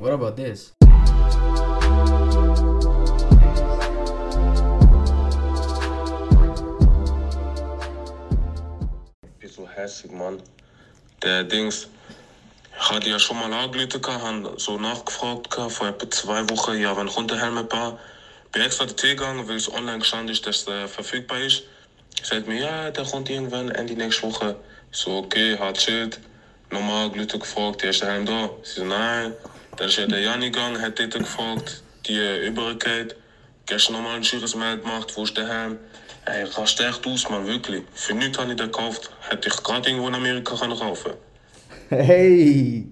What 0.00 0.14
about 0.14 0.34
this? 0.34 0.72
So 9.46 9.68
hässlich, 9.68 10.12
Mann. 10.12 10.42
Der 11.22 11.44
Dings, 11.44 11.86
hatte 12.78 13.10
ja 13.10 13.18
schon 13.18 13.36
mal 13.36 13.52
angerufen, 13.52 14.00
habe 14.06 14.54
so 14.56 14.78
nachgefragt 14.78 15.52
vor 15.52 15.88
etwa 15.88 16.10
zwei 16.10 16.48
Wochen, 16.48 16.78
ja, 16.80 16.94
der 16.94 17.38
Helm 17.38 17.68
bei? 17.68 17.92
Bin 18.52 18.62
extra 18.62 18.86
dorthin 18.86 19.18
gegangen, 19.18 19.46
weil 19.46 19.56
es 19.56 19.70
online 19.70 19.98
gestanden 19.98 20.32
ist, 20.32 20.46
dass 20.46 20.64
der 20.64 20.88
verfügbar 20.88 21.40
ist. 21.40 21.64
Sagt 22.22 22.48
mir, 22.48 22.58
ja, 22.58 22.90
der 22.90 23.04
kommt 23.04 23.28
irgendwann 23.28 23.70
Ende 23.72 23.92
nächste 23.92 24.22
Woche. 24.22 24.56
So, 24.92 25.18
okay, 25.18 25.58
hat 25.58 25.76
chillt. 25.76 26.18
Nochmal 26.70 27.10
angerufen, 27.10 27.38
gefragt, 27.38 27.82
ja, 27.82 27.90
ist 27.90 28.00
der 28.00 28.12
Helm 28.12 28.24
da? 28.24 28.48
Sie 28.62 28.80
so, 28.80 28.84
nein. 28.86 29.34
Dann 29.76 29.88
ist 29.88 29.96
ja 29.96 30.06
der 30.06 30.20
Jani 30.20 30.50
gegangen, 30.50 30.80
hat 30.80 30.98
dort 30.98 31.12
gefragt, 31.12 31.82
die 32.06 32.46
Übergeht. 32.46 33.16
Gestern 33.66 33.94
nochmal 33.94 34.16
ein 34.16 34.24
schönes 34.24 34.54
Mail 34.54 34.78
gemacht, 34.78 35.12
wo 35.16 35.24
ist 35.24 35.36
der 35.36 35.48
Helm? 35.48 35.78
Ey, 36.26 36.44
rast 36.44 36.80
echt 36.80 37.06
aus, 37.06 37.30
man, 37.30 37.46
wirklich. 37.46 37.82
Für 37.94 38.14
nichts 38.14 38.38
habe 38.38 38.50
ich 38.50 38.56
den 38.56 38.66
gekauft. 38.66 39.10
Hätte 39.28 39.48
ich 39.48 39.62
gerade 39.62 39.88
irgendwo 39.88 40.08
in 40.08 40.14
Amerika 40.14 40.54
können 40.56 40.76
kaufen 40.76 41.12
Hey! 41.88 42.90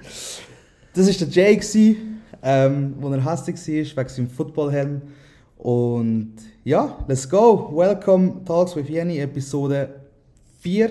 Das 0.94 1.06
war 1.06 1.26
der 1.26 1.28
Jay, 1.28 1.96
ähm, 2.42 2.94
wo 2.98 3.10
er 3.12 3.22
hastig 3.22 3.56
war, 3.56 4.04
wegen 4.04 4.08
seinem 4.08 4.30
Footballhelm. 4.30 5.02
Und 5.58 6.36
ja, 6.64 7.04
let's 7.06 7.28
go! 7.28 7.70
Welcome 7.74 8.44
Talks 8.44 8.74
with 8.74 8.88
Jenny, 8.88 9.18
Episode 9.18 10.00
4. 10.60 10.90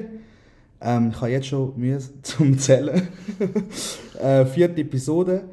Ähm, 0.80 1.10
ich 1.12 1.22
habe 1.22 1.32
jetzt 1.32 1.48
schon 1.48 1.74
Mühe 1.78 2.00
zum 2.22 2.58
Zählen. 2.60 3.08
äh, 4.22 4.46
vierte 4.46 4.82
Episode. 4.82 5.46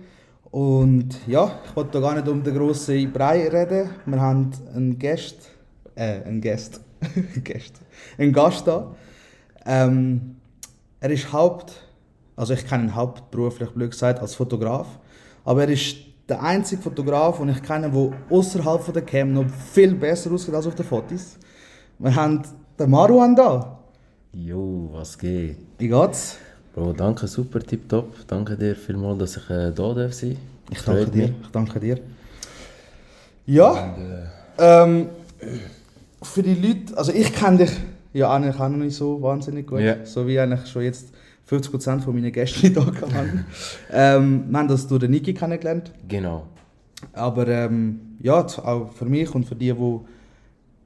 Und 0.54 1.16
ja, 1.26 1.50
ich 1.64 1.74
wollte 1.74 2.00
gar 2.00 2.14
nicht 2.14 2.28
um 2.28 2.40
den 2.40 2.54
grossen 2.54 3.12
Brei 3.12 3.48
reden. 3.48 3.90
Wir 4.06 4.20
haben 4.20 4.52
einen 4.72 4.96
Gast, 4.96 5.50
äh, 5.96 6.22
einen 6.22 6.40
Gast, 6.40 6.80
Gast, 7.42 7.80
einen 8.16 8.32
Gast 8.32 8.64
da. 8.64 8.94
Ähm, 9.66 10.36
er 11.00 11.10
ist 11.10 11.32
Haupt, 11.32 11.72
also 12.36 12.54
ich 12.54 12.64
kenne 12.68 12.84
ihn 12.84 12.94
hauptberuflich, 12.94 13.70
blöd 13.70 13.90
gesagt, 13.90 14.20
als 14.20 14.36
Fotograf. 14.36 14.86
Aber 15.44 15.62
er 15.62 15.70
ist 15.70 15.96
der 16.28 16.40
einzige 16.40 16.82
Fotograf, 16.82 17.38
den 17.38 17.48
ich 17.48 17.60
kenne, 17.60 17.90
der 17.90 18.12
außerhalb 18.30 18.80
von 18.80 18.94
der 18.94 19.02
Cam 19.02 19.32
noch 19.32 19.50
viel 19.50 19.92
besser 19.96 20.30
aussieht 20.30 20.54
als 20.54 20.68
auf 20.68 20.76
den 20.76 20.86
Fotos. 20.86 21.36
Wir 21.98 22.14
haben 22.14 22.42
den 22.78 22.90
Maruan 22.90 23.34
da. 23.34 23.80
Jo, 24.30 24.88
was 24.92 25.18
geht? 25.18 25.58
Wie 25.78 25.88
geht's? 25.88 26.38
Bro, 26.74 26.92
danke, 26.94 27.26
super, 27.28 27.60
tipptopp. 27.60 28.26
Danke 28.26 28.56
dir 28.56 28.74
vielmals, 28.74 29.18
dass 29.18 29.36
ich 29.36 29.50
äh, 29.50 29.70
da 29.72 29.94
darf 29.94 30.12
sein. 30.12 30.36
Ich 30.70 30.80
danke 30.82 31.06
dir. 31.10 31.24
Ich 31.42 31.50
danke 31.52 31.78
dir. 31.80 31.98
Ja, 33.46 33.94
ähm, 34.58 35.08
für 36.22 36.42
die 36.42 36.54
Leute, 36.54 36.96
also 36.96 37.12
ich 37.12 37.32
kenne 37.32 37.58
dich 37.58 37.70
ja 38.12 38.32
eigentlich 38.32 38.56
auch 38.58 38.68
noch 38.68 38.78
nicht 38.78 38.96
so 38.96 39.20
wahnsinnig 39.22 39.66
gut, 39.66 39.80
Ja. 39.80 40.04
so 40.04 40.26
wie 40.26 40.38
eigentlich 40.40 40.66
schon 40.66 40.82
jetzt 40.82 41.12
50% 41.48 42.00
von 42.00 42.14
meinen 42.14 42.32
Gästen 42.32 42.72
da 42.74 42.86
haben. 42.86 43.44
ähm, 43.92 44.44
wir 44.48 44.58
haben 44.58 44.68
das 44.68 44.86
durch 44.88 45.00
den 45.00 45.10
Niki 45.10 45.34
kennengelernt, 45.34 45.92
Genau. 46.08 46.46
aber 47.12 47.46
ähm, 47.48 48.16
ja, 48.20 48.40
auch 48.40 48.90
für 48.92 49.04
mich 49.04 49.32
und 49.34 49.44
für 49.44 49.54
die, 49.54 49.72
die 49.72 49.98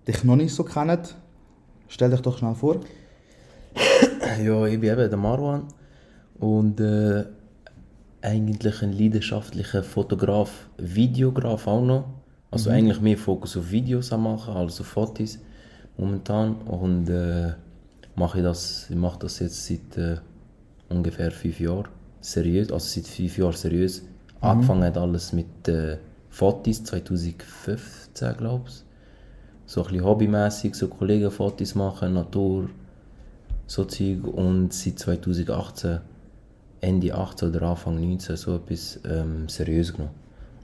dich 0.08 0.24
noch 0.24 0.34
nicht 0.36 0.52
so 0.52 0.64
kennen, 0.64 0.98
stell 1.86 2.10
dich 2.10 2.20
doch 2.20 2.36
schnell 2.36 2.56
vor. 2.56 2.80
Ja, 4.42 4.66
ich 4.66 4.80
bin 4.80 4.90
eben 4.90 5.08
der 5.08 5.16
Marwan 5.16 5.62
und 6.40 6.80
äh, 6.80 7.24
eigentlich 8.22 8.82
ein 8.82 8.92
leidenschaftlicher 8.92 9.82
Fotograf, 9.82 10.68
Videograf 10.76 11.66
auch 11.66 11.84
noch. 11.84 12.04
Also 12.50 12.70
eigentlich 12.70 13.00
mehr 13.00 13.18
Fokus 13.18 13.56
auf 13.56 13.70
Videos 13.70 14.12
am 14.12 14.22
machen 14.24 14.54
als 14.54 14.80
auf 14.80 14.86
Fotos 14.86 15.38
momentan. 15.96 16.56
Und 16.62 17.08
äh, 17.10 17.52
mache 18.16 18.38
ich 18.38 18.44
das, 18.44 18.86
ich 18.88 18.96
mache 18.96 19.18
das 19.20 19.38
jetzt 19.40 19.66
seit 19.66 19.96
äh, 19.96 20.16
ungefähr 20.88 21.30
fünf 21.30 21.60
Jahren 21.60 21.88
seriös, 22.20 22.72
also 22.72 22.86
seit 22.86 23.06
fünf 23.06 23.38
Jahren 23.38 23.52
seriös. 23.52 24.02
Angefangen 24.40 24.84
hat 24.84 24.96
alles 24.96 25.32
mit 25.32 25.68
äh, 25.68 25.98
Fotos 26.30 26.84
2015, 26.84 28.36
glaube 28.36 28.64
ich. 28.68 28.84
So 29.66 29.82
ein 29.82 29.88
bisschen 29.88 30.04
hobbymäßig, 30.04 30.74
so 30.74 30.88
Kollegenfotos 30.88 31.74
machen, 31.74 32.14
Natur, 32.14 32.70
so 33.66 33.84
Zeug 33.84 34.26
und 34.26 34.72
seit 34.72 34.98
2018, 34.98 36.00
Ende 36.80 37.14
18 37.14 37.48
oder 37.48 37.62
Anfang 37.62 37.96
19 38.00 38.36
so 38.36 38.56
etwas 38.56 39.00
ähm, 39.08 39.48
seriös 39.48 39.92
genommen. 39.92 40.14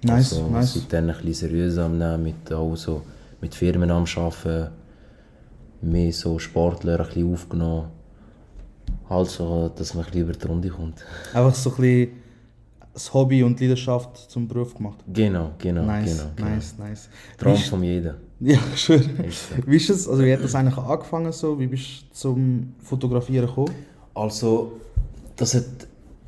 Nice, 0.02 0.34
also, 0.34 0.48
nice. 0.48 0.74
Seitdem 0.74 1.08
ein 1.10 1.16
bisschen 1.16 1.34
seriös 1.34 1.78
am 1.78 1.98
nehmen, 1.98 2.22
mit, 2.22 2.52
auch 2.52 2.76
so, 2.76 3.02
mit 3.40 3.54
Firmen 3.54 3.90
am 3.90 4.04
arbeiten, 4.16 4.68
mehr 5.80 6.12
so 6.12 6.38
Sportler 6.38 7.00
ein 7.00 7.06
bisschen 7.06 7.32
aufgenommen. 7.32 7.88
Halt 9.08 9.30
so, 9.30 9.70
dass 9.74 9.94
man 9.94 10.04
ein 10.04 10.10
bisschen 10.10 10.28
über 10.28 10.32
die 10.38 10.46
Runde 10.46 10.68
kommt. 10.68 11.04
Einfach 11.32 11.54
so 11.54 11.70
ein 11.70 11.76
bisschen 11.76 12.10
das 12.92 13.12
Hobby 13.12 13.42
und 13.42 13.58
die 13.58 13.64
Leidenschaft 13.66 14.30
zum 14.30 14.46
Beruf 14.46 14.74
gemacht. 14.74 14.98
Genau, 15.12 15.50
genau, 15.58 15.84
Nice, 15.84 16.16
genau. 16.16 16.30
genau. 16.36 16.48
nice, 16.50 16.74
nice. 16.78 17.08
Traum 17.36 17.56
von 17.56 17.82
jedem. 17.82 18.14
Ja, 18.40 18.58
schön. 18.76 19.00
Wie 19.66 19.76
ist 19.76 19.88
es, 19.88 20.08
also 20.08 20.22
wie 20.22 20.32
hat 20.32 20.42
das 20.42 20.54
eigentlich 20.54 20.76
angefangen 20.76 21.32
so? 21.32 21.58
Wie 21.58 21.68
bist 21.68 22.02
du 22.02 22.14
zum 22.14 22.74
Fotografieren 22.80 23.46
gekommen? 23.46 23.72
Also, 24.12 24.72
das 25.36 25.54
hat, 25.54 25.64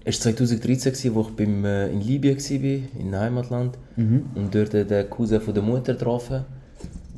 ist 0.07 0.23
2013, 0.23 0.93
gewesen, 0.93 1.15
wo 1.15 1.21
ich 1.23 1.29
beim, 1.37 1.65
äh, 1.65 1.89
in 1.89 2.01
Libyen 2.01 2.37
war, 2.39 3.01
in 3.01 3.17
Heimatland. 3.19 3.77
Und 4.35 4.55
dort 4.55 4.73
der 4.73 5.05
Cousin 5.05 5.41
von 5.41 5.53
der 5.55 5.63
Mutter 5.63 5.95
getroffen. 5.95 6.45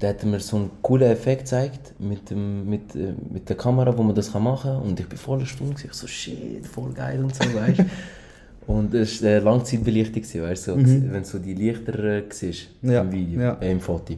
Der 0.00 0.10
hat 0.10 0.24
mir 0.24 0.38
so 0.40 0.56
einen 0.56 0.70
coolen 0.80 1.10
Effekt 1.10 1.40
gezeigt 1.42 1.92
mit, 1.98 2.30
dem, 2.30 2.68
mit, 2.70 2.94
äh, 2.94 3.12
mit 3.30 3.48
der 3.48 3.56
Kamera, 3.56 3.96
wo 3.96 4.02
man 4.02 4.14
das 4.14 4.32
machen 4.32 4.70
kann. 4.70 4.82
Und 4.82 5.00
ich 5.00 5.08
bin 5.08 5.18
voll 5.18 5.40
erstaunt. 5.40 5.70
gewesen. 5.76 5.88
Ich 5.90 5.94
so, 5.94 6.06
shit, 6.06 6.66
voll 6.66 6.92
geil 6.92 7.22
und 7.22 7.34
so, 7.34 7.42
weißt 7.42 7.84
Und 8.68 8.92
es 8.94 9.22
war 9.22 9.30
äh, 9.30 9.38
Langzeitbelichtung, 9.38 10.42
weißt 10.42 10.68
du, 10.68 10.72
so, 10.72 10.76
wenn 11.10 11.24
so 11.24 11.38
die 11.38 11.54
Lichter 11.54 11.98
äh, 12.04 12.22
siehst 12.28 12.68
Ja, 12.82 13.00
im 13.00 13.10
Video, 13.10 13.40
ja. 13.40 13.56
äh, 13.60 13.72
im 13.72 13.80
Foto. 13.80 14.12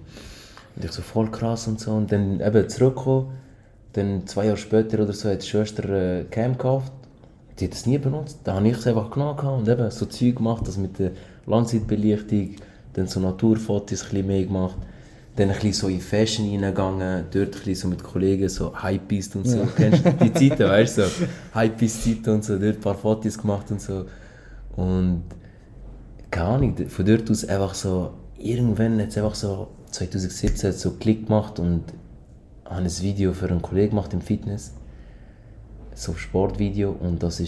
Und 0.77 0.85
ich 0.85 0.91
so 0.91 1.03
voll 1.03 1.31
krass 1.31 1.67
und 1.69 1.81
so. 1.81 1.93
Und 1.93 2.11
dann 2.13 2.41
eben 2.41 2.69
zurückgekommen. 2.69 3.29
Dann 3.93 4.27
zwei 4.27 4.47
Jahre 4.47 4.57
später 4.57 5.01
oder 5.01 5.13
so 5.13 5.31
hat 5.31 5.43
die 5.43 5.47
Schwester 5.47 5.89
äh, 5.89 6.25
Cam 6.31 6.53
gekauft. 6.53 6.93
Die 7.61 7.67
hat 7.67 7.75
es 7.75 7.87
nie 7.87 7.99
benutzt. 7.99 8.39
Da 8.45 8.55
habe 8.55 8.69
ich 8.69 8.79
es 8.79 8.87
einfach 8.87 9.11
genommen 9.11 9.39
und 9.39 9.69
eben 9.69 9.91
so 9.91 10.07
Zeug 10.07 10.37
gemacht, 10.37 10.67
das 10.67 10.79
mit 10.79 10.99
der 10.99 11.13
Langzeitbelichtung, 11.47 12.57
dann 12.95 13.07
so 13.07 13.21
Naturfotos 13.21 14.03
ein 14.03 14.09
bisschen 14.09 14.27
mehr 14.27 14.45
gemacht. 14.45 14.79
Dann 15.37 15.51
ein 15.51 15.55
bisschen 15.55 15.73
so 15.73 15.89
in 15.89 16.01
Fashion 16.01 16.49
reingegangen, 16.51 17.27
dort 17.31 17.47
ein 17.47 17.51
bisschen 17.51 17.75
so 17.75 17.89
mit 17.89 18.03
Kollegen 18.03 18.49
so 18.49 18.73
Hypebeast 18.83 19.37
und 19.37 19.47
so. 19.47 19.69
Kennst 19.77 20.05
du 20.05 20.13
die 20.13 20.33
Zeiten, 20.49 20.69
weißt 20.69 20.99
du? 20.99 21.03
So 21.03 21.27
Hypebeast-Zeiten 21.55 22.35
und 22.35 22.45
so, 22.45 22.59
dort 22.59 22.77
ein 22.77 22.81
paar 22.81 22.95
Fotos 22.95 23.39
gemacht 23.39 23.71
und 23.71 23.81
so. 23.81 24.07
Und 24.77 25.25
keine 26.31 26.49
Ahnung, 26.49 26.89
von 26.89 27.05
dort 27.05 27.31
aus 27.31 27.45
einfach 27.45 27.75
so, 27.75 28.15
irgendwann 28.39 29.01
hat 29.01 29.09
es 29.09 29.19
einfach 29.19 29.35
so 29.35 29.69
2017 29.91 30.73
so 30.73 30.93
Klick 30.93 31.27
gemacht 31.27 31.59
und 31.59 31.85
habe 32.65 32.83
ein 32.83 33.01
Video 33.01 33.33
für 33.33 33.49
einen 33.49 33.63
Kollegen 33.63 33.91
gemacht 33.91 34.13
im 34.13 34.21
Fitness. 34.21 34.73
So 35.95 36.15
Sportvideo 36.15 36.91
und 36.93 37.23
das 37.23 37.41
war 37.41 37.47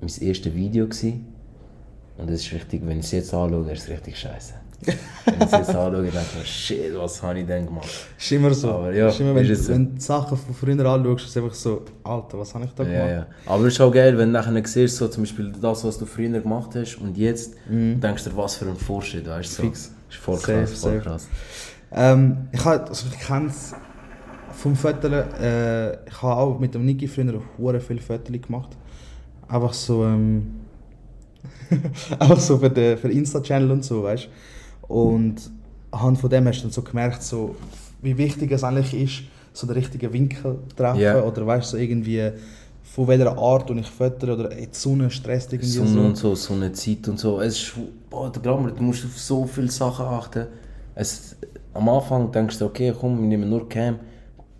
mein 0.00 0.10
erstes 0.20 0.54
Video. 0.54 0.86
Gewesen. 0.86 1.26
Und 2.16 2.30
es 2.30 2.44
ist 2.44 2.52
richtig, 2.52 2.82
wenn 2.84 2.98
ich 2.98 3.06
es 3.06 3.12
jetzt 3.12 3.34
anschaue, 3.34 3.70
ist 3.70 3.84
es 3.84 3.88
richtig 3.88 4.18
scheiße. 4.18 4.54
wenn 4.80 4.94
ich 5.34 5.42
es 5.44 5.52
jetzt 5.52 5.68
anschaue, 5.70 6.02
denke 6.02 6.18
ich 6.42 6.48
shit, 6.48 6.96
was 6.96 7.22
habe 7.22 7.40
ich 7.40 7.46
denn 7.46 7.66
gemacht? 7.66 7.88
Ist 8.16 8.32
immer 8.32 8.52
so. 8.54 8.70
Aber 8.70 8.92
ja, 8.92 9.08
immer, 9.08 9.34
wenn, 9.34 9.46
ist 9.46 9.66
so. 9.66 9.72
wenn 9.72 9.94
du 9.94 10.00
Sachen 10.00 10.36
von 10.36 10.54
früher 10.54 10.84
anschaust, 10.84 11.24
ist 11.24 11.30
es 11.30 11.36
einfach 11.36 11.54
so, 11.54 11.84
Alter, 12.02 12.38
was 12.38 12.54
habe 12.54 12.64
ich 12.64 12.72
da 12.72 12.84
gemacht? 12.84 12.98
Ja, 12.98 13.08
ja. 13.08 13.26
Aber 13.46 13.64
es 13.64 13.74
ist 13.74 13.80
auch 13.80 13.92
geil, 13.92 14.16
wenn 14.18 14.32
du 14.32 14.38
nachher 14.38 14.66
siehst, 14.66 14.96
so 14.96 15.08
zum 15.08 15.22
Beispiel 15.24 15.52
das, 15.60 15.84
was 15.84 15.98
du 15.98 16.06
früher 16.06 16.40
gemacht 16.40 16.70
hast 16.74 16.96
und 16.96 17.16
jetzt 17.16 17.54
denkst 17.68 18.24
du 18.24 18.36
was 18.36 18.56
für 18.56 18.66
ein 18.66 18.76
Fortschritt, 18.76 19.26
weißt 19.26 19.50
du? 19.50 19.54
So. 19.54 19.62
Mhm. 19.62 19.66
Fix. 19.68 19.92
Ist 20.10 20.16
voll 20.16 20.36
Safe, 20.38 20.52
krass, 20.52 20.80
voll 20.80 20.92
safe. 20.92 21.02
krass. 21.02 21.28
Ähm, 21.92 22.48
ich 22.52 22.64
also 22.64 23.06
ich 23.12 23.26
kenne 23.26 23.48
es 23.48 23.74
vom 24.58 24.74
Foteln, 24.74 25.12
äh, 25.40 25.92
ich 26.06 26.22
habe 26.22 26.36
auch 26.36 26.58
mit 26.58 26.74
dem 26.74 26.84
Niki 26.84 27.06
früher 27.06 27.40
hure 27.56 27.80
viele 27.80 28.00
Fotos 28.00 28.32
gemacht. 28.42 28.76
Einfach 29.46 29.72
so, 29.72 30.04
ähm, 30.04 30.46
einfach 32.18 32.40
so 32.40 32.58
für 32.58 32.68
den 32.68 32.98
für 32.98 33.10
Insta-Channel 33.10 33.70
und 33.70 33.84
so, 33.84 34.02
weißt 34.02 34.28
Und 34.88 35.36
anhand 35.92 36.18
von 36.18 36.28
dem 36.28 36.46
hast 36.48 36.58
du 36.58 36.62
dann 36.64 36.72
so 36.72 36.82
gemerkt, 36.82 37.22
so, 37.22 37.54
wie 38.02 38.18
wichtig 38.18 38.50
es 38.50 38.64
eigentlich 38.64 38.94
ist, 38.94 39.22
so 39.52 39.66
den 39.66 39.74
richtigen 39.74 40.12
Winkel 40.12 40.58
zu 40.68 40.76
treffen 40.76 41.00
Ja. 41.00 41.22
oder 41.22 41.46
weißt 41.46 41.70
so 41.70 41.76
irgendwie 41.76 42.30
von 42.82 43.06
welcher 43.06 43.38
Art 43.38 43.70
und 43.70 43.78
ich 43.78 43.86
fötere 43.86 44.34
oder 44.34 44.50
ey, 44.50 44.66
die 44.66 44.76
Sonne 44.76 45.08
stresst 45.10 45.52
irgendwie 45.52 45.70
Sonne 45.70 45.88
so. 45.88 46.00
und 46.00 46.16
so, 46.16 46.34
so 46.34 46.54
eine 46.54 46.72
Zeit 46.72 47.06
und 47.06 47.18
so. 47.18 47.40
Es 47.40 47.56
ist, 47.62 47.72
boah, 48.10 48.30
der 48.32 48.42
Glamour, 48.42 48.72
du 48.72 48.82
musst 48.82 49.04
auf 49.04 49.16
so 49.18 49.46
viele 49.46 49.70
Sachen 49.70 50.04
achten. 50.04 50.46
Es, 50.94 51.36
am 51.74 51.88
Anfang 51.88 52.32
denkst 52.32 52.58
du, 52.58 52.64
okay, 52.66 52.92
komm, 52.98 53.20
wir 53.20 53.28
nehmen 53.28 53.48
nur 53.48 53.68
Cam. 53.68 54.00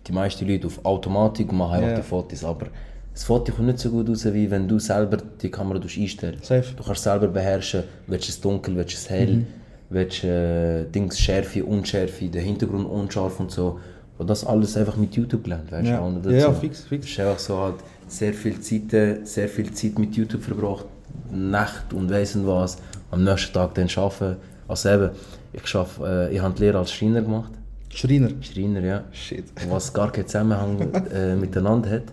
Die 0.09 0.13
meisten 0.13 0.47
Leute 0.47 0.67
auf 0.67 0.83
Automatik 0.83 1.51
machen 1.53 1.75
einfach 1.75 1.89
Ja. 1.89 1.95
die 1.97 2.01
Fotos, 2.01 2.43
aber 2.43 2.65
das 3.13 3.23
Foto 3.23 3.51
kommt 3.51 3.67
nicht 3.67 3.79
so 3.79 3.89
gut 3.91 4.09
raus, 4.09 4.25
wie 4.33 4.49
wenn 4.49 4.67
du 4.67 4.79
selber 4.79 5.17
die 5.41 5.51
Kamera 5.51 5.79
einstellst. 5.79 6.45
Safe. 6.45 6.73
Du 6.75 6.83
kannst 6.83 7.03
selber 7.03 7.27
beherrschen, 7.27 7.83
willst 8.07 8.27
du 8.27 8.31
es 8.31 8.41
dunkel, 8.41 8.75
willst 8.75 8.93
du 8.93 8.97
es 8.97 9.09
hell, 9.09 9.45
willst 9.89 10.23
du 10.23 10.27
äh, 10.27 10.91
Dings 10.91 11.19
Schärfe, 11.19 11.63
Unschärfe, 11.63 12.25
den 12.25 12.43
Hintergrund 12.43 12.87
unscharf 12.89 13.39
und 13.39 13.51
so. 13.51 13.79
Und 14.17 14.29
das 14.29 14.43
alles 14.45 14.75
einfach 14.75 14.97
mit 14.97 15.15
YouTube 15.15 15.43
gelernt, 15.43 15.71
weißt 15.71 15.87
du? 15.87 15.91
Ja. 15.91 15.99
Und 15.99 16.25
Ja, 16.31 16.51
fix, 16.53 16.81
fix. 16.85 17.07
ist 17.07 17.19
einfach 17.19 17.39
so 17.39 17.57
halt 17.59 17.75
sehr 18.07 18.33
viel 18.33 18.59
Zeit, 18.59 18.93
äh, 18.93 19.23
sehr 19.23 19.47
viel 19.47 19.71
Zeit 19.71 19.97
mit 19.99 20.15
YouTube 20.15 20.41
verbracht, 20.43 20.85
Nacht 21.31 21.93
und 21.93 22.09
weiss 22.09 22.35
was, 22.45 22.77
am 23.11 23.23
nächsten 23.23 23.53
Tag 23.53 23.75
dann 23.75 23.87
arbeiten. 23.95 24.37
Also 24.67 24.89
eben, 24.89 25.09
ich, 25.53 25.65
schaff, 25.67 25.99
äh, 26.03 26.33
ich 26.33 26.41
habe 26.41 26.53
die 26.55 26.63
Lehre 26.63 26.79
als 26.79 26.91
Schreiner 26.91 27.21
gemacht. 27.21 27.51
Schreiner. 27.93 28.29
Schreiner, 28.41 28.81
ja. 28.81 29.03
Shit. 29.11 29.45
Was 29.69 29.91
gar 29.93 30.11
keinen 30.11 30.27
Zusammenhang 30.27 30.79
äh, 31.13 31.35
miteinander 31.35 31.89
hat. 31.89 32.03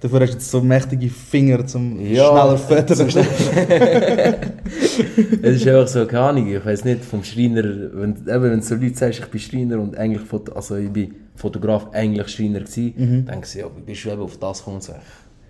Dafür 0.00 0.20
hast 0.20 0.28
du 0.30 0.34
jetzt 0.34 0.50
so 0.50 0.60
mächtige 0.60 1.08
Finger 1.10 1.66
zum 1.66 2.00
Ja, 2.00 2.28
schneller 2.28 2.56
fördern. 2.58 3.08
Es 5.42 5.56
ist 5.56 5.66
einfach 5.66 5.88
so, 5.88 6.06
keine 6.06 6.22
Ahnung, 6.22 6.46
ich 6.54 6.64
weiß 6.64 6.84
nicht, 6.84 7.04
vom 7.04 7.24
Schreiner, 7.24 7.62
wenn, 7.64 8.10
eben, 8.16 8.42
wenn 8.42 8.62
so 8.62 8.74
Leute 8.76 8.96
sagst, 8.96 9.18
ich 9.20 9.26
bin 9.26 9.40
Schreiner 9.40 9.80
und 9.80 9.96
eigentlich, 9.96 10.22
Foto, 10.22 10.52
also 10.52 10.76
ich 10.76 10.90
bin 10.90 11.14
Fotograf, 11.34 11.88
eigentlich 11.92 12.28
Schreiner 12.28 12.60
gewesen, 12.60 12.94
Mhm. 12.96 13.26
denken 13.26 13.44
sie, 13.44 13.60
ja, 13.60 13.66
wie 13.76 13.80
bist 13.82 14.04
du 14.04 14.10
eben 14.10 14.22
auf 14.22 14.36
das 14.38 14.58
gekommen? 14.58 14.80
So, 14.80 14.94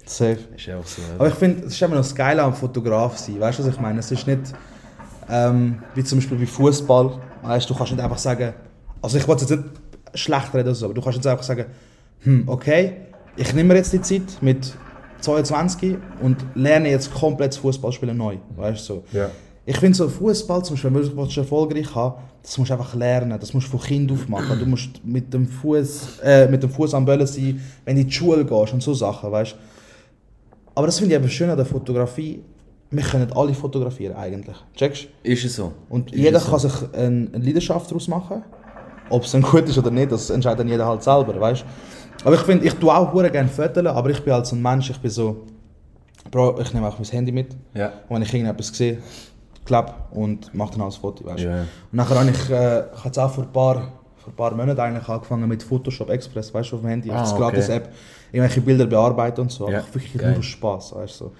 Safe. 0.06 0.38
ist 0.56 0.69
einfach 0.69 0.86
so. 0.86 1.02
Aber 1.19 1.28
ich 1.28 1.34
finde, 1.34 1.66
es 1.66 1.75
ist 1.75 1.82
immer 1.82 1.96
noch 1.96 2.02
das 2.02 2.14
Geile 2.14 2.42
am 2.42 2.54
Fotograf 2.54 3.19
sein. 3.19 3.38
Weißt 3.40 3.58
du, 3.58 3.64
was 3.66 3.75
ich 3.75 3.80
meine? 3.80 3.98
Es 4.00 4.10
ist 4.10 4.26
nicht 4.26 4.40
ähm, 5.28 5.80
wie 5.94 6.02
zum 6.04 6.19
Beispiel 6.19 6.38
bei 6.38 6.46
Fußball. 6.46 7.19
Weißt 7.42 7.69
du, 7.69 7.75
du 7.75 7.78
kannst 7.78 7.92
nicht 7.92 8.02
einfach 8.02 8.16
sagen, 8.16 8.54
also 9.03 9.19
ich 9.19 9.27
wollte 9.29 9.45
jetzt 9.45 9.50
nicht 9.50 9.65
schlecht 10.15 10.55
reden 10.55 10.69
oder 10.69 10.75
so, 10.75 10.87
aber 10.87 10.95
du 10.95 11.00
kannst 11.00 11.17
jetzt 11.17 11.27
einfach 11.27 11.45
sagen, 11.45 11.67
hm, 12.21 12.45
okay, 12.47 12.93
ich 13.37 13.55
nehme 13.55 13.69
mir 13.69 13.77
jetzt 13.77 13.93
die 13.93 14.00
Zeit 14.00 14.41
mit 14.41 14.73
22 15.21 15.97
und 16.23 16.37
lerne 16.55 16.91
jetzt 16.91 17.12
komplett 17.12 17.55
Fußballspielen 17.55 18.17
neu. 18.17 18.37
Weißt 18.56 18.89
du, 18.89 18.95
so. 18.95 19.05
Ja. 19.12 19.31
Ich 19.65 19.77
finde 19.77 19.97
so 19.97 20.09
Fußball 20.09 20.65
zum 20.65 20.77
Beispiel, 20.77 20.95
wenn 20.95 21.29
du 21.29 21.41
erfolgreich 21.41 21.95
haben, 21.95 22.23
das 22.43 22.56
musst 22.56 22.71
du 22.71 22.75
einfach 22.75 22.95
lernen, 22.95 23.39
das 23.39 23.53
musst 23.53 23.67
du 23.67 23.73
von 23.73 23.81
Kind 23.81 24.11
auf 24.11 24.27
machen. 24.29 24.59
Du 24.59 24.65
musst 24.65 25.05
mit 25.05 25.33
dem 25.35 25.47
Fuß, 25.47 26.21
äh, 26.25 26.49
mit 26.49 26.62
dem 26.62 26.71
Fuß 26.71 26.95
am 26.95 27.05
Böllen 27.05 27.27
sein, 27.27 27.61
wenn 27.85 27.97
du 27.97 28.00
in 28.00 28.09
die 28.09 28.12
Schule 28.12 28.47
gehst 28.47 28.73
und 28.73 28.83
so 28.83 28.95
Sachen, 28.95 29.31
weißt. 29.31 29.55
Aber 30.75 30.87
das 30.87 30.99
finde 30.99 31.15
ich 31.15 31.21
eben 31.21 31.29
schön 31.29 31.50
an 31.50 31.56
der 31.56 31.67
Fotografie. 31.67 32.41
Wir 32.91 33.03
können 33.03 33.31
alle 33.35 33.53
fotografieren 33.53 34.17
eigentlich. 34.17 34.56
Checkst? 34.75 35.09
du? 35.23 35.31
Ist 35.31 35.45
es 35.45 35.56
so? 35.56 35.73
Und 35.91 36.12
Ist 36.12 36.19
jeder 36.19 36.41
so? 36.41 36.50
kann 36.50 36.59
sich 36.61 36.73
eine 36.95 37.29
Leidenschaft 37.35 37.91
daraus 37.91 38.09
machen. 38.09 38.43
Ob 39.10 39.25
es 39.25 39.32
dann 39.32 39.43
gut 39.43 39.69
ist 39.69 39.78
oder 39.78 39.90
nicht, 39.90 40.12
das 40.12 40.31
entscheidet 40.31 40.60
dann 40.60 40.69
jeder 40.69 40.87
halt 40.87 41.02
selber, 41.02 41.38
weißt 41.40 41.64
Aber 42.25 42.34
ich 42.34 42.40
finde, 42.43 42.66
ich 42.66 42.75
tue 42.75 42.93
auch 42.94 43.12
hure 43.12 43.31
gerne 43.31 43.49
Fotos, 43.49 43.87
aber 43.87 44.10
ich 44.10 44.22
bin 44.22 44.32
halt 44.32 44.46
so 44.46 44.56
ein 44.56 44.62
Mensch, 44.62 44.90
ich 44.90 44.99
bin 44.99 45.10
so, 45.10 45.44
Bro, 46.31 46.60
ich 46.60 46.72
nehme 46.75 46.87
auch 46.88 46.99
mein 46.99 47.08
Handy 47.08 47.32
mit. 47.32 47.56
Ja. 47.75 47.87
Und 48.08 48.16
wenn 48.16 48.22
ich 48.22 48.34
irgendetwas 48.34 48.69
sehe, 48.69 48.99
klapp 49.64 50.08
und 50.10 50.52
mache 50.55 50.72
dann 50.72 50.82
auch 50.82 50.87
ein 50.87 50.93
Foto, 51.00 51.25
weißt 51.25 51.44
Ja. 51.44 51.60
Und 51.60 51.66
nachher 51.93 52.19
habe 52.19 52.31
ich, 52.31 52.50
äh, 52.50 52.84
ich 52.94 53.05
habe 53.05 53.22
auch 53.22 53.31
vor 53.31 53.44
ein 53.44 53.52
paar, 53.52 53.75
vor 54.16 54.32
ein 54.32 54.37
paar 54.37 54.55
Monaten 54.55 54.81
eigentlich 54.81 55.08
angefangen 55.08 55.49
mit 55.49 55.62
Photoshop 55.62 56.11
Express, 56.11 56.52
weißt 56.52 56.72
du, 56.72 56.76
auf 56.76 56.82
dem 56.82 56.88
Handy, 56.90 57.11
Ah, 57.11 57.20
als 57.20 57.32
okay. 57.32 57.40
Gratis-App, 57.40 57.93
irgendwelche 58.32 58.61
Bilder 58.61 58.87
bearbeiten 58.87 59.43
und 59.43 59.52
so, 59.52 59.69
Ja, 59.70 59.78
aber 59.78 59.94
wirklich 59.94 60.22
nur 60.22 60.43
Spaß, 60.43 60.96
weißt 60.96 61.20
du. 61.20 61.25
So. 61.26 61.32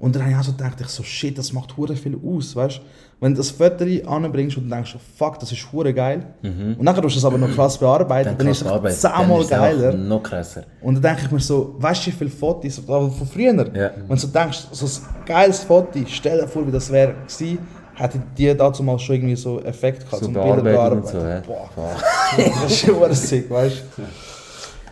Und 0.00 0.16
dann 0.16 0.22
habe 0.22 0.32
ich 0.32 0.38
auch 0.38 0.42
so 0.42 0.52
gedacht, 0.52 0.80
ich 0.80 0.88
so, 0.88 1.02
shit, 1.02 1.36
das 1.36 1.52
macht 1.52 1.76
hure 1.76 1.94
viel 1.94 2.18
aus, 2.24 2.56
weißt. 2.56 2.80
Wenn 3.20 3.34
du 3.34 3.36
das 3.36 3.50
Foto 3.50 3.84
anbringst 4.06 4.56
und 4.56 4.70
denkst, 4.70 4.96
fuck, 5.16 5.38
das 5.38 5.52
ist 5.52 5.70
hure 5.70 5.92
geil. 5.92 6.24
Und 6.42 6.82
nachher 6.82 7.02
tust 7.02 7.16
du 7.16 7.18
es 7.18 7.24
aber 7.26 7.36
noch 7.36 7.54
krass 7.54 7.76
bearbeiten, 7.76 8.34
dann, 8.36 8.46
ist 8.48 8.62
es 8.62 9.00
zehnmal 9.02 9.44
geiler. 9.44 9.92
Noch 9.92 10.22
krasser. 10.22 10.62
Und 10.80 10.94
dann 10.94 11.02
denke 11.02 11.26
ich 11.26 11.30
mir 11.30 11.40
so, 11.40 11.74
weißt 11.78 12.06
du, 12.06 12.10
wie 12.10 12.14
viele 12.14 12.30
Fotos 12.30 12.78
aber 12.88 13.10
von 13.10 13.26
früher? 13.26 13.52
Ja. 13.76 13.90
Wenn 13.94 14.08
du 14.08 14.16
so 14.16 14.28
denkst, 14.28 14.68
so 14.72 14.86
ein 14.86 15.24
geiles 15.26 15.64
Foto, 15.64 15.98
stell 16.06 16.40
dir 16.40 16.48
vor, 16.48 16.66
wie 16.66 16.72
das 16.72 16.90
wäre 16.90 17.12
gewesen, 17.12 17.58
hätte 17.94 18.22
die 18.38 18.56
dazu 18.56 18.82
mal 18.82 18.98
schon 18.98 19.16
irgendwie 19.16 19.36
so 19.36 19.60
Effekt 19.60 20.06
gehabt, 20.06 20.24
So 20.24 20.32
zum 20.32 20.32
Bilder 20.32 20.62
bearbeiten 20.62 21.06
so, 21.06 21.18
ja. 21.18 21.40
Boah, 21.40 21.68
das 22.36 22.72
ist 22.72 22.86
schon 22.86 23.14
sick, 23.14 23.50
weißt 23.50 23.82
du. 23.96 24.02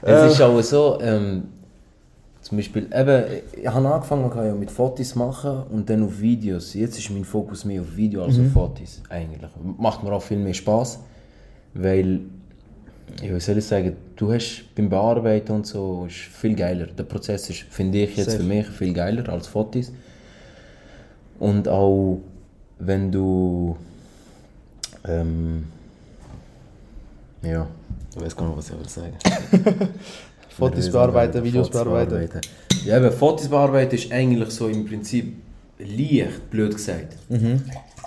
Es 0.02 0.32
ist 0.32 0.43
auch 0.43 0.60
so, 0.60 0.99
ähm, 1.00 1.44
zum 2.48 2.56
Beispiel, 2.56 2.88
eben, 2.94 3.24
ich 3.60 3.68
habe 3.68 3.86
angefangen 3.86 4.30
ja 4.34 4.54
mit 4.54 4.70
Fotos 4.70 5.14
machen 5.14 5.64
und 5.70 5.90
dann 5.90 6.02
auf 6.02 6.18
Videos. 6.18 6.72
Jetzt 6.72 6.98
ist 6.98 7.10
mein 7.10 7.26
Fokus 7.26 7.66
mehr 7.66 7.82
auf 7.82 7.94
Video 7.94 8.24
als 8.24 8.38
auf 8.38 8.50
Fotos, 8.52 9.02
eigentlich. 9.10 9.50
Macht 9.76 10.02
mir 10.02 10.10
auch 10.10 10.22
viel 10.22 10.38
mehr 10.38 10.54
Spaß, 10.54 10.98
weil, 11.74 12.20
wie 13.20 13.38
soll 13.40 13.58
ich 13.58 13.66
sagen, 13.66 13.96
du 14.16 14.32
hast 14.32 14.64
beim 14.74 14.88
Bearbeiten 14.88 15.52
und 15.52 15.66
so, 15.66 16.06
ist 16.06 16.14
viel 16.14 16.54
geiler. 16.54 16.86
Der 16.86 17.02
Prozess 17.02 17.50
ist, 17.50 17.64
finde 17.68 17.98
ich 17.98 18.16
jetzt 18.16 18.30
Safe. 18.30 18.38
für 18.38 18.48
mich, 18.48 18.66
viel 18.66 18.94
geiler 18.94 19.28
als 19.28 19.46
Fotos. 19.46 19.92
Und 21.38 21.68
auch, 21.68 22.22
wenn 22.78 23.12
du, 23.12 23.76
ähm, 25.04 25.66
ja, 27.42 27.66
ich 28.16 28.22
weiß 28.22 28.34
gar 28.34 28.46
nicht, 28.48 28.56
was 28.56 28.70
ich 28.70 28.78
will 28.78 28.88
sagen. 28.88 29.18
Fotos 30.58 30.90
bearbeiten, 30.90 31.44
Videos 31.44 31.69
Fotos 31.69 31.84
bearbeiten. 31.84 32.40
Ja, 32.84 32.96
aber 32.96 33.12
Fotos 33.12 33.49
bearbeiten 33.49 33.94
ist 33.94 34.10
eigentlich 34.12 34.50
so 34.50 34.69
im 34.69 34.84
Prinzip 34.87 35.34
leicht, 35.78 36.50
blöd 36.50 36.75
gesagt. 36.75 37.16
Mhm. 37.28 37.62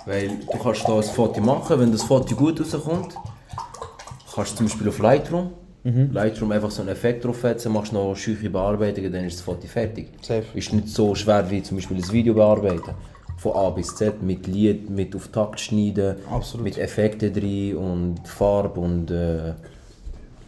Weil 0.06 0.28
du 0.50 0.58
kannst 0.58 0.86
da 0.86 0.96
ein 0.96 1.02
Foto 1.02 1.40
machen, 1.40 1.78
wenn 1.80 1.92
das 1.92 2.02
Foto 2.02 2.34
gut 2.34 2.60
rauskommt, 2.60 3.14
kannst 4.34 4.52
du 4.52 4.56
zum 4.56 4.66
Beispiel 4.66 4.88
auf 4.88 4.98
Lightroom, 4.98 5.50
Mhm. 5.84 6.10
Lightroom 6.12 6.52
einfach 6.52 6.70
so 6.70 6.80
einen 6.82 6.90
Effekt 6.90 7.24
draufsetzen, 7.24 7.72
machst 7.72 7.92
noch 7.92 8.14
scheuche 8.14 8.48
Bearbeitungen, 8.48 9.10
dann 9.12 9.24
ist 9.24 9.38
das 9.38 9.44
Foto 9.44 9.66
fertig. 9.66 10.10
Safe. 10.20 10.44
Ist 10.54 10.72
nicht 10.72 10.88
so 10.88 11.12
schwer 11.16 11.50
wie 11.50 11.60
zum 11.60 11.76
Beispiel 11.76 11.96
ein 11.96 12.12
Video 12.12 12.34
bearbeiten. 12.34 12.92
Von 13.36 13.56
A 13.56 13.70
bis 13.70 13.96
Z, 13.96 14.22
mit 14.22 14.46
Lied, 14.46 14.88
mit 14.88 15.16
auf 15.16 15.26
Takt 15.28 15.58
schneiden, 15.58 16.14
Absolut. 16.30 16.62
mit 16.66 16.78
Effekten 16.78 17.32
drin 17.32 17.76
und 17.76 18.20
Farbe 18.28 18.78
und 18.78 19.10
äh, 19.10 19.54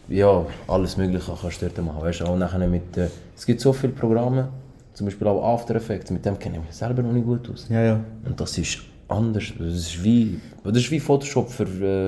ja, 0.07 0.45
alles 0.67 0.97
mögliche 0.97 1.31
kannst 1.41 1.61
du 1.61 1.67
dort 1.69 1.85
machen. 1.85 2.01
Weißt 2.01 2.21
du, 2.21 2.25
auch 2.25 2.37
nachher 2.37 2.67
mit, 2.67 2.95
äh, 2.97 3.09
es 3.35 3.45
gibt 3.45 3.61
so 3.61 3.73
viele 3.73 3.93
Programme, 3.93 4.49
zum 4.93 5.05
Beispiel 5.07 5.27
auch 5.27 5.43
After 5.53 5.75
Effects, 5.75 6.11
mit 6.11 6.25
dem 6.25 6.37
kenne 6.39 6.57
ich 6.57 6.63
mich 6.63 6.75
selber 6.75 7.01
noch 7.01 7.11
nicht 7.11 7.25
gut 7.25 7.49
aus. 7.51 7.67
Ja, 7.69 7.81
ja. 7.81 7.99
Und 8.25 8.39
das 8.39 8.57
ist 8.57 8.79
anders, 9.07 9.45
das 9.57 9.67
ist 9.73 10.03
wie, 10.03 10.39
das 10.63 10.77
ist 10.77 10.91
wie 10.91 10.99
Photoshop 10.99 11.49
für 11.49 11.65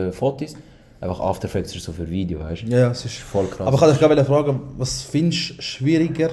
äh, 0.08 0.12
Fotos, 0.12 0.56
einfach 1.02 1.20
After 1.20 1.46
Effects 1.48 1.76
ist 1.76 1.84
so 1.84 1.92
für 1.92 2.10
Video, 2.10 2.40
weißt 2.40 2.64
du? 2.64 2.68
Ja, 2.68 2.80
ja, 2.80 2.92
es 2.92 3.04
ist 3.06 3.18
Voll 3.18 3.48
krass. 3.48 3.68
Aber 3.68 3.76
ich 3.76 3.82
wollte 3.82 3.94
dich 3.94 4.02
gerade 4.08 4.26
fragen, 4.26 4.62
was 4.78 5.02
findest 5.02 5.58
du 5.58 5.62
schwieriger, 5.62 6.30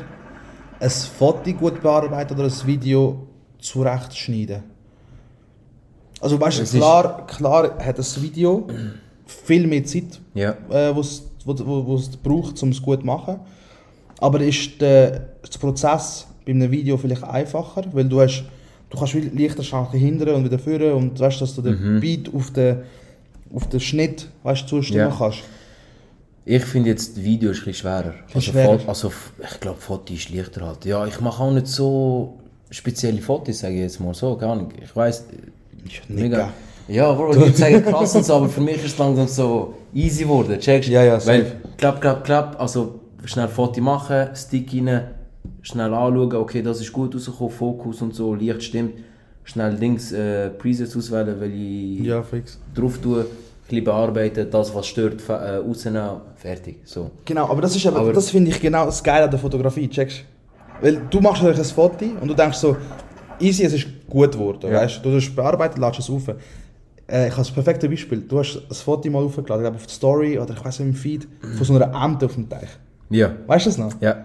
ein 0.80 0.90
Foto 0.90 1.52
gut 1.52 1.80
bearbeiten 1.82 2.34
oder 2.34 2.44
ein 2.44 2.66
Video 2.66 3.26
zurechtschneiden? 3.58 4.62
Also 6.20 6.40
weißt 6.40 6.60
du, 6.60 6.78
klar, 6.78 7.26
klar 7.26 7.78
hat 7.84 7.98
das 7.98 8.20
Video 8.22 8.66
viel 9.26 9.66
mehr 9.66 9.84
Zeit, 9.84 10.20
Ja. 10.34 10.54
äh, 10.70 10.94
wo's, 10.94 11.22
wo, 11.44 11.54
wo, 11.58 11.86
wo 11.86 11.96
es 11.96 12.08
braucht, 12.16 12.62
um 12.62 12.70
es 12.70 12.80
gut 12.82 13.00
zu 13.00 13.06
machen. 13.06 13.40
Aber 14.18 14.40
ist 14.40 14.80
der, 14.80 15.10
der 15.10 15.58
Prozess 15.60 16.26
bei 16.46 16.52
einem 16.52 16.70
Video 16.70 16.96
vielleicht 16.96 17.24
einfacher, 17.24 17.84
weil 17.92 18.04
du 18.04 18.20
hast, 18.20 18.44
du 18.90 18.98
kannst 18.98 19.12
viel 19.12 19.30
leichter 19.36 19.62
schalten 19.62 19.98
hindern 19.98 20.36
und 20.36 20.44
wieder 20.44 20.58
führen 20.58 20.92
und 20.92 21.18
weißt, 21.18 21.40
dass 21.40 21.54
du 21.54 21.62
den 21.62 22.00
Beat 22.00 22.32
auf 22.34 22.50
den, 22.52 22.78
auf 23.54 23.68
den 23.68 23.80
Schnitt 23.80 24.28
weißt, 24.42 24.68
zustimmen 24.68 25.10
Ja. 25.10 25.16
kannst. 25.16 25.40
Ich 26.46 26.62
finde 26.64 26.90
jetzt 26.90 27.22
Video 27.22 27.50
ist 27.50 27.60
ein 27.60 27.64
bisschen 27.64 27.74
schwerer. 27.80 28.14
Also, 28.34 28.52
schwerer. 28.52 28.78
Also 28.86 29.10
ich 29.42 29.60
glaube, 29.60 29.80
Foto 29.80 30.12
ist 30.12 30.28
leichter 30.30 30.66
halt. 30.66 30.84
Ja, 30.84 31.06
ich 31.06 31.18
mache 31.20 31.42
auch 31.42 31.50
nicht 31.50 31.66
so 31.66 32.34
spezielle 32.70 33.22
Fotos, 33.22 33.60
sage 33.60 33.74
ich 33.74 33.80
jetzt 33.80 33.98
mal 34.00 34.12
so, 34.12 34.36
gar 34.36 34.54
nicht. 34.56 34.72
Ich 34.82 34.94
weiß, 34.94 35.24
Nigga. 36.08 36.52
Ja, 36.88 37.12
Bro, 37.12 37.32
ich 37.32 37.36
würde 37.40 37.52
sagen 37.56 37.82
krass 37.84 38.14
und 38.14 38.24
so, 38.24 38.34
aber 38.34 38.48
für 38.48 38.60
mich 38.60 38.76
ist 38.76 38.84
es 38.86 38.98
langsam 38.98 39.26
so 39.26 39.74
easy 39.94 40.24
geworden, 40.24 40.58
checkst 40.60 40.90
Ja, 40.90 41.02
ja, 41.02 41.12
Weil, 41.26 41.42
safe. 41.44 41.52
klapp, 41.78 42.00
klapp, 42.00 42.24
klapp, 42.24 42.60
also 42.60 43.00
schnell 43.24 43.48
Foto 43.48 43.80
machen, 43.80 44.28
Stick 44.34 44.70
rein, 44.74 45.02
schnell 45.62 45.94
anschauen, 45.94 46.34
okay, 46.34 46.60
das 46.62 46.80
ist 46.80 46.92
gut 46.92 47.14
rausgekommen, 47.14 47.52
Fokus 47.52 48.02
und 48.02 48.14
so, 48.14 48.34
Licht 48.34 48.62
stimmt. 48.62 48.94
Schnell 49.46 49.74
Dings, 49.76 50.10
äh, 50.12 50.48
Presets 50.50 50.96
auswählen, 50.96 51.36
weil 51.38 51.52
ich 51.52 52.00
Ja, 52.00 52.22
fix. 52.22 52.58
drauf 52.74 52.96
tue, 52.98 53.20
ein 53.20 53.26
bisschen 53.68 53.84
bearbeiten, 53.84 54.48
das 54.50 54.74
was 54.74 54.86
stört, 54.86 55.20
fa- 55.20 55.36
äh, 55.44 55.56
rausnehmen, 55.56 56.20
fertig, 56.36 56.78
so. 56.84 57.10
Genau, 57.26 57.48
aber 57.50 57.60
das 57.62 57.76
ist 57.76 57.86
aber, 57.86 57.98
Aber- 58.00 58.12
das 58.14 58.30
finde 58.30 58.50
ich 58.50 58.60
genau 58.60 58.86
das 58.86 59.02
Geile 59.04 59.24
an 59.24 59.30
der 59.30 59.38
Fotografie, 59.38 59.88
checkst 59.88 60.24
Weil 60.80 60.96
du 61.10 61.20
machst 61.20 61.42
natürlich 61.42 61.60
ein 61.60 61.74
Foto 61.74 62.04
und 62.20 62.26
du 62.28 62.34
denkst 62.34 62.56
so, 62.58 62.74
easy, 63.38 63.64
es 63.64 63.74
ist 63.74 63.86
gut 64.08 64.32
geworden, 64.32 64.70
Ja. 64.70 64.80
weißt 64.80 64.98
du? 65.04 65.10
Du 65.10 65.16
hast 65.16 65.28
es 65.28 65.34
bearbeitet, 65.34 65.78
lädst 65.78 66.00
es 66.00 66.08
auf. 66.10 66.22
Äh, 67.06 67.26
ich 67.26 67.32
habe 67.32 67.42
das 67.42 67.50
perfekte 67.50 67.88
Beispiel. 67.88 68.20
Du 68.22 68.38
hast 68.38 68.56
ein 68.56 68.74
Foto 68.74 69.10
mal 69.10 69.22
aufgeladen, 69.22 69.66
ich 69.66 69.74
auf 69.74 69.86
die 69.86 69.92
Story 69.94 70.38
oder 70.38 70.54
ich 70.54 70.64
weiß 70.64 70.80
nicht 70.80 70.88
im 70.88 70.94
Feed, 70.94 71.28
von 71.56 71.64
so 71.66 71.74
einer 71.74 71.92
Ente 72.04 72.26
auf 72.26 72.34
dem 72.34 72.48
Teich. 72.48 72.68
Ja. 73.10 73.32
Weißt 73.46 73.66
du 73.66 73.70
das 73.70 73.78
noch? 73.78 74.00
Ja. 74.00 74.24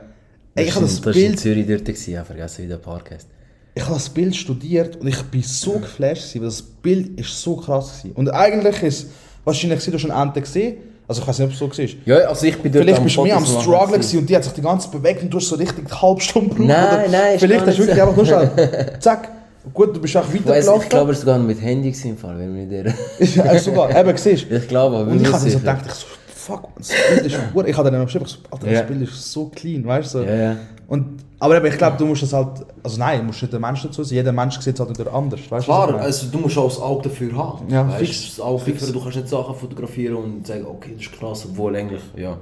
Ey, 0.56 0.66
ich 0.66 0.76
habe 0.76 0.86
das 0.86 0.96
das 1.02 1.06
war 1.06 1.14
in 1.14 1.28
Bild- 1.28 1.40
Zürich 1.40 1.68
dort, 1.68 1.86
gewesen, 1.86 2.12
ja, 2.14 2.24
vergessen 2.24 2.64
wie 2.64 2.68
der 2.68 2.78
Park 2.78 3.12
heisst. 3.12 3.28
Ich 3.76 3.84
habe 3.84 3.94
das 3.94 4.10
Bild 4.10 4.36
studiert 4.36 4.96
und 4.98 5.08
ich 5.08 5.22
bin 5.24 5.44
so 5.44 5.74
geflasht, 5.74 6.24
gewesen, 6.34 6.42
weil 6.42 6.48
das 6.48 6.62
Bild 6.62 7.20
ist 7.20 7.42
so 7.42 7.56
krass 7.56 8.00
gewesen. 8.02 8.16
Und 8.16 8.30
eigentlich 8.30 8.82
ist 8.84 9.08
wahrscheinlich, 9.44 9.84
du 9.84 9.94
hast 9.94 10.06
eine 10.10 10.22
Ente 10.22 10.42
gesehen, 10.42 10.78
Also 11.08 11.22
ich 11.22 11.28
weiß 11.28 11.40
nicht, 11.40 11.48
ob 11.48 11.54
es 11.72 11.78
so 11.78 11.84
war. 11.84 11.90
Ja, 12.06 12.28
also 12.28 12.46
ich 12.46 12.58
bin 12.58 12.72
dort 12.72 12.84
Vielleicht 12.86 13.04
bist 13.04 13.16
du 13.18 13.24
mehr 13.24 13.38
am 13.38 13.46
Struggle 13.46 13.96
und 13.98 14.30
die 14.30 14.36
hat 14.36 14.44
sich 14.44 14.54
die 14.54 14.62
ganze 14.62 14.90
Zeit 14.92 15.02
bewegt 15.02 15.24
und 15.24 15.30
du 15.32 15.38
hast 15.38 15.48
so 15.50 15.56
richtig 15.56 15.86
eine 15.86 16.02
halbe 16.02 16.22
Stunde 16.22 16.50
gebraucht. 16.50 16.68
Nein, 16.68 17.12
nein, 17.12 17.40
Vielleicht 17.40 17.66
hast 17.66 17.78
du 17.78 17.84
wirklich 17.84 18.02
einfach 18.02 18.16
nur 18.16 18.26
schnell, 18.26 18.98
zack, 19.00 19.30
gut, 19.74 19.96
du 19.96 20.02
bist 20.02 20.16
auch 20.18 20.22
Ich, 20.22 20.28
weiss, 20.28 20.36
ich 20.38 20.46
weitergelaufen. 20.72 20.90
glaube, 20.90 21.12
es 21.12 21.26
war 21.26 21.34
sogar 21.36 21.40
mit 21.48 21.62
Handy 21.62 21.94
im 22.04 22.18
Fall, 22.18 22.38
wenn 22.40 22.56
wir 22.56 22.84
nicht 22.84 22.96
Ist 23.20 23.36
ja 23.36 23.60
sogar, 23.60 23.96
eben, 23.96 24.18
siehst 24.18 24.50
du. 24.50 24.56
Ich 24.56 24.68
glaube, 24.68 24.98
aber 24.98 25.12
Und 25.12 25.22
ich 25.22 25.32
habe 25.32 25.44
mir 25.44 25.52
so 25.52 25.60
gedacht, 25.60 25.86
ich 25.86 25.94
so, 25.94 26.06
fuck, 26.36 26.70
das 26.78 26.90
Bild 27.10 27.26
ist 27.26 27.38
hure- 27.54 27.68
Ich 27.68 27.78
habe 27.78 27.90
dann 27.92 28.00
noch 28.00 28.06
geschrieben, 28.06 28.26
ich 28.26 28.32
so, 28.32 28.38
Alter, 28.52 28.72
Ja. 28.72 28.80
das 28.82 28.88
Bild 28.88 29.02
ist 29.04 29.32
so 29.32 29.46
clean, 29.50 29.86
weißt 29.86 30.14
du? 30.16 30.20
So. 30.20 30.24
Ja, 30.26 30.36
ja. 30.36 30.56
Und, 30.88 31.24
aber 31.40 31.58
eben, 31.58 31.68
ich 31.68 31.78
glaube, 31.78 31.98
du 31.98 32.06
musst 32.08 32.24
es 32.24 32.34
halt, 32.34 32.66
also 32.84 32.98
nein, 32.98 33.20
du 33.20 33.26
musst 33.26 33.42
nicht 33.42 33.54
der 33.54 33.60
Mensch 33.60 33.84
dazu 33.84 34.04
sein, 34.04 34.16
jeder 34.16 34.32
Mensch 34.32 34.60
sieht 34.60 34.74
es 34.74 34.80
halt 34.86 34.98
wieder 34.98 35.14
anders, 35.14 35.40
weißt 35.50 35.68
du? 35.68 35.72
Klar, 35.72 35.94
also 36.00 36.28
du 36.32 36.38
musst 36.40 36.58
auch 36.58 36.68
das 36.68 36.80
Auge 36.82 37.10
dafür 37.10 37.36
haben. 37.38 37.70
Ja, 37.72 37.88
weißt, 37.88 38.00
fix. 38.00 38.36
Das 38.36 38.40
Auge 38.46 38.64
Fix. 38.64 38.80
dafür, 38.80 38.94
Du 38.96 39.02
kannst 39.04 39.18
nicht 39.18 39.30
Sachen 39.30 39.56
fotografieren 39.56 40.16
und 40.16 40.48
sagen, 40.48 40.66
okay, 40.66 40.92
das 40.98 41.06
ist 41.06 41.12
krass, 41.20 41.46
obwohl 41.50 41.76
eigentlich, 41.76 42.02
ja. 42.18 42.38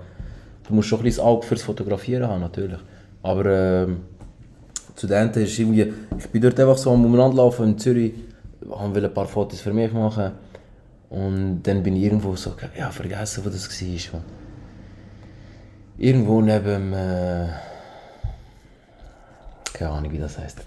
Du 0.68 0.74
musst 0.74 0.88
schon 0.88 1.00
ein 1.00 1.04
bisschen 1.04 1.18
das 1.20 1.26
Auge 1.26 1.46
fürs 1.46 1.62
Fotografieren 1.62 2.28
haben, 2.30 2.42
natürlich. 2.42 2.80
Aber 3.24 3.46
ähm, 3.46 3.98
zu 4.98 5.06
den 5.06 5.28
Enden 5.28 5.44
ist 5.44 5.58
irgendwie, 5.60 5.94
ich 6.18 6.28
bin 6.30 6.42
dort 6.42 6.60
einfach 6.60 6.78
so 6.78 6.92
am 6.92 7.06
Umlandlaufen 7.06 7.68
in 7.68 7.78
Zürich, 7.78 8.14
wollte 8.62 9.06
ein 9.06 9.14
paar 9.14 9.28
Fotos 9.28 9.62
für 9.62 9.72
mich 9.72 9.94
machen. 9.94 10.32
Und 11.10 11.62
dann 11.64 11.84
bin 11.84 11.96
ich 11.96 12.04
irgendwo 12.04 12.36
so, 12.36 12.54
ja, 12.78 12.90
vergessen, 12.90 13.46
wo 13.46 13.50
das 13.50 13.70
war. 13.70 14.20
Mann. 14.20 14.24
Irgendwo 16.00 16.42
neben, 16.42 16.94
äh, 16.94 17.48
keine 19.72 19.92
Ahnung, 19.92 20.12
wie 20.12 20.18
das 20.18 20.38
heisst. 20.40 20.62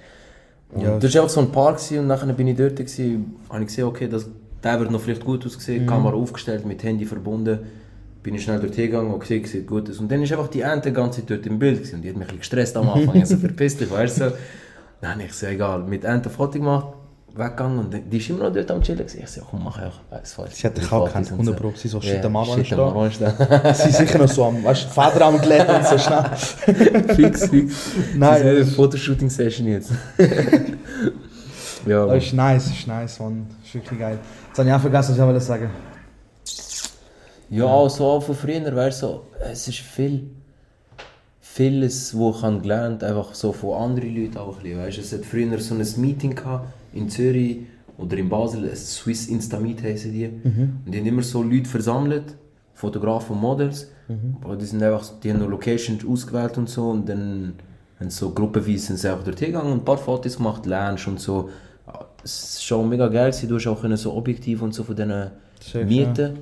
Und 0.71 0.83
Ja. 0.83 0.99
das 0.99 1.13
war 1.13 1.23
einfach 1.23 1.35
so 1.35 1.41
ein 1.41 1.51
Park 1.51 1.81
und 1.91 2.07
nachher 2.07 2.33
bin 2.33 2.47
ich 2.47 2.57
dort, 2.57 2.77
gewesen, 2.77 3.35
habe 3.49 3.63
ich 3.63 3.67
gesehen, 3.67 3.85
okay, 3.85 4.09
das, 4.09 4.27
der 4.63 4.79
wird 4.79 4.93
noch 4.93 5.01
vielleicht 5.01 5.25
gut 5.25 5.45
ausgesehen, 5.45 5.87
Kamera 5.87 6.15
aufgestellt, 6.15 6.65
mit 6.65 6.83
Handy 6.85 7.05
verbunden. 7.05 7.59
Bin 8.23 8.35
ich 8.35 8.43
schnell 8.45 8.61
dort 8.61 8.75
hingegangen 8.75 9.13
und 9.15 9.21
gesehen, 9.21 9.45
sieht 9.47 9.67
gut 9.67 9.89
aus. 9.89 9.99
Und 9.99 10.11
dann 10.11 10.23
ist 10.23 10.31
einfach 10.33 10.49
die 10.49 10.61
Ente 10.61 10.91
die 10.91 10.95
ganze 10.95 11.21
Zeit 11.21 11.31
dort 11.31 11.47
im 11.47 11.59
Bild 11.59 11.79
gewesen. 11.79 11.97
und 11.97 12.03
die 12.03 12.11
hat 12.11 12.17
mich 12.17 12.25
ein 12.29 12.37
bisschen 12.37 12.39
gestresst 12.41 12.77
am 12.77 12.91
Anfang. 12.91 13.17
ich 13.17 13.27
so, 13.27 13.37
verpiss 13.39 13.77
dich, 13.79 13.91
weißt 13.91 14.21
du. 14.21 14.33
Dann 15.01 15.21
ich 15.21 15.33
so, 15.33 15.47
egal, 15.47 15.83
mit 15.85 16.05
Ente 16.05 16.29
ein 16.29 16.33
Foto 16.33 16.59
gemacht, 16.59 16.89
weggegangen 17.35 17.79
und 17.79 17.95
die 18.13 18.17
ist 18.19 18.29
immer 18.29 18.45
noch 18.49 18.53
dort 18.53 18.71
am 18.73 18.83
chillen 18.83 18.99
gewesen. 18.99 19.21
Ich 19.23 19.29
so, 19.31 19.41
komm, 19.51 19.65
mach 19.65 19.79
ich 19.79 19.93
weiß 20.11 20.39
was. 20.39 20.55
Sie 20.57 20.67
hat 20.67 20.77
dich 20.77 20.93
auch 20.93 21.07
gekannt, 21.07 21.31
100 21.31 21.57
Pro, 21.57 21.73
sie 21.75 21.89
so, 21.89 21.99
shit, 22.01 22.23
der 22.23 22.29
Marwan 22.29 22.61
ist 22.61 22.73
da. 22.73 23.07
ist. 23.07 23.79
Sie 23.85 23.91
sind 23.93 23.95
sicher 24.09 24.19
noch 24.19 24.29
so 24.29 24.45
am, 24.45 24.63
weißt 24.65 24.85
du, 24.85 24.89
Feder 24.89 25.25
am 25.27 25.41
Glätten 25.41 25.75
und 25.77 25.87
so 25.87 25.97
schnell. 25.97 26.25
fix, 27.15 27.49
fix. 27.49 27.75
Nein, 28.17 28.43
das 28.43 28.67
ist- 28.69 28.75
Fotoshooting-Session 28.77 29.67
jetzt. 29.69 29.93
ja, 31.87 32.07
Das 32.07 32.25
ist 32.25 32.33
nice, 32.35 32.65
das 32.65 32.73
ist 32.79 32.87
nice, 32.87 33.21
man. 33.21 33.47
Ist 33.65 33.75
wirklich 33.75 33.99
geil. 34.01 34.19
Jetzt 34.49 34.59
habe 34.59 34.69
ich 34.69 34.75
auch 34.75 34.81
vergessen, 34.81 35.11
was 35.13 35.19
ich 35.19 35.25
wollte 35.25 35.41
sagen. 35.41 35.71
Ja, 37.51 37.89
so 37.89 38.05
auch 38.05 38.23
von 38.23 38.37
früher, 38.37 38.75
weißt 38.75 39.01
so, 39.01 39.25
es 39.41 39.67
ist 39.67 39.81
viel, 39.81 40.31
vieles, 41.41 42.17
wo 42.17 42.31
ich 42.31 42.43
habe 42.43 42.61
gelernt 42.61 43.03
einfach 43.03 43.35
so 43.35 43.53
von 43.53 43.75
anderen 43.75 44.15
Leuten 44.15 44.39
auch 44.39 44.57
ein 44.59 44.63
bisschen, 44.63 44.79
weißt. 44.79 44.99
Es 44.99 45.13
hat 45.13 45.25
früher 45.25 45.59
so 45.59 45.75
ein 45.75 45.87
Meeting 45.97 46.35
gehabt 46.35 46.73
in 46.93 47.09
Zürich 47.09 47.59
oder 47.99 48.17
in 48.17 48.29
Basel, 48.29 48.69
ein 48.69 48.77
Swiss 48.77 49.27
Insta 49.27 49.59
Meet 49.59 49.83
heissen 49.83 50.13
die. 50.13 50.27
Und 50.27 50.85
die 50.87 50.99
haben 50.99 51.07
immer 51.07 51.23
so 51.23 51.43
Leute 51.43 51.69
versammelt, 51.69 52.37
Fotografen 52.73 53.35
und 53.35 53.43
Models. 53.43 53.91
Aber 54.43 54.57
die 54.57 54.65
sind 54.65 54.83
einfach, 54.83 55.05
die 55.23 55.33
haben 55.33 55.41
Locations 55.41 56.05
ausgewählt 56.05 56.57
und 56.57 56.69
so 56.69 56.91
und 56.91 57.09
dann 57.09 57.55
haben 57.99 58.11
so 58.11 58.31
gruppenweise 58.31 58.79
sind 58.87 58.99
sie 58.99 59.09
einfach 59.11 59.25
dort 59.25 59.41
hingegangen 59.41 59.73
und 59.73 59.79
ein 59.81 59.85
paar 59.85 59.99
Fotos 59.99 60.37
gemacht, 60.37 60.67
lernst 60.67 61.07
und 61.09 61.21
so. 61.21 61.51
Es 62.23 62.55
ist 62.55 62.65
schon 62.65 62.89
mega 62.89 63.09
geil 63.09 63.33
du 63.49 63.57
hast 63.57 63.67
auch 63.67 63.81
können 63.81 63.97
so 63.97 64.15
objektiv 64.15 64.63
und 64.63 64.73
so 64.73 64.85
von 64.85 64.95
diesen 64.95 65.31
Mieten. 65.87 66.31
Und, 66.31 66.39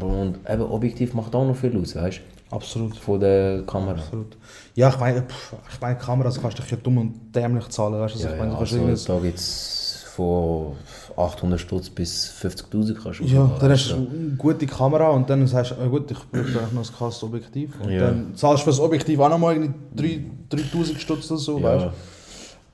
und 0.00 0.34
eben 0.48 0.62
objektiv 0.62 1.14
macht 1.14 1.34
auch 1.34 1.46
noch 1.46 1.56
viel 1.56 1.76
aus, 1.80 1.94
weißt 1.96 2.18
du? 2.50 2.54
Absolut. 2.56 2.96
Von 2.96 3.18
der 3.20 3.62
Kamera. 3.62 3.92
Absolut. 3.98 4.36
Ja, 4.74 4.90
ich 4.90 4.98
meine, 4.98 5.22
pff, 5.22 5.54
ich 5.72 5.80
meine 5.80 5.96
Kameras 5.96 6.40
kannst 6.40 6.58
du 6.58 6.62
dich 6.62 6.70
ja 6.70 6.76
dumm 6.82 6.98
und 6.98 7.14
dämlich 7.34 7.68
zahlen, 7.68 7.94
weißt 8.00 8.14
du? 8.14 8.18
Also, 8.18 8.26
Ja, 8.28 8.32
ich 8.34 8.38
meine, 8.38 8.50
ja, 8.52 8.56
du 8.56 8.60
also, 8.60 8.76
irgendwas- 8.76 9.04
da 9.04 9.18
gibt 9.20 9.38
es 9.38 10.04
von 10.14 10.72
800 11.16 11.58
Stutz 11.60 11.88
bis 11.88 12.28
50'000 12.28 12.94
kannst 13.02 13.20
du 13.20 13.24
Ja, 13.24 13.50
dann 13.58 13.70
hast 13.70 13.90
du 13.90 13.94
eine 13.94 14.34
gute 14.36 14.66
Kamera 14.66 15.08
und 15.08 15.30
dann 15.30 15.46
sagst 15.46 15.70
du, 15.72 15.88
gut, 15.88 16.10
ich 16.10 16.18
brauche 16.30 16.74
noch 16.74 16.82
ein 16.86 16.94
krasses 16.94 17.22
Objektiv. 17.22 17.70
Und 17.80 17.90
Ja. 17.90 18.00
dann 18.10 18.34
zahlst 18.36 18.60
du 18.60 18.64
für 18.64 18.70
das 18.70 18.80
Objektiv 18.80 19.18
auch 19.20 19.30
nochmal 19.30 19.54
irgendwie 19.54 19.72
3 19.96 20.24
3000 20.50 21.00
Stutz 21.00 21.30
oder 21.30 21.40
so, 21.40 21.62
weißt 21.62 21.84
du? 21.86 21.90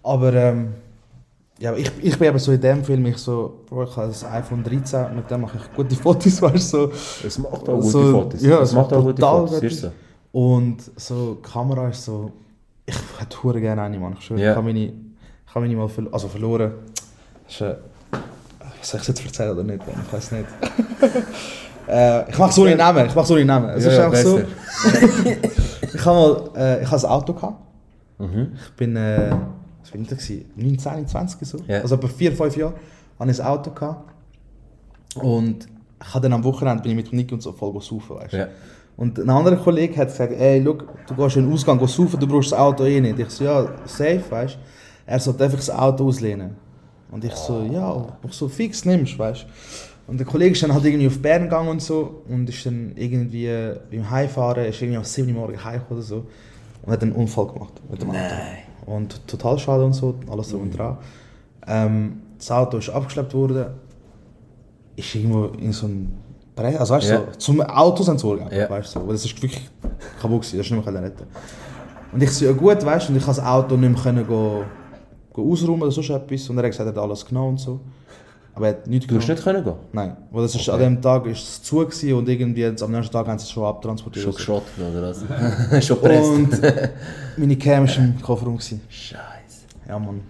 Aber 0.02 0.32
ähm, 0.34 0.74
ja, 1.60 1.74
ich, 1.74 1.90
ich 2.02 2.18
bin 2.18 2.28
eben 2.28 2.38
so 2.38 2.52
in 2.52 2.60
dem 2.60 2.84
Film, 2.84 3.04
ich 3.06 3.18
so, 3.18 3.60
Bro, 3.68 3.84
ich 3.84 3.96
habe 3.96 4.08
das 4.08 4.24
iPhone 4.24 4.62
13, 4.62 5.14
mit 5.16 5.30
dem 5.30 5.40
mache 5.40 5.58
ich 5.58 5.74
gute 5.76 5.96
Fotos, 5.96 6.40
weißt 6.42 6.72
du? 6.74 6.90
So. 6.92 6.92
es 7.26 7.38
macht 7.38 7.68
auch 7.68 7.76
gute 7.76 7.88
so, 7.88 8.10
Fotos. 8.12 8.42
Ja, 8.42 8.60
es 8.60 8.72
macht 8.72 8.92
auch 8.92 9.02
gute 9.02 9.20
Fotos, 9.22 9.60
gute- 9.60 9.70
so. 9.70 9.90
Und 10.32 10.76
so, 10.96 11.34
die 11.34 11.42
Kamera 11.50 11.88
ist 11.88 12.04
so, 12.04 12.30
ich 12.86 12.94
hätte 13.18 13.42
hure 13.42 13.60
gerne 13.60 13.82
eine, 13.82 13.98
Mann. 13.98 14.14
Ich 14.18 14.24
schwöre, 14.26 14.40
Ja. 14.40 14.50
ich 14.52 14.56
habe 14.56 14.66
meine, 14.66 14.80
ich 14.84 14.92
habe 15.54 15.60
meine 15.66 15.74
mal 15.76 15.88
verlo 15.88 16.10
also 16.12 16.28
verloren. 16.28 16.72
Ist, 17.48 17.60
äh, 17.60 17.76
soll 18.82 19.00
ich 19.00 19.02
es 19.02 19.06
jetzt 19.08 19.24
erzählen 19.26 19.52
oder 19.52 19.64
nicht? 19.64 19.80
Ich 20.06 20.12
weiß 20.12 20.32
nicht. 20.32 20.44
äh, 21.88 22.30
ich 22.30 22.38
mache 22.38 22.52
so 22.52 22.64
nicht 22.64 22.78
Namen, 22.78 23.06
ich 23.06 23.14
mache 23.14 23.26
so 23.26 23.34
nicht 23.34 23.46
Namen. 23.46 23.70
Es 23.70 23.84
Ja, 23.84 23.90
ist 23.90 23.96
ja, 23.98 24.04
einfach 24.04 24.18
so, 24.22 24.40
ich 25.94 26.04
habe 26.04 26.16
mal, 26.16 26.50
äh, 26.56 26.82
ich 26.82 26.90
habe 26.90 27.02
ein 27.02 27.10
Auto 27.10 27.32
gehabt. 27.32 27.56
Mhm. 28.18 28.52
Ich 28.64 28.72
bin, 28.76 28.96
äh, 28.96 29.30
was 29.88 29.92
bin 29.92 30.02
ich 30.02 30.08
da 30.08 30.16
gewesen? 30.16 30.44
19, 30.56 31.06
20 31.06 31.48
so. 31.48 31.58
Ja. 31.66 31.80
Also 31.80 31.94
etwa 31.94 32.08
4, 32.08 32.32
5 32.32 32.56
Jahre 32.56 32.74
hatte 33.18 33.30
ich 33.30 33.40
ein 33.40 33.46
Auto 33.46 33.70
gehabt. 33.70 34.12
Und 35.14 35.66
ich 36.00 36.20
dann 36.20 36.32
am 36.32 36.44
Wochenende 36.44 36.82
bin 36.82 36.92
ich 36.92 36.96
mit 36.96 37.12
Nick 37.12 37.32
und 37.32 37.42
so 37.42 37.52
voll 37.52 37.80
saufen, 37.80 38.16
weißt. 38.16 38.34
Ja. 38.34 38.48
Und 38.96 39.18
ein 39.18 39.30
anderer 39.30 39.56
Kollege 39.56 39.96
hat 39.96 40.08
gesagt, 40.08 40.32
ey, 40.32 40.60
look, 40.60 40.86
du 41.06 41.14
gehst 41.14 41.36
in 41.36 41.44
den 41.44 41.52
Ausgang 41.52 41.84
saufen, 41.86 42.20
du 42.20 42.26
brauchst 42.26 42.52
das 42.52 42.58
Auto 42.58 42.84
eh 42.84 43.00
nicht. 43.00 43.18
Ich 43.18 43.30
so, 43.30 43.44
ja, 43.44 43.68
safe, 43.84 44.22
weißt 44.28 44.54
du. 44.56 44.58
Er 45.06 45.20
sollte 45.20 45.44
einfach 45.44 45.56
das 45.56 45.70
Auto 45.70 46.06
auslehnen. 46.06 46.56
Und 47.10 47.24
ich 47.24 47.34
so, 47.34 47.62
ja, 47.62 48.18
ich 48.22 48.32
so 48.32 48.48
fix 48.48 48.84
nimmst, 48.84 49.18
weißt 49.18 49.44
du. 49.44 50.12
Und 50.12 50.18
der 50.18 50.26
Kollege 50.26 50.52
ist 50.52 50.62
dann 50.62 50.74
halt 50.74 50.84
irgendwie 50.84 51.06
auf 51.06 51.18
Bern 51.20 51.44
gegangen 51.44 51.68
und 51.68 51.82
so 51.82 52.22
und 52.28 52.48
ist 52.48 52.64
dann 52.66 52.92
irgendwie 52.96 53.48
beim 53.90 54.10
Heimfahren, 54.10 54.64
ist 54.64 54.80
irgendwie 54.80 54.98
um 54.98 55.04
7 55.04 55.28
Uhr 55.28 55.34
morgens 55.34 55.64
heim 55.64 55.82
oder 55.90 56.02
so 56.02 56.26
und 56.82 56.92
hat 56.92 57.02
einen 57.02 57.12
Unfall 57.12 57.46
gemacht 57.46 57.74
mit 57.90 58.02
dem 58.02 58.10
Auto. 58.10 58.34
Und 58.88 59.26
total 59.26 59.58
schade 59.58 59.84
und 59.84 59.92
so, 59.92 60.14
alles 60.30 60.48
drum 60.50 60.62
und 60.62 60.76
dran. 60.78 60.96
Ähm, 61.66 62.22
das 62.38 62.50
Auto 62.50 62.78
ist 62.78 62.88
abgeschleppt 62.88 63.34
worden, 63.34 63.66
ist 64.96 65.14
irgendwo 65.14 65.46
in 65.58 65.72
so 65.72 65.86
einem 65.86 66.12
Bereich, 66.56 66.78
also 66.80 66.94
weißt 66.94 67.08
du, 67.08 67.12
Ja. 67.12 67.18
so, 67.32 67.38
zum 67.38 67.60
Autosensor, 67.60 68.38
Ja. 68.50 68.70
weißt 68.70 68.94
du, 68.94 69.00
so. 69.00 69.06
weil 69.06 69.12
das 69.14 69.24
ist 69.24 69.34
wirklich 69.42 69.68
kaputt 70.20 70.40
gewesen, 70.42 70.56
das 70.58 70.66
ist 70.66 70.72
nicht 70.72 70.86
mehr 70.86 71.02
retten. 71.02 71.24
Und 72.12 72.22
ich 72.22 72.30
so, 72.30 72.46
ja 72.46 72.52
gut, 72.52 72.84
weißt 72.84 73.08
du, 73.08 73.12
und 73.12 73.18
ich 73.18 73.24
konnte 73.24 73.40
das 73.40 73.46
Auto 73.48 73.76
nicht 73.76 73.92
mehr 73.92 74.02
können 74.02 74.26
go, 74.26 74.64
go 75.32 75.52
ausräumen 75.52 75.82
oder 75.82 75.92
sonst 75.92 76.10
etwas. 76.10 76.48
Und 76.48 76.56
er 76.58 76.64
hat 76.64 76.70
gesagt, 76.70 76.88
er 76.88 76.94
hat 76.96 76.98
alles 77.02 77.24
genommen 77.26 77.50
und 77.50 77.60
so. 77.60 77.80
Aber 78.58 78.66
er 78.66 78.72
hat 78.72 78.88
nichts 78.88 79.06
Du 79.06 79.14
hast 79.14 79.28
nicht 79.28 79.44
können 79.44 79.62
gehen? 79.62 79.74
Nein, 79.92 80.16
weil 80.32 80.42
das 80.42 80.52
ist, 80.56 80.68
an 80.68 80.80
dem 80.80 81.00
Tag 81.00 81.26
ist 81.26 81.42
es 81.42 81.62
zu 81.62 81.76
gewesen 81.76 82.14
und 82.14 82.28
irgendwie 82.28 82.62
jetzt, 82.62 82.82
am 82.82 82.90
nächsten 82.90 83.12
Tag 83.12 83.28
haben 83.28 83.38
sie 83.38 83.44
es 83.44 83.52
schon 83.52 83.64
abtransportiert. 83.64 84.24
Schon 84.24 84.34
geschrottet 84.34 84.72
oder 84.78 85.00
was? 85.10 85.86
Schon 85.86 86.00
gepresst? 86.00 86.28
Und 86.28 86.60
meine 87.36 87.56
Cam 87.56 87.86
war 87.86 87.96
im 87.98 88.20
Kofferraum. 88.20 88.56
Gewesen. 88.56 88.80
Scheiße. 88.88 89.20
Ja, 89.88 89.96
Mann. 90.00 90.22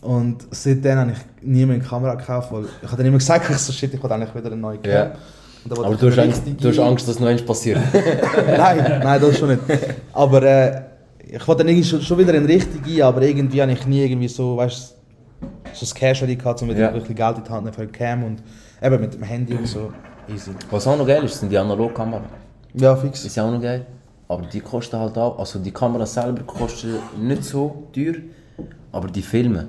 Und 0.00 0.46
seitdem 0.50 0.96
habe 0.96 1.12
ich 1.12 1.46
nie 1.46 1.66
mehr 1.66 1.74
eine 1.74 1.84
Kamera 1.84 2.14
gekauft, 2.14 2.52
weil 2.52 2.64
ich 2.82 2.88
habe 2.88 2.96
dann 2.96 3.06
immer 3.06 3.18
gesagt, 3.18 3.50
ich 3.50 3.58
so, 3.58 3.70
shit, 3.70 3.92
ich 3.92 4.02
will 4.02 4.10
eigentlich 4.10 4.34
wieder 4.34 4.46
eine 4.46 4.56
neue 4.56 4.78
Cam. 4.78 5.10
Wollte 5.66 5.84
Aber 5.84 5.94
du 5.94 6.10
hast, 6.10 6.18
Angst, 6.18 6.42
du 6.58 6.68
hast 6.70 6.78
Angst, 6.78 7.06
dass 7.06 7.20
noch 7.20 7.28
eins 7.28 7.42
passiert. 7.44 7.80
nein, 8.56 9.00
nein, 9.02 9.20
das 9.20 9.38
schon 9.38 9.50
nicht. 9.50 9.60
Aber 10.14 10.42
äh, 10.42 10.82
ich 11.28 11.46
wollte 11.46 11.64
dann 11.64 11.68
irgendwie 11.68 11.86
schon, 11.86 12.00
schon 12.00 12.16
wieder 12.16 12.32
eine 12.32 12.48
richtige, 12.48 13.04
aber 13.04 13.20
irgendwie 13.20 13.60
habe 13.60 13.72
ich 13.72 13.86
nie 13.86 14.04
irgendwie 14.04 14.28
so, 14.28 14.56
weißt 14.56 14.94
so 15.72 15.80
das 15.80 15.94
Cash 15.94 16.20
gehabt, 16.20 16.62
um 16.62 16.68
wieder 16.68 16.80
Ja. 16.80 16.94
wirklich 16.94 17.16
Geld 17.16 17.38
in 17.38 17.44
die 17.44 17.50
Hand 17.50 17.66
zu 17.66 17.70
nehmen 17.70 17.72
für 17.72 17.86
Cam 17.88 18.24
und 18.24 18.42
eben 18.82 19.00
mit 19.00 19.14
dem 19.14 19.22
Handy 19.22 19.54
und 19.54 19.66
so. 19.66 19.92
Easy. 20.28 20.52
Was 20.70 20.86
auch 20.86 20.96
noch 20.96 21.06
geil 21.06 21.22
ist, 21.24 21.38
sind 21.38 21.50
die 21.50 21.58
Analogkameras. 21.58 22.22
Ja, 22.74 22.96
fix. 22.96 23.24
Ist 23.24 23.36
ja 23.36 23.44
auch 23.44 23.50
noch 23.52 23.60
geil. 23.60 23.84
Aber 24.26 24.46
die 24.46 24.60
kosten 24.60 24.98
halt 24.98 25.18
auch, 25.18 25.38
also 25.38 25.58
die 25.58 25.70
Kamera 25.70 26.06
selber 26.06 26.42
kostet 26.44 26.98
nicht 27.20 27.44
so 27.44 27.88
teuer, 27.94 28.14
aber 28.90 29.08
die 29.08 29.20
Filme, 29.22 29.68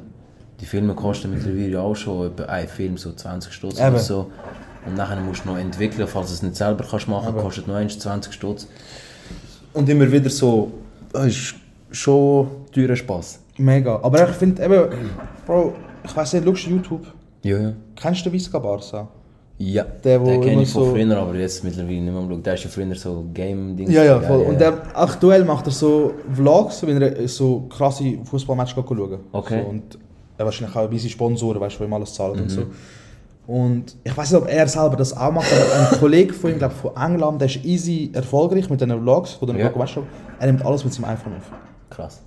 die 0.61 0.65
Filme 0.65 0.93
kosten 0.95 1.29
mittlerweile 1.31 1.81
auch 1.81 1.95
schon 1.95 2.27
etwa 2.27 2.43
ein 2.45 2.67
Film 2.67 2.95
so 2.97 3.11
20 3.11 3.51
Stutz 3.51 3.79
oder 3.79 3.99
so. 3.99 4.31
Und 4.85 4.95
nachher 4.95 5.19
musst 5.19 5.43
du 5.43 5.49
noch 5.49 5.57
entwickeln, 5.57 6.07
falls 6.07 6.27
du 6.29 6.33
es 6.35 6.41
nicht 6.43 6.55
selber 6.55 6.85
kannst 6.89 7.07
machen, 7.09 7.35
kostet 7.35 7.67
noch 7.67 7.75
eins 7.75 7.99
20 7.99 8.31
Stutz. 8.33 8.67
Und 9.73 9.89
immer 9.89 10.09
wieder 10.09 10.29
so, 10.29 10.71
das 11.11 11.25
ist 11.27 11.55
schon 11.91 12.47
teurer 12.73 12.95
Spaß. 12.95 13.39
Mega. 13.57 13.99
Aber 14.01 14.29
ich 14.29 14.35
finde 14.35 14.63
eben, 14.63 14.89
Bro, 15.45 15.73
ich 16.03 16.15
weiß 16.15 16.33
nicht, 16.33 16.45
schaust 16.45 16.65
du 16.65 16.69
YouTube? 16.71 17.07
Ja, 17.43 17.57
ja. 17.57 17.73
Kennst 17.95 18.21
du 18.21 18.29
den 18.29 18.33
Visca 18.33 18.59
Barca? 18.59 19.07
Ja, 19.57 19.85
Der, 20.03 20.19
wo 20.19 20.25
den 20.25 20.41
kenne 20.41 20.63
ich 20.63 20.69
von 20.71 20.83
so- 20.83 20.91
früher, 20.91 21.17
aber 21.17 21.33
jetzt 21.35 21.63
mittlerweile 21.63 22.01
nicht 22.01 22.11
mehr 22.13 22.21
am. 22.21 22.43
Der 22.43 22.55
ist 22.55 22.63
ja 22.65 22.69
früher 22.69 22.93
so 22.95 23.23
Game-Dings. 23.33 23.89
Ja, 23.89 24.03
ja, 24.03 24.19
voll. 24.19 24.41
Und 24.41 24.59
der, 24.59 24.73
aktuell 24.93 25.45
macht 25.45 25.65
er 25.67 25.71
so 25.71 26.11
Vlogs, 26.33 26.85
wenn 26.85 27.01
er 27.01 27.27
so 27.29 27.61
krasse 27.69 28.17
Fußballmatches 28.25 28.73
schauen 28.75 29.19
Okay. 29.31 29.61
So, 29.63 29.69
und 29.69 29.97
er 30.37 30.43
wahrscheinlich 30.45 30.75
auch 30.75 30.81
ein 30.81 30.89
bisschen 30.89 31.09
Sponsoren, 31.09 31.61
weißt 31.61 31.75
du, 31.77 31.79
wo 31.79 31.83
ihm 31.85 31.93
alles 31.93 32.13
zahlen 32.13 32.41
und 32.41 32.49
so. 32.49 32.63
Und 33.47 33.95
ich 34.03 34.17
weiß 34.17 34.31
nicht, 34.33 34.41
ob 34.41 34.49
er 34.49 34.67
selber 34.67 34.95
das 34.97 35.15
auch 35.15 35.31
macht, 35.31 35.47
aber 35.53 35.87
ein 35.93 35.99
Kollege 35.99 36.33
von 36.33 36.51
ihm, 36.51 36.57
glaube 36.57 36.73
von 36.73 36.91
England, 36.97 37.39
der 37.39 37.47
ist 37.47 37.63
easy 37.63 38.09
erfolgreich 38.11 38.69
mit 38.69 38.81
den 38.81 38.89
Vlogs, 38.99 39.33
von 39.33 39.47
den 39.47 39.57
Ja. 39.57 39.69
Vlog, 39.69 39.79
weißt 39.79 39.95
du, 39.97 40.01
er 40.39 40.47
nimmt 40.47 40.65
alles 40.65 40.83
mit 40.83 40.93
seinem 40.93 41.05
iPhone 41.05 41.33
auf. 41.37 41.51
Krass. 41.89 42.21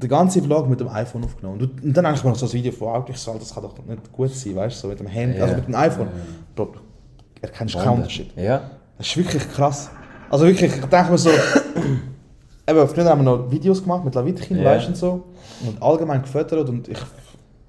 Den 0.00 0.08
ganzen 0.10 0.42
Vlog 0.42 0.68
mit 0.68 0.80
dem 0.80 0.88
iPhone 0.88 1.24
aufgenommen. 1.24 1.60
Und, 1.82 1.96
dann 1.96 2.06
habe 2.06 2.16
ich 2.16 2.24
mir 2.24 2.30
noch 2.30 2.36
so 2.36 2.46
ein 2.46 2.52
Video 2.52 2.72
vor 2.72 2.94
Augen, 2.96 3.12
ich 3.12 3.18
so, 3.18 3.34
das 3.38 3.54
kann 3.54 3.62
doch 3.62 3.74
nicht 3.86 4.12
gut 4.12 4.30
sein, 4.30 4.56
weißt 4.56 4.76
du, 4.76 4.80
so 4.82 4.88
mit 4.88 4.98
dem 5.00 5.06
Handy, 5.06 5.38
Ja. 5.38 5.44
also 5.44 5.56
mit 5.56 5.66
dem 5.68 5.74
iPhone. 5.74 6.08
Bro, 6.56 6.74
erkennst 7.40 7.74
keinen 7.76 7.94
Unterschied. 7.96 8.32
Ja. 8.36 8.70
Das 8.98 9.06
ist 9.06 9.16
wirklich 9.16 9.48
krass. 9.52 9.90
Also 10.30 10.46
wirklich, 10.46 10.74
ich 10.74 10.84
denke 10.84 11.10
mir 11.12 11.18
so, 11.18 11.30
eben, 12.68 12.88
früher 12.88 13.04
haben 13.04 13.24
wir 13.24 13.36
noch 13.36 13.50
Videos 13.50 13.82
gemacht 13.82 14.04
mit 14.04 14.14
Lavitkin, 14.14 14.58
Ja. 14.58 14.64
weißt 14.64 14.84
du, 14.86 14.88
und 14.90 14.96
so. 14.96 15.22
Und 15.66 15.82
allgemein 15.82 16.22
gefüttert 16.22 16.68
und 16.68 16.88
ich 16.88 16.98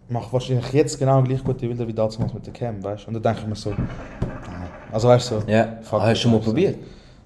mache 0.10 0.32
wahrscheinlich 0.34 0.72
jetzt 0.74 0.98
genau 1.00 1.22
gleich 1.24 1.44
gute 1.44 1.68
Bilder 1.68 1.88
wie 1.88 1.94
damals 1.94 2.18
mit 2.20 2.46
der 2.46 2.54
Cam, 2.54 2.84
weißt 2.84 3.04
du. 3.04 3.08
Und 3.10 3.14
dann 3.16 3.24
denke 3.24 3.40
ich 3.42 3.48
mir 3.48 3.56
so, 3.56 3.72
nein. 3.72 3.88
Also 4.92 5.08
weißt 5.10 5.32
du, 5.32 5.40
so, 5.42 5.44
Ja. 5.52 5.78
Fuck 5.82 6.00
Ah, 6.02 6.04
hast 6.08 6.18
du 6.18 6.22
schon 6.24 6.32
mal 6.32 6.40
probiert? 6.40 6.78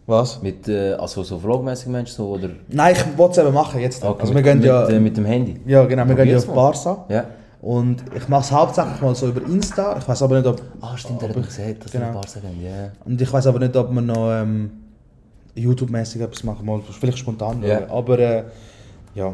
Was? 0.10 0.42
Mit, 0.42 0.68
äh, 0.68 0.94
also 0.94 1.24
so 1.24 1.40
vlogmäßig 1.40 1.88
meinst 1.88 2.18
du 2.18 2.26
oder? 2.26 2.50
Nein, 2.68 2.96
ich 2.96 3.18
wollte 3.18 3.40
es 3.42 3.46
eben 3.46 3.54
machen 3.54 3.80
jetzt. 3.80 4.04
Okay, 4.04 4.22
also 4.22 4.34
wir 4.34 4.42
mit, 4.42 4.44
gehen 4.44 4.64
ja, 4.64 4.82
mit, 4.82 4.90
äh, 4.90 5.00
mit 5.00 5.18
dem 5.18 5.26
Handy? 5.26 5.60
ja 5.66 5.86
genau, 5.86 6.08
wir 6.08 6.16
gehen 6.16 6.30
ja 6.30 6.40
Probier's 6.40 6.50
auf 6.50 6.56
mal. 6.56 6.96
Barca. 6.96 7.14
Ja. 7.14 7.26
Und 7.62 8.04
ich 8.16 8.28
mache 8.30 8.42
es 8.42 8.52
hauptsächlich 8.52 9.02
mal 9.02 9.14
so 9.16 9.28
über 9.28 9.42
Insta. 9.42 9.98
Ich 9.98 10.08
weiß 10.08 10.22
aber 10.24 10.38
nicht, 10.38 10.48
ob... 10.48 10.62
Ah, 10.80 10.96
stimmt, 10.96 11.22
er 11.22 11.30
hat 11.30 11.36
gesagt, 11.36 11.84
dass 11.84 11.92
genau. 11.92 12.08
ein 12.08 12.14
paar 12.14 12.28
Sekunden, 12.28 12.64
ja. 12.64 12.92
Und 13.04 13.22
ich 13.22 13.32
weiß 13.32 13.48
aber 13.48 13.60
nicht, 13.60 13.76
ob 13.76 13.92
wir 13.92 14.02
noch 14.02 14.32
ähm, 14.32 14.72
YouTube-mäßig 15.56 16.22
etwas 16.22 16.44
machen, 16.44 16.66
mal 16.66 16.80
vielleicht 16.82 17.18
spontan. 17.18 17.62
Ja. 17.64 17.90
Aber 17.90 18.18
äh, 18.18 18.44
ja. 19.14 19.34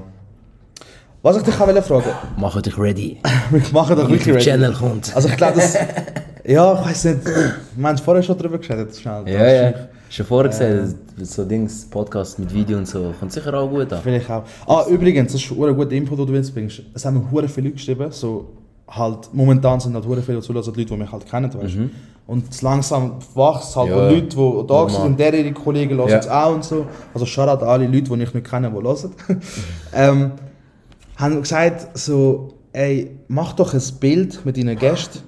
Was 1.22 1.38
ich 1.38 1.44
dich 1.44 1.54
auch 1.54 1.68
fragen 1.68 1.90
wollte, 1.90 2.10
Mach 2.38 2.62
dich 2.62 2.78
ready. 2.80 3.22
wir 3.52 3.62
machen 3.72 3.96
doch 3.96 4.10
wirklich 4.10 4.28
ready. 4.28 4.50
YouTube-Channel 4.50 4.74
kommt. 4.74 5.16
Also 5.16 5.30
ich 5.30 5.38
glaube, 5.38 5.58
das... 5.58 5.76
ja, 6.46 6.74
ich 6.74 6.86
weiß 6.88 7.06
nicht. 7.06 7.26
Wir 7.26 7.88
haben 7.88 7.96
es 7.96 8.02
vorher 8.02 8.24
schon 8.24 8.38
drüber 8.40 8.58
geredet, 8.58 8.96
schnell. 8.96 9.24
Ja, 9.28 9.48
ja. 9.48 9.74
Schon 10.10 10.26
vorher 10.26 10.50
gesagt, 10.50 10.96
so 11.22 11.44
Dings, 11.44 11.86
Podcast 11.86 12.40
mit 12.40 12.54
Video 12.54 12.78
und 12.78 12.88
so, 12.88 13.14
kommt 13.20 13.32
sicher 13.32 13.54
auch 13.54 13.70
gut 13.70 13.92
an. 13.92 14.00
Vielleicht 14.02 14.30
auch. 14.30 14.44
Ah, 14.68 14.86
übrigens, 14.88 15.34
das 15.34 15.42
ist 15.44 15.52
eine 15.52 15.74
gute 15.74 15.96
Info, 15.96 16.16
die 16.16 16.26
du 16.26 16.34
jetzt 16.34 16.54
bringst. 16.54 16.82
Es 16.94 17.06
haben 17.06 17.18
mir 17.18 17.32
hure 17.32 17.48
viele 17.48 17.68
Leute 17.68 17.78
geschrieben, 17.78 18.12
so 18.12 18.46
halt, 18.88 19.30
momentan 19.34 19.80
sind 19.80 19.94
halt 19.96 20.06
hure 20.06 20.22
viele 20.22 20.40
die 20.40 20.54
Leute, 20.54 20.74
die 20.86 20.98
mich 20.98 21.12
halt 21.12 21.30
kennen, 21.30 21.54
weißt 21.54 21.76
du. 21.76 21.90
Und 22.28 22.50
es 22.50 22.62
langsam 22.62 23.14
wächst 23.36 23.76
halt 23.76 23.90
Ja, 23.90 24.10
Leute, 24.10 24.36
die 24.36 24.68
da 24.68 24.90
sind, 24.90 25.04
und 25.04 25.20
der 25.20 25.34
ihre 25.34 25.52
Kollegen 25.54 25.96
hören 25.98 26.10
Ja. 26.10 26.18
es 26.18 26.28
auch 26.28 26.54
und 26.56 26.64
so. 26.64 26.86
Also 27.14 27.26
Shoutout 27.26 27.64
an 27.64 27.70
alle 27.70 27.86
Leute, 27.88 28.16
die 28.16 28.24
ich 28.24 28.34
nicht 28.34 28.50
kenne, 28.50 28.72
die 28.72 28.84
hören. 28.84 29.12
ähm, 29.94 30.32
haben 31.18 31.42
gesagt 31.42 31.98
so, 31.98 32.54
ey, 32.74 33.12
mach 33.28 33.54
doch 33.54 33.74
ein 33.74 33.82
Bild 34.00 34.46
mit 34.46 34.58
deinen 34.58 34.78
Gästen, 34.78 35.20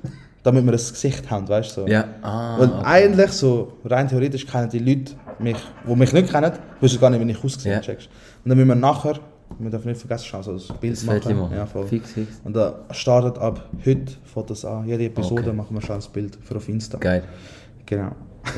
damit 0.48 0.66
wir 0.66 0.72
ein 0.72 0.78
Gesicht 0.78 1.30
haben, 1.30 1.48
weißt 1.48 1.78
du. 1.78 1.82
So. 1.82 1.88
Ja, 1.88 2.06
ah. 2.22 2.58
Weil 2.60 2.70
okay. 2.70 2.82
eigentlich, 2.86 3.32
so 3.32 3.74
rein 3.86 4.08
theoretisch, 4.08 4.46
kennen 4.48 4.70
die 4.70 4.80
Leute 4.80 5.14
mich, 5.40 5.58
die 5.88 5.96
mich 5.96 6.14
nicht 6.14 6.32
kennen, 6.32 6.52
wissen 6.82 7.00
gar 7.00 7.10
nicht, 7.12 7.26
wie 7.26 7.32
ich 7.32 7.44
aussehe, 7.44 7.74
Ja. 7.74 7.80
checkst. 7.80 8.10
Und 8.44 8.50
dann 8.50 8.58
müssen 8.58 8.70
wir 8.70 8.76
nachher, 8.76 9.20
wir 9.60 9.70
dürfen 9.70 9.88
nicht 9.90 10.00
vergessen, 10.00 10.36
also 10.36 10.54
das 10.54 10.68
Bild 10.80 10.94
Das 10.98 11.04
machen. 11.06 11.38
machen. 11.40 11.56
Ja, 11.56 11.66
voll. 11.66 11.86
Fix, 11.88 12.12
fix. 12.12 12.42
Und 12.44 12.56
da 12.56 12.76
startet 12.92 13.38
ab 13.38 13.70
heute 13.86 14.14
Fotos 14.24 14.66
an. 14.66 14.86
Jede 14.88 15.06
Episode 15.06 15.44
Okay. 15.44 15.54
machen 15.54 15.76
wir 15.76 15.82
schon 15.82 15.96
ein 15.98 16.04
Bild 16.14 16.38
für 16.44 16.56
auf 16.56 16.68
Insta. 16.68 16.98
Geil. 16.98 17.24
Genau. 17.86 18.12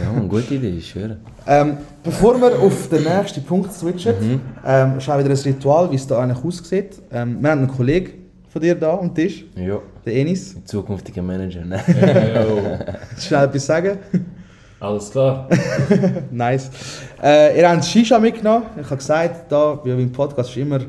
Ja, 0.04 0.12
eine 0.16 0.28
gute 0.28 0.54
Idee, 0.56 0.70
ich 0.70 0.90
schwöre. 0.90 1.18
Ähm, 1.48 1.78
bevor 2.04 2.40
wir 2.40 2.60
auf 2.60 2.90
den 2.90 3.04
nächsten 3.04 3.44
Punkt 3.44 3.74
switchen, 3.74 4.14
Mhm. 4.22 4.42
ähm, 4.66 5.00
schauen 5.02 5.18
wir 5.18 5.26
wieder 5.26 5.34
ein 5.36 5.42
Ritual, 5.54 5.90
wie 5.92 5.96
es 5.96 6.06
da 6.06 6.20
eigentlich 6.20 6.44
aussieht. 6.46 7.02
Ähm, 7.12 7.42
wir 7.42 7.50
haben 7.50 7.60
einen 7.60 7.68
Kollegen 7.68 8.12
von 8.50 8.62
dir 8.62 8.76
da 8.76 8.98
am 8.98 9.14
Tisch, 9.16 9.46
Ja. 9.56 9.80
Den 10.10 10.28
Enis. 10.28 10.56
Zukünftiger 10.66 11.22
Manager, 11.22 11.66
ne? 11.66 11.80
Schnell 13.20 13.46
etwas 13.46 13.66
sagen. 13.66 14.00
Alles 14.80 15.12
klar. 15.12 15.48
Nice. 16.32 16.72
Äh, 17.22 17.60
ihr 17.60 17.70
habt 17.70 17.86
Shisha 17.86 18.18
mitgenommen. 18.20 18.66
Ich 18.80 18.86
habe 18.86 18.98
gesagt, 18.98 19.52
da, 19.52 19.80
wie 19.84 19.92
im 19.92 20.12
Podcast, 20.12 20.52
ist 20.52 20.58
immer 20.58 20.80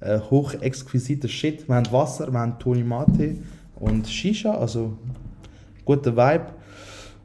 äh, 0.00 0.18
hochexquisiter 0.30 1.28
Shit. 1.28 1.68
Wir 1.68 1.76
haben 1.76 1.90
Wasser, 1.92 2.30
wir 2.32 2.38
haben 2.38 2.58
Toni 2.58 2.82
Mate 2.82 3.36
und 3.76 4.08
Shisha, 4.08 4.52
also 4.52 4.96
guter 5.84 6.16
Vibe. 6.16 6.46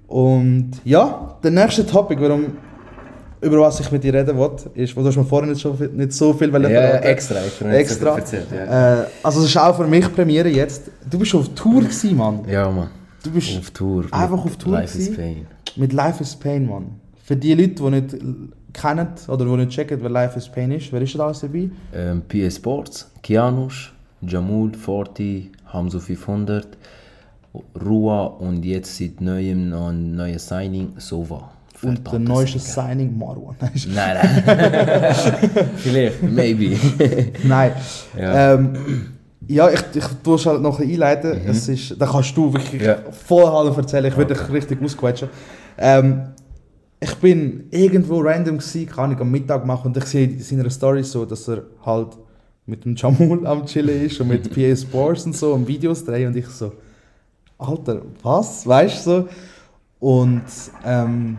Und 0.08 0.72
ja, 0.84 1.38
der 1.44 1.52
nächste 1.52 1.86
Topic, 1.86 2.22
warum, 2.22 2.58
über 3.42 3.60
was 3.60 3.80
ich 3.80 3.92
mit 3.92 4.04
dir 4.04 4.14
reden 4.14 4.38
wollte, 4.38 4.70
ist, 4.76 4.96
wo 4.96 5.02
du 5.02 5.08
hast 5.08 5.18
mir 5.18 5.24
vorhin 5.26 5.50
nicht, 5.50 5.62
schon, 5.62 5.76
nicht 5.96 6.14
so 6.14 6.32
viel 6.34 6.52
Ja, 6.52 6.60
verraten. 6.60 7.04
extra, 7.04 7.36
extra. 7.44 7.72
Extra. 7.74 8.16
Erzählt, 8.18 8.48
ja. 8.52 9.02
Äh, 9.02 9.06
also 9.24 9.40
es 9.42 9.48
ist 9.48 9.58
auch 9.58 9.76
für 9.76 9.88
mich 9.88 10.14
Premiere 10.14 10.50
jetzt. 10.50 10.92
Du 11.10 11.18
bist 11.20 11.34
auf 11.36 11.50
Tour 11.56 11.82
gewesen, 11.82 12.16
Mann. 12.18 12.42
ja, 12.48 12.70
Mann. 12.70 12.90
Du 13.24 13.30
bist 13.32 13.58
Auf 13.58 13.70
Tour. 13.72 14.06
einfach 14.12 14.44
auf 14.46 14.56
Tour 14.58 14.74
Life 14.74 14.98
is? 14.98 15.16
Pain. 15.16 15.46
Mit 15.76 15.94
Life 15.94 16.22
is 16.24 16.36
Pain, 16.36 16.68
Mann. 16.68 16.86
Für 17.24 17.36
die 17.36 17.54
Leute, 17.54 17.76
die 17.76 17.90
nicht 17.90 18.16
kennen 18.74 19.08
oder 19.28 19.46
die 19.46 19.52
nicht 19.58 19.70
checken, 19.72 20.00
wer 20.02 20.10
Life 20.10 20.38
is 20.38 20.50
Pain 20.50 20.72
ist, 20.72 20.92
wer 20.92 21.02
ist 21.02 21.14
da 21.16 21.26
alles 21.26 21.42
dabei? 21.42 21.70
Ähm, 21.94 22.22
PS 22.28 22.56
Sports, 22.56 23.12
Kianush, 23.22 23.94
Jamul, 24.22 24.74
Forti, 24.74 25.52
Hamzo 25.68 26.00
500, 26.00 26.68
Rua 27.86 28.24
und 28.26 28.64
jetzt 28.64 28.98
seit 28.98 29.20
neuem 29.22 29.70
noch 29.70 29.90
ein 29.90 30.16
neues 30.16 30.48
Signing, 30.48 30.94
Sova. 30.98 31.52
Und 31.84 32.12
der 32.12 32.20
neueste. 32.20 32.60
Signing, 32.60 33.18
Marwan. 33.18 33.56
Nein, 33.94 34.18
nein. 34.46 35.16
Vielleicht, 35.78 36.22
maybe. 36.24 36.78
Nein. 37.44 37.72
Ja. 38.18 38.54
Ähm, 38.54 38.74
ja, 39.48 39.70
ich, 39.70 39.84
ich 39.96 40.06
tue 40.24 40.36
es 40.36 40.46
halt 40.46 40.62
noch 40.62 40.80
einleiten. 40.80 41.42
Es 41.48 41.68
ist, 41.68 42.00
da 42.00 42.06
kannst 42.06 42.36
du 42.38 42.54
wirklich 42.54 42.82
Mhm. 42.82 42.88
Ja. 42.88 42.98
voll 43.12 43.46
halb 43.46 43.76
erzählen. 43.78 44.06
Ich 44.06 44.16
würde 44.18 44.34
dich 44.36 44.50
richtig 44.52 44.82
ausquetschen. 44.82 45.30
Ähm, 45.78 46.22
ich 47.00 47.16
bin 47.16 47.66
irgendwo 47.72 48.20
random 48.22 48.60
gewesen, 48.60 48.86
kann 48.88 49.12
ich 49.12 49.20
am 49.20 49.32
Mittag 49.32 49.66
machen 49.66 49.88
und 49.88 49.98
ich 49.98 50.06
sehe 50.06 50.28
in 50.28 50.40
seiner 50.40 50.70
Story 50.70 51.04
so, 51.04 51.26
dass 51.26 51.48
er 51.50 51.64
halt 51.84 52.10
mit 52.68 52.86
dem 52.86 52.96
Jamul 52.96 53.46
am 53.48 53.66
Chillen 53.66 54.06
ist 54.06 54.22
und 54.22 54.28
mit 54.28 54.54
PA 54.54 54.76
Sports 54.76 55.26
und 55.26 55.36
so 55.36 55.54
und 55.54 55.68
Videos 55.68 56.06
drehen 56.06 56.28
und 56.28 56.36
ich 56.38 56.46
so, 56.48 56.72
Alter, 57.58 58.04
was? 58.22 58.68
Weißt 58.68 59.08
du 59.08 59.10
so? 59.12 59.28
Und 60.00 60.44
ähm, 60.86 61.38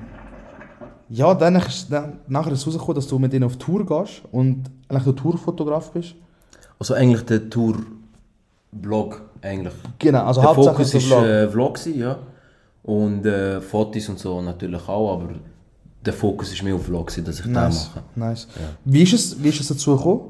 ja, 1.13 1.35
dann 1.35 1.57
ist 1.57 1.93
dann, 1.93 2.21
nachher 2.27 2.53
ist 2.53 2.67
rausgekommen, 2.67 2.95
dass 2.95 3.07
du 3.07 3.19
mit 3.19 3.33
ihnen 3.35 3.45
auf 3.45 3.57
Tour 3.57 3.85
gehst 3.85 4.23
und 4.33 4.65
eigentlich 4.89 5.05
der 5.05 5.17
Tourfotograf 5.17 5.91
bist. 5.91 6.15
Also 6.79 6.95
eigentlich 6.95 7.23
der 7.27 7.51
Tour-Vlog 7.51 9.21
eigentlich. 9.43 9.75
Genau, 9.99 10.25
also 10.25 10.41
der 10.41 10.55
Fokus 10.55 10.95
ist 10.95 11.07
Vlog. 11.07 11.25
äh, 11.25 11.49
Vlog, 11.49 11.75
gewesen, 11.75 11.99
ja. 11.99 12.19
Und 12.83 13.27
äh, 13.27 13.61
Fotos 13.61 14.09
und 14.09 14.19
so 14.19 14.41
natürlich 14.41 14.89
auch, 14.89 15.15
aber 15.15 15.35
der 16.05 16.13
Fokus 16.13 16.53
ist 16.53 16.63
mehr 16.63 16.75
auf 16.75 16.85
Vlog, 16.85 17.09
gewesen, 17.09 17.25
dass 17.25 17.41
ich 17.41 17.47
nice, 17.47 17.91
das 17.95 17.95
mache. 17.95 18.05
nice. 18.31 18.49
Wie, 18.85 19.03
ist 19.03 19.13
es, 19.13 19.43
wie 19.43 19.49
ist 19.51 19.61
es 19.61 19.69
dazu 19.69 19.97
gekommen? 19.97 20.21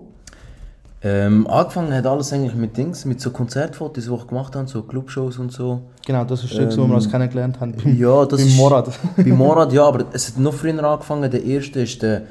Ähm, 1.05 1.49
angefangen 1.49 1.93
hat 1.93 2.07
alles 2.07 2.33
eigentlich 2.33 2.55
mit 2.55 2.77
Dings, 2.77 3.05
mit 3.05 3.21
so 3.21 3.31
Konzertfotos, 3.31 4.05
die 4.07 4.13
ich 4.15 4.27
gemacht 4.29 4.55
habe, 4.55 4.69
so 4.69 4.83
Clubshows 4.83 5.37
und 5.39 5.51
so. 5.51 5.81
Genau, 6.07 6.25
das 6.25 6.45
ist 6.45 6.57
das, 6.57 6.79
wo 6.79 6.87
wir 6.87 6.95
uns 6.95 7.11
kennengelernt 7.11 7.59
haben. 7.61 7.73
Beim, 7.73 7.87
Ähm, 7.95 7.99
Ja, 7.99 8.25
das 8.25 8.39
beim 8.39 8.49
ist- 8.49 8.57
Morad. 8.57 8.89
Bei 9.17 9.25
Morad, 9.25 9.73
ja, 9.73 9.85
aber 9.85 10.05
es 10.13 10.29
hat 10.29 10.39
noch 10.39 10.55
früher 10.55 10.83
angefangen. 10.85 11.29
Der 11.29 11.43
erste 11.43 11.81
war 11.81 11.99
der 12.01 12.23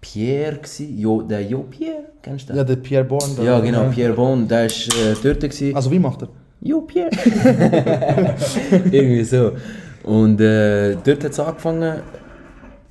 Pierre, 0.00 0.56
gewesen. 0.56 0.98
jo, 0.98 1.22
der 1.22 1.42
Jo 1.42 1.62
Pierre, 1.62 2.04
kennst 2.20 2.48
du 2.48 2.52
den? 2.52 2.56
Ja, 2.58 2.64
der 2.64 2.76
Pierre 2.76 3.04
Bourne. 3.04 3.34
der- 3.34 3.44
Ja, 3.44 3.60
genau, 3.60 3.84
Pierre 3.90 4.12
Bon, 4.12 4.46
der 4.46 4.58
war 4.64 4.66
äh, 4.66 5.14
dort. 5.22 5.40
Gewesen. 5.40 5.74
Also 5.74 5.90
wie 5.90 5.98
macht 5.98 6.22
er? 6.22 6.28
Jo 6.60 6.82
Pierre. 6.82 7.10
Irgendwie 8.90 9.24
so. 9.24 9.52
Und 10.04 10.40
äh, 10.40 10.96
dort 11.02 11.24
hat 11.24 11.30
es 11.32 11.40
angefangen. 11.40 12.00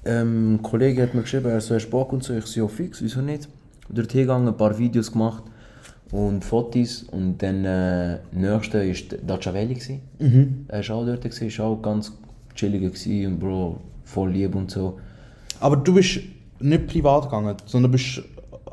Ähm, 0.03 0.55
ein 0.55 0.61
Kollege 0.63 1.03
hat 1.03 1.13
mir 1.13 1.21
geschrieben, 1.21 1.45
er 1.51 1.61
so, 1.61 1.75
hast 1.75 1.85
du 1.85 1.91
Bock 1.91 2.11
und 2.11 2.23
so. 2.23 2.33
Ich 2.33 2.45
so, 2.47 2.61
ja 2.61 2.67
fix, 2.67 3.01
wieso 3.03 3.21
nicht? 3.21 3.47
Dort 3.89 4.11
hingegangen, 4.11 4.47
ein 4.47 4.57
paar 4.57 4.77
Videos 4.77 5.11
gemacht 5.11 5.43
und 6.11 6.43
Fotos. 6.43 7.03
Und 7.11 7.37
dann 7.39 7.65
äh, 7.65 8.19
nächste 8.31 8.87
war 8.87 9.17
Daciavelli. 9.25 9.99
Mhm. 10.19 10.65
Er 10.67 10.87
war 10.87 10.95
auch 10.95 11.05
dort, 11.05 11.21
gewesen, 11.21 11.59
war 11.59 11.65
auch 11.65 11.81
ganz 11.81 12.11
chillig 12.55 13.27
und 13.27 13.39
Bro, 13.39 13.77
voll 14.03 14.31
lieb 14.31 14.55
und 14.55 14.71
so. 14.71 14.97
Aber 15.59 15.77
du 15.77 15.93
bist 15.93 16.19
nicht 16.59 16.87
privat 16.87 17.23
gegangen, 17.23 17.55
sondern 17.65 17.91
bist 17.91 18.21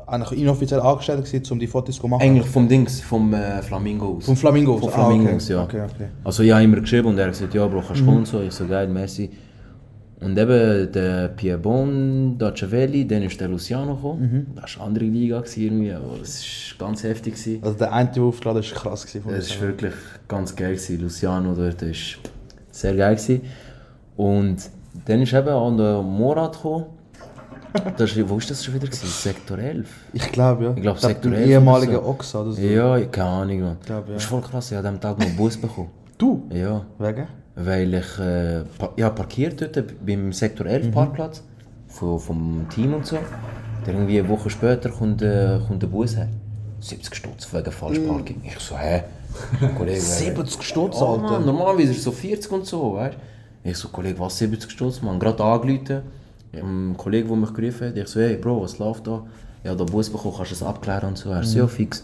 eigentlich 0.07 0.41
inoffiziell 0.41 0.79
angestellt 0.79 1.23
gewesen, 1.25 1.53
um 1.53 1.59
die 1.59 1.67
Fotos 1.67 1.95
zu 1.95 2.07
machen. 2.07 2.21
Eigentlich 2.21 2.47
vom 2.47 2.67
Dings, 2.67 3.01
vom 3.01 3.33
äh, 3.33 3.61
Flamingo 3.61 4.17
aus. 4.17 4.25
Vom 4.25 4.35
Flamingo 4.35 4.75
aus? 4.75 4.79
Vom 4.81 4.91
Ah, 4.93 5.09
okay. 5.09 5.37
ja. 5.49 5.63
Okay, 5.63 5.81
okay. 5.81 6.07
Also 6.23 6.43
ich 6.43 6.51
habe 6.51 6.63
immer 6.63 6.81
geschrieben 6.81 7.09
und 7.09 7.17
er 7.17 7.25
hat 7.25 7.33
gesagt, 7.33 7.53
ja 7.53 7.65
Bro, 7.67 7.83
kannst 7.85 8.01
du 8.01 8.05
kommen 8.05 8.17
und 8.19 8.27
so. 8.27 8.41
Ich 8.41 8.53
so, 8.53 8.65
geil, 8.67 8.87
merci. 8.87 9.29
Und 10.21 10.37
eben 10.37 10.91
der 10.91 11.29
Pierre 11.29 11.57
Bon, 11.57 12.37
Daciavelli, 12.37 13.07
dann 13.07 13.23
ist 13.23 13.39
der 13.39 13.47
Luciano 13.47 13.95
gekommen. 13.95 14.47
Das 14.55 14.75
war 14.75 14.83
eine 14.83 14.87
andere 14.87 15.05
Liga 15.05 15.41
irgendwie, 15.55 15.93
aber 15.93 16.19
es 16.21 16.73
war 16.77 16.87
ganz 16.87 17.03
heftig. 17.03 17.35
Gewesen. 17.35 17.63
Also 17.63 17.77
der 17.77 17.93
eine, 17.93 18.11
der 18.11 18.23
aufgeladen 18.23 18.61
ist, 18.61 18.75
krass 18.75 19.05
gewesen. 19.05 19.29
Es 19.33 19.55
war 19.55 19.67
wirklich 19.69 19.93
ganz 20.27 20.55
geil. 20.55 20.73
Gewesen. 20.73 21.01
Luciano 21.01 21.53
dort 21.55 21.81
war 21.81 21.93
sehr 22.71 22.95
geil. 22.95 23.15
Gewesen. 23.15 23.41
Und 24.17 24.57
dann 25.05 25.21
ist 25.21 25.33
eben 25.33 25.49
auch 25.49 25.77
der 25.77 26.01
Morat 26.01 26.53
gekommen. 26.53 26.85
Das 27.97 28.11
ist, 28.11 28.29
wo 28.29 28.37
ist 28.37 28.49
das 28.49 28.65
schon 28.65 28.73
wieder? 28.73 28.87
Gewesen? 28.87 29.07
Sektor 29.07 29.57
11? 29.57 29.87
Ich 30.11 30.31
glaube, 30.31 30.63
ja. 30.65 30.73
Ich 30.75 30.81
glaube, 30.81 30.99
Sektor 30.99 31.31
der 31.31 31.41
11 31.41 31.49
ehemalige 31.51 31.91
oder 31.93 32.03
so. 32.03 32.09
Oxa 32.09 32.41
oder 32.41 32.51
so. 32.51 32.61
Ja, 32.61 32.99
keine 33.05 33.29
Ahnung. 33.29 33.61
Man. 33.61 33.77
glaub, 33.85 34.07
ja. 34.07 34.13
Das 34.15 34.23
ist 34.23 34.29
voll 34.29 34.41
krass, 34.41 34.71
ich 34.71 34.77
habe 34.77 34.87
an 34.87 34.95
dem 34.95 35.01
Tag 35.01 35.19
noch 35.19 35.25
einen 35.25 35.37
Bus 35.37 35.55
bekommen. 35.55 35.91
Du? 36.17 36.49
Ja. 36.51 36.85
Wegen? 36.97 37.27
Weil 37.65 37.93
ich 37.93 38.19
äh, 38.19 38.63
ja, 38.95 39.09
parkiert 39.09 39.61
dort 39.61 40.05
beim 40.05 40.31
Sektor 40.31 40.65
11 40.65 40.91
Parkplatz 40.91 41.43
von, 41.87 42.19
vom 42.19 42.67
Team 42.69 42.93
und 42.93 43.05
so. 43.05 43.17
Dann 43.85 43.95
irgendwie 43.95 44.19
eine 44.19 44.29
Woche 44.29 44.49
später 44.49 44.89
kommt, 44.89 45.21
äh, 45.21 45.59
kommt 45.67 45.81
der 45.81 45.87
Bus 45.87 46.15
her. 46.15 46.29
70 46.79 47.15
Stutz 47.15 47.53
wegen 47.53 47.71
Falschparking. 47.71 48.41
Ich 48.43 48.59
so, 48.59 48.77
hä? 48.77 49.03
Kollege, 49.77 49.99
70 49.99 50.63
Stutz, 50.63 51.01
oh, 51.01 51.13
Alter. 51.13 51.21
Mann, 51.21 51.45
normalerweise 51.45 51.91
ist 51.91 51.97
es 51.97 52.03
so 52.03 52.11
40 52.11 52.51
und 52.51 52.65
so, 52.65 52.95
weißt 52.95 53.15
du? 53.63 53.69
Ich 53.69 53.77
so, 53.77 53.89
Kollege, 53.89 54.17
was 54.19 54.37
70 54.37 54.71
Stutz, 54.71 55.01
Mann? 55.01 55.19
Gerade 55.19 55.43
angerufen. 55.43 56.01
Ein 56.53 56.95
Kollege, 56.97 57.27
der 57.27 57.37
mich 57.37 57.53
gerufen 57.53 57.89
hat, 57.89 57.97
ich 57.97 58.07
so, 58.07 58.21
hey 58.21 58.37
Bro, 58.37 58.63
was 58.63 58.79
läuft 58.79 59.05
da? 59.05 59.23
Ja, 59.63 59.75
da 59.75 59.83
Bus 59.83 60.09
bekommen, 60.09 60.33
kannst 60.35 60.51
du 60.51 60.55
das 60.55 60.63
abklären 60.63 61.09
und 61.09 61.17
so. 61.17 61.29
Er 61.29 61.43
so, 61.43 61.59
ja, 61.59 61.67
fix. 61.67 62.03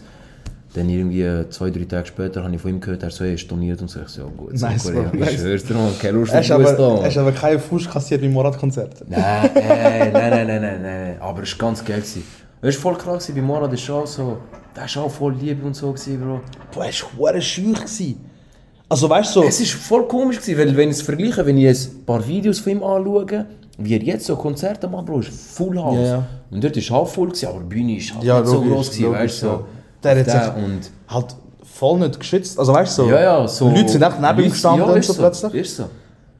Dann 0.76 0.90
irgendwie 0.90 1.22
äh, 1.22 1.48
zwei, 1.48 1.70
drei 1.70 1.84
Tage 1.84 2.06
später 2.06 2.44
habe 2.44 2.54
ich 2.54 2.60
von 2.60 2.70
ihm 2.70 2.80
gehört, 2.80 3.02
er 3.02 3.10
so, 3.10 3.24
hey, 3.24 3.38
storniert 3.38 3.80
und 3.80 3.88
so. 3.88 4.00
Ich 4.02 4.08
so, 4.08 4.20
ja 4.22 4.28
gut, 4.36 4.58
so, 4.58 4.66
Nice, 4.66 4.84
Bro, 4.84 5.06
ich 5.14 5.18
nice. 5.20 5.32
schwör's 5.32 5.64
dir, 5.64 5.72
Mann, 5.74 5.98
keine 5.98 6.18
Lust 6.18 6.34
auf 6.34 6.76
da. 6.76 7.00
hast 7.02 7.16
aber 7.16 7.32
keinen 7.32 7.58
Fuß 7.60 7.88
kassiert 7.88 8.20
beim 8.20 8.32
Morat-Konzert. 8.34 9.08
Nein, 9.08 9.50
nein, 9.54 10.12
nein, 10.12 10.46
nein, 10.46 10.60
nein, 10.60 10.82
nein. 10.82 11.16
Aber 11.18 11.42
es 11.42 11.58
war 11.58 11.68
ganz 11.68 11.82
geil. 11.82 11.96
gewesen. 12.00 12.24
Weißt 12.60 12.76
du, 12.76 12.82
voll 12.82 12.94
krass 12.98 13.26
gewesen, 13.26 13.40
bei 13.40 13.46
Morat 13.46 13.72
ist 13.72 13.88
auch 13.88 14.06
so, 14.06 14.36
der 14.76 14.82
war 14.94 15.04
auch 15.04 15.10
voll 15.10 15.34
lieb 15.40 15.64
und 15.64 15.74
so, 15.74 15.92
gewesen, 15.92 16.20
Bro. 16.20 16.40
Du 16.72 16.78
warst 16.80 17.06
hure 17.16 17.40
schüch. 17.40 17.78
Also 18.88 19.08
weißt 19.08 19.34
du, 19.34 19.40
so, 19.42 19.48
Es 19.48 19.60
war 19.60 19.66
voll 19.80 20.08
komisch, 20.08 20.40
gewesen, 20.40 20.58
weil 20.58 20.76
wenn 20.76 20.90
ich 20.90 20.96
es 20.96 21.02
vergleiche, 21.02 21.46
wenn 21.46 21.56
ich 21.56 21.66
ein 21.88 22.04
paar 22.04 22.26
Videos 22.28 22.58
von 22.60 22.72
ihm 22.72 22.82
anschaue, 22.82 23.46
wie 23.78 23.94
er 23.94 24.02
jetzt 24.02 24.26
so 24.26 24.36
Konzerte 24.36 24.88
macht, 24.88 25.06
Bro, 25.06 25.20
ist 25.20 25.30
Full 25.30 25.78
House. 25.78 25.96
Ja. 26.06 26.26
Und 26.50 26.62
dort 26.62 26.76
war 26.76 26.82
es 26.82 26.90
halb 26.90 27.08
voll, 27.08 27.28
gewesen, 27.28 27.46
aber 27.48 27.60
die 27.60 27.64
Bühne 27.66 27.96
ist 27.96 28.14
halt 28.14 28.24
Ja, 28.24 28.40
nicht 28.40 28.48
so 28.48 28.56
logisch, 28.56 28.72
groß 28.72 28.86
gewesen, 28.90 29.04
logisch, 29.04 29.20
weißt 29.20 29.42
du. 29.42 29.46
So. 29.46 29.64
Der 30.14 30.18
hat 30.20 30.26
Der 30.26 30.54
sich- 30.54 30.64
und 30.64 30.80
halt 31.08 31.36
voll 31.64 31.98
nicht 31.98 32.18
geschützt. 32.18 32.58
Also 32.58 32.72
weißt 32.72 32.98
du, 32.98 33.02
so, 33.04 33.10
ja, 33.10 33.20
ja, 33.20 33.48
so. 33.48 33.68
Leute 33.68 33.88
sind 33.88 34.02
echt 34.02 34.20
neben 34.20 34.40
ihm 34.44 34.50
gestanden 34.50 34.86
ja, 34.86 34.92
und 34.92 34.98
ist 34.98 35.06
so 35.06 35.14
plötzlich. 35.14 35.54
Ist 35.54 35.76
so. 35.76 35.84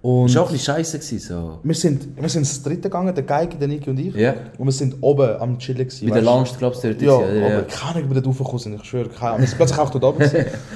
Und 0.03 0.27
Ist 0.27 0.37
auch 0.37 0.47
ein 0.47 0.53
bisschen 0.53 0.75
scheiße 0.77 0.99
gewesen, 1.01 1.19
so. 1.19 1.59
wir 1.65 1.75
sind, 1.75 2.17
wir 2.17 2.29
sind 2.29 2.43
ins 2.43 2.63
dritte 2.63 2.83
gegangen, 2.83 3.13
der 3.13 3.25
Geige, 3.25 3.57
der 3.57 3.67
Niki 3.67 3.91
und 3.91 3.99
ich. 3.99 4.15
Ja. 4.15 4.35
Und 4.57 4.67
wir 4.67 4.73
sind 4.73 4.95
oben 5.01 5.29
am 5.41 5.59
Chillen 5.59 5.79
gewesen. 5.79 6.05
Mit 6.05 6.15
der. 6.15 6.23
Lounge, 6.23 6.49
glaubst 6.57 6.85
du, 6.85 6.89
dort 6.95 7.03
Ja, 7.03 7.19
ist, 7.21 7.43
aber 7.53 7.63
keine 7.63 7.91
Ahnung, 7.97 8.05
wie 8.11 8.15
wir 8.15 8.15
dort 8.23 8.27
raufgekommen 8.29 8.59
sind, 8.61 8.75
ich 8.77 8.85
schwöre. 8.85 9.09
Keine 9.09 9.31
Ahnung. 9.31 9.41
Wir 9.41 9.49
sind 9.49 9.57
plötzlich 9.57 9.79
auch 9.81 9.91
dort 9.91 10.05
oben. 10.05 10.31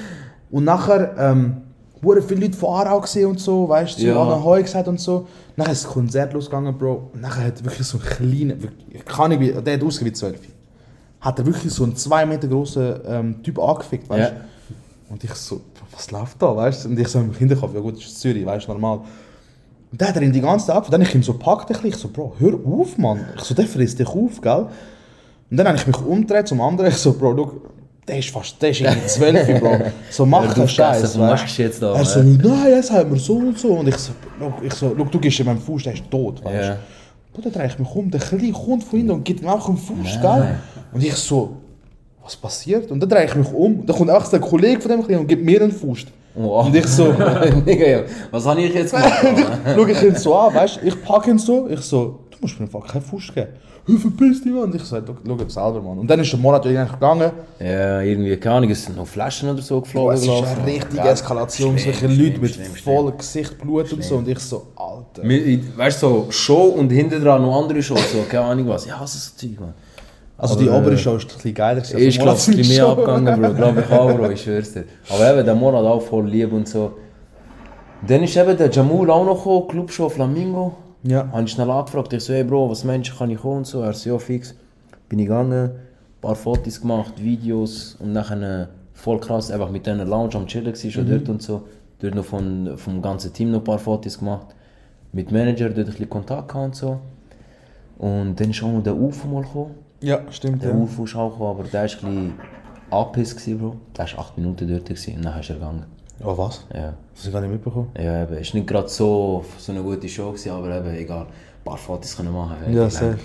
und 0.51 0.63
nachher, 0.65 1.15
ähm, 1.17 1.57
wurden 2.01 2.23
viele 2.23 2.41
Leute 2.41 2.57
von 2.57 2.73
Aarau 2.75 2.99
gesehen 2.99 3.27
und 3.29 3.39
so, 3.39 3.69
weißt 3.69 3.99
du, 3.99 4.03
Ja. 4.07 4.15
ja. 4.15 4.43
Heu 4.43 4.61
gesagt 4.61 4.87
und 4.87 4.99
so. 4.99 5.27
Nachher 5.55 5.71
ist 5.71 5.85
das 5.85 5.91
Konzert 5.91 6.33
losgegangen, 6.33 6.77
Bro. 6.77 7.11
Und 7.13 7.21
nachher 7.21 7.45
hat 7.45 7.63
wirklich 7.63 7.87
so 7.87 7.99
ein 7.99 8.03
kleiner, 8.03 8.61
wirklich- 8.61 8.85
ich 8.95 9.05
kann 9.05 9.29
nicht, 9.29 9.39
wie, 9.39 9.51
der 9.61 9.73
hat 9.75 9.81
wie 10.03 10.11
12. 10.11 10.35
Hat 11.21 11.39
er 11.39 11.45
wirklich 11.45 11.71
so 11.71 11.83
einen 11.83 11.95
2 11.95 12.25
Meter 12.25 12.47
großen 12.47 12.99
ähm, 13.05 13.43
Typ 13.43 13.59
angefickt, 13.59 14.09
weißt. 14.09 14.33
Ja. 14.33 14.41
Und 15.09 15.23
ich 15.23 15.33
so, 15.35 15.61
was 15.91 16.09
läuft 16.11 16.41
da, 16.41 16.55
weißt? 16.55 16.87
Und 16.87 16.99
ich 16.99 17.07
so 17.07 17.19
im 17.19 17.33
Hinterkopf, 17.33 17.73
ja 17.73 17.79
gut, 17.79 17.97
das 17.97 18.05
ist 18.05 18.19
Zürich, 18.19 18.45
weißt 18.45 18.67
du, 18.67 18.71
normal. 18.71 19.01
Und 19.91 20.01
dann 20.01 20.07
hat 20.07 20.15
er 20.15 20.21
ihn 20.21 20.31
die 20.31 20.41
ganze 20.41 20.67
Zeit. 20.67 20.83
Dann 20.91 21.01
ich 21.01 21.13
ihn 21.13 21.21
so 21.21 21.33
bisschen. 21.33 21.85
ich 21.85 21.95
so, 21.95 22.07
Bro, 22.07 22.35
hör 22.39 22.53
auf, 22.65 22.97
Mann. 22.97 23.25
Ich 23.35 23.43
so, 23.43 23.53
der 23.53 23.67
frisst 23.67 23.99
dich 23.99 24.07
auf, 24.07 24.39
gell? 24.41 24.67
Und 25.49 25.57
dann 25.57 25.67
habe 25.67 25.77
ich 25.77 25.85
mich 25.85 25.97
umgedreht 25.97 26.47
zum 26.47 26.61
anderen, 26.61 26.89
ich 26.89 26.97
so, 26.97 27.13
Bro, 27.13 27.35
schau, 27.35 27.51
der 28.07 28.19
ist 28.19 28.29
fast, 28.29 28.61
der 28.61 28.69
ist 28.71 28.81
irgendwie 28.81 29.05
12, 29.05 29.59
Bro. 29.59 29.77
So, 30.09 30.25
mach 30.25 30.45
Ja, 30.45 30.53
du 30.53 30.67
Scheiß, 30.67 31.17
machst 31.17 31.57
du 31.57 31.61
jetzt 31.61 31.81
da, 31.81 31.93
Er 31.93 32.05
so, 32.05 32.23
nein, 32.23 32.69
jetzt 32.69 32.91
haben 32.91 33.11
wir 33.11 33.19
so 33.19 33.35
und 33.35 33.59
so. 33.59 33.73
Und 33.73 33.87
ich 33.89 33.97
so, 33.97 34.13
ich 34.61 34.73
so, 34.73 34.95
schau, 34.97 35.03
du 35.03 35.19
gibst 35.19 35.39
ihm 35.39 35.49
einen 35.49 35.59
Fuß, 35.59 35.83
der 35.83 35.93
ist 35.93 36.09
tot, 36.09 36.43
weißt 36.43 36.55
du. 36.55 36.67
Ja. 36.67 36.77
Bro, 37.33 37.43
dann 37.43 37.53
drehe 37.53 37.67
ich 37.67 37.79
mich 37.79 37.95
um, 37.95 38.11
der 38.11 38.19
Kleine 38.19 38.51
kommt 38.51 38.83
von 38.83 38.97
hinten 38.97 39.11
und 39.11 39.23
gibt 39.23 39.41
ihm 39.41 39.47
auch 39.47 39.67
einen 39.67 39.77
Fuß, 39.77 40.19
gell? 40.21 40.55
Und 40.91 41.03
ich 41.03 41.15
so, 41.15 41.57
was 42.21 42.35
passiert? 42.35 42.91
Und 42.91 42.99
dann 42.99 43.09
drehe 43.09 43.25
ich 43.25 43.35
mich 43.35 43.51
um, 43.53 43.79
und 43.79 43.89
dann 43.89 43.95
kommt 43.95 44.09
auch 44.09 44.27
der 44.27 44.39
Kollege 44.39 44.81
von 44.81 44.91
dem 44.91 45.03
Kleinen 45.05 45.21
und 45.21 45.27
gibt 45.27 45.43
mir 45.43 45.61
einen 45.61 45.71
Fuß. 45.71 46.07
Oh. 46.35 46.61
Und 46.61 46.75
ich 46.75 46.87
so, 46.87 47.07
was 47.07 48.45
habe 48.45 48.61
ich 48.61 48.73
jetzt 48.73 48.91
gemacht? 48.91 49.13
Schau 49.75 49.85
ich 49.85 50.03
ihn 50.03 50.15
so 50.15 50.35
an, 50.35 50.53
weißt 50.53 50.77
du, 50.81 50.87
ich 50.87 51.01
packe 51.03 51.31
ihn 51.31 51.37
so, 51.37 51.67
ich 51.67 51.81
so, 51.81 52.19
musst 52.41 52.59
mir 52.59 52.65
einfach 52.65 52.87
keinen 52.87 53.01
Fuß 53.01 53.33
geben. 53.33 53.49
Hör, 53.85 53.97
verpiss 53.97 54.43
dich, 54.43 54.51
Mann. 54.51 54.73
Ich 54.75 54.83
so, 54.83 54.97
schau, 54.97 55.37
selber, 55.47 55.81
Mann. 55.81 55.99
Und 55.99 56.07
dann 56.07 56.19
ist 56.19 56.31
der 56.31 56.39
Monat 56.39 56.65
eigentlich 56.65 56.91
gegangen. 56.91 57.31
Ja, 57.59 58.01
irgendwie, 58.01 58.37
keine 58.37 58.55
Ahnung, 58.55 58.69
es 58.71 58.85
sind 58.85 58.97
noch 58.97 59.07
Flaschen 59.07 59.49
oder 59.49 59.61
so 59.61 59.81
geflogen. 59.81 60.13
es 60.13 60.21
ist 60.21 60.29
ich. 60.29 60.45
eine 60.45 60.65
richtige. 60.65 61.01
Eskalation, 61.07 61.77
Schlimm, 61.77 61.93
solche 61.93 62.07
Leute 62.07 62.19
schlimm, 62.21 62.41
mit 62.41 62.53
schlimm, 62.53 62.75
schlimm. 62.75 62.95
vollem 62.95 63.17
Gesicht, 63.17 63.57
Blut 63.57 63.93
und 63.93 64.03
so. 64.03 64.15
Und 64.17 64.27
ich 64.27 64.39
so, 64.39 64.67
Alter. 64.75 65.27
Weißt 65.77 66.03
du, 66.03 66.07
so 66.07 66.27
Show 66.29 66.63
und 66.77 66.89
hinter 66.91 67.19
dran 67.19 67.41
noch 67.41 67.61
andere 67.61 67.81
Shows, 67.81 68.11
so, 68.11 68.19
keine 68.29 68.45
Ahnung 68.45 68.67
was. 68.67 68.85
Ja, 68.85 68.97
was 68.99 69.15
ist 69.15 69.25
das 69.27 69.37
Zeug, 69.37 69.59
man. 69.59 69.73
Also 70.37 70.55
die 70.55 70.67
Aber, 70.67 70.79
obere 70.79 70.95
äh, 70.95 70.97
Show 70.97 71.17
ist 71.17 71.29
ein 71.29 71.35
bisschen 71.35 71.53
geiler. 71.53 71.81
gewesen 71.81 71.95
als 71.95 72.03
Ich 72.03 72.19
glaube, 72.19 72.37
es 72.37 72.47
ist 72.47 72.69
mehr 72.69 72.87
abgegangen, 72.87 73.41
Bro. 73.41 73.53
Glaube 73.55 73.83
ich 73.87 73.91
auch, 73.93 74.17
Bro, 74.17 74.29
ich 74.31 74.41
schwör's 74.41 74.73
dir. 74.73 74.85
Aber 75.09 75.33
eben, 75.33 75.45
der 75.45 75.53
Monat 75.53 75.85
auch 75.85 76.01
voll 76.01 76.27
lieb 76.27 76.51
und 76.51 76.67
so. 76.67 76.93
Dann 78.07 78.23
ist 78.23 78.35
eben 78.35 78.57
der 78.57 78.71
Jamul 78.71 79.11
auch 79.11 79.23
noch 79.23 79.37
gekommen, 79.37 79.67
Clubshow 79.67 80.09
Flamingo. 80.09 80.77
Ja. 81.03 81.29
Habe 81.31 81.43
ich 81.43 81.51
schnell 81.51 81.69
angefragt, 81.69 82.13
ich 82.13 82.23
so, 82.23 82.33
hey 82.33 82.43
Bro, 82.43 82.69
was 82.69 82.83
meinst 82.83 83.11
du, 83.11 83.15
kann 83.17 83.29
ich 83.29 83.39
kommen 83.39 83.57
und 83.57 83.67
so? 83.67 83.81
Er 83.81 83.93
so, 83.93 84.09
ja, 84.11 84.19
fix. 84.19 84.53
Bin 85.09 85.19
ich 85.19 85.25
gegangen, 85.25 85.71
ein 85.71 85.71
paar 86.21 86.35
Fotos 86.35 86.79
gemacht, 86.79 87.13
Videos 87.21 87.95
und 87.99 88.13
nachher 88.13 88.61
äh, 88.61 88.67
voll 88.93 89.19
krass, 89.19 89.51
einfach 89.51 89.69
mit 89.69 89.85
dieser 89.85 90.05
Lounge 90.05 90.35
am 90.35 90.45
Chillen 90.47 90.65
gewesen, 90.71 90.91
schon 90.91 91.09
dort 91.09 91.27
und 91.27 91.41
so. 91.41 91.63
Dort 91.99 92.15
noch 92.15 92.25
von, 92.25 92.77
vom 92.77 93.01
ganzen 93.01 93.33
Team 93.33 93.51
noch 93.51 93.59
ein 93.59 93.63
paar 93.63 93.79
Fotos 93.79 94.19
gemacht. 94.19 94.47
Mit 95.11 95.31
Manager 95.31 95.69
dort 95.69 95.79
ein 95.79 95.85
bisschen 95.85 96.09
Kontakt 96.09 96.47
gehabt 96.47 96.65
und 96.65 96.75
so. 96.75 96.99
Und 97.97 98.39
dann 98.39 98.49
ist 98.49 98.63
auch 98.63 98.71
noch 98.71 98.81
der 98.83 98.95
UFO 98.95 99.27
mal 99.27 99.43
gekommen. 99.43 99.75
Ja, 100.01 100.21
stimmt. 100.31 100.63
Der 100.63 100.71
Ja. 100.71 100.77
UFO 100.77 101.03
ist 101.03 101.15
auch 101.15 101.31
gekommen, 101.31 101.59
aber 101.59 101.63
der 101.63 101.73
war 101.73 101.81
ein 101.81 101.87
bisschen 101.89 102.33
angepisst, 102.89 103.59
Bro. 103.59 103.75
Der 103.97 104.05
war 104.05 104.19
8 104.25 104.37
Minuten 104.37 104.67
dort 104.67 104.85
gewesen, 104.85 105.15
und 105.17 105.25
dann 105.25 105.39
ist 105.39 105.49
er 105.49 105.55
gegangen. 105.55 105.85
Oh, 106.23 106.37
was? 106.37 106.65
Ja. 106.73 106.93
Das 107.13 107.23
habe 107.23 107.27
ich 107.27 107.31
gar 107.33 107.41
nicht 107.41 107.51
mitbekommen. 107.51 107.89
Ja, 107.97 108.23
eben. 108.23 108.33
Es 108.35 108.53
war 108.53 108.59
nicht 108.59 108.67
gerade 108.67 108.87
so, 108.89 109.43
so 109.57 109.71
eine 109.71 109.81
gute 109.81 110.07
Show, 110.07 110.29
gewesen, 110.31 110.51
aber 110.51 110.77
eben, 110.77 110.95
egal. 110.95 111.21
Ein 111.25 111.63
paar 111.63 111.77
Fotos 111.77 112.15
können 112.15 112.33
machen. 112.33 112.57
Ja, 112.65 112.69
egal. 112.71 112.89
safe. 112.91 113.17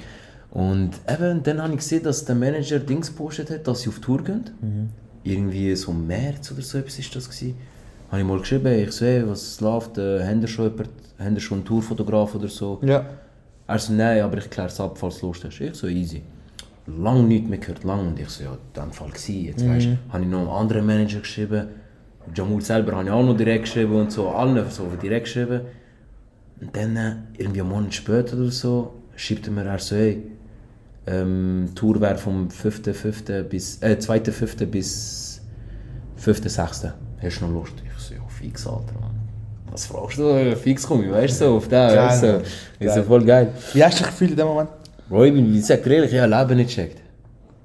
Und 0.52 0.90
eben, 1.08 1.42
dann 1.42 1.60
habe 1.62 1.72
ich 1.72 1.78
gesehen, 1.78 2.02
dass 2.02 2.24
der 2.24 2.34
Manager 2.34 2.78
Dings 2.78 3.08
gepostet 3.08 3.50
hat, 3.50 3.66
dass 3.66 3.80
sie 3.82 3.88
auf 3.90 3.98
Tour 4.00 4.22
gehen. 4.24 4.44
Mhm. 4.60 4.88
Irgendwie 5.24 5.74
so 5.76 5.90
im 5.92 6.06
März 6.06 6.52
oder 6.52 6.62
so 6.62 6.78
etwas 6.78 6.98
ist 6.98 7.14
das 7.14 7.28
gewesen. 7.28 7.56
Habe 8.10 8.20
ich 8.22 8.26
mal 8.26 8.38
geschrieben, 8.38 8.72
ich 8.72 8.92
sehe, 8.92 9.28
was 9.28 9.60
läuft, 9.60 9.98
äh, 9.98 10.24
haben 10.24 10.40
ihr 10.40 10.46
schon, 10.48 10.66
jemand, 10.70 10.88
haben 11.18 11.34
ihr 11.34 11.40
schon 11.40 11.58
einen 11.58 11.64
Tourfotograf 11.66 12.34
oder 12.36 12.48
so? 12.48 12.78
Ja. 12.82 13.04
Er 13.66 13.78
so, 13.80 13.92
nein, 13.92 14.22
aber 14.22 14.38
ich 14.38 14.48
kläre 14.48 14.68
es 14.68 14.78
ab, 14.80 14.96
falls 14.96 15.18
du 15.18 15.26
Lust 15.26 15.44
hast. 15.44 15.60
Ich 15.60 15.74
so, 15.74 15.88
easy. 15.88 16.22
Lang 16.86 17.26
nicht 17.26 17.48
mehr 17.48 17.58
gehört, 17.58 17.82
lang. 17.82 18.06
Und 18.06 18.20
ich 18.20 18.28
so, 18.28 18.44
ja, 18.44 18.52
in 18.52 18.58
dem 18.82 18.92
Fall 18.92 19.08
gewesen. 19.08 19.44
Jetzt, 19.44 19.64
Mhm. 19.64 19.70
weißt, 19.74 19.88
habe 20.10 20.22
ich 20.22 20.30
noch 20.30 20.38
einen 20.38 20.48
anderen 20.48 20.86
Manager 20.86 21.18
geschrieben. 21.18 21.66
Jamul 22.34 22.62
selber 22.62 22.92
habe 22.92 23.04
ich 23.04 23.10
auch 23.10 23.22
noch 23.24 23.36
direkt 23.36 23.64
geschrieben 23.64 23.94
und 23.94 24.12
so, 24.12 24.28
allen 24.28 24.68
so 24.70 24.86
direkt 25.02 25.24
geschrieben. 25.26 25.60
Und 26.60 26.74
dann, 26.74 26.96
äh, 26.96 27.12
irgendwie 27.38 27.60
einen 27.60 27.70
Monat 27.70 27.94
später 27.94 28.36
oder 28.36 28.50
so, 28.50 28.94
schreibt 29.14 29.46
er 29.46 29.52
mir 29.52 29.64
er 29.66 29.78
so, 29.78 29.96
hey, 29.96 30.22
ähm, 31.06 31.68
Tour 31.74 32.00
wäre 32.00 32.16
vom 32.16 32.48
5.5. 32.48 33.42
bis, 33.44 33.80
äh, 33.82 33.96
2.5. 33.98 34.66
bis 34.66 35.40
5.6. 36.18 36.92
Hast 37.22 37.40
du 37.40 37.44
noch 37.46 37.52
Lust? 37.52 37.74
Ich 37.84 38.02
so, 38.02 38.14
ja, 38.14 38.20
fix, 38.28 38.66
Alter, 38.66 38.94
Mann. 39.00 39.14
Was 39.70 39.86
fragst 39.86 40.18
du? 40.18 40.56
Fix 40.56 40.86
komme 40.86 41.04
ich, 41.04 41.10
weißt 41.10 41.40
du, 41.40 41.44
so, 41.44 41.56
auf 41.56 41.68
den, 41.68 41.78
weißt 41.96 42.22
du. 42.22 42.26
Geil. 42.26 42.42
Ist 42.80 42.94
so 42.94 43.02
voll 43.02 43.24
geil. 43.24 43.52
Wie 43.74 43.84
hast 43.84 43.98
du 43.98 44.04
dich 44.04 44.10
gefühlt 44.12 44.30
in 44.32 44.36
dem 44.36 44.46
Moment? 44.46 44.70
Bro, 45.08 45.24
ich 45.24 45.34
bin, 45.34 45.52
wie 45.52 45.58
gesagt, 45.58 45.86
ehrlich, 45.86 46.12
ich 46.12 46.18
habe 46.18 46.34
Leben 46.34 46.56
nicht 46.56 46.68
gecheckt. 46.74 47.00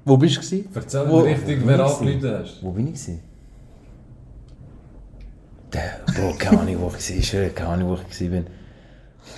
Wo 0.04 0.16
bist 0.16 0.36
du? 0.36 0.40
gewesen? 0.40 0.68
Erzähl 0.74 1.08
Wo- 1.08 1.20
mir 1.20 1.26
richtig, 1.26 1.60
wer 1.64 1.80
angerufen 1.84 2.38
hast. 2.38 2.62
Wo 2.62 2.70
bin 2.70 2.86
ich 2.88 2.92
gewesen? 2.94 3.20
Der, 5.72 6.00
Bro, 6.14 6.34
keine 6.38 6.60
Ahnung, 6.60 6.76
wo 6.80 6.92
ich 6.96 7.34
war. 7.34 7.48
Keine 7.48 7.68
Ahnung, 7.70 7.90
wo 7.90 7.98
ich 8.10 8.18
bin. 8.18 8.46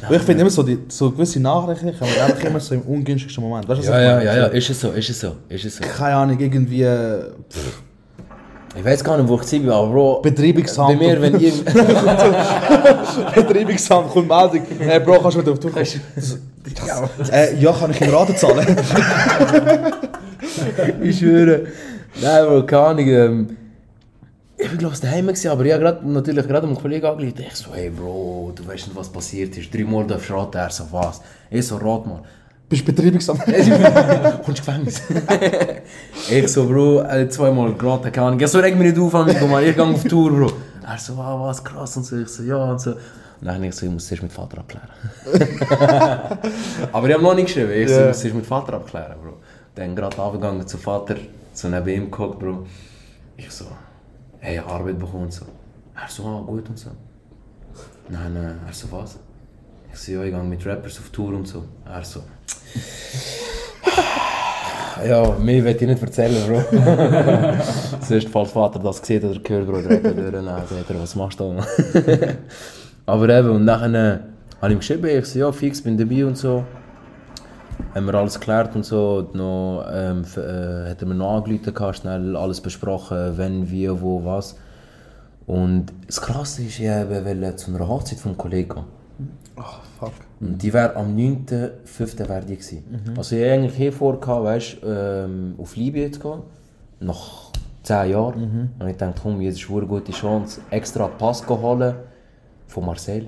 Weil 0.09 0.17
Ich 0.17 0.23
finde 0.23 0.41
immer 0.43 0.51
so, 0.51 0.63
die, 0.63 0.79
so 0.89 1.11
gewisse 1.11 1.41
Nachrichten 1.41 1.97
kommen 1.97 2.11
einfach 2.21 2.45
immer 2.45 2.61
so 2.61 2.75
im 2.75 2.83
ungünstigsten 2.83 3.43
Moment. 3.45 3.69
Weißt 3.69 3.83
du, 3.83 3.87
Ja, 3.91 4.01
ja, 4.01 4.23
ja, 4.23 4.37
ja, 4.37 4.47
ist 4.47 4.71
es 4.71 4.81
so, 4.81 4.91
ist 4.91 5.09
es 5.11 5.21
so, 5.21 5.37
ist 5.49 5.65
es 5.65 5.77
so. 5.77 5.85
Keine 5.85 6.17
Ahnung, 6.17 6.39
irgendwie 6.39 6.83
äh, 6.83 7.31
pff, 7.49 7.83
Ich 8.77 8.85
weiß 8.85 9.05
gar 9.05 9.17
nicht, 9.19 9.29
wo 9.29 9.41
ich 9.41 9.49
bin, 9.49 9.71
aber 9.71 9.87
Bro, 9.87 10.23
bei 10.23 10.31
Betreibungsamt. 10.31 10.99
mir, 10.99 11.23
wenn 11.23 11.39
ihr... 11.39 11.53
Betreibungsamt 13.35 14.11
kommt 14.11 14.29
Meldung. 14.29 14.63
Hey 14.81 14.99
Bro, 15.01 15.21
kannst 15.21 15.37
du 15.37 15.43
wieder 15.43 15.53
auf 15.53 15.61
die 15.61 15.69
Tour 15.69 15.83
äh, 17.31 17.57
ja, 17.61 17.73
kann 17.73 17.91
ich 17.91 18.01
im 18.01 18.15
Raten 18.15 18.37
zahlen? 18.37 18.67
ich 21.03 21.19
schwöre. 21.19 21.67
Nein, 22.21 22.47
Bro, 22.47 22.67
keine 22.67 22.83
Ahnung. 22.83 23.07
Ähm, 23.07 23.57
ich 24.65 24.71
bin 24.71 24.79
glaube 24.79 24.95
ich 24.95 25.01
daheim 25.01 25.27
gewesen, 25.27 25.49
aber 25.49 25.65
ich 25.65 25.73
habe 25.73 25.83
grad, 25.83 26.05
natürlich 26.05 26.47
gerade 26.47 26.67
einem 26.67 26.77
Kollegen 26.77 27.07
angerufen. 27.07 27.45
Ich 27.47 27.55
so, 27.55 27.75
hey 27.75 27.91
Bro, 27.91 28.53
du 28.55 28.67
weißt 28.67 28.89
nicht, 28.89 28.97
was 28.97 29.11
passiert 29.11 29.57
ist. 29.57 29.73
Drei 29.73 29.85
Mal 29.85 30.07
darfst 30.07 30.31
du 30.31 30.35
raten. 30.35 30.57
Er 30.57 30.71
so, 30.71 30.85
was? 30.91 31.21
Ich 31.51 31.67
so, 31.67 31.77
rat 31.77 32.07
mal. 32.07 32.23
Bist 32.69 32.89
du 32.89 32.93
Betreibungsamt? 32.93 33.45
Kommst 34.45 34.65
Gefängnis? 34.65 35.03
ich 36.31 36.49
so, 36.49 36.67
Bro, 36.67 37.03
äh, 37.03 37.29
zweimal 37.29 37.75
geraten, 37.75 38.11
keine 38.11 38.29
Ahnung. 38.29 38.41
Ich 38.41 38.49
so, 38.49 38.59
reg 38.59 38.77
mich 38.77 38.89
nicht 38.93 38.99
auf, 38.99 39.15
amigo, 39.15 39.47
man. 39.47 39.63
ich 39.65 39.77
gehe 39.77 39.85
auf 39.85 40.05
Tour, 40.05 40.31
Bro. 40.31 40.53
Er 40.87 40.99
so, 40.99 41.13
ah, 41.15 41.39
was, 41.41 41.63
krass 41.63 41.97
und 41.99 42.07
so. 42.07 42.17
Ich 42.17 42.29
so, 42.29 42.43
ja 42.43 42.57
und 42.57 42.81
so. 42.81 42.93
Und 42.93 42.99
dann 43.43 43.57
habe 43.57 43.67
ich 43.67 43.75
so, 43.75 43.85
ich 43.85 43.93
muss 43.93 44.05
es 44.05 44.13
erst 44.13 44.23
mit 44.23 44.33
Vater 44.33 44.59
abklären. 44.59 44.89
Aber 46.93 47.09
ich 47.09 47.15
habe 47.15 47.23
noch 47.23 47.35
nicht 47.35 47.47
geschrieben, 47.47 47.71
ich 47.73 47.89
so, 47.91 48.01
ich 48.01 48.07
muss 48.07 48.17
es 48.17 48.25
erst 48.25 48.37
mit 48.37 48.47
Vater 48.47 48.75
abklären, 48.75 49.17
Bro. 49.23 49.35
Dann 49.75 49.95
gerade 49.95 50.17
runtergegangen 50.17 50.67
zu 50.67 50.79
Vater, 50.79 51.17
so 51.53 51.69
neben 51.69 51.89
ihm 51.89 52.11
geguckt, 52.11 52.39
Bro. 52.39 52.67
Ich 53.37 53.51
so, 53.51 53.67
hey, 54.45 54.59
Arbeit 54.59 54.99
bekommen 54.99 55.25
und 55.25 55.33
so. 55.33 55.47
Er 55.97 56.09
so, 56.09 56.25
ah, 56.25 56.43
gut 56.47 56.69
und 56.69 56.79
so. 56.79 56.91
Nein, 58.11 58.35
nein, 58.35 58.61
er 58.67 58.73
so, 58.75 58.93
was? 58.93 59.19
Ich 59.91 59.99
so, 59.99 60.13
ja, 60.13 60.23
ich 60.23 60.33
gehe 60.33 60.43
mit 60.43 60.67
Rappers 60.67 60.99
auf 60.99 61.09
Tour 61.09 61.35
und 61.35 61.49
so. 61.49 61.65
Er 61.87 62.05
so... 62.05 62.21
Ja, 65.05 65.37
mehr 65.39 65.65
will 65.65 65.75
ich 65.75 65.81
nicht 65.81 66.01
erzählen, 66.01 66.47
Bro. 66.47 66.63
Sonst, 68.01 68.29
falls 68.29 68.53
Vater 68.53 68.79
das 68.79 69.05
sieht 69.05 69.25
oder 69.25 69.41
gehört, 69.41 69.67
Bro, 69.67 69.83
direkt 69.83 70.05
durch, 70.05 70.31
dann 70.31 70.45
sagt 70.45 70.89
er, 70.89 71.03
was 71.03 71.17
machst 71.17 71.41
du 71.41 71.57
da? 71.57 71.67
Aber 73.13 73.29
eben, 73.29 73.51
und 73.51 73.67
dann 73.67 73.95
äh, 73.95 74.19
habe 74.61 74.69
ich 74.69 74.73
ihm 74.73 74.79
geschrieben, 74.79 75.07
ich 75.07 75.27
so, 75.27 75.41
ja, 75.41 75.53
fix, 75.53 75.83
bin 75.83 75.99
dabei 75.99 76.25
und 76.25 76.39
so. 76.39 76.65
Haben 77.95 78.07
wir 78.07 78.15
alles 78.15 78.39
geklärt 78.39 78.75
und 78.75 78.85
so. 78.85 79.29
Noch, 79.33 79.87
ähm, 79.93 80.25
äh, 80.37 80.91
hat 80.91 81.01
er 81.01 81.07
mir 81.07 81.15
noch 81.15 81.37
angerufen, 81.37 81.95
schnell 81.95 82.37
alles 82.37 82.61
besprochen, 82.61 83.37
wenn, 83.37 83.71
wie, 83.71 83.89
wo, 84.01 84.25
was. 84.25 84.57
Und 85.47 85.87
das 86.07 86.21
Krasse 86.21 86.63
ist, 86.63 86.79
ich 86.79 86.89
wollte 86.89 87.57
zu 87.57 87.75
einer 87.75 87.87
Hochzeit 87.87 88.19
vom 88.19 88.37
Kollegen 88.37 88.69
gehen. 88.69 88.85
Ach, 89.57 89.81
fuck. 89.99 90.13
Und 90.41 90.63
die 90.63 90.73
wäre 90.73 90.97
am 90.97 91.17
9.5. 91.17 92.19
wäre 92.29 92.41
die 92.45 92.57
gewesen. 92.57 93.15
Also 93.17 93.37
ich 93.37 93.43
hatte 93.43 93.53
eigentlich 93.53 93.75
hier 93.75 93.93
vor, 93.93 94.19
gehabt, 94.19 94.45
weißt, 94.45 94.77
ähm, 94.85 95.55
auf 95.59 95.77
Libyen 95.77 96.13
zu 96.13 96.21
gehen. 96.21 96.43
Nach 97.01 97.51
10 97.83 98.11
Jahren. 98.11 98.71
Und 98.79 98.89
ich 98.89 98.97
dachte, 98.97 99.21
komm, 99.23 99.41
jetzt 99.41 99.61
ist 99.61 99.71
eine 99.71 99.87
gute 99.87 100.13
Chance, 100.13 100.61
extra 100.71 101.07
Pass 101.07 101.47
zu 101.47 101.61
holen 101.61 101.95
von 102.67 102.87
Marcel. 102.87 103.27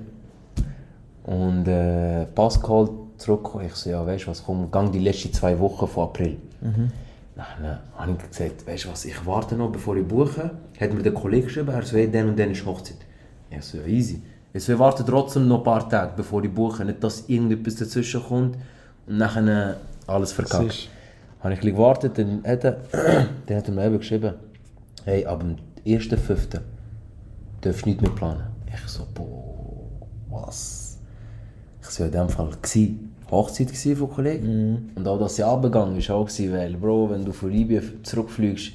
Und 1.23 1.67
äh, 1.67 2.25
Pass 2.25 2.59
geholt, 2.61 2.91
zurückgekommen. 3.17 3.65
Ich 3.67 3.75
so, 3.75 3.89
ja, 3.89 4.05
weißt 4.05 4.25
du 4.25 4.31
was, 4.31 4.43
komm, 4.43 4.69
gang 4.71 4.91
die 4.91 4.99
letzten 4.99 5.33
zwei 5.33 5.57
Wochen 5.59 5.87
von 5.87 6.05
April. 6.05 6.37
Dann 7.35 7.65
äh, 7.65 7.77
habe 7.95 8.11
ich 8.11 8.29
gesagt, 8.29 8.65
weißt 8.65 8.85
du 8.85 8.89
was, 8.89 9.05
ich 9.05 9.25
warte 9.25 9.55
noch, 9.55 9.71
bevor 9.71 9.95
ich 9.95 10.07
buche. 10.07 10.51
Hat 10.79 10.93
mir 10.93 11.03
der 11.03 11.13
Kollege 11.13 11.45
geschrieben, 11.45 11.69
er 11.69 11.83
so, 11.83 11.95
hey, 11.95 12.09
dann 12.09 12.29
und 12.29 12.39
dann 12.39 12.51
ist 12.51 12.65
Hochzeit. 12.65 12.97
Ich 13.51 13.63
so, 13.63 13.77
ja, 13.77 13.85
easy. 13.85 14.21
Ich 14.53 14.63
so, 14.63 14.73
ich 14.73 14.79
warte 14.79 15.05
trotzdem 15.05 15.47
noch 15.47 15.59
ein 15.59 15.63
paar 15.63 15.87
Tage, 15.87 16.13
bevor 16.15 16.43
ich 16.43 16.51
buche. 16.51 16.83
Nicht, 16.83 17.03
dass 17.03 17.29
irgendetwas 17.29 17.75
dazwischen 17.75 18.23
kommt 18.23 18.57
und 19.05 19.17
nachher 19.17 19.71
äh, 19.71 19.75
alles 20.07 20.31
verkackt. 20.31 20.89
Habe 21.41 21.53
ich 21.53 21.59
gewartet, 21.59 22.17
dann 22.17 22.43
hat 22.43 22.63
er, 22.63 22.77
dann 23.45 23.57
hat 23.57 23.67
er 23.67 23.73
mir 23.73 23.85
eben 23.85 23.99
geschrieben, 23.99 24.33
hey, 25.05 25.23
ab 25.25 25.41
dem 25.41 25.57
1.5. 25.85 26.59
darfst 27.61 27.81
du 27.83 27.89
nichts 27.89 28.01
mehr 28.01 28.11
planen. 28.11 28.47
Ich 28.73 28.89
so, 28.89 29.05
boah, 29.13 29.87
was? 30.29 30.97
Ich 31.81 31.87
so, 31.87 32.03
in 32.03 32.11
dem 32.11 32.29
Fall 32.29 32.47
war 32.47 32.57
Hochzeit 33.31 33.69
von 33.97 34.09
Kollegen. 34.09 34.91
Und 34.95 35.07
auch, 35.07 35.19
dass 35.19 35.35
sie 35.35 35.43
abgegangen 35.43 35.97
ist, 35.97 36.09
auch 36.09 36.25
gsi, 36.25 36.51
weil, 36.51 36.73
Bro, 36.75 37.09
wenn 37.11 37.25
du 37.25 37.31
von 37.31 37.51
Libyen 37.51 37.99
zurückfliegst, 38.03 38.71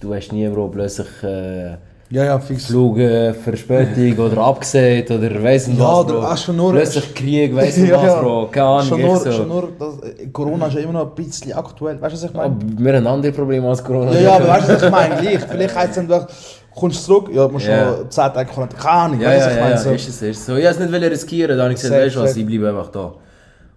du 0.00 0.10
weißt 0.10 0.32
nie, 0.32 0.48
Bro, 0.48 0.68
plötzlich 0.68 1.08
äh, 1.22 1.70
Ja, 2.10 2.24
ja, 2.24 2.38
fix. 2.38 2.66
Verspätung 3.42 4.18
oder 4.26 4.38
abgesagt 4.42 5.10
oder 5.10 5.42
weiss 5.42 5.66
nicht 5.66 5.78
Ja, 5.80 5.98
was, 5.98 6.06
Bro. 6.06 6.22
hast 6.22 6.44
schon 6.44 6.56
nur- 6.56 6.72
Plötzlich 6.72 7.14
Krieg, 7.14 7.54
weiss 7.56 7.76
nicht 7.82 7.92
was, 7.92 8.20
Bro. 8.20 8.48
Keine 8.50 8.66
Ahnung, 8.66 8.86
Schon 8.88 9.00
nur, 9.00 9.16
so. 9.16 9.32
schon 9.32 9.48
nur 9.48 9.68
das, 9.78 9.94
äh, 10.10 10.26
Corona 10.32 10.66
ist 10.66 10.74
ja 10.74 10.80
immer 10.80 10.92
noch 10.92 11.08
ein 11.08 11.14
bisschen 11.14 11.52
aktuell. 11.54 12.00
Weißt 12.00 12.12
du, 12.14 12.16
was 12.22 12.24
ich 12.30 12.34
meine? 12.34 12.54
Aber 12.54 12.84
wir 12.84 12.96
haben 12.96 13.06
andere 13.06 13.32
Probleme 13.32 13.68
als 13.68 13.82
Corona. 13.82 14.12
Ja, 14.12 14.20
ja, 14.20 14.36
aber 14.36 14.48
weißt 14.48 14.68
du, 14.68 14.74
was 14.74 14.82
ich 14.82 14.90
meine? 15.00 15.16
Gleich. 15.16 15.40
Vielleicht 15.40 15.74
heißt 15.74 15.88
es 15.90 15.96
dann 15.96 16.08
doch, 16.08 16.26
kommst 16.74 17.00
du 17.08 17.12
zurück, 17.14 17.30
ja, 17.32 17.48
musst 17.48 17.66
Ja. 17.66 17.90
noch 17.92 18.08
10 18.08 18.32
Tage. 18.34 18.50
Keine 18.52 18.90
Ahnung, 18.90 19.20
Ja, 19.20 19.28
weißt 19.30 19.46
du, 19.46 19.50
ja, 19.50 19.56
ja, 19.56 19.70
ja, 19.70 19.76
So. 19.78 19.90
ist 19.90 20.08
es, 20.08 20.22
ist 20.22 20.46
so. 20.46 20.56
Ich 20.56 20.64
wollte 20.64 20.84
es 20.84 20.90
nicht 20.90 21.10
riskieren, 21.10 21.56
dann 21.56 21.60
habe 21.64 21.72
ich 21.74 21.80
gesagt, 21.80 22.00
weißt 22.00 22.16
du 22.16 22.20
was, 22.20 22.36
ich 22.36 22.46
bleibe 22.46 22.68
einfach 22.68 22.88
da. 22.90 23.14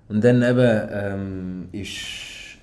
Und 0.10 0.24
dann 0.24 0.42
eben, 0.42 0.90
ähm, 0.92 1.68
ist... 1.72 2.58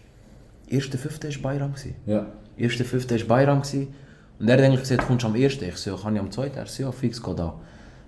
1.5. 0.71 1.43
war 1.43 1.43
Bayram. 1.43 1.75
gewesen. 1.75 1.95
Ja. 2.07 2.27
1.5. 2.59 3.21
war 3.21 3.27
Bayram. 3.29 3.63
gewesen. 3.63 3.95
Und 4.39 4.49
er 4.49 4.57
hat 4.57 4.65
eigentlich 4.65 4.81
gesagt, 4.81 5.07
kommst 5.07 5.23
du 5.23 5.29
am 5.29 5.35
1. 5.35 5.61
Ich 5.63 5.77
so, 5.77 5.97
kann 5.97 6.15
ich 6.15 6.21
am 6.21 6.31
2. 6.31 6.49
Er 6.49 6.67
so, 6.67 6.83
ja, 6.85 6.93
fix, 6.93 7.23
geh 7.23 7.35
da. 7.35 7.55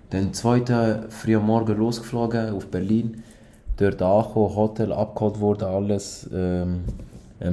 Dann 0.09 0.33
2. 0.33 1.07
früh 1.09 1.35
am 1.35 1.45
Morgen 1.45 1.77
losgeflogen 1.77 2.49
auf 2.49 2.67
Berlin. 2.67 3.23
Dort 3.77 4.01
angekommen, 4.01 4.55
Hotel 4.55 4.93
abgeholt 4.93 5.39
worden, 5.39 5.65
alles. 5.65 6.29
Ähm, 6.33 6.83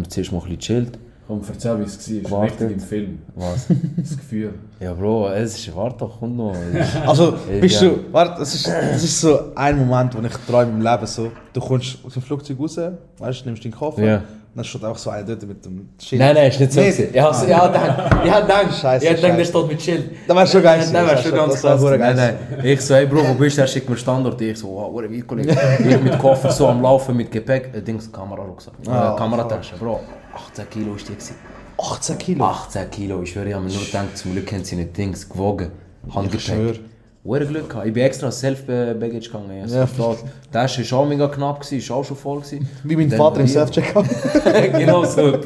zuerst 0.09 0.33
mal 0.33 0.39
ein 0.39 0.45
bisschen 0.45 0.61
chillt. 0.61 0.99
Komm, 1.27 1.41
erzähl, 1.49 1.79
wie 1.79 1.83
es 1.85 2.25
war. 2.31 2.41
Wartet. 2.41 2.61
Richtig 2.63 2.77
im 2.77 2.81
Film. 2.81 3.19
Was? 3.37 3.67
Das 3.97 4.17
Gefühl. 4.17 4.55
ja, 4.81 4.93
Bro, 4.93 5.31
es 5.31 5.57
ist, 5.59 5.77
warte 5.77 5.99
doch, 5.99 6.19
komm 6.19 6.37
noch. 6.37 6.55
Also, 7.07 7.35
Ja. 7.53 7.61
bist 7.61 7.81
du, 7.81 7.99
warte, 8.11 8.41
das 8.41 8.55
ist, 8.55 8.67
das 8.69 9.03
ist 9.05 9.21
so 9.21 9.39
ein 9.55 9.79
Moment, 9.87 10.15
wo 10.17 10.21
ich 10.27 10.33
träume 10.49 10.73
im 10.73 10.81
Leben 10.83 11.07
so. 11.07 11.31
Du 11.53 11.61
kommst 11.61 11.99
aus 12.05 12.13
dem 12.15 12.23
Flugzeug 12.23 12.59
raus, 12.59 12.77
weißt 13.19 13.41
du, 13.43 13.45
nimmst 13.47 13.65
deinen 13.65 13.73
Koffer, 13.73 14.03
Ja. 14.03 14.23
Dann 14.55 14.65
steht 14.65 14.85
einfach 14.85 14.99
so 14.99 15.11
einer 15.11 15.25
dort 15.25 15.43
mit 15.47 15.65
dem 15.65 15.89
Schild. 15.99 16.21
Nein, 16.21 16.35
nein, 16.35 16.49
ist 16.49 16.61
nicht 16.61 16.73
so. 16.73 16.81
Gewesen. 16.81 17.09
Ich 17.13 17.21
habe 17.21 17.51
ja, 17.51 17.67
gedacht, 17.67 18.25
ich 18.25 18.31
habe 18.31 18.43
gedacht, 18.43 18.81
Scheiße, 18.81 19.05
ich 19.05 19.11
habe 19.11 19.21
gedacht, 19.23 19.39
der 19.39 19.45
steht 19.45 19.69
mit 19.69 19.83
Schild. 19.83 20.11
Das 20.29 20.37
wär 20.37 20.47
schon 20.47 20.63
geil 20.63 20.79
das 20.79 21.23
schon 21.23 21.33
wär- 21.33 21.39
ganz 21.39 21.61
krass. 21.61 21.83
Nein, 21.83 22.17
nein. 22.17 22.37
Ich 22.63 22.81
so, 22.81 22.95
hey 22.95 23.07
Bro, 23.07 23.29
wo 23.29 23.35
bist 23.35 23.57
du? 23.57 23.63
Er 23.63 23.67
schickt 23.67 23.89
mir 23.89 23.97
Standort. 23.97 24.41
Ich 24.41 24.59
so, 24.59 24.69
wow, 24.69 24.95
weit, 24.95 25.27
Kollege. 25.27 25.57
Ich 25.79 26.03
mit 26.03 26.19
Koffer 26.19 26.51
so 26.51 26.69
am 26.69 26.83
Laufen, 26.83 27.17
mit 27.17 27.31
Gepäck. 27.31 27.85
Dings, 27.85 28.11
Kamerarucksack. 28.13 28.75
Ah, 28.87 29.15
äh, 29.15 29.19
Kameratasche, 29.19 29.77
Bro. 29.77 30.01
18 30.35 30.69
Kilo 30.71 30.95
ist 30.95 31.09
die 31.09 31.13
gewesen. 31.13 31.37
18 31.79 32.19
Kilo. 32.19 32.45
18 32.45 32.91
Kilo, 32.91 33.23
ich 33.23 33.31
schwöre, 33.31 33.49
ich 33.49 33.55
habe 33.55 33.65
mir 33.65 33.73
nur 33.73 33.85
gedacht, 33.85 34.17
zum 34.17 34.33
Glück 34.33 34.53
haben 34.53 34.65
sie 34.65 34.77
nicht 34.77 34.97
Dings 34.97 35.29
gewogen. 35.29 35.71
Handgepäck. 36.15 36.81
Hure 37.25 37.47
Glück 37.47 37.69
gehabt. 37.71 37.87
Ich 37.87 37.93
bin 37.93 38.03
extra 38.03 38.33
Self-Baggage 38.33 39.29
gegangen. 39.31 39.69
Ja. 39.69 39.85
Ja. 39.85 39.87
Die 39.87 40.51
Tasche 40.51 40.91
war 40.91 40.99
auch 40.99 41.07
mega 41.07 41.29
knapp, 41.29 41.61
gewesen, 41.61 41.79
ist 41.79 41.91
auch 41.93 42.05
schon 42.05 42.17
voll. 42.17 42.41
Gewesen. 42.41 42.69
Wie 42.83 42.97
mein 42.97 43.09
Dann 43.09 43.19
Vater 43.19 43.41
im 43.41 43.47
Self-Check 43.47 43.95
genau 44.73 45.05
so. 45.05 45.29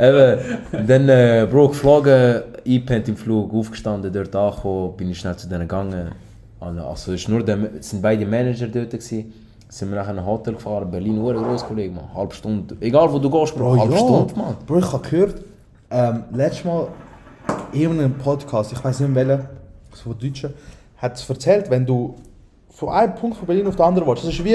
Eben, 0.00 0.38
dann, 0.86 1.08
äh, 1.08 1.46
Bro, 1.48 1.68
geflogen, 1.68 2.42
eingepennt 2.66 3.08
im 3.08 3.16
Flug, 3.16 3.54
aufgestanden, 3.54 4.12
dort 4.12 4.34
angekommen, 4.34 4.96
bin 4.96 5.10
ich 5.10 5.18
schnell 5.20 5.36
zu 5.36 5.48
denen 5.48 5.68
gegangen. 5.68 6.10
Also, 6.58 7.12
es 7.12 7.20
ist 7.20 7.28
nur 7.28 7.44
der, 7.44 7.58
es 7.78 7.90
sind 7.90 8.02
beide 8.02 8.26
Manager 8.26 8.66
dort 8.66 8.90
gewesen. 8.90 9.32
Sind 9.68 9.90
wir 9.90 9.96
nachher 9.96 10.12
in 10.12 10.18
ein 10.18 10.26
Hotel 10.26 10.54
gefahren, 10.54 10.90
Berlin, 10.90 11.20
hure 11.20 11.34
groß, 11.34 11.66
Kollege, 11.66 11.94
man. 11.94 12.12
Halb 12.12 12.32
Stunde. 12.34 12.76
Egal 12.80 13.12
wo 13.12 13.20
du 13.20 13.30
gehst, 13.30 13.56
Bro, 13.56 13.78
halb 13.78 13.96
Stunde, 13.96 14.34
man. 14.34 14.56
Bro, 14.66 14.78
ich 14.78 14.92
habe 14.92 15.08
gehört, 15.08 15.40
ähm, 15.90 16.24
letztes 16.32 16.64
Mal 16.64 16.88
in 17.72 17.90
einem 17.90 18.14
Podcast, 18.14 18.72
ich 18.72 18.82
weiß 18.82 19.00
nicht 19.00 19.14
mehr 19.14 19.28
welcher, 19.28 19.44
so 19.44 19.55
von 20.06 20.18
Deutschen, 20.18 20.54
hat 20.96 21.16
es 21.16 21.28
erzählt, 21.28 21.70
wenn 21.70 21.84
du 21.84 22.14
von 22.70 22.90
einem 22.90 23.14
Punkt 23.14 23.36
von 23.36 23.46
Berlin 23.46 23.66
auf 23.66 23.76
den 23.76 23.84
anderen 23.84 24.08
willst, 24.08 24.24
das 24.24 24.30
ist 24.32 24.44
wie, 24.44 24.52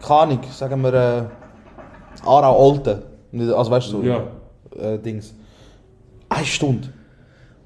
keine 0.00 0.20
Ahnung, 0.20 0.40
sagen 0.52 0.80
wir, 0.82 0.94
äh, 0.94 1.22
Aarau-Olten. 2.26 3.02
Also 3.54 3.70
weißt 3.70 3.86
du, 3.88 3.90
so, 3.90 4.02
Ja. 4.02 4.22
äh, 4.76 4.98
Dings. 4.98 5.34
Eine 6.28 6.44
Stunde. 6.46 6.88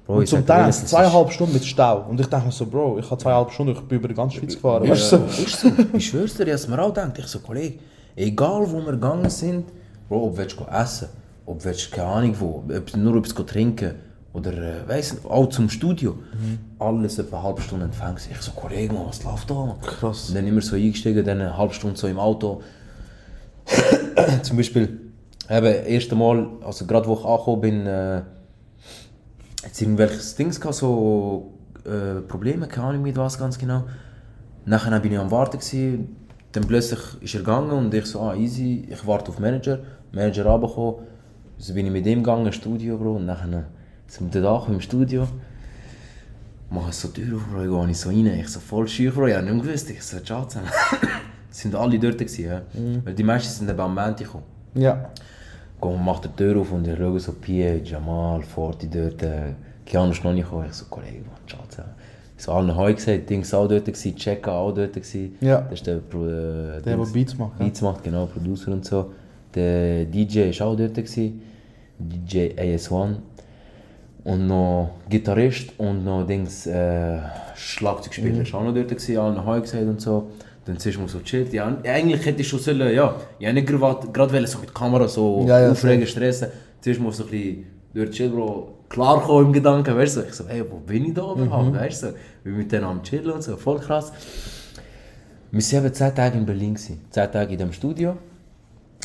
Bro, 0.05 0.19
Und 0.19 0.27
zum 0.27 0.45
Teil 0.45 0.69
es 0.69 0.85
zweieinhalb 0.85 1.31
Stunden 1.31 1.53
mit 1.53 1.65
Stau. 1.65 2.05
Und 2.09 2.19
ich 2.19 2.27
dachte 2.27 2.45
mir 2.45 2.51
so, 2.51 2.65
Bro, 2.65 2.99
ich 2.99 3.09
habe 3.11 3.21
zweieinhalb 3.21 3.51
Stunden, 3.51 3.73
ich 3.73 3.81
bin 3.81 3.97
über 3.99 4.07
die 4.07 4.13
ganze 4.13 4.37
Schweiz 4.37 4.55
gefahren. 4.55 4.85
Ja. 4.85 4.91
Weißt 4.91 5.11
du, 5.11 5.17
so. 5.27 5.69
Ich 5.93 6.07
schwör's 6.07 6.35
dir, 6.35 6.47
ich 6.47 6.53
hab's 6.53 6.67
mir 6.67 6.81
auch 6.81 6.93
gedacht. 6.93 7.17
Ich 7.17 7.27
so, 7.27 7.39
Kollege, 7.39 7.79
egal 8.15 8.71
wo 8.71 8.77
wir 8.85 8.93
gegangen 8.93 9.29
sind, 9.29 9.65
Bro, 10.07 10.27
ob 10.27 10.37
willst 10.37 10.57
du 10.59 10.63
essen, 10.63 11.09
ob 11.45 11.63
willst 11.65 11.91
du 11.91 11.95
keine 11.97 12.07
Ahnung 12.07 12.35
wo, 12.39 12.63
ob, 12.73 12.95
nur 12.95 13.17
etwas 13.17 13.45
trinken 13.45 13.95
oder 14.37 14.53
äh, 14.53 14.87
weiss 14.87 15.25
auch 15.25 15.47
zum 15.47 15.69
Studio. 15.69 16.19
Alles 16.79 17.17
etwa 17.17 17.37
eine 17.37 17.45
halbe 17.47 17.61
Stunde 17.61 17.85
entfernt. 17.85 18.21
Ich 18.31 18.37
so, 18.37 18.51
Kollege, 18.51 18.93
Mann, 18.93 19.07
was 19.07 19.23
läuft 19.23 19.49
da? 19.49 19.75
Krass. 19.81 20.29
Und 20.29 20.35
dann 20.35 20.45
immer 20.47 20.61
so 20.61 20.75
eingestiegen, 20.75 21.25
dann 21.25 21.41
eine 21.41 21.57
halbe 21.57 21.73
Stunde 21.73 21.97
so 21.97 22.07
im 22.07 22.19
Auto. 22.19 22.61
Zum 24.43 24.57
Beispiel, 24.57 25.11
eben, 25.49 25.85
erste 25.85 26.15
Mal, 26.15 26.47
also 26.63 26.85
gerade 26.85 27.07
wo 27.07 27.15
ich 27.15 27.25
angekommen 27.25 27.61
bin, 27.61 27.87
äh, 27.87 28.21
hat 29.63 29.81
irgendwelches 29.81 30.35
Dings 30.35 30.61
gehabt, 30.61 30.75
so 30.75 31.53
äh, 31.83 32.21
Probleme, 32.21 32.67
keine 32.67 32.87
Ahnung 32.87 33.01
mit 33.01 33.17
was 33.17 33.39
ganz 33.39 33.57
genau. 33.57 33.85
Nachher 34.65 34.99
bin 34.99 35.13
ich 35.13 35.19
am 35.19 35.31
Warten 35.31 35.57
gewesen, 35.57 36.15
dann 36.51 36.65
plötzlich 36.65 36.99
ist 37.21 37.33
er 37.33 37.39
gegangen 37.39 37.71
und 37.71 37.93
ich 37.93 38.05
so, 38.05 38.21
ah 38.21 38.35
easy, 38.35 38.87
ich 38.89 39.05
warte 39.07 39.31
auf 39.31 39.39
Manager. 39.39 39.79
Manager 40.11 40.45
runtergekommen, 40.45 40.95
so 41.57 41.73
bin 41.73 41.87
ich 41.87 41.91
mit 41.91 42.05
ihm 42.05 42.19
gegangen, 42.19 42.53
Studio, 42.53 42.97
Bro, 42.97 43.15
und 43.15 43.25
nachher 43.25 43.65
sind 44.07 44.33
wir 44.33 44.41
dort 44.41 44.69
im 44.69 44.81
Studio. 44.81 45.27
Mache 46.69 46.91
so 46.91 47.07
die 47.09 47.23
Tür 47.23 47.37
auf, 47.37 47.45
Bro, 47.47 47.63
ich 47.63 47.87
gehe 47.87 47.95
so 47.95 48.09
rein, 48.09 48.25
ich 48.39 48.49
so 48.49 48.59
voll 48.59 48.87
schüch, 48.87 49.13
Bro, 49.13 49.27
ich 49.27 49.35
habe 49.35 49.45
nicht 49.49 49.63
gewusst, 49.63 49.89
ich 49.89 50.03
so, 50.03 50.19
ciao 50.19 50.45
zusammen. 50.45 50.69
sind 51.49 51.75
alle 51.75 51.97
dort 51.97 52.17
gewesen, 52.17 52.45
ja. 52.45 52.61
Weil 53.03 53.13
die 53.13 53.23
meisten 53.23 53.53
sind 53.53 53.69
eben 53.69 53.79
am 53.79 53.95
Montag 53.95 54.17
gekommen. 54.17 54.43
Ja. 54.75 55.09
Komm, 55.79 56.03
mach 56.03 56.19
die 56.19 56.29
Tür 56.29 56.59
auf 56.59 56.71
und 56.71 56.87
ich 56.87 56.97
schaue 56.97 57.19
so 57.19 57.33
Pie, 57.33 57.81
Jamal, 57.83 58.41
Forti 58.43 58.89
dort, 58.89 59.21
äh, 59.23 59.53
Keanu 59.85 60.11
ist 60.11 60.23
noch 60.23 60.33
nicht 60.33 60.43
gekommen. 60.43 60.65
Ich 60.69 60.73
so, 60.75 60.85
Kollege, 60.85 61.19
Mann, 61.19 61.37
ciao 61.47 61.61
zusammen. 61.69 61.91
Ich 62.37 62.43
so 62.43 62.51
allen 62.51 62.75
Heu 62.75 62.93
gesagt, 62.93 63.29
Dings 63.29 63.53
auch 63.53 63.67
dort 63.67 63.85
gewesen, 63.85 64.15
Checka 64.15 64.51
auch 64.51 64.71
dort 64.73 64.93
gewesen. 64.93 65.35
Ja. 65.39 65.61
Das 65.61 65.73
ist 65.73 65.87
der, 65.87 65.97
Pro, 65.97 66.25
äh, 66.25 66.81
Der, 66.81 66.97
der 66.97 67.05
Beats 67.05 67.37
macht. 67.37 67.57
Beats 67.57 67.81
macht, 67.81 68.03
genau, 68.03 68.25
Producer 68.25 68.71
und 68.71 68.85
so. 68.85 69.11
Der 69.55 70.05
DJ 70.05 70.49
ist 70.49 70.61
auch 70.61 70.75
dort 70.75 70.95
gewesen, 70.95 71.41
DJ 71.97 72.49
AS1. 72.57 73.15
Und 74.27 74.45
noch 74.45 74.89
Gitarrist 75.09 75.69
und 75.77 76.03
noch 76.03 76.27
Dings, 76.27 76.67
äh, 76.67 77.19
Schlagzeugspieler 77.55 78.41
ist 78.41 78.53
auch 78.53 78.61
noch 78.61 78.73
dort 78.73 78.89
gewesen, 78.89 79.17
allen 79.17 79.45
Heu 79.45 79.61
gesagt 79.61 79.83
und 79.83 80.01
so. 80.01 80.27
Dann 80.65 80.77
zuerst 80.77 80.99
mal 80.99 81.07
so 81.07 81.21
chillt. 81.21 81.53
Ja, 81.53 81.65
eigentlich 81.85 82.25
hätte 82.25 82.41
ich 82.41 82.47
schon 82.49 82.59
sollen, 82.59 82.93
ja, 82.93 83.15
ich 83.39 83.47
habe 83.47 83.53
nicht 83.53 83.67
gerade 83.67 84.47
so 84.47 84.59
mit 84.59 84.75
Kamera 84.75 85.07
so 85.07 85.45
Ja, 85.47 85.61
ja, 85.61 85.71
aufregen, 85.71 86.05
stressen. 86.05 86.49
Zuerst 86.81 86.99
mal 86.99 87.13
so 87.13 87.23
ein 87.23 87.29
bisschen 87.29 87.65
dort 87.93 88.11
chill, 88.11 88.27
Bro, 88.27 88.73
klar 88.89 89.21
gekommen 89.21 89.45
im 89.45 89.53
Gedanken, 89.53 89.95
weißt 89.95 90.17
du, 90.17 90.21
ich 90.23 90.33
so, 90.33 90.43
hey, 90.45 90.61
wo 90.69 90.75
bin 90.75 91.05
ich 91.05 91.13
da 91.13 91.31
überhaupt, 91.31 91.73
weißt 91.75 92.03
du, 92.03 92.13
wir 92.43 92.51
mit 92.51 92.69
denen 92.69 92.83
am 92.83 93.01
chillen 93.03 93.31
und 93.31 93.43
so, 93.43 93.55
voll 93.55 93.79
krass. 93.79 94.11
Wir 95.51 95.61
waren 95.61 95.85
eben 95.85 95.93
10 95.93 96.15
Tage 96.15 96.37
in 96.37 96.45
Berlin, 96.45 96.73
gewesen. 96.73 96.99
10 97.11 97.31
Tage 97.31 97.53
in 97.53 97.59
dem 97.59 97.71
Studio. 97.71 98.17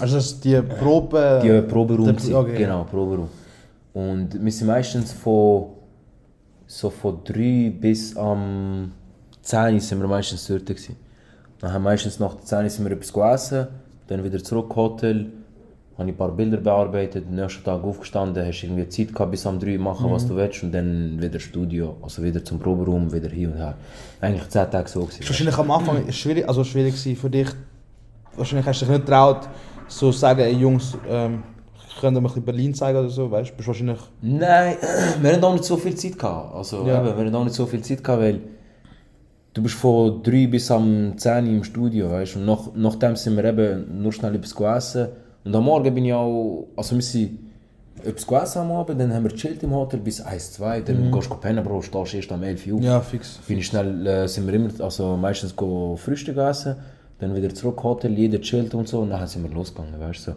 Also 0.00 0.16
das 0.16 0.26
ist 0.26 0.44
die 0.44 0.60
Probe... 0.60 1.40
Die 1.44 1.60
Proberaum, 1.60 2.08
okay. 2.08 2.56
genau, 2.58 2.82
Proberaum. 2.90 3.28
Und 3.92 4.42
wir 4.42 4.52
sind 4.52 4.66
meistens 4.66 5.12
von, 5.12 5.66
so 6.66 6.90
von 6.90 7.22
3 7.24 7.72
bis 7.78 8.16
am 8.16 8.92
10 9.42 9.80
sind 9.80 10.00
wir 10.00 10.08
meistens 10.08 10.46
dort 10.46 10.66
gewesen. 10.66 10.96
Dann 11.58 11.72
haben 11.72 11.82
wir 11.82 11.90
meistens 11.90 12.18
nach 12.18 12.34
der 12.34 12.44
10 12.44 12.68
sind 12.70 12.84
wir 12.86 12.92
etwas 12.92 13.12
gegessen, 13.12 13.68
dann 14.06 14.24
wieder 14.24 14.42
zurück 14.42 14.74
Hotel, 14.74 15.30
habe 15.98 16.08
ich 16.08 16.14
ein 16.14 16.16
paar 16.16 16.32
Bilder 16.32 16.56
bearbeitet, 16.56 17.26
am 17.28 17.34
nächsten 17.34 17.62
Tag 17.64 17.84
aufgestanden, 17.84 18.46
hast 18.46 18.62
irgendwie 18.62 18.88
Zeit 18.88 19.12
gehabt 19.12 19.30
bis 19.30 19.46
am 19.46 19.60
3 19.60 19.76
machen, 19.78 20.10
was 20.10 20.26
du 20.26 20.34
willst 20.36 20.62
und 20.62 20.72
dann 20.72 21.20
wieder 21.20 21.38
Studio, 21.38 21.96
also 22.02 22.22
wieder 22.22 22.42
zum 22.44 22.58
Proberaum, 22.58 23.12
wieder 23.12 23.28
hier 23.28 23.48
und 23.48 23.58
her. 23.58 23.74
Eigentlich 24.20 24.48
10 24.48 24.70
Tage 24.70 24.88
so 24.88 25.00
gewesen. 25.00 25.28
wahrscheinlich 25.28 25.58
am 25.58 25.70
Anfang 25.70 26.10
schwierig, 26.10 26.48
also 26.48 26.64
schwierig 26.64 26.94
für 26.94 27.30
dich. 27.30 27.48
Wahrscheinlich 28.34 28.66
hast 28.66 28.80
du 28.80 28.86
dich 28.86 28.94
nicht 28.94 29.06
getraut, 29.06 29.48
so 29.86 30.10
zu 30.10 30.18
sagen, 30.18 30.40
ey 30.40 30.54
Jungs, 30.54 30.96
ähm, 31.06 31.42
könnt 32.00 32.16
ihr 32.16 32.20
mir 32.20 32.28
ein 32.28 32.30
bisschen 32.30 32.44
Berlin 32.44 32.74
zeigen 32.74 32.98
oder 32.98 33.08
so, 33.10 33.30
weißt 33.30 33.50
du? 33.50 33.54
Bist 33.56 33.68
wahrscheinlich... 33.68 33.98
Nein, 34.20 34.76
wir 35.20 35.32
hatten 35.32 35.44
auch 35.44 35.52
nicht 35.52 35.64
so 35.64 35.76
viel 35.76 35.94
Zeit 35.94 36.18
gehabt. 36.18 36.54
Also, 36.54 36.86
Ja. 36.86 36.98
eben, 37.04 37.16
wir 37.16 37.24
hatten 37.24 37.34
auch 37.34 37.44
nicht 37.44 37.54
so 37.54 37.66
viel 37.66 37.82
Zeit 37.82 38.02
gehabt, 38.02 38.22
weil 38.22 38.40
du 39.54 39.62
bist 39.62 39.74
von 39.74 40.22
3 40.22 40.46
bis 40.46 40.70
am 40.70 41.16
10 41.16 41.46
im 41.46 41.64
Studio, 41.64 42.10
weißt 42.10 42.34
du. 42.36 42.38
Und 42.40 42.46
nach, 42.46 42.68
nachdem 42.74 43.16
sind 43.16 43.36
wir 43.36 43.44
eben 43.44 44.02
nur 44.02 44.12
schnell 44.12 44.34
etwas 44.34 44.54
gegessen. 44.54 45.08
Und 45.44 45.54
am 45.54 45.64
Morgen 45.64 45.94
bin 45.94 46.04
ich 46.04 46.12
auch, 46.12 46.68
also 46.76 46.94
wir 46.94 47.02
sind 47.02 47.38
etwas 48.04 48.26
gegessen 48.26 48.58
am 48.60 48.72
Abend, 48.72 49.00
dann 49.00 49.12
haben 49.12 49.24
wir 49.24 49.30
gechillt 49.30 49.62
im 49.62 49.74
Hotel 49.74 50.00
bis 50.00 50.20
1, 50.20 50.52
2, 50.54 50.80
dann 50.80 51.12
gehst 51.12 51.30
du 51.30 51.34
pennen, 51.36 51.62
Bro, 51.64 51.82
stehst 51.82 52.14
erst 52.14 52.32
am 52.32 52.42
11 52.42 52.66
Uhr 52.68 52.78
auf. 52.78 52.82
Ja, 52.84 53.00
fix. 53.00 53.38
Bin 53.46 53.58
ich 53.58 53.66
schnell, 53.66 54.06
äh, 54.06 54.26
sind 54.28 54.46
wir 54.46 54.54
immer, 54.54 54.70
also 54.80 55.16
meistens 55.16 55.54
go 55.54 55.96
Frühstück 55.96 56.36
essen, 56.36 56.76
dann 57.18 57.34
wieder 57.34 57.54
zurück 57.54 57.82
Hotel, 57.84 58.12
jeder 58.12 58.40
chillt 58.40 58.74
und 58.74 58.88
so, 58.88 59.00
und 59.00 59.10
dann 59.10 59.26
sind 59.26 59.42
wir 59.44 59.50
losgegangen, 59.54 60.00
weißt 60.00 60.26
du. 60.26 60.30
So. 60.32 60.36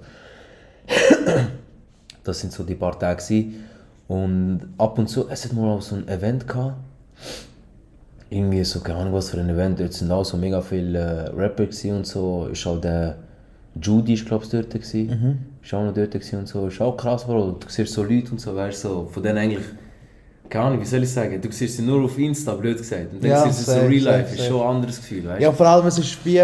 Das 2.24 2.39
sind 2.39 2.52
so 2.52 2.63
die 2.63 2.76
paar 2.76 2.98
Tage. 2.98 3.21
gewesen. 3.21 3.63
Und 4.08 4.62
ab 4.78 4.98
und 5.00 5.08
zu, 5.08 5.28
es 5.30 5.45
hat 5.45 5.54
mal 5.54 5.69
auch 5.69 5.82
so 5.82 5.95
ein 5.95 6.08
Event 6.08 6.48
gehabt. 6.48 6.76
Irgendwie 8.30 8.63
so, 8.63 8.80
keine 8.80 9.00
Ahnung 9.00 9.13
was 9.13 9.30
für 9.30 9.39
ein 9.39 9.50
Event. 9.50 9.80
Dort 9.80 9.93
sind 9.93 10.12
auch 10.12 10.26
so 10.26 10.38
mega 10.38 10.62
viele 10.62 10.98
äh, 11.00 11.30
Rapper 11.30 11.67
und 11.93 12.06
so. 12.08 12.48
Ist 12.52 12.65
auch 12.67 12.80
der 12.82 13.17
Judy, 13.82 14.13
ist 14.13 14.26
glaube 14.26 14.43
ich 14.43 14.50
dort 14.50 14.71
gewesen. 14.71 15.45
Ist 15.63 15.74
auch 15.74 15.84
noch 15.84 15.93
dort 15.93 16.15
und 16.15 16.48
so. 16.48 16.67
Ist 16.67 16.82
auch 16.82 16.98
krass, 16.98 17.26
Bro. 17.26 17.58
Du 17.60 17.69
siehst 17.69 17.93
so 17.93 18.04
Leute 18.04 18.32
und 18.32 18.39
so, 18.41 18.56
weißt 18.56 18.84
du, 18.84 18.88
so, 18.88 19.10
von 19.12 19.24
denen 19.24 19.38
eigentlich, 19.38 19.65
keine 20.50 20.65
Ahnung, 20.65 20.82
wie 20.82 20.86
soll 20.86 21.04
ich 21.04 21.12
sagen, 21.12 21.39
du 21.41 21.52
siehst 21.52 21.78
sie 21.78 21.84
nur 21.84 22.04
auf 22.04 22.17
Insta, 22.17 22.54
blöd 22.54 22.78
gesagt. 22.78 23.13
Und 23.13 23.24
dann 23.24 23.32
Ja, 23.32 23.43
siehst 23.45 23.62
du 23.62 23.63
so 23.63 23.71
safe, 23.71 23.89
real 23.89 24.02
safe, 24.02 24.17
life, 24.17 24.36
ist 24.36 24.45
schon 24.45 24.62
ein 24.62 24.76
anderes 24.76 24.98
Gefühl, 24.98 25.26
weißt 25.26 25.39
du. 25.39 25.43
Ja, 25.43 25.52
vor 25.52 25.67
allem, 25.67 25.88
es 25.88 25.98
ist 25.98 26.26
wie... 26.26 26.43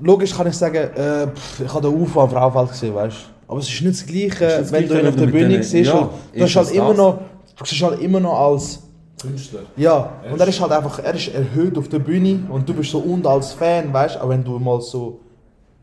Logisch 0.00 0.34
kann 0.34 0.46
ich 0.46 0.54
sagen, 0.54 0.76
äh, 0.76 1.26
pff, 1.28 1.60
ich 1.60 1.72
habe 1.74 1.88
den 1.90 2.02
Aufwand 2.02 2.32
am 2.32 2.52
Frauenfeld 2.52 2.70
gesehen, 2.70 2.94
weißt 2.94 3.16
du. 3.16 3.52
Aber 3.52 3.60
es 3.60 3.68
ist 3.68 3.80
nicht 3.80 3.94
das 4.00 4.06
Gleiche, 4.06 4.44
ist 4.44 4.60
das 4.60 4.72
wenn 4.72 4.86
Gleiche, 4.86 4.94
du 4.94 5.00
ihn 5.00 5.08
auf 5.08 5.16
der 5.16 5.26
Bühne 5.26 5.62
siehst. 5.62 5.90
ja, 5.90 6.10
du 6.32 6.38
ist 6.44 6.56
hast 6.56 6.66
halt 6.66 6.76
immer 6.76 6.94
noch... 6.94 7.18
Du 7.56 7.64
siehst 7.64 7.82
halt 7.82 8.00
immer 8.00 8.20
noch 8.20 8.38
als... 8.38 8.82
Künstler. 9.20 9.60
Ja, 9.76 10.10
und 10.30 10.40
er 10.40 10.46
ist 10.46 10.60
halt 10.60 10.70
einfach, 10.70 11.00
er 11.00 11.12
ist 11.14 11.28
erhöht 11.34 11.76
auf 11.76 11.88
der 11.88 11.98
Bühne 11.98 12.40
und 12.50 12.68
du 12.68 12.74
bist 12.74 12.92
so 12.92 12.98
und 13.00 13.26
als 13.26 13.52
Fan, 13.52 13.92
weißt 13.92 14.14
du, 14.14 14.20
aber 14.20 14.28
wenn 14.30 14.44
du 14.44 14.56
mal 14.60 14.80
so, 14.80 15.18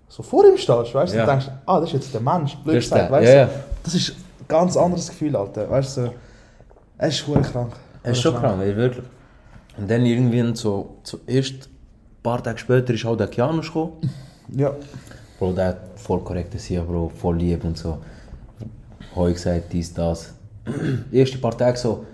so 0.08 0.23
vor 0.23 0.45
ihm 0.45 0.58
stehst, 0.58 0.93
weißt 0.95 1.13
du, 1.13 1.17
Ja. 1.17 1.25
denkst 1.25 1.47
ah, 1.65 1.80
das 1.82 1.89
ist 1.89 1.93
jetzt 1.95 2.13
der 2.13 2.21
Mensch, 2.21 2.56
blöd 2.63 2.78
Das 2.78 2.86
ist 2.86 2.91
gesagt, 2.91 3.12
weißt 3.12 3.28
ja, 3.34 3.45
du. 3.45 3.51
ja. 3.51 3.60
Das 3.84 3.93
ist 3.93 4.10
ein 4.12 4.45
ganz 4.47 4.78
anderes 4.78 5.10
Gefühl, 5.10 5.36
Alter, 5.36 5.69
weißt 5.69 5.97
du, 5.97 6.12
er 6.97 7.08
ist 7.10 7.17
schwer 7.17 7.41
krank. 7.41 7.73
Es 8.04 8.12
ist 8.17 8.23
schon 8.23 8.36
krank, 8.36 8.62
ey, 8.62 8.73
wirklich. 8.73 9.06
Und 9.78 9.91
dann 9.91 10.06
irgendwie 10.06 10.56
so, 10.56 10.95
so 11.04 11.19
erst 11.28 11.54
ein 11.54 11.74
paar 12.25 12.41
Tage 12.43 12.57
später 12.57 12.93
ist 12.93 13.05
auch 13.05 13.15
der 13.15 13.27
Kianusz 13.27 13.67
gekommen. 13.67 13.93
Ja, 14.55 14.75
Bro, 15.39 15.53
der 15.53 15.67
hat 15.69 15.79
voll 15.95 16.19
korrektes 16.23 16.65
hier, 16.65 16.81
Bro, 16.81 17.09
voll 17.09 17.38
lieb 17.38 17.63
und 17.63 17.75
so. 17.75 17.97
Heu 19.15 19.33
gesagt, 19.33 19.73
dies, 19.73 19.91
das. 19.91 20.33
Die 21.11 21.19
ersten 21.19 21.41
paar 21.41 21.57
Tage 21.57 21.77
so. 21.77 22.05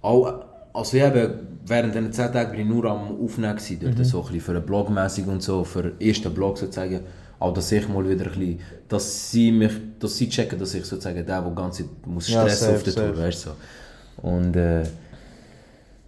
Auch, 0.00 0.44
also 0.72 0.96
ich 0.96 1.02
habe 1.02 1.40
während 1.66 1.92
diesen 1.94 2.12
10 2.12 2.32
Tagen 2.32 2.52
bin 2.52 2.60
ich 2.60 2.66
nur 2.66 2.84
am 2.84 3.20
Aufnehmen 3.20 3.56
gewesen, 3.56 3.80
dort, 3.80 4.06
so 4.06 4.18
ein 4.18 4.26
bisschen 4.26 4.40
für 4.40 4.52
einen 4.52 4.64
Blogmäßig 4.64 5.26
und 5.26 5.42
so, 5.42 5.64
für 5.64 5.82
den 5.82 6.00
ersten 6.00 6.32
Blog 6.32 6.56
sozusagen. 6.56 7.00
Auch 7.40 7.52
dass 7.52 7.72
ich 7.72 7.88
mal 7.88 8.08
wieder 8.08 8.26
ein 8.26 8.30
bisschen, 8.30 8.60
dass 8.88 9.30
sie 9.32 9.50
mich, 9.50 9.72
dass 9.98 10.16
sie 10.16 10.28
checken, 10.28 10.58
dass 10.58 10.74
ich 10.74 10.84
sozusagen 10.84 11.26
der, 11.26 11.42
der 11.42 11.50
ganze 11.50 11.82
Zeit 11.82 12.06
muss 12.06 12.28
Ja, 12.28 12.48
safe, 12.48 12.76
auf 12.76 12.82
der. 12.84 12.94
Tour, 12.94 13.18
weißt 13.18 13.46
du. 13.46 13.50
So. 13.50 14.28
Und 14.28 14.54
äh, 14.54 14.84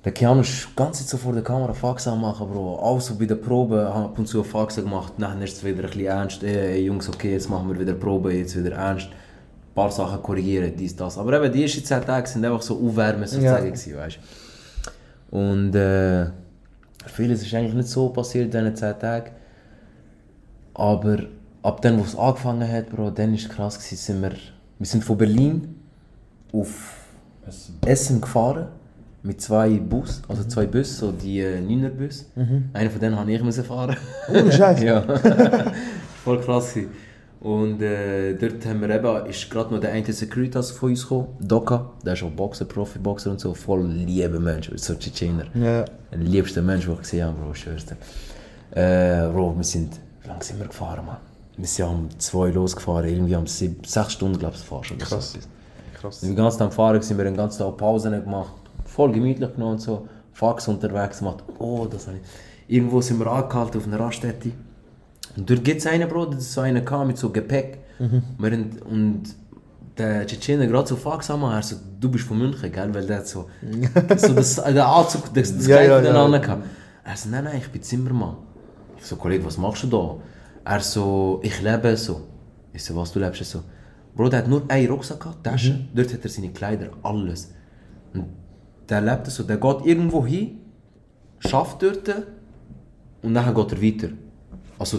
der 0.05 0.13
Keanu 0.13 0.43
ist 0.43 0.69
die 0.71 0.77
ganze 0.77 1.01
Zeit 1.03 1.09
so 1.11 1.17
vor 1.17 1.33
der 1.33 1.43
Kamera 1.43 1.73
Fax 1.73 2.07
am 2.07 2.21
machen, 2.21 2.47
Bro. 2.49 2.77
Auch 2.77 3.01
so 3.01 3.15
bei 3.15 3.25
der 3.25 3.37
Probe 3.37 3.87
ab 3.89 4.19
und 4.19 4.27
zu 4.27 4.45
Fax 4.45 4.77
gemacht, 4.77 5.15
dann 5.19 5.41
ist 5.41 5.57
es 5.57 5.65
wieder 5.65 5.85
ein 5.85 5.87
bisschen 5.87 6.05
ernst. 6.07 6.43
Ey, 6.43 6.85
Jungs, 6.85 7.09
okay, 7.09 7.33
jetzt 7.33 7.49
machen 7.49 7.69
wir 7.69 7.81
wieder 7.81 7.95
Probe, 7.95 8.35
jetzt 8.35 8.55
wieder 8.57 8.77
ernst. 8.77 9.07
Ein 9.07 9.75
paar 9.75 9.91
Sachen 9.91 10.23
korrigieren, 10.23 10.75
dies, 10.77 10.95
das. 10.95 11.17
Aber 11.17 11.33
eben, 11.43 11.53
die 11.53 11.63
ersten 11.63 11.83
10 11.85 12.03
Tage 12.05 12.29
sind 12.29 12.45
einfach 12.45 12.61
so 12.61 12.75
aufwärmen 12.87 13.27
sozusagen, 13.27 13.65
Ja. 13.67 13.71
gewesen, 13.73 13.97
weißt 13.97 14.19
du. 15.31 15.39
Und 15.39 15.75
äh, 15.75 16.27
vieles 17.07 17.43
ist 17.43 17.55
eigentlich 17.55 17.75
nicht 17.75 17.89
so 17.89 18.11
passiert 18.11 18.45
in 18.45 18.51
diesen 18.51 18.77
10 18.77 18.99
Tagen. 18.99 19.31
Aber 20.75 21.19
ab 21.63 21.81
dann, 21.81 21.99
wo 21.99 22.03
es 22.03 22.15
angefangen 22.15 22.71
hat, 22.71 22.91
Bro, 22.91 23.11
dann 23.11 23.33
ist 23.35 23.45
es 23.45 23.49
krass 23.49 23.79
gewesen, 23.79 23.97
sind 23.97 24.23
wir, 24.23 24.33
wir 24.79 24.87
sind 24.87 25.03
von 25.03 25.17
Berlin 25.17 25.77
auf 26.53 26.95
Essen. 27.47 27.79
Essen 27.87 28.21
gefahren 28.21 28.69
mit 29.25 29.41
zwei 29.41 29.71
Bus, 29.79 30.23
also 30.29 30.45
zwei 30.45 30.67
Bussen, 30.67 30.95
so 30.95 31.11
die 31.13 31.41
äh, 31.41 31.59
9er 31.59 31.89
Bus. 31.89 32.27
Einer 32.73 32.91
von 32.91 33.01
denen 33.01 33.19
habe 33.19 33.33
ich 33.33 33.43
müssen 33.43 33.65
fahren. 33.65 33.97
ohne 34.29 34.53
Scheiß. 34.53 34.83
ja. 34.83 35.03
Voll 36.25 36.41
krass 36.41 36.75
gewesen. 36.75 36.91
Und 37.41 37.83
äh, 37.83 38.35
dort 38.35 38.65
haben 38.65 38.81
wir 38.81 38.89
eben, 38.89 39.27
ist 39.27 39.51
gerade 39.51 39.75
noch 39.75 39.81
der 39.81 39.93
eine 39.93 40.11
Securitas 40.13 40.71
von 40.71 40.91
uns 40.91 41.03
gekommen, 41.03 41.29
Doka, 41.41 41.91
der 42.05 42.15
ist 42.15 42.23
auch 42.23 42.31
Boxer, 42.31 42.65
Profiboxer 42.65 43.31
und 43.31 43.39
so, 43.41 43.53
voll 43.53 43.85
lieber 43.87 44.41
Mensch, 44.41 44.71
so 44.77 44.95
Tschetschener. 44.95 45.45
Ja, 45.55 45.85
Der 45.85 46.19
liebste 46.19 46.63
Mensch, 46.63 46.87
den 46.87 46.95
ich 46.95 47.01
gesehen 47.01 47.27
habe, 47.27 47.39
Bro, 47.39 47.51
ich 47.53 47.59
schwör's 47.59 47.85
dir. 47.85 47.97
Äh, 48.71 49.29
Bro, 49.31 49.57
wir 49.59 49.65
sind, 49.65 50.01
wie 50.23 50.29
lange 50.29 50.43
sind 50.43 50.59
wir 50.59 50.69
gefahren, 50.69 51.05
Mann? 51.05 51.19
Wir 51.59 51.67
sind 51.67 51.85
um 51.87 52.09
zwei 52.19 52.49
losgefahren, 52.49 53.09
irgendwie 53.11 53.37
um 53.37 53.47
sieb, 53.47 53.87
sechs 53.87 54.15
Stunden, 54.15 54.39
glaube 54.39 54.55
ich. 54.57 54.73
Oder 54.73 55.05
Krass. 55.05 55.33
So. 55.33 55.39
krass. 56.01 56.23
Wir 56.23 56.29
sind 56.29 56.31
den 56.31 56.37
ganzen 56.45 56.59
Tag 56.61 56.73
Fahren, 56.73 56.95
gewesen, 56.95 57.19
wir 57.19 57.25
haben 57.27 57.33
den 57.35 57.37
ganzen 57.37 57.59
Tag 57.59 57.77
Pausen 57.77 58.13
gemacht, 58.13 58.53
voll 58.95 59.13
gemütlich 59.13 59.53
genommen 59.53 59.73
und 59.73 59.81
so, 59.81 60.09
Fax 60.33 60.69
unterwegs 60.69 61.19
gemacht. 61.19 61.43
Oh, 61.59 61.87
das 61.91 62.07
habe 62.07 62.19
ich. 62.19 62.75
Irgendwo 62.77 63.01
sind 63.01 63.19
wir 63.19 63.27
angehalten 63.27 63.79
auf 63.79 63.87
einer 63.87 64.01
Raststätte. 64.01 64.53
Und 65.37 65.51
dort 65.51 65.65
gibt 65.65 65.81
es 65.81 65.87
einen, 65.87 66.09
ist 66.39 66.53
so 66.53 66.61
einer 66.61 66.81
kam 66.81 67.09
mit 67.09 67.19
so 67.19 67.31
Gepäck. 67.31 67.79
Wir 67.99 68.51
haben, 68.51 68.71
und 68.89 69.23
der 69.99 70.27
Tschetschener 70.27 70.67
gerade 70.67 70.89
so 70.89 70.97
Fax 70.97 71.31
am 71.31 71.43
er 71.45 71.63
so, 71.63 71.77
du 72.01 72.09
bist 72.09 72.25
von 72.25 72.39
München, 72.39 72.71
gell? 72.71 72.95
Weil 72.95 73.07
der 73.07 73.19
hat 73.19 73.29
so, 73.29 73.49
so 74.17 74.33
das, 74.35 74.57
der 74.57 74.87
Anzug, 74.87 75.33
das, 75.35 75.57
das 75.57 75.67
Ja, 75.67 75.77
Kleid 75.77 76.05
ja, 76.05 76.29
ja. 76.29 76.39
gehabt. 76.39 76.65
Er 77.05 77.17
so, 77.17 77.29
nein, 77.29 77.45
nein, 77.45 77.59
ich 77.59 77.69
bin 77.69 77.83
Zimmermann. 77.83 78.37
Ich 78.99 79.07
so, 79.07 79.17
Kollege, 79.17 79.45
was 79.45 79.59
machst 79.59 79.85
du 79.85 79.87
da? 79.89 80.17
Er 80.65 80.81
so, 80.81 81.41
ich 81.43 81.61
lebe 81.63 81.97
so. 81.97 82.23
Ich 82.73 82.83
so, 82.83 82.97
was, 82.97 83.13
du 83.13 83.21
lebst 83.21 83.45
so? 83.45 83.61
Bro, 84.17 84.29
der 84.29 84.41
hat 84.41 84.49
nur 84.49 84.63
einen 84.69 84.89
Rucksack 84.89 85.21
gehabt, 85.21 85.45
Tasche, 85.45 85.81
dort 85.95 86.13
hat 86.13 86.23
er 86.23 86.31
seine 86.31 86.51
Kleider, 86.51 86.91
alles. 87.03 87.53
Und 88.13 88.27
der 88.89 89.01
lebt 89.01 89.27
so, 89.29 89.43
der 89.43 89.57
geht 89.57 89.87
irgendwo 89.87 90.25
hin, 90.27 90.59
schafft 91.41 91.83
dort 91.83 92.09
und 93.23 93.35
dann 93.35 93.55
geht 93.55 93.73
er 93.73 93.83
weiter. 93.83 94.09
Also, 94.79 94.99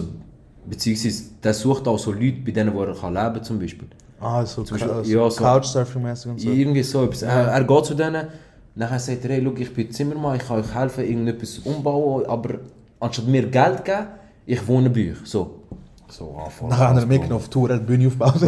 beziehungsweise, 0.68 1.24
der 1.42 1.54
sucht 1.54 1.86
auch 1.88 1.98
so 1.98 2.12
Leute, 2.12 2.38
bei 2.44 2.50
denen 2.52 2.74
wo 2.74 2.82
er 2.82 2.94
kann 2.94 3.14
leben 3.14 3.42
zum 3.42 3.58
Beispiel. 3.58 3.88
Ah, 4.20 4.44
so, 4.46 4.62
Zum 4.62 4.78
Beispiel- 4.78 5.12
ja, 5.14 5.30
so- 5.30 5.44
Couchsurfing-mäßig 5.44 6.30
und 6.30 6.40
so. 6.40 6.48
Irgendwie 6.50 6.82
so 6.82 7.04
etwas. 7.04 7.22
Er, 7.22 7.48
er 7.48 7.64
geht 7.64 7.84
zu 7.84 7.94
denen, 7.94 8.26
nachher 8.74 8.98
sagt 8.98 9.24
er, 9.26 9.30
hey, 9.32 9.42
schau, 9.44 9.52
ich 9.60 9.74
bin 9.74 9.90
Zimmermann, 9.90 10.36
ich 10.36 10.42
kann 10.46 10.60
euch 10.60 10.74
helfen, 10.74 11.04
irgendetwas 11.04 11.58
umbauen, 11.58 12.24
aber 12.26 12.54
anstatt 12.98 13.26
mir 13.26 13.46
Geld 13.46 13.84
geben, 13.84 14.06
ich 14.46 14.66
wohne 14.66 14.88
bei 14.90 15.10
euch. 15.12 15.18
So. 15.24 15.55
Haben 16.70 16.94
wir 16.96 17.00
krass, 17.00 17.06
mitgenommen 17.06 17.32
auf 17.36 17.44
die 17.44 17.50
Tour, 17.50 17.68
er 17.70 17.76
hat 17.76 17.82
die 17.82 17.86
Bühne 17.86 18.06
aufgebaut. 18.06 18.40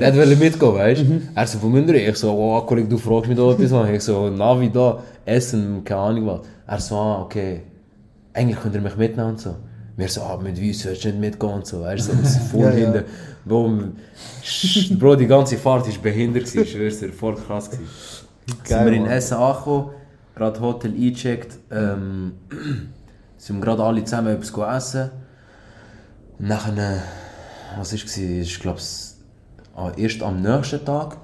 Der 0.00 0.16
wollte 0.16 0.36
mitgehen, 0.36 0.74
weißt 0.74 1.00
du? 1.02 1.20
Er 1.34 1.46
so, 1.46 1.58
von 1.58 1.72
Münder, 1.72 1.94
ich 1.94 2.16
so, 2.16 2.32
oh, 2.32 2.60
Kollege, 2.62 2.88
du 2.88 2.96
fragst 2.98 3.28
mich 3.28 3.36
da 3.36 3.50
etwas, 3.52 3.70
Mann. 3.70 3.94
Ich 3.94 4.02
so, 4.02 4.30
Navi 4.30 4.70
da, 4.70 4.98
Essen, 5.26 5.84
keine 5.84 6.00
Ahnung 6.00 6.26
was. 6.26 6.40
Er 6.66 6.80
so, 6.80 6.96
ah, 6.96 7.22
okay, 7.22 7.62
eigentlich 8.32 8.60
könnt 8.60 8.74
ihr 8.74 8.80
mich 8.80 8.96
mitnehmen 8.96 9.30
und 9.30 9.40
so. 9.40 9.56
Wir 9.96 10.08
so, 10.08 10.22
ah, 10.22 10.38
mit 10.42 10.60
Weiss 10.60 10.84
willst 10.86 11.04
du 11.04 11.08
nicht 11.08 11.20
mitgehen 11.20 11.52
und 11.52 11.66
so, 11.66 11.82
weißt 11.82 12.08
du, 12.08 12.12
so, 12.12 12.18
wir 12.22 12.28
sind 12.28 12.42
voll 12.44 12.60
Ja, 12.62 12.70
ja. 12.70 12.76
hinten. 12.92 13.04
Bro, 13.44 13.72
sch- 14.42 14.98
Bro, 14.98 15.16
die 15.16 15.26
ganze 15.26 15.56
Fahrt 15.58 15.86
war 15.86 16.02
behindert, 16.02 16.52
ich 16.54 16.72
schwör's 16.72 16.98
dir, 16.98 17.12
voll 17.12 17.34
krass. 17.36 17.70
Geil, 17.70 17.78
sind 18.64 18.86
wir 18.86 18.92
in. 18.94 19.06
Essen 19.06 19.34
angekommen, 19.36 19.90
gerade 20.34 20.60
Hotel 20.60 20.92
eingecheckt, 20.92 21.58
ähm, 21.70 22.32
sind 23.36 23.56
wir 23.58 23.64
gerade 23.64 23.82
alle 23.84 24.02
zusammen 24.02 24.28
etwas 24.34 24.52
gegessen. 24.52 25.10
Und 26.38 26.48
nachher, 26.48 27.02
was 27.76 27.92
war 27.92 27.98
es? 28.04 28.16
Ich 28.16 28.60
glaube, 28.60 28.80
ah, 29.76 29.92
erst 29.96 30.22
am 30.22 30.42
nächsten 30.42 30.84
Tag, 30.84 31.18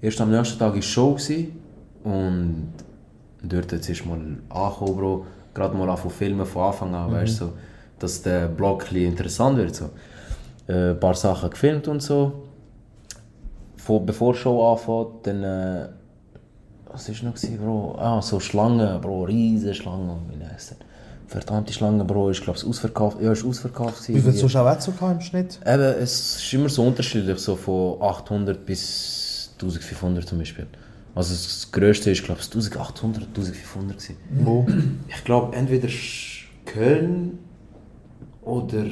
erst 0.00 0.20
am 0.20 0.30
nächsten 0.30 0.58
Tag 0.58 0.74
war 0.74 0.82
Show 0.82 1.14
gewesen, 1.14 1.60
und 2.04 2.72
dort 3.42 3.72
jetzt 3.72 3.88
ist 3.88 4.04
mal 4.04 4.18
angekommen, 4.50 4.96
Bro, 4.96 5.26
gerade 5.54 5.76
mal 5.76 5.96
von 5.96 6.10
filmen 6.10 6.44
von 6.44 6.62
Anfang 6.64 6.94
an, 6.94 7.12
weißt 7.12 7.40
du, 7.40 7.44
so, 7.46 7.52
dass 7.98 8.22
der 8.22 8.48
Blog 8.48 8.82
ein 8.82 8.88
bisschen 8.88 9.10
interessant 9.10 9.56
wird. 9.56 9.74
So. 9.74 9.90
Äh, 10.66 10.90
ein 10.90 11.00
paar 11.00 11.14
Sachen 11.14 11.50
gefilmt 11.50 11.88
und 11.88 12.02
so. 12.02 12.44
Vor, 13.76 14.04
bevor 14.04 14.32
die 14.32 14.38
Show 14.38 14.72
anfängt, 14.72 15.26
dann. 15.26 15.42
Äh, 15.42 15.88
was 16.90 17.08
war 17.08 17.30
noch, 17.30 17.58
Bro? 17.58 17.96
Ah, 17.98 18.22
so 18.22 18.38
Schlangen, 18.38 19.00
Bro, 19.00 19.24
riesige 19.24 19.74
Schlangen. 19.74 20.20
Wie 20.30 20.44
heisst 20.44 20.72
das? 20.72 20.78
Verdammte 21.34 21.72
Schlange, 21.72 22.04
Bro, 22.04 22.30
ist 22.30 22.42
glaube 22.42 22.60
ich 22.60 22.64
ausverkauft. 22.64 23.20
Ja, 23.20 23.32
ist 23.32 23.44
ausverkauft. 23.44 24.08
Wie 24.08 24.20
viel. 24.20 24.34
Zuschauer 24.34 24.70
hat 24.70 24.78
es 24.78 24.86
im 24.86 25.20
Schnitt? 25.20 25.58
Eben, 25.66 25.82
es 25.82 26.36
ist 26.36 26.52
immer 26.52 26.68
so 26.68 26.86
unterschiedlich, 26.86 27.40
so 27.40 27.56
von 27.56 28.00
800 28.00 28.64
bis 28.64 29.50
1500 29.54 30.28
zum 30.28 30.38
Beispiel. 30.38 30.68
Also 31.12 31.34
das 31.34 31.72
grösste 31.72 32.12
ist, 32.12 32.22
glaube 32.22 32.40
ich, 32.40 32.46
1800, 32.46 33.26
1500 33.30 33.98
gewesen. 33.98 34.16
Wo? 34.30 34.64
Ich 35.08 35.24
glaube, 35.24 35.56
entweder 35.56 35.88
Köln 36.66 37.40
oder 38.42 38.84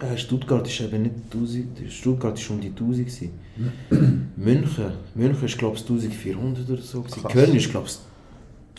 äh, 0.00 0.16
Stuttgart 0.16 0.66
ist 0.66 0.80
eben 0.80 1.02
nicht 1.02 1.14
1000, 1.32 1.92
Stuttgart 1.92 2.36
ist 2.36 2.50
um 2.50 2.60
die 2.60 2.70
1000 2.70 3.06
gewesen. 3.06 3.30
München, 4.34 4.92
München 5.14 5.44
ist 5.44 5.56
glaube 5.56 5.76
ich 5.76 5.82
1400 5.82 6.68
oder 6.68 6.82
so 6.82 7.02
gewesen. 7.02 7.22
Köln 7.28 7.54
ist 7.54 7.70
glaube 7.70 7.86
ich 7.86 8.09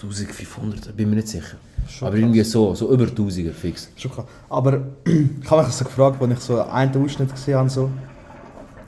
1500, 0.04 0.96
bin 0.96 1.10
mir 1.10 1.18
nicht 1.18 1.28
sicher. 1.28 1.58
Aber 2.02 2.16
irgendwie 2.16 2.44
so, 2.44 2.74
so 2.74 2.92
über 2.92 3.06
1000er 3.06 3.52
fix. 3.52 3.90
Schon 3.96 4.12
klar. 4.12 4.28
Aber 4.50 4.82
ich 5.06 5.50
habe 5.50 5.64
mich 5.64 5.74
so 5.74 5.86
gefragt, 5.86 6.22
als 6.22 6.34
ich 6.34 6.40
so 6.40 6.62
einen 6.62 7.04
Ausschnitt 7.04 7.32
gesehen 7.32 7.58
habe, 7.58 7.70
so, 7.70 7.90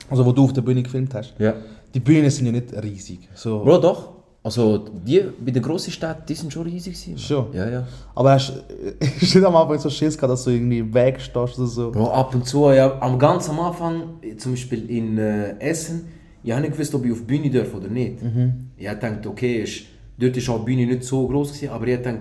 also 0.09 0.25
wo 0.25 0.31
du 0.31 0.45
auf 0.45 0.53
der 0.53 0.61
Bühne 0.61 0.81
gefilmt 0.81 1.13
hast. 1.13 1.33
Ja. 1.37 1.53
Die 1.93 1.99
Bühnen 1.99 2.29
sind 2.29 2.45
ja 2.47 2.51
nicht 2.51 2.73
riesig. 2.81 3.29
So. 3.35 3.63
Bro, 3.63 3.77
doch. 3.79 4.13
Also 4.41 4.77
die 4.77 5.23
bei 5.39 5.51
den 5.51 5.63
grossen 5.63 5.91
Städten, 5.91 6.23
die 6.27 6.33
sind 6.33 6.51
schon 6.51 6.63
riesig 6.63 6.93
gewesen. 6.93 7.17
Schon? 7.17 7.53
Ja, 7.53 7.69
ja. 7.69 7.87
Aber 8.13 8.31
hast 8.33 8.51
du 8.51 9.05
nicht 9.05 9.43
am 9.43 9.55
Anfang 9.55 9.79
so 9.79 9.89
Schiss 9.89 10.17
gehabt, 10.17 10.31
dass 10.31 10.43
du 10.43 10.49
irgendwie 10.49 10.79
im 10.79 10.93
Weg 10.93 11.21
stehst 11.21 11.57
oder 11.57 11.67
so? 11.67 11.91
Bro, 11.91 12.11
ab 12.11 12.35
und 12.35 12.45
zu, 12.45 12.69
ja, 12.71 12.99
am 12.99 13.17
ganz 13.17 13.49
am 13.49 13.59
Anfang, 13.59 14.19
zum 14.37 14.51
Beispiel 14.51 14.89
in 14.89 15.17
äh, 15.17 15.57
Essen, 15.59 16.09
ich 16.43 16.51
habe 16.51 16.61
nicht 16.61 16.73
gewusst, 16.73 16.93
ob 16.93 17.05
ich 17.05 17.11
auf 17.13 17.19
die 17.19 17.23
Bühne 17.23 17.49
darf 17.49 17.73
oder 17.73 17.87
nicht. 17.87 18.17
Ich 18.75 18.87
habe 18.87 18.99
gedacht, 18.99 19.25
okay, 19.25 19.63
ist, 19.63 19.83
dort 20.17 20.47
war 20.47 20.55
auch 20.55 20.59
die 20.59 20.65
Bühne 20.65 20.85
nicht 20.85 21.03
so 21.03 21.27
groß, 21.27 21.53
gewesen, 21.53 21.69
aber 21.69 21.87
ich 21.87 21.97
gedacht, 21.97 22.19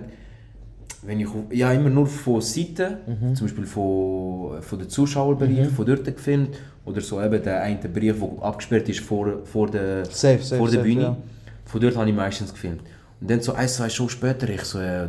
wenn 1.05 1.19
ich, 1.19 1.27
ich 1.49 1.63
habe 1.63 1.75
immer 1.75 1.89
nur 1.89 2.07
von 2.07 2.41
Seiten, 2.41 3.35
zum 3.35 3.47
Beispiel 3.47 3.65
von, 3.65 4.61
von 4.61 4.79
den 4.79 4.89
Zuschauerbereich, 4.89 5.67
von 5.69 5.85
dort 5.85 6.05
gefilmt, 6.05 6.55
oder 6.85 7.01
so 7.01 7.21
eben 7.21 7.41
der 7.41 7.61
eine 7.61 7.77
Bereich, 7.77 8.13
der 8.19 8.43
abgesperrt 8.43 8.89
ist 8.89 8.99
vor, 8.99 9.45
vor 9.45 9.69
der, 9.69 10.05
Safe, 10.05 10.39
safe, 10.39 10.57
vor 10.57 10.67
der 10.67 10.79
safe, 10.79 10.83
Bühne. 10.83 11.01
ja. 11.01 11.17
Von 11.65 11.81
dort 11.81 11.95
habe 11.95 12.09
ich 12.09 12.15
meistens 12.15 12.51
gefilmt. 12.53 12.81
Und 13.21 13.29
dann 13.29 13.41
so 13.41 13.53
ein, 13.53 13.67
zwei 13.67 13.89
Show 13.89 14.07
später, 14.09 14.49
ich 14.49 14.61
so, 14.63 14.79
äh, 14.79 15.05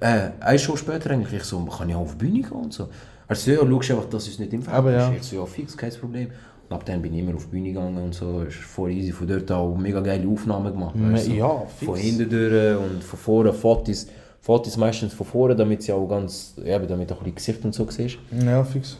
äh, 0.00 0.30
eine 0.40 0.58
Show 0.58 0.76
später 0.76 1.10
eigentlich, 1.10 1.32
ich 1.32 1.44
so, 1.44 1.64
kann 1.66 1.88
ich 1.88 1.94
auch 1.94 2.00
auf 2.00 2.16
die 2.16 2.26
Bühne 2.26 2.40
gehen 2.42 2.50
und 2.50 2.72
so. 2.72 2.88
Also 3.26 3.50
ja, 3.50 3.58
schau 3.58 3.94
einfach, 3.94 4.10
dass 4.10 4.28
es 4.28 4.38
nicht 4.38 4.52
im 4.52 4.66
Aber 4.68 4.90
ist. 4.90 5.02
ja. 5.02 5.12
Ich 5.12 5.22
so, 5.22 5.36
ja, 5.36 5.46
fix, 5.46 5.76
kein 5.76 5.92
Problem. 5.92 6.30
Und 6.68 6.74
ab 6.74 6.84
dann 6.84 7.02
bin 7.02 7.12
ich 7.14 7.20
immer 7.20 7.34
auf 7.34 7.44
die 7.44 7.50
Bühne 7.50 7.68
gegangen 7.68 7.98
und 7.98 8.14
so, 8.14 8.42
ist 8.42 8.56
voll 8.56 8.90
easy. 8.90 9.12
Von 9.12 9.26
dort 9.26 9.50
auch 9.52 9.76
mega 9.76 10.00
geile 10.00 10.28
Aufnahmen 10.28 10.72
gemacht. 10.72 10.94
weißt 10.96 11.28
du. 11.28 11.32
ja, 11.32 11.60
fix. 11.66 11.84
Von 11.84 11.96
hinten 11.96 12.28
durch 12.30 12.76
und 12.78 13.04
von 13.04 13.18
vorne 13.18 13.52
Fotos. 13.52 14.06
Fotos 14.40 14.76
meistens 14.76 15.14
von 15.14 15.26
vorne, 15.26 15.56
damit 15.56 15.82
sie 15.82 15.92
auch 15.92 16.06
ganz, 16.06 16.54
ja, 16.62 16.78
damit 16.78 17.10
auch 17.12 17.22
ein 17.22 17.32
bisschen 17.32 17.34
Gesicht 17.34 17.64
und 17.64 17.74
so 17.74 17.88
siehst. 17.90 18.18
Ja, 18.44 18.62
fix. 18.62 18.98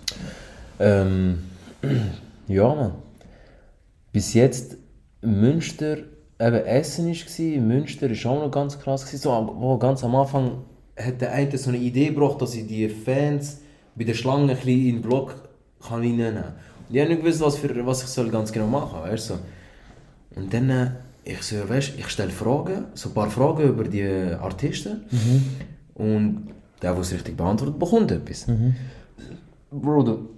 Ähm, 0.78 1.42
ja, 2.48 2.74
Mann. 2.74 2.92
Bis 4.10 4.32
jetzt 4.32 4.78
Münster, 5.20 5.98
eben 6.40 6.64
Essen 6.64 7.08
war, 7.08 7.60
Münster 7.60 8.10
war 8.10 8.32
auch 8.32 8.44
noch 8.44 8.50
ganz 8.50 8.78
krass. 8.78 9.04
Gewesen. 9.04 9.22
So, 9.22 9.54
wo 9.56 9.76
ganz 9.76 10.02
am 10.02 10.14
Anfang 10.14 10.62
hat 10.96 11.20
der 11.20 11.32
eine 11.32 11.58
so 11.58 11.70
eine 11.70 11.78
Idee 11.78 12.08
gebracht, 12.08 12.40
dass 12.40 12.54
ich 12.54 12.66
die 12.66 12.88
Fans 12.88 13.60
bei 13.94 14.04
der 14.04 14.14
Schlange 14.14 14.52
ein 14.52 14.56
bisschen 14.56 14.86
in 14.86 14.96
den 14.96 15.02
Block 15.02 15.34
kann 15.80 16.00
reinnehmen 16.00 16.34
kann. 16.36 16.54
Und 16.94 16.98
ich 16.98 17.04
habe 17.06 17.12
nicht 17.12 17.24
gewusst, 17.24 17.40
was, 17.40 17.56
für, 17.56 17.86
was 17.86 18.04
ich 18.04 18.08
soll 18.08 18.30
ganz 18.30 18.52
genau 18.52 18.68
machen 18.68 19.00
soll. 19.00 19.10
Weißt 19.10 19.30
du? 19.30 19.34
Und 20.36 20.54
dann, 20.54 20.70
äh, 20.70 20.90
ich 21.24 21.42
so, 21.42 21.68
weißt, 21.68 21.94
ich 21.98 22.08
stelle 22.08 22.30
Fragen, 22.30 22.84
so 22.94 23.08
ein 23.08 23.14
paar 23.14 23.28
Fragen 23.30 23.64
über 23.64 23.82
die 23.82 24.04
Artisten. 24.04 25.02
Und 25.94 26.50
der, 26.80 26.92
der 26.92 27.00
es 27.00 27.12
richtig 27.12 27.36
beantwortet, 27.36 27.80
bekommt 27.80 28.12
etwas. 28.12 28.46
Bro, 29.72 30.02
du, 30.04 30.28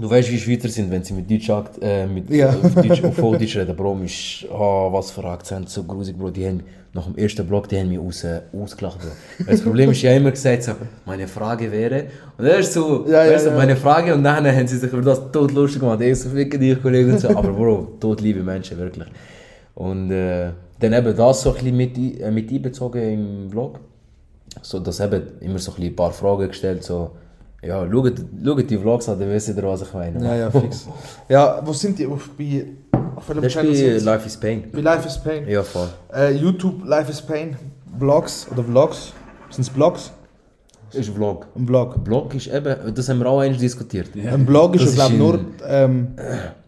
du 0.00 0.10
weißt, 0.10 0.30
wie 0.30 0.38
Schweizer 0.38 0.68
sind, 0.68 0.90
wenn 0.90 1.02
sie 1.02 1.14
mit 1.14 1.30
Deutsch, 1.30 1.48
äh, 1.80 2.06
mit, 2.06 2.30
Ja. 2.30 2.50
auf 2.50 2.74
Deutsch, 2.74 3.02
auf 3.04 3.14
Volldeutsch 3.14 3.56
reden. 3.56 3.76
Bro, 3.76 3.94
mich, 3.94 4.46
oh, 4.52 4.92
was 4.92 5.10
für 5.10 5.24
Akzent, 5.24 5.68
so 5.68 5.84
grusig, 5.84 6.16
Bro. 6.16 6.30
Die 6.30 6.46
haben, 6.46 6.62
nach 6.92 7.06
dem 7.06 7.16
ersten 7.16 7.46
Block, 7.46 7.68
die 7.68 7.78
haben 7.78 7.88
mich 7.88 7.98
aus, 7.98 8.24
äh, 8.24 8.40
ausgelacht, 8.52 8.98
Bro. 9.00 9.08
Weil 9.46 9.54
Das 9.56 9.62
Problem 9.62 9.90
ist, 9.90 9.98
ich 9.98 10.06
habe 10.06 10.16
immer 10.16 10.30
gesagt, 10.30 10.62
so, 10.64 10.72
meine 11.06 11.28
Frage 11.28 11.70
wäre, 11.70 12.06
und 12.38 12.44
er 12.44 12.58
ist 12.58 12.72
so, 12.72 13.06
Ja, 13.08 13.24
ja, 13.24 13.38
du, 13.38 13.46
ja. 13.46 13.54
meine 13.56 13.76
Frage, 13.76 14.14
und 14.14 14.22
dann 14.24 14.46
haben 14.46 14.66
sie 14.66 14.78
sich 14.78 14.92
über 14.92 15.02
das 15.02 15.30
tot 15.32 15.52
lustig 15.52 15.80
gemacht. 15.80 16.00
Ich 16.00 16.18
so, 16.20 16.30
ficken 16.30 16.60
dich, 16.60 16.80
Kollege, 16.82 17.12
und 17.12 17.20
so. 17.20 17.28
Aber 17.28 17.52
Bro, 17.52 17.96
tot 18.00 18.20
liebe 18.20 18.42
Menschen, 18.42 18.78
wirklich. 18.78 19.08
Und 19.74 20.10
äh, 20.10 20.50
dann 20.80 20.92
eben 20.92 21.16
das 21.16 21.42
so 21.42 21.50
ein 21.50 21.54
bisschen 21.56 21.76
mit, 21.76 21.96
äh, 22.20 22.30
mit 22.30 22.50
einbezogen 22.50 23.02
im 23.02 23.50
Vlog 23.50 23.80
so 24.62 24.78
dass 24.78 25.00
eben 25.00 25.22
immer 25.40 25.58
so 25.58 25.72
ein, 25.72 25.76
bisschen 25.76 25.92
ein 25.92 25.96
paar 25.96 26.12
Fragen 26.12 26.48
gestellt, 26.48 26.84
so, 26.84 27.10
ja, 27.66 27.90
schaut, 27.90 28.14
schaut 28.44 28.70
die 28.70 28.78
Vlogs 28.78 29.08
an, 29.08 29.18
dann 29.18 29.30
wisst 29.30 29.48
ihr, 29.48 29.62
was 29.62 29.82
ich 29.82 29.92
meine. 29.92 30.24
Ja, 30.24 30.36
ja, 30.36 30.50
fix. 30.50 30.86
Ja, 31.28 31.60
wo 31.64 31.72
sind 31.72 31.98
die? 31.98 32.06
Auf, 32.06 32.30
bei, 32.38 32.66
auf 33.16 33.28
welchem 33.28 33.42
Das 33.42 33.46
ist 33.46 33.52
Channel 33.52 33.70
bei 33.70 33.76
sind 33.76 33.98
sie? 34.00 34.04
Life 34.04 34.26
is 34.26 34.36
Pain. 34.36 34.64
Bei 34.72 34.80
Life 34.80 35.08
is 35.08 35.18
Pain. 35.18 35.48
Ja, 35.48 35.62
voll. 35.62 35.88
Äh, 36.14 36.32
YouTube 36.34 36.84
Life 36.84 37.10
is 37.10 37.22
Pain. 37.22 37.56
Vlogs 37.98 38.46
oder 38.50 38.64
Vlogs. 38.64 39.12
Sind 39.50 39.62
es 39.62 39.68
Vlogs? 39.68 40.10
Ist 40.92 41.08
ein 41.08 41.14
Vlog. 41.14 41.46
Ein 41.56 41.66
Vlog. 41.66 41.96
Vlog 42.04 42.34
ist 42.34 42.46
eben, 42.46 42.94
das 42.94 43.08
haben 43.08 43.18
wir 43.18 43.26
auch 43.26 43.40
einmal 43.40 43.58
diskutiert. 43.58 44.10
Ein 44.14 44.46
Vlog 44.46 44.76
ist, 44.76 44.94
glaube 44.94 45.14
nur 45.14 45.40
ähm, 45.66 46.08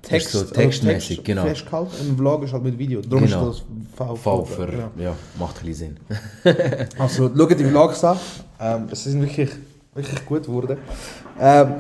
Text, 0.03 0.31
so 0.33 0.41
also 0.41 0.53
textmäßig, 0.55 1.17
Text 1.19 1.25
genau. 1.25 1.43
festgehalten. 1.45 1.93
Ein 2.11 2.17
Vlog 2.17 2.43
ist 2.45 2.53
halt 2.53 2.65
mit 2.65 2.77
Video. 2.79 3.01
Darum 3.03 3.25
Genau. 3.25 3.51
ist 3.51 3.61
das 3.61 3.65
V. 3.97 4.15
V 4.17 4.45
für, 4.45 4.67
Genau. 4.67 4.91
ja, 4.99 5.15
macht 5.39 5.61
ein 5.61 5.67
bisschen 5.67 5.97
Sinn. 6.45 6.55
Also, 6.99 7.31
schaut 7.37 7.59
die 7.59 7.65
Vlogs 7.65 8.03
an. 8.05 8.17
Ähm, 8.61 8.89
sie 8.93 9.11
sind 9.11 9.23
wirklich, 9.23 9.51
wirklich 9.97 10.25
gut 10.25 10.45
geworden. 10.45 10.79
Ähm, 11.41 11.75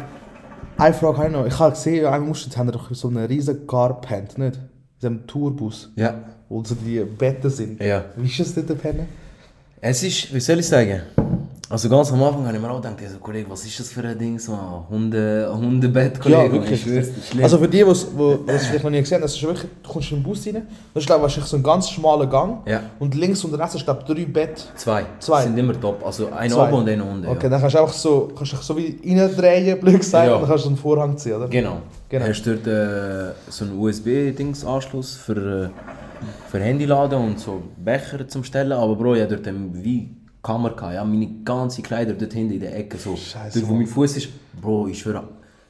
eine 0.79 0.95
Frage 0.95 1.17
habe 1.19 1.27
ich 1.29 1.33
noch. 1.33 1.47
Ich 1.47 1.59
habe 1.59 1.73
gesehen, 1.73 2.05
einmal 2.07 2.21
mussten 2.21 2.55
haben 2.57 2.71
doch 2.73 2.93
so 2.95 3.09
einen 3.09 3.25
riesen 3.27 3.67
Carpent, 3.67 4.37
nicht? 4.39 4.57
In 4.57 4.61
diesem 5.01 5.27
Tourbus, 5.27 5.91
Ja. 5.97 6.15
wo 6.49 6.63
so 6.65 6.75
die 6.75 7.01
Betten 7.01 7.51
sind. 7.51 7.81
Ja. 7.83 8.05
Wie 8.17 8.29
ist 8.29 8.41
es 8.41 8.55
dort, 8.55 8.69
der 8.69 8.75
Pennen? 8.75 9.09
Es 9.81 10.03
ist, 10.03 10.33
wie 10.35 10.41
soll 10.41 10.59
ich 10.61 10.67
sagen? 10.69 11.03
Also 11.69 11.89
ganz 11.89 12.13
am 12.13 12.23
Anfang 12.23 12.47
habe 12.47 12.57
ich 12.57 12.63
mir 12.63 12.71
auch 12.71 12.81
gedacht, 12.81 12.95
also, 13.03 13.19
Kollege, 13.19 13.51
was 13.51 13.65
ist 13.67 13.81
das 13.81 13.89
für 13.91 14.01
ein 14.07 14.17
Ding, 14.17 14.39
so 14.39 14.53
ein 14.53 14.89
Hunde, 14.89 15.51
Hundebett, 15.53 16.21
Kollege? 16.21 16.45
Ja, 16.45 16.53
wirklich. 16.53 16.87
Also 17.43 17.59
für 17.59 17.67
die, 17.67 17.83
die 17.83 17.91
es 17.91 18.05
vielleicht 18.67 18.85
noch 18.85 18.91
nie 18.91 19.01
gesehen 19.01 19.17
haben, 19.17 19.23
das 19.23 19.35
ist 19.35 19.43
wirklich, 19.43 19.69
du 19.83 19.89
kommst 19.91 20.13
in 20.13 20.19
den 20.19 20.23
Bus 20.23 20.47
rein, 20.47 20.63
das 20.95 21.03
ist 21.03 21.07
glaube 21.09 21.21
ich 21.21 21.23
wahrscheinlich 21.23 21.51
so 21.51 21.57
ein 21.57 21.63
ganz 21.65 21.91
schmaler 21.91 22.27
Gang 22.29 22.59
Ja. 22.69 22.83
und 23.01 23.17
links 23.17 23.43
und 23.45 23.53
rechts 23.55 23.75
ist 23.75 23.85
glaube 23.85 24.05
drei 24.07 24.25
Bett. 24.27 24.65
Zwei. 24.77 25.07
Zwei. 25.19 25.43
Sind 25.43 25.59
immer 25.59 25.81
top. 25.81 26.07
Also 26.07 26.29
ein 26.31 26.51
Zwei. 26.51 26.69
oben 26.69 26.75
und 26.83 26.89
ein 26.89 27.01
unten. 27.01 27.27
Okay, 27.27 27.45
Ja. 27.45 27.49
dann 27.49 27.61
kannst 27.61 27.75
du 27.75 27.79
einfach 27.81 27.95
so, 27.95 28.29
kannst 28.37 28.53
du 28.53 28.57
so 28.59 28.77
wie 28.77 29.01
reindrehen, 29.05 29.81
blöd 29.81 29.99
gesagt, 29.99 30.29
Ja. 30.29 30.35
und 30.35 30.43
dann 30.43 30.49
kannst 30.51 30.65
du 30.67 30.69
einen 30.69 30.79
Vorhang 30.79 31.17
ziehen, 31.19 31.35
oder? 31.35 31.49
Genau. 31.49 31.79
Genau. 32.09 32.27
Hast 32.27 32.47
dort 32.47 32.65
äh, 32.69 33.33
so 33.49 33.65
einen 33.65 33.77
USB-Dings-Anschluss 33.77 35.17
für, 35.17 35.65
äh, 35.65 35.69
für 36.49 36.61
Handy 36.61 36.85
laden 36.85 37.19
und 37.21 37.41
so 37.41 37.61
Becher 37.77 38.29
zum 38.29 38.45
Stellen. 38.45 38.71
Aber 38.73 38.95
Bro, 38.95 39.17
hatte 39.17 39.37
dort 39.37 39.53
wie 39.73 40.11
Kamera, 40.47 40.75
gehabt, 40.75 40.95
ja, 40.95 41.05
meine 41.05 41.29
ganzen 41.45 41.83
Kleider 41.83 42.15
dort 42.15 42.33
hinten 42.33 42.55
in 42.55 42.61
der 42.61 42.77
Ecke. 42.77 42.97
So. 42.99 43.17
Scheiße, 43.17 43.61
dort, 43.61 43.71
wo 43.71 43.75
mein 43.75 43.87
Fuß 43.87 44.17
ist, 44.17 44.29
Bro, 44.61 44.89
ich 44.89 44.99
schwöre, 45.01 45.25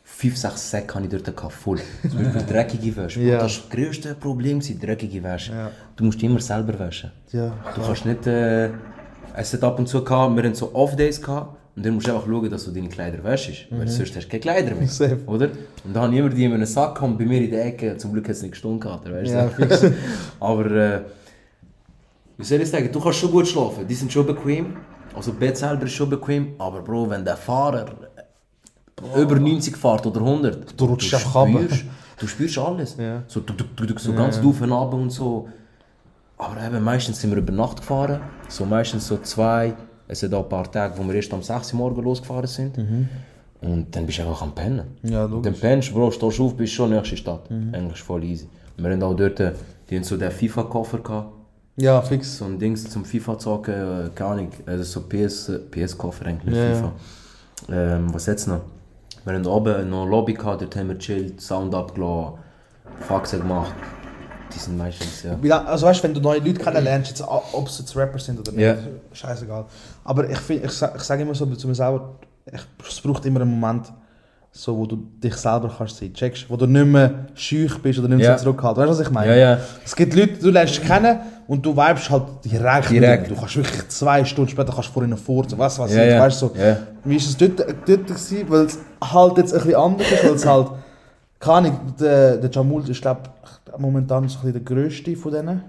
5, 0.04 0.36
6 0.36 0.70
Säcke 0.70 0.94
hatte 0.94 1.04
ich 1.06 1.22
dort 1.22 1.36
gehabt, 1.36 1.52
voll. 1.52 1.80
Zum 2.08 2.22
Beispiel 2.22 2.42
dreckige 2.42 2.96
Wäsche. 2.96 3.20
Ja. 3.20 3.38
Das 3.38 3.56
war 3.56 3.62
das 3.64 3.70
grösste 3.70 4.14
Problem, 4.14 4.60
dreckige 4.60 5.22
Wäsche. 5.22 5.52
Ja. 5.52 5.70
Du 5.96 6.04
musst 6.04 6.22
immer 6.22 6.40
selber 6.40 6.78
waschen. 6.78 7.10
Ja. 7.32 7.52
Du 7.74 7.82
kannst 7.82 8.06
nicht. 8.06 8.26
Äh, 8.26 8.70
es 9.38 9.52
hat 9.52 9.64
ab 9.64 9.78
und 9.78 9.88
zu 9.88 10.02
gehabt, 10.02 10.34
wir 10.34 10.42
hatten 10.44 10.54
so 10.54 10.74
Off-Days 10.74 11.20
gehabt 11.20 11.56
und 11.74 11.84
dann 11.84 11.94
musst 11.94 12.06
du 12.06 12.14
einfach 12.14 12.26
schauen, 12.26 12.48
dass 12.50 12.64
du 12.64 12.70
deine 12.70 12.88
Kleider 12.88 13.22
wäschst. 13.22 13.66
Weil 13.70 13.88
sonst 13.88 14.16
hast 14.16 14.24
du 14.24 14.28
keine 14.30 14.40
Kleider 14.40 14.70
mehr. 14.70 14.82
Mhm. 14.82 14.88
Safe. 14.88 15.18
Oder? 15.26 15.50
Und 15.84 15.94
da 15.94 16.02
habe 16.02 16.12
ich 16.14 16.20
immer 16.20 16.30
die 16.30 16.44
in 16.44 16.52
einen 16.54 16.66
Sack 16.66 16.94
gehabt 16.94 17.10
und 17.12 17.18
bei 17.18 17.26
mir 17.26 17.42
in 17.42 17.50
der 17.50 17.66
Ecke. 17.66 17.96
Zum 17.98 18.12
Glück 18.12 18.24
hat 18.24 18.36
es 18.36 18.42
nicht 18.42 18.52
gestunken. 18.52 18.90
Weißt 18.90 19.32
Ja, 19.32 19.46
du? 19.48 19.92
Aber 20.40 20.70
äh, 20.70 21.00
wie 22.38 22.44
soll 22.44 22.60
ich 22.60 22.70
sagen, 22.70 22.90
du 22.92 23.00
kannst 23.00 23.18
schon 23.18 23.30
gut 23.30 23.46
schlafen. 23.48 23.86
Die 23.86 23.94
sind 23.94 24.12
schon 24.12 24.26
bequem. 24.26 24.76
Also 25.14 25.32
Bett 25.32 25.56
selber 25.56 25.84
ist 25.84 25.92
schon 25.92 26.10
bequem. 26.10 26.54
Aber 26.58 26.80
Bro, 26.82 27.08
wenn 27.10 27.24
der 27.24 27.36
Fahrer 27.36 27.86
über 29.16 29.36
90 29.38 29.76
fährt 29.76 30.06
oder 30.06 30.20
100, 30.20 30.78
Du 30.78 30.84
rutschst 30.86 31.34
runter. 31.34 31.60
spürst, 31.64 31.84
du 32.18 32.26
spürst 32.26 32.58
alles. 32.58 32.96
Ja. 32.98 33.22
So, 33.26 33.40
du, 33.40 33.52
du, 33.52 33.64
du, 33.76 33.86
du, 33.86 33.98
so 33.98 34.12
ganz 34.12 34.40
doof 34.40 34.62
ab 34.62 34.92
und 34.94 35.10
so. 35.10 35.48
Aber 36.38 36.62
eben, 36.66 36.82
meistens 36.84 37.20
sind 37.20 37.30
wir 37.30 37.38
über 37.38 37.52
Nacht 37.52 37.78
gefahren. 37.78 38.20
So 38.48 38.64
meistens 38.66 39.06
so 39.06 39.16
zwei. 39.18 39.74
Es 40.08 40.20
sind 40.20 40.32
auch 40.34 40.44
ein 40.44 40.48
paar 40.48 40.70
Tage, 40.70 40.96
wo 40.98 41.02
wir 41.04 41.14
erst 41.14 41.32
am 41.34 41.42
6 41.42 41.72
Uhr 41.72 41.78
morgens 41.78 42.04
losgefahren 42.04 42.46
sind. 42.46 42.78
Und 42.78 43.08
Und 43.60 43.96
dann 43.96 44.06
bist 44.06 44.18
du 44.18 44.22
einfach 44.22 44.42
am 44.42 44.54
Pennen. 44.54 44.96
Ja, 45.02 45.22
Dann 45.22 45.30
logisch. 45.30 45.58
pennst 45.60 45.88
du, 45.90 45.94
Bro, 45.94 46.10
stehst 46.12 46.38
auf, 46.40 46.54
bist 46.56 46.74
schon 46.74 46.86
in 46.86 46.90
der 46.92 47.00
nächsten 47.00 47.16
Stadt. 47.16 47.50
Eigentlich 47.50 48.02
voll 48.02 48.22
easy. 48.24 48.48
Wir 48.76 48.90
haben 48.90 49.02
auch 49.02 49.14
dort, 49.14 49.38
die 49.38 49.96
haben 49.96 50.04
so 50.04 50.16
den 50.18 50.30
FIFA-Koffer 50.30 50.98
gehabt. 50.98 51.32
Ja, 51.76 52.00
fix. 52.00 52.38
So 52.38 52.46
ein 52.46 52.58
Dings 52.58 52.88
zum 52.88 53.04
FIFA-Zocken, 53.04 53.74
äh, 53.74 54.10
keine 54.14 54.30
Ahnung, 54.30 54.50
also 54.64 54.82
so 54.82 55.00
PS, 55.02 55.50
PS-Koffer 55.70 56.26
eigentlich, 56.26 56.54
nicht 56.54 56.56
Ja, 56.56 56.74
FIFA. 56.74 56.92
Ähm, 57.70 58.14
was 58.14 58.26
jetzt 58.26 58.46
noch? 58.48 58.60
Wir 59.24 59.34
haben 59.34 59.46
oben 59.46 59.90
noch 59.90 60.06
Lobby 60.06 60.34
gehabt, 60.34 60.62
dort 60.62 60.74
haben 60.76 60.88
wir 60.88 60.98
chillt, 60.98 61.40
Sound 61.40 61.74
abgelassen, 61.74 62.34
Faxen 63.00 63.40
gemacht. 63.40 63.74
Die 64.54 64.58
sind 64.58 64.78
meistens, 64.78 65.24
ja. 65.24 65.36
Also 65.66 65.86
weißt 65.86 65.98
du, 66.00 66.04
wenn 66.04 66.14
du 66.14 66.20
neue 66.20 66.38
Leute 66.38 66.54
kennenlernst, 66.60 67.10
jetzt, 67.10 67.22
ob 67.26 67.66
es 67.66 67.78
jetzt 67.80 67.94
Rapper 67.96 68.18
sind 68.18 68.38
oder 68.38 68.52
nicht, 68.52 68.62
Ja. 68.62 68.76
scheißegal. 69.12 69.66
Aber 70.04 70.30
ich, 70.30 70.38
find- 70.38 70.64
ich, 70.64 70.70
ich 70.70 71.02
sage 71.02 71.22
immer 71.22 71.34
so 71.34 71.44
zu 71.46 71.66
mir 71.68 71.74
selber, 71.74 72.14
ich, 72.46 72.60
es 72.88 73.00
braucht 73.00 73.26
immer 73.26 73.40
einen 73.40 73.58
Moment, 73.58 73.92
so, 74.56 74.76
wo 74.76 74.86
du 74.86 74.96
dich 75.22 75.34
selber 75.36 75.70
kannst 75.76 75.98
sein, 75.98 76.12
checkst, 76.14 76.46
wo 76.48 76.56
du 76.56 76.66
nicht 76.66 76.86
mehr 76.86 77.26
schüch 77.34 77.78
bist 77.82 77.98
oder 77.98 78.08
nicht 78.08 78.18
mehr 78.18 78.28
Ja. 78.30 78.38
so 78.38 78.44
zurückhalten. 78.44 78.82
Weißt 78.82 78.92
du, 78.94 78.98
was 79.00 79.06
ich 79.06 79.12
meine? 79.12 79.30
Ja, 79.38 79.50
ja. 79.52 79.58
Es 79.84 79.94
gibt 79.94 80.14
Leute, 80.14 80.34
du 80.40 80.50
lernst 80.50 80.82
kennen 80.82 81.18
und 81.46 81.64
du 81.64 81.76
vibest 81.76 82.10
halt 82.10 82.22
direkt. 82.44 82.90
Direkt. 82.90 83.30
Du 83.30 83.34
kannst 83.36 83.56
wirklich 83.56 83.88
zwei 83.88 84.24
Stunden 84.24 84.50
später 84.50 84.72
kannst 84.72 84.88
vor 84.88 85.02
ihnen 85.04 85.16
furzen, 85.16 85.58
weißt 85.58 85.78
du 85.78 85.82
was? 85.82 85.90
Ich- 85.90 85.96
ja. 85.98 86.20
Weißt 86.20 86.40
du 86.42 86.46
so. 86.48 86.54
Ja. 86.56 86.76
Wie 87.04 87.16
ist 87.16 87.28
es 87.28 87.36
dort, 87.36 87.58
dort 87.60 88.06
gewesen? 88.06 88.44
Weil 88.48 88.64
es 88.64 88.78
halt 89.04 89.36
jetzt 89.38 89.52
ein 89.52 89.60
bisschen 89.60 89.74
anders 89.76 90.10
ist, 90.10 90.24
weil 90.24 90.34
es 90.34 90.46
halt, 90.46 90.68
keine 91.38 91.56
Ahnung, 91.68 91.80
der, 92.00 92.36
der 92.38 92.50
Jamul 92.50 92.88
ist 92.88 93.02
glaube 93.02 93.20
momentan 93.78 94.26
so 94.28 94.38
ein 94.38 94.52
bisschen 94.52 94.64
der 94.64 94.76
grösste 94.76 95.16
von 95.16 95.32
denen. 95.32 95.62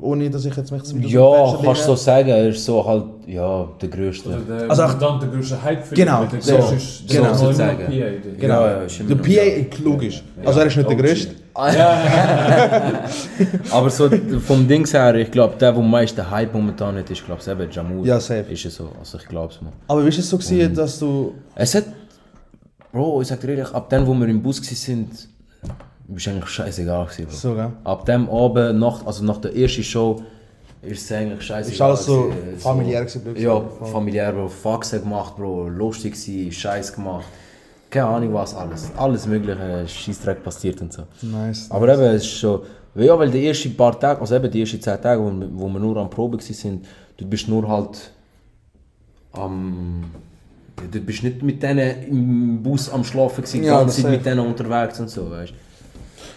Ohne 0.00 0.30
dass 0.30 0.44
ich 0.44 0.54
jetzt 0.56 0.70
mich 0.70 0.82
zu 0.84 0.96
Ja, 0.98 1.56
kannst 1.62 1.82
du 1.82 1.86
so 1.88 1.96
sagen, 1.96 2.28
er 2.28 2.48
ist 2.48 2.64
so 2.64 2.84
halt, 2.86 3.04
ja, 3.26 3.68
der 3.80 3.88
Größte. 3.88 4.28
Oder 4.28 4.38
der, 4.38 4.70
Also 4.70 4.82
also 4.82 4.96
auch- 4.96 5.00
dann 5.00 5.20
der 5.20 5.28
größte 5.28 5.62
Hype 5.62 5.84
für 5.84 5.94
Genau, 5.94 6.24
Der 6.24 6.40
so, 6.40 6.56
größte 6.56 6.74
ist 6.76 7.08
genau. 7.08 7.34
So 7.34 7.44
immer 7.46 7.54
sagen. 7.54 7.78
PA, 7.86 7.90
der- 7.90 8.12
Genau. 8.38 8.60
Ja, 8.62 8.82
ja, 8.82 9.04
Der 9.08 9.14
PA 9.16 9.42
ist 9.42 9.78
logisch. 9.80 10.22
Also 10.44 10.60
er 10.60 10.66
ist 10.66 10.76
nicht 10.76 10.88
der 10.88 10.96
größte. 10.96 11.34
Aber 13.70 13.90
so 13.90 14.08
vom 14.46 14.66
Dings 14.66 14.92
her, 14.94 15.14
ich 15.16 15.30
glaube, 15.30 15.56
der, 15.58 15.72
der 15.72 15.80
am 15.82 15.90
meisten 15.90 16.30
Hype 16.30 16.52
momentan 16.54 16.96
hat, 16.96 17.10
ist, 17.10 17.24
glaube 17.24 17.40
ich, 17.42 17.48
eben 17.48 17.70
Jamul. 17.70 18.06
Ja, 18.06 18.18
safe. 18.20 18.50
Ist 18.52 18.64
es 18.64 18.76
so, 18.76 18.88
also 18.98 19.18
ich 19.18 19.28
glaube 19.28 19.52
es 19.52 19.60
mal. 19.60 19.72
Aber 19.88 20.04
wie 20.04 20.08
ist 20.08 20.18
es 20.18 20.28
so 20.30 20.38
gewesen, 20.38 20.74
dass 20.74 20.98
du... 20.98 21.34
Es 21.54 21.74
hat, 21.74 21.84
Bro, 22.92 23.22
ich 23.22 23.28
sag 23.28 23.40
dir 23.40 23.50
ehrlich, 23.50 23.70
ab 23.72 23.88
dem, 23.90 24.06
wo 24.06 24.14
wir 24.14 24.28
im 24.28 24.42
Bus 24.42 24.60
waren, 24.60 25.08
bist 26.12 26.26
du 26.26 26.30
eigentlich 26.30 26.48
scheißegal 26.48 27.04
gewesen, 27.06 27.26
Bro. 27.26 27.34
So, 27.34 27.54
gell? 27.54 27.70
Ab 27.84 28.04
dem 28.06 28.28
Abend, 28.28 28.78
nach, 28.78 29.04
also 29.06 29.24
nach 29.24 29.38
der 29.38 29.54
ersten 29.56 29.82
Show, 29.82 30.22
ist 30.82 31.04
es 31.04 31.12
eigentlich 31.12 31.42
scheißegal. 31.42 31.74
Ist 31.74 31.80
alles 31.80 32.04
so 32.06 32.22
gewesen, 32.24 32.58
familiär 32.58 33.04
gewesen, 33.04 33.36
Ja, 33.36 33.58
gesagt. 33.60 33.88
familiär, 33.88 34.32
Bro. 34.32 34.48
Faxen 34.48 35.02
gemacht, 35.02 35.36
Bro. 35.36 35.68
Lustig 35.68 36.12
gewesen, 36.14 36.52
Scheiß 36.52 36.92
gemacht. 36.94 37.26
Keine 37.90 38.06
Ahnung 38.06 38.32
was, 38.34 38.54
alles. 38.54 38.90
Alles 38.96 39.26
mögliche 39.26 39.86
Scheissdreck 39.86 40.42
passiert 40.42 40.80
und 40.80 40.92
so. 40.92 41.02
Nice. 41.22 41.66
Aber 41.70 41.88
eben, 41.92 42.02
es 42.02 42.22
ist 42.22 42.30
schon... 42.38 42.60
Ja, 42.94 43.18
weil 43.18 43.30
die 43.30 43.46
ersten 43.46 43.74
paar 43.76 43.98
Tage, 43.98 44.20
also 44.20 44.34
eben 44.34 44.50
die 44.50 44.60
ersten 44.60 44.80
zehn 44.80 45.00
Tage, 45.00 45.20
wo, 45.22 45.30
wir- 45.30 45.48
wo 45.52 45.68
wir 45.68 45.78
nur 45.78 45.96
am 45.98 46.10
Probe 46.10 46.38
waren, 46.38 46.80
du 47.16 47.26
bist 47.26 47.48
nur 47.48 47.68
halt 47.68 48.10
am... 49.32 50.04
Du 50.90 51.00
bist 51.00 51.22
nicht 51.22 51.42
mit 51.42 51.62
denen 51.62 52.02
im 52.08 52.62
Bus 52.62 52.90
am 52.90 53.04
Schlafen 53.04 53.42
gewesen, 53.42 53.60
die 53.60 53.66
Ja, 53.68 53.78
ganze 53.78 54.02
Zeit 54.02 54.10
mit 54.10 54.26
denen 54.26 54.40
unterwegs 54.40 54.98
und 55.00 55.08
so, 55.10 55.30
weißt 55.30 55.52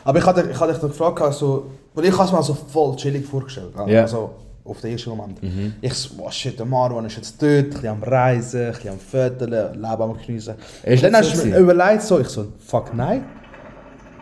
Aber 0.03 0.19
ich 0.19 0.25
hatte, 0.25 0.47
ich 0.51 0.59
hatte 0.59 0.73
dich 0.73 0.81
gefragt, 0.81 1.21
also, 1.21 1.67
weil 1.93 2.05
ich 2.05 2.13
habe 2.17 2.25
es 2.25 2.31
mir 2.31 2.43
so 2.43 2.53
voll 2.53 2.95
chillig 2.95 3.25
vorgestellt. 3.25 3.73
Ja. 3.88 4.01
Also 4.01 4.31
auf 4.63 4.81
den 4.81 4.93
ersten 4.93 5.11
Moment. 5.11 5.39
Ich 5.81 5.93
so, 5.93 6.09
oh 6.19 6.29
shit, 6.31 6.57
der 6.57 6.65
Marwan 6.65 7.05
ist 7.05 7.17
jetzt 7.17 7.39
dort, 7.41 7.51
ein 7.51 7.69
bisschen 7.69 7.88
am 7.89 8.01
Reisen, 8.03 8.65
ein 8.67 8.71
bisschen 8.73 8.89
am 8.93 8.99
Föteln, 8.99 9.51
Leben 9.73 9.83
am 10.01 10.17
Geniessen. 10.25 10.55
Ist 10.83 11.03
dann 11.03 11.15
hast 11.15 11.36
so 11.36 11.43
du 11.43 11.49
mir 11.49 11.57
überlegt, 11.59 12.01
so, 12.01 12.19
ich 12.19 12.27
so, 12.27 12.45
fuck 12.65 12.93
nein. 12.95 13.23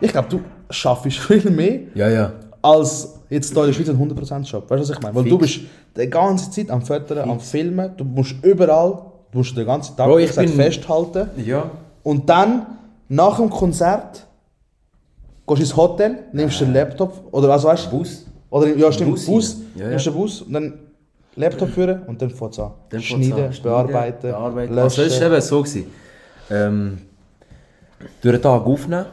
Ich 0.01 0.11
glaube, 0.11 0.27
du 0.29 0.41
schaffst 0.69 1.17
viel 1.19 1.49
mehr 1.49 1.79
Ja, 1.95 2.09
ja. 2.09 2.31
als 2.61 3.13
jetzt 3.29 3.53
hier 3.53 3.61
in 3.61 3.67
der 3.67 3.73
Schweiz 3.73 3.89
einen 3.89 4.11
100% 4.11 4.41
Job. 4.41 4.69
Weißt 4.69 4.83
du, 4.83 4.89
was 4.89 4.97
ich 4.97 5.01
meine? 5.01 5.15
Weil 5.15 5.23
du 5.23 5.39
Fix. 5.39 5.59
bist 5.59 5.69
die 5.97 6.09
ganze 6.09 6.51
Zeit 6.51 6.69
am 6.69 6.81
Föteln, 6.81 7.29
am 7.29 7.39
Filmen, 7.39 7.91
du 7.95 8.03
musst 8.03 8.35
überall, 8.43 8.99
du 9.31 9.37
musst 9.37 9.55
den 9.55 9.65
ganzen 9.65 9.95
Tag 9.95 10.07
Bro, 10.07 10.17
ich 10.19 10.27
gesagt, 10.27 10.47
bin- 10.47 10.55
festhalten. 10.57 11.29
Ja. 11.45 11.69
Und 12.03 12.29
dann, 12.29 12.65
nach 13.07 13.37
dem 13.37 13.49
Konzert, 13.49 14.25
gehst 15.47 15.59
du 15.59 15.63
ins 15.63 15.77
Hotel, 15.77 16.19
nimmst 16.31 16.61
den 16.61 16.73
Laptop, 16.73 17.27
oder 17.31 17.49
also 17.49 17.67
weißt 17.67 17.85
du, 17.87 17.97
Bus. 17.97 18.25
oder 18.49 18.67
ja 18.75 18.91
stimmt, 18.91 19.11
Bus 19.11 19.25
Bus. 19.25 19.57
Ja, 19.75 19.83
ja. 19.83 19.89
nimmst 19.89 20.05
den 20.05 20.13
Bus 20.13 20.41
und 20.41 20.53
dann 20.53 20.73
Laptop 21.35 21.69
führen 21.69 22.03
und 22.03 22.21
dann 22.21 22.29
fährt's 22.29 22.59
an. 22.59 22.71
Dann 22.89 23.01
Schneiden, 23.01 23.45
an. 23.45 23.53
bearbeiten, 23.63 24.31
bearbeiten. 24.31 24.75
löschen. 24.75 24.83
Also 24.83 25.01
es 25.01 25.19
war 25.19 25.31
eben 25.31 25.41
so. 25.41 25.61
Gewesen. 25.61 25.85
Ähm, 26.51 26.97
durch 28.21 28.35
den 28.35 28.41
Tag 28.41 28.65
aufnehmen. 28.65 29.05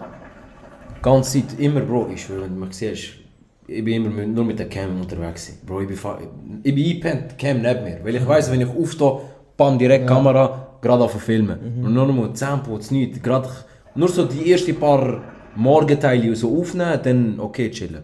Ganz 1.02 1.32
Zeit 1.32 1.58
immer, 1.58 1.80
Bro, 1.80 2.08
ich 2.12 2.22
schwöre, 2.22 2.42
wenn 2.42 2.54
du 2.54 2.66
mich 2.66 2.74
siehst, 2.74 3.20
ich 3.66 3.84
bin 3.84 3.94
immer 3.94 4.10
mit, 4.10 4.28
nur 4.28 4.44
mit 4.44 4.58
der 4.58 4.68
Cam 4.68 5.00
unterwegs. 5.00 5.56
Bro, 5.64 5.82
ich 5.82 5.88
bin, 5.88 5.96
ich 6.62 6.74
bin 6.74 6.84
eingepennt, 6.84 7.38
Cam 7.38 7.62
neben 7.62 7.84
mir. 7.84 7.98
Weil 8.02 8.16
ich 8.16 8.26
weiss, 8.26 8.50
wenn 8.50 8.60
ich 8.60 8.68
aufstehe, 8.68 9.20
bam, 9.56 9.78
direkt 9.78 10.06
Kamera, 10.06 10.76
gerade 10.82 11.04
auf 11.04 11.12
Filmen. 11.12 11.84
Und 11.84 11.94
nur 11.94 12.06
noch 12.06 12.14
mal 12.14 12.32
Zähnputz, 12.34 12.90
nichts. 12.90 13.22
Gerade, 13.22 13.48
nur 13.94 14.08
so 14.08 14.24
die 14.24 14.50
ersten 14.52 14.74
paar 14.74 15.22
Morgenteile 15.60 16.34
so 16.34 16.60
aufnehmen, 16.60 16.98
dann 17.02 17.34
okay, 17.38 17.70
chillen. 17.70 18.02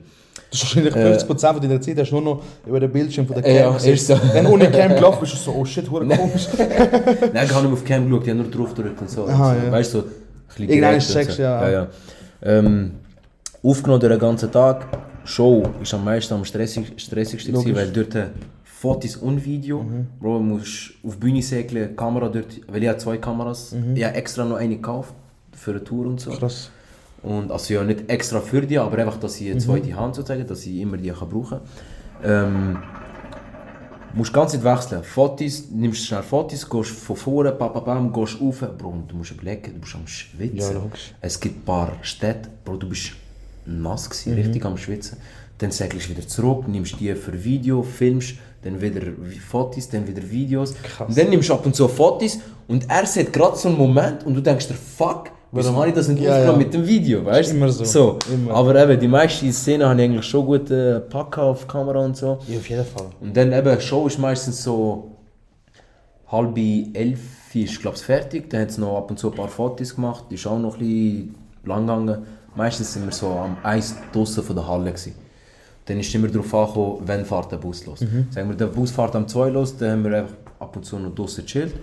Das 0.51 0.63
ist 0.63 0.77
wahrscheinlich 0.77 0.95
50% 0.95 1.53
von 1.53 1.61
deiner 1.61 1.81
Zeit 1.81 1.99
hast 1.99 2.11
du 2.11 2.21
nur 2.21 2.37
noch 2.37 2.43
über 2.67 2.79
den 2.79 2.93
Bildschirm 2.93 3.27
von 3.27 3.35
der 3.35 3.43
Cam 3.43 3.55
Ja, 3.55 3.93
ist 3.93 4.07
so. 4.07 4.19
Wenn 4.33 4.47
ohne 4.47 4.71
Cam 4.71 4.95
gelaufen 4.95 5.21
bist, 5.21 5.35
ist 5.35 5.47
du 5.47 5.51
so, 5.51 5.59
oh 5.59 5.65
shit, 5.65 5.91
hure 5.91 6.07
komisch. 6.07 6.49
Nein, 6.59 7.47
ich 7.47 7.53
habe 7.53 7.67
nicht 7.67 7.73
auf 7.73 7.83
die 7.83 7.87
Cam 7.87 8.09
geschaut, 8.09 8.23
ich 8.23 8.31
habe 8.31 8.43
nur 8.43 8.51
drauf 8.51 8.75
gedrückt 8.75 9.01
und 9.01 9.11
so. 9.11 9.27
Aha, 9.27 9.55
so. 9.55 9.67
ja. 9.67 9.73
Weißt 9.73 9.95
du, 9.95 9.99
so 9.99 10.05
ein 10.05 10.13
bisschen 10.47 10.69
Irgendwann 10.69 10.95
und 10.95 11.01
checkst 11.01 11.37
so. 11.37 11.43
ja. 11.43 11.63
ja, 11.63 11.71
ja. 11.71 11.87
Ähm, 12.43 12.93
aufgenommen 13.63 14.01
durch 14.01 14.13
den 14.13 14.21
ganzen 14.21 14.53
Tag. 14.53 14.87
Show 15.25 15.65
ist 15.83 15.93
am 15.93 16.05
meisten 16.05 16.35
am 16.35 16.45
stressig, 16.45 16.93
stressigsten, 16.97 17.53
gewesen, 17.53 17.75
weil 17.75 17.91
dort 17.91 18.15
äh, 18.15 18.27
Fotos 18.63 19.17
und 19.17 19.45
Video. 19.45 19.83
Mhm. 19.83 20.07
Bro, 20.21 20.39
du 20.39 20.45
musst 20.45 20.93
auf 21.05 21.15
die 21.15 21.19
Bühne 21.19 21.43
segeln, 21.43 21.97
Kamera 21.97 22.29
dort, 22.29 22.61
weil 22.69 22.83
ich 22.83 22.89
habe 22.89 22.99
zwei 22.99 23.17
Kameras. 23.17 23.75
Ich 23.95 24.05
habe 24.05 24.15
extra 24.15 24.45
noch 24.45 24.57
eine 24.57 24.77
gekauft 24.77 25.15
für 25.53 25.73
eine 25.73 25.83
Tour 25.83 26.07
und 26.07 26.21
so. 26.21 26.31
Mhm. 26.31 26.37
Krass. 26.37 26.71
Und 27.23 27.51
also 27.51 27.75
ja, 27.75 27.83
nicht 27.83 28.09
extra 28.09 28.41
für 28.41 28.63
die, 28.63 28.79
aber 28.79 28.99
einfach, 28.99 29.19
dass 29.19 29.41
ich 29.41 29.51
eine 29.51 29.59
zweite 29.59 29.95
Hand 29.97 30.15
sozusagen, 30.15 30.47
dass 30.47 30.65
ich 30.67 30.77
immer 30.77 30.97
die 30.97 31.11
kann 31.11 31.29
brauchen 31.29 31.61
ähm, 32.23 32.79
musst 34.15 34.33
ganz 34.33 34.53
Zeit 34.53 34.65
wechseln. 34.65 35.03
Fotos, 35.05 35.65
nimmst 35.71 36.07
schnell 36.07 36.23
Fotos, 36.23 36.69
gehst 36.69 36.91
von 36.91 37.17
vorne, 37.17 37.53
bam, 37.53 38.13
gehst 38.13 38.41
rauf. 38.41 38.65
Bro, 38.79 38.89
und 38.89 39.11
du 39.11 39.17
musst 39.17 39.33
überlegen, 39.33 39.75
du 39.75 39.81
bist 39.81 39.95
am 39.95 40.07
Schwitzen. 40.07 40.77
Ja, 40.77 40.83
es 41.21 41.39
gibt 41.39 41.59
ein 41.59 41.65
paar 41.65 41.93
Städte, 42.03 42.49
Bro, 42.65 42.77
du 42.77 42.89
bist 42.89 43.13
nass 43.67 44.09
gewesen, 44.09 44.33
Mhm. 44.35 44.43
richtig 44.43 44.65
am 44.65 44.79
Schwitzen. 44.79 45.19
Dann 45.59 45.71
segelst 45.71 46.07
du 46.09 46.11
wieder 46.17 46.27
zurück, 46.27 46.69
nimmst 46.69 46.99
die 47.01 47.15
für 47.15 47.43
Video, 47.45 47.83
filmst, 47.83 48.35
dann 48.63 48.81
wieder 48.81 49.03
Fotos, 49.47 49.89
dann 49.89 50.07
wieder 50.07 50.23
Videos. 50.31 50.75
Und 51.07 51.17
dann 51.17 51.31
nimmst 51.31 51.49
du 51.49 51.55
ab 51.55 51.65
und 51.65 51.75
zu 51.75 51.89
Fotos 51.89 52.39
und 52.69 52.89
er 52.91 53.07
sieht 53.07 53.33
gerade 53.33 53.57
so 53.57 53.69
einen 53.69 53.79
Moment 53.79 54.25
und 54.25 54.35
du 54.35 54.41
denkst 54.41 54.69
dir, 54.69 54.75
fuck, 54.75 55.31
wieso 55.53 55.75
habe 55.77 55.89
ich 55.89 55.95
das 55.95 56.09
nicht 56.09 56.23
Ja, 56.23 56.33
aufgenommen 56.33 56.61
ja. 56.61 56.65
mit 56.67 56.75
dem 56.75 56.87
Video, 56.87 57.25
weißt 57.25 57.53
Immer 57.53 57.69
so. 57.71 58.19
Immer. 58.33 58.55
Aber 58.55 58.75
eben, 58.83 59.01
die 59.01 59.09
meisten 59.09 59.53
Szenen 59.53 59.89
habe 59.89 60.01
ich 60.01 60.09
eigentlich 60.09 60.27
schon 60.27 60.47
gut 60.47 60.71
äh, 60.71 61.01
packen 61.01 61.41
auf 61.41 61.67
Kamera 61.67 62.01
und 62.01 62.17
so. 62.17 62.39
Ja, 62.49 62.59
auf 62.59 62.69
jeden 62.69 62.85
Fall. 62.85 63.07
Und 63.21 63.37
dann 63.37 63.53
eben, 63.53 63.81
Show 63.81 64.07
ist 64.07 64.19
meistens 64.19 64.63
so 64.63 65.13
halb 66.29 66.57
elf 66.59 67.21
ist, 67.55 67.81
glaube 67.81 67.97
ich, 67.97 68.03
fertig. 68.03 68.51
Dann 68.51 68.63
hat 68.63 68.71
es 68.71 68.79
noch 68.79 68.99
ab 68.99 69.11
und 69.11 69.19
zu 69.19 69.31
ein 69.31 69.37
paar 69.37 69.49
Fotos 69.49 69.95
gemacht. 69.95 70.25
Die 70.31 70.35
ist 70.35 70.47
auch 70.47 70.59
noch 70.59 70.75
ein 70.75 70.81
bisschen 70.81 71.35
lang 71.65 71.87
gegangen. 71.87 72.19
Meistens 72.55 72.93
sind 72.93 73.05
wir 73.07 73.13
so 73.13 73.29
am 73.29 73.57
Eis 73.63 73.95
draussen 74.13 74.43
von 74.43 74.57
der 74.57 74.67
Halle. 74.67 74.91
Gewesen. 74.91 75.15
Dann 75.87 76.01
ist 76.01 76.15
immer 76.15 76.29
darauf 76.29 76.53
angekommen, 76.53 77.03
wann 77.07 77.25
fährt 77.25 77.53
der 77.53 77.59
Bus 77.59 77.87
los. 77.87 78.01
Sagen 78.31 78.49
wir, 78.49 78.57
der 78.57 78.67
Bus 78.67 78.91
fährt 78.91 79.15
am 79.15 79.29
2 79.29 79.51
los, 79.51 79.77
dann 79.77 79.93
haben 79.93 80.05
wir 80.05 80.19
einfach 80.19 80.35
ab 80.59 80.77
und 80.77 80.85
zu 80.85 80.99
noch 80.99 81.15
draussen 81.15 81.45
gechillt. 81.45 81.75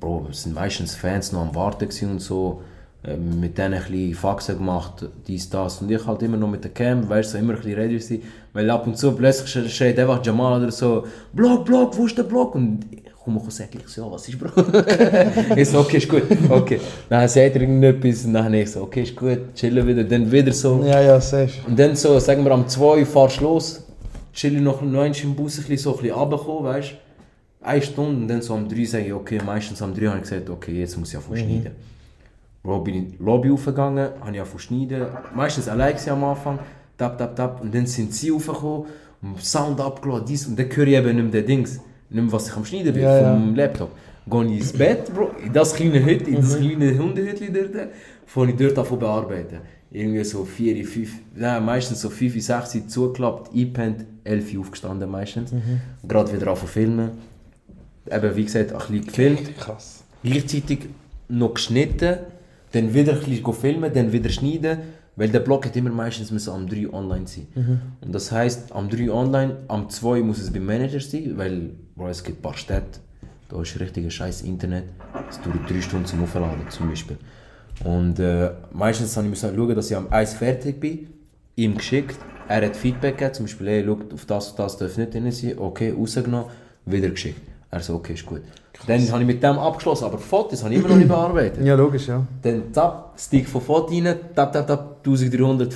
Bro, 0.00 0.28
es 0.30 0.42
sind 0.42 0.54
meistens 0.54 0.94
Fans 0.96 1.30
noch 1.32 1.42
am 1.42 1.54
Warten 1.54 1.88
und 2.10 2.18
so. 2.20 2.62
Ähm, 3.02 3.40
mit 3.40 3.56
denen 3.56 3.74
ein 3.74 3.80
bisschen 3.80 4.14
Faxen 4.14 4.58
gemacht, 4.58 5.06
dies, 5.26 5.48
das. 5.48 5.80
Und 5.80 5.90
ich 5.90 6.06
halt 6.06 6.22
immer 6.22 6.36
noch 6.36 6.50
mit 6.50 6.62
der 6.64 6.70
Cam, 6.70 7.08
weißt 7.08 7.30
du, 7.30 7.32
so 7.32 7.38
immer 7.38 7.54
ein 7.54 7.60
bisschen 7.60 7.74
ready 7.78 7.94
gewesen. 7.94 8.22
Weil 8.52 8.68
ab 8.68 8.86
und 8.86 8.98
zu 8.98 9.12
plötzlich 9.12 9.50
sch- 9.50 9.68
schreit 9.70 9.98
einfach 9.98 10.22
Jamal 10.24 10.60
oder 10.60 10.70
so, 10.70 11.04
Block, 11.32 11.64
Block, 11.64 11.96
wo 11.96 12.04
ist 12.04 12.18
der 12.18 12.24
Block? 12.24 12.54
Und 12.56 12.80
ich 12.90 13.02
komme 13.24 13.40
und 13.40 13.50
sage, 13.50 13.70
ich 13.78 13.88
so, 13.88 14.02
ja, 14.04 14.12
was 14.12 14.28
ist, 14.28 14.38
Bro? 14.38 14.50
ich 15.56 15.68
so, 15.70 15.78
okay, 15.80 15.96
ist 15.96 16.10
gut, 16.10 16.24
okay. 16.50 16.78
Dann 17.08 17.26
sagt 17.26 17.54
er 17.54 17.60
irgendetwas 17.62 18.26
und 18.26 18.34
dann 18.34 18.52
ich 18.52 18.70
so, 18.70 18.82
okay, 18.82 19.02
ist 19.04 19.16
gut, 19.16 19.54
chillen 19.54 19.86
wieder. 19.86 20.04
Dann 20.04 20.30
wieder 20.30 20.52
so. 20.52 20.84
Ja, 20.84 21.00
ja, 21.00 21.18
safe. 21.22 21.52
Und 21.66 21.78
dann 21.78 21.96
so, 21.96 22.18
sagen 22.18 22.44
wir 22.44 22.50
am 22.52 22.68
2 22.68 23.06
fahrst 23.06 23.40
du 23.40 23.44
los, 23.44 23.82
chill 24.34 24.56
ich 24.56 24.60
noch, 24.60 24.82
einmal 24.82 25.10
im 25.22 25.34
Bus 25.34 25.56
ein 25.56 25.64
bisschen, 25.64 25.78
so 25.78 25.96
ein 25.96 26.02
bisschen 26.02 26.16
runterkommen, 26.18 26.64
weißt 26.64 26.90
du? 26.90 26.94
Eine 27.66 27.80
Stunde 27.82 28.20
und 28.22 28.28
dann 28.28 28.42
so 28.42 28.52
am 28.52 28.68
3 28.68 28.84
sage 28.84 29.06
ich, 29.06 29.12
okay, 29.14 29.38
meistens 29.44 29.80
am 29.80 29.94
3 29.94 30.06
habe 30.06 30.16
ich 30.18 30.22
gesagt, 30.24 30.50
okay, 30.50 30.80
jetzt 30.80 30.98
muss 30.98 31.08
ich 31.10 31.16
anfangen 31.16 31.38
schneiden. 31.38 31.70
Bro, 32.62 32.80
bin 32.80 32.94
in 32.94 33.10
die 33.12 33.16
Lobby 33.18 33.50
aufgegangen, 33.50 34.10
habe 34.20 34.32
ich 34.32 34.40
angefangen 34.40 34.58
schneiden, 34.58 35.06
meistens 35.34 35.66
gewesen 35.66 36.10
am 36.10 36.24
Anfang, 36.24 36.58
tap, 36.98 37.16
tap, 37.16 37.34
tap, 37.34 37.60
und 37.62 37.74
dann 37.74 37.86
sind 37.86 38.12
sie 38.12 38.30
aufgekommen, 38.30 38.86
und 39.22 39.42
Sound 39.42 39.80
abgeladen, 39.80 40.26
dies, 40.26 40.46
und 40.46 40.58
dann 40.58 40.66
höre 40.74 40.86
ich 40.86 40.94
eben 40.94 41.16
nicht 41.16 41.32
mehr 41.32 41.42
den 41.42 41.46
Dings, 41.46 41.80
nicht 42.10 42.22
mehr, 42.22 42.32
was 42.32 42.48
ich 42.48 42.56
am 42.56 42.64
Schneiden 42.64 42.92
bin, 42.92 43.02
Ja, 43.02 43.34
vom 43.34 43.54
Laptop. 43.54 43.90
gehe 44.30 44.44
ich 44.44 44.58
ins 44.60 44.72
Bett, 44.72 45.14
Bro, 45.14 45.30
in 45.44 45.52
das 45.52 45.74
kleine 45.74 46.04
Hütte, 46.04 46.30
in 46.30 46.36
das 46.36 46.58
kleine 46.58 46.98
Hundehütchen 46.98 47.52
dort, 47.52 47.88
fange 48.26 48.52
ich 48.52 48.56
dort 48.56 48.78
an 48.78 48.98
bearbeiten. 48.98 49.58
Irgendwie 49.92 50.22
so 50.22 50.44
4, 50.44 50.86
5, 50.86 51.10
nein, 51.34 51.64
meistens 51.64 52.00
so 52.00 52.10
5, 52.10 52.40
6 52.40 52.74
Uhr 52.76 52.88
zugeklappt, 52.88 53.52
eingepennt, 53.52 54.04
11 54.22 54.54
Uhr 54.54 54.60
aufgestanden 54.60 55.10
meistens. 55.10 55.52
Gerade 56.06 56.32
wieder 56.32 56.46
an 56.48 56.56
zu 56.56 56.66
filmen. 56.66 57.10
Eben, 58.08 58.36
wie 58.36 58.44
gesagt, 58.44 58.72
ein 58.72 58.78
bisschen 58.78 59.06
gefilmt. 59.06 59.58
Krass. 59.58 60.04
Gleichzeitig 60.22 60.88
noch 61.28 61.54
geschnitten, 61.54 62.18
dann 62.72 62.94
wieder 62.94 63.14
ein 63.14 63.20
bisschen 63.20 63.52
filmen, 63.54 63.92
dann 63.92 64.12
wieder 64.12 64.30
schneiden, 64.30 64.78
weil 65.16 65.28
der 65.28 65.40
Blog 65.40 65.66
hat 65.66 65.76
immer 65.76 65.90
meistens 65.90 66.30
müssen 66.30 66.52
am 66.52 66.68
3 66.68 66.92
online 66.92 67.26
sein. 67.26 67.46
Und 68.00 68.14
das 68.14 68.30
heisst, 68.32 68.72
am 68.72 68.88
3 68.88 69.10
online, 69.10 69.56
am 69.68 69.88
2 69.88 70.20
muss 70.20 70.38
es 70.38 70.52
beim 70.52 70.64
Manager 70.64 71.00
sein, 71.00 71.32
weil 71.36 71.70
bro, 71.96 72.08
es 72.08 72.22
gibt 72.22 72.38
ein 72.38 72.42
paar 72.42 72.56
Städte, 72.56 73.00
da 73.48 73.60
ist 73.60 73.78
richtiges 73.78 74.14
scheiß 74.14 74.42
Internet, 74.42 74.84
es 75.28 75.40
dauert 75.40 75.68
3 75.68 75.80
Stunden 75.80 76.06
zum 76.06 76.22
Aufladen 76.22 76.68
zum 76.70 76.88
Beispiel. 76.88 77.18
Und 77.84 78.18
äh, 78.18 78.50
meistens 78.72 79.16
habe 79.16 79.26
ich 79.26 79.30
müssen 79.30 79.54
schauen, 79.54 79.74
dass 79.74 79.90
ich 79.90 79.96
am 79.96 80.08
1 80.08 80.34
fertig 80.34 80.80
bin, 80.80 81.08
ihm 81.56 81.76
geschickt, 81.76 82.16
er 82.48 82.66
hat 82.66 82.76
Feedback 82.76 83.18
gegeben, 83.18 83.34
zum 83.34 83.44
Beispiel, 83.46 83.68
hey, 83.68 83.84
schau, 83.86 83.98
auf 84.14 84.24
das 84.26 84.50
und 84.50 84.58
das 84.58 84.76
darf 84.76 84.96
nicht 84.96 85.14
drin 85.14 85.30
sein, 85.30 85.58
okay, 85.58 85.92
rausgenommen, 85.92 86.50
wieder 86.84 87.08
geschickt. 87.10 87.40
Er 87.70 87.80
so, 87.80 87.94
okay, 87.94 88.14
ist 88.14 88.26
gut. 88.26 88.42
Dann 88.86 89.12
habe 89.12 89.20
ich 89.20 89.26
mit 89.26 89.42
dem 89.42 89.58
abgeschlossen, 89.58 90.04
aber 90.04 90.18
Fotos 90.18 90.62
habe 90.64 90.72
ich 90.72 90.80
immer 90.80 90.88
noch 90.88 90.96
nicht 90.96 91.08
bearbeitet. 91.16 91.64
Ja, 91.64 91.74
logisch, 91.74 92.08
ja. 92.08 92.26
Dann 92.42 92.72
tap, 92.72 93.12
Stick 93.18 93.48
von 93.48 93.60
Fotos 93.60 93.94
rein, 93.94 94.16
tap, 94.34 94.52
tap, 94.52 94.66
tap, 94.66 94.96
1300, 95.04 95.74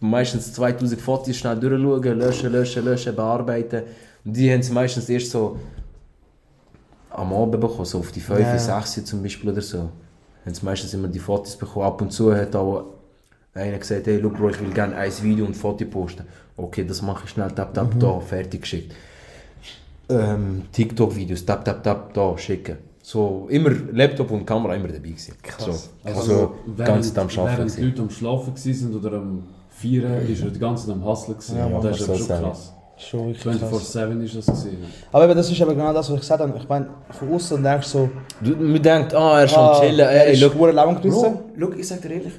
meistens 0.00 0.52
2000 0.54 1.00
Fotos 1.00 1.36
schnell 1.36 1.56
durchschauen, 1.56 2.18
löschen, 2.18 2.52
löschen, 2.52 2.84
löschen, 2.84 3.14
bearbeiten. 3.14 3.82
Und 4.24 4.36
die 4.36 4.50
haben 4.50 4.60
es 4.60 4.70
meistens 4.70 5.08
erst 5.08 5.30
so 5.30 5.56
am 7.10 7.32
Abend 7.32 7.60
bekommen, 7.60 7.84
so 7.84 7.98
auf 7.98 8.12
die 8.12 8.20
5, 8.20 8.40
Ja, 8.40 8.52
ja. 8.52 8.58
6 8.58 8.98
Uhr 8.98 9.04
zum 9.04 9.22
Beispiel 9.22 9.50
oder 9.50 9.60
so. 9.62 9.78
Haben 10.44 10.54
sie 10.54 10.64
meistens 10.64 10.94
immer 10.94 11.08
die 11.08 11.18
Fotos 11.18 11.56
bekommen. 11.56 11.86
Ab 11.86 12.00
und 12.00 12.10
zu 12.10 12.34
hat 12.34 12.54
auch 12.56 12.84
einer 13.52 13.78
gesagt, 13.78 14.06
hey, 14.06 14.18
look, 14.18 14.36
Bro, 14.36 14.50
ich 14.50 14.60
will 14.60 14.70
gerne 14.70 14.96
ein 14.96 15.12
Video 15.22 15.44
und 15.44 15.50
ein 15.50 15.54
Foto 15.54 15.84
posten. 15.84 16.24
Okay, 16.56 16.84
das 16.86 17.02
mache 17.02 17.24
ich 17.24 17.30
schnell, 17.30 17.50
tap, 17.50 17.74
tap, 17.74 17.98
da, 17.98 18.20
fertig 18.20 18.62
geschickt. 18.62 18.94
Ähm, 20.10 20.62
TikTok-Videos, 20.72 21.44
tap, 21.44 21.64
tap, 21.64 21.82
tap, 21.82 22.12
da, 22.14 22.36
schicken. 22.36 22.78
So, 23.02 23.46
immer 23.48 23.70
Laptop 23.92 24.30
und 24.30 24.44
Kamera 24.44 24.74
immer 24.74 24.88
dabei 24.88 25.08
gewesen. 25.08 25.34
So, 25.58 25.74
also, 26.04 26.54
die 26.66 26.82
ganze 26.82 27.14
Zeit 27.14 27.18
am. 27.18 27.28
Während 27.28 27.58
die 27.58 27.76
gewesen. 27.76 27.84
Leute 27.84 28.02
am 28.02 28.10
Schlafen 28.10 28.54
waren 28.54 28.94
oder 28.94 29.16
am 29.16 29.42
Feiern, 29.70 30.28
ist 30.28 30.42
er 30.42 30.50
die 30.50 30.58
ganze 30.58 30.86
Zeit 30.86 30.94
am 30.94 31.04
Hustlen. 31.04 31.36
gewesen. 31.36 31.56
Ja, 31.58 31.80
das 31.80 32.00
ist 32.00 32.06
schon 32.06 32.28
krass. 32.28 32.72
Schon 32.98 33.26
wirklich 33.28 33.58
krass. 33.60 33.96
24-7 33.96 34.22
ist 34.22 34.36
das 34.36 34.46
gewesen. 34.46 34.78
Aber 35.10 35.24
eben, 35.24 35.34
das 35.34 35.50
ist 35.50 35.62
aber 35.62 35.74
genau 35.74 35.92
das, 35.94 36.08
was 36.10 36.14
ich 36.16 36.20
gesagt 36.20 36.42
habe. 36.42 36.58
Ich 36.58 36.68
meine, 36.68 36.88
von 37.10 37.32
außen 37.32 37.62
denkst 37.62 37.90
du 37.92 37.98
so, 37.98 38.10
Du, 38.42 38.56
man 38.56 38.82
denkt, 38.82 39.14
ah, 39.14 39.38
er 39.38 39.44
ist 39.46 39.56
ah, 39.56 39.72
am 39.72 39.80
Chillen. 39.80 40.00
er 40.00 40.26
Ey, 40.26 40.32
ist 40.34 40.42
lang 40.74 41.00
gerissen. 41.00 41.32
Bro, 41.34 41.42
look, 41.56 41.78
ich 41.78 41.88
sag 41.88 42.02
dir 42.02 42.10
ehrlich, 42.10 42.34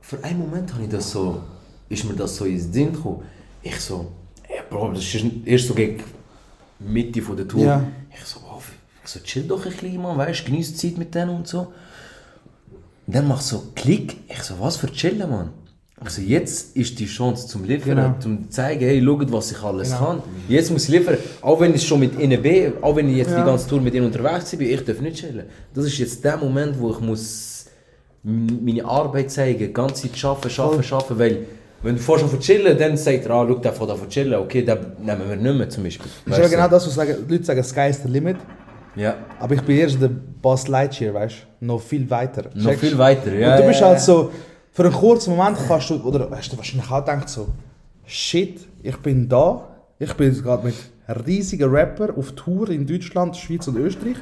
für 0.00 0.22
einen 0.22 0.40
Moment 0.40 0.72
habe 0.74 0.82
ich 0.84 0.90
das 0.90 1.10
so, 1.10 1.40
ist 1.88 2.04
mir 2.04 2.14
das 2.14 2.36
so 2.36 2.44
ins 2.44 2.70
Sinn 2.70 2.92
gekommen. 2.92 3.22
Ich 3.62 3.80
so, 3.80 4.06
ey, 4.46 4.60
Bro, 4.68 4.92
das 4.92 5.02
ist 5.02 5.24
erst 5.46 5.68
so 5.68 5.74
gegen 5.74 6.02
Mitte 6.86 7.22
von 7.22 7.36
der 7.36 7.46
Tour. 7.48 7.64
Ja. 7.64 7.84
Ich 8.16 8.24
so, 8.24 8.40
wow, 8.42 8.62
ich 9.04 9.10
so, 9.10 9.20
chill 9.20 9.44
doch 9.44 9.64
ein 9.64 9.72
bisschen, 9.72 10.00
man, 10.02 10.16
weißt, 10.18 10.44
genieß 10.46 10.72
die 10.72 10.76
Zeit 10.88 10.98
mit 10.98 11.14
denen 11.14 11.30
und 11.30 11.48
so. 11.48 11.72
Und 13.06 13.14
dann 13.16 13.26
macht 13.28 13.42
so 13.42 13.64
Klick. 13.74 14.16
Ich 14.28 14.42
so, 14.42 14.54
was 14.60 14.76
für 14.76 14.90
chillen, 14.90 15.28
Mann. 15.30 15.50
Also 16.00 16.20
jetzt 16.20 16.76
ist 16.76 16.98
die 16.98 17.06
Chance 17.06 17.46
zum 17.46 17.62
Liefern, 17.64 17.96
Genau. 17.96 18.14
zum 18.18 18.50
zeigen, 18.50 18.84
hey, 18.84 19.00
schaut, 19.04 19.30
was 19.30 19.52
ich 19.52 19.62
alles 19.62 19.88
Genau. 19.90 20.04
kann. 20.06 20.22
Jetzt 20.48 20.70
muss 20.72 20.84
ich 20.84 20.88
liefern. 20.90 21.16
Auch 21.40 21.60
wenn 21.60 21.74
ich 21.74 21.86
schon 21.86 22.00
mit 22.00 22.18
ihnen 22.18 22.42
bin, 22.42 22.72
auch 22.82 22.96
wenn 22.96 23.08
ich 23.08 23.16
jetzt 23.18 23.30
Ja. 23.30 23.38
die 23.40 23.44
ganze 23.44 23.68
Tour 23.68 23.80
mit 23.80 23.94
ihnen 23.94 24.06
unterwegs 24.06 24.50
bin, 24.50 24.68
ich 24.68 24.84
darf 24.84 25.00
nicht 25.00 25.18
chillen. 25.18 25.46
Das 25.72 25.84
ist 25.84 25.98
jetzt 25.98 26.24
der 26.24 26.36
Moment, 26.38 26.78
wo 26.78 26.90
ich 26.90 26.98
muss 27.00 27.66
meine 28.24 28.84
Arbeit 28.84 29.30
zeigen, 29.30 29.58
die 29.60 29.72
ganze 29.72 30.10
Zeit 30.10 30.24
arbeiten, 30.24 30.60
arbeiten, 30.60 30.92
arbeiten, 30.94 31.18
weil 31.18 31.38
wenn 31.82 31.96
du 31.96 32.00
vorher 32.00 32.28
schon 32.28 32.38
chillen, 32.40 32.78
dann 32.78 32.96
sagt 32.96 33.26
er, 33.26 33.30
ah, 33.32 33.46
schau, 33.48 33.56
der 33.56 33.72
fährt 33.72 34.08
chillen, 34.08 34.34
okay, 34.34 34.62
den 34.62 34.78
nehmen 35.00 35.28
wir 35.28 35.36
nicht 35.36 35.58
mehr 35.58 35.68
zum 35.68 35.84
Beispiel. 35.84 36.10
Das 36.26 36.38
ist 36.38 36.44
ja 36.44 36.48
du? 36.48 36.56
genau 36.56 36.68
das, 36.68 36.96
was 36.96 37.08
Leute 37.28 37.44
sagen, 37.44 37.62
Sky 37.64 37.88
is 37.90 38.02
the 38.02 38.08
limit. 38.08 38.36
Ja, 38.94 39.16
Aber 39.40 39.54
ich 39.54 39.62
bin 39.62 39.78
erst 39.78 40.00
der 40.00 40.08
Boss 40.08 40.68
Lightyear, 40.68 41.14
weißt 41.14 41.36
du? 41.60 41.66
Noch 41.66 41.80
viel 41.80 42.08
weiter. 42.10 42.50
noch 42.54 42.64
Checkst? 42.64 42.80
viel 42.80 42.98
weiter. 42.98 43.34
Ja, 43.34 43.54
und 43.54 43.62
du 43.62 43.66
bist 43.68 43.80
ja, 43.80 43.86
halt 43.86 43.98
ja. 43.98 44.04
so, 44.04 44.30
für 44.70 44.84
einen 44.84 44.92
kurzen 44.92 45.34
Moment 45.34 45.56
kannst 45.66 45.90
du, 45.90 45.96
oder 46.02 46.28
hast 46.30 46.52
du 46.52 46.56
wahrscheinlich 46.56 46.90
auch 46.90 47.04
gedacht 47.04 47.28
so, 47.28 47.48
shit, 48.04 48.60
ich 48.82 48.96
bin 48.98 49.28
da, 49.28 49.66
ich 49.98 50.12
bin 50.14 50.34
gerade 50.42 50.66
mit 50.66 50.74
riesigen 51.26 51.70
Rapper 51.70 52.10
auf 52.16 52.32
Tour 52.32 52.68
in 52.70 52.86
Deutschland, 52.86 53.36
Schweiz 53.36 53.66
und 53.66 53.76
Österreich. 53.78 54.16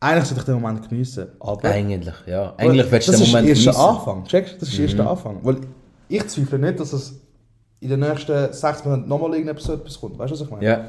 Eigentlich 0.00 0.24
sollte 0.26 0.40
ich 0.40 0.44
den 0.44 0.54
Moment 0.60 0.86
geniessen, 0.86 1.28
aber... 1.40 1.70
Eigentlich, 1.70 2.14
ja. 2.26 2.52
Eigentlich 2.58 2.90
willst 2.92 3.08
du 3.08 3.12
das 3.12 3.22
den 3.22 3.30
Moment 3.30 3.48
ist 3.48 3.64
erst 3.64 3.78
der 3.78 3.84
geniessen. 3.84 3.98
Anfang, 3.98 4.24
checkst? 4.24 4.60
Das 4.60 4.68
ist 4.68 4.78
erst 4.78 4.98
der 4.98 5.08
Anfang. 5.08 5.38
Weil 5.42 5.56
ich 6.08 6.26
zweifle 6.28 6.58
nicht, 6.58 6.80
dass 6.80 6.92
es 6.92 7.14
in 7.80 7.88
den 7.90 8.00
nächsten 8.00 8.52
sechs 8.52 8.84
Monaten 8.84 9.08
nochmal 9.08 9.32
irgendetwas 9.34 9.68
etwas 9.68 10.00
kommt. 10.00 10.18
Weißt 10.18 10.30
du, 10.30 10.34
was 10.34 10.40
ich 10.42 10.50
meine? 10.50 10.64
Ja. 10.64 10.84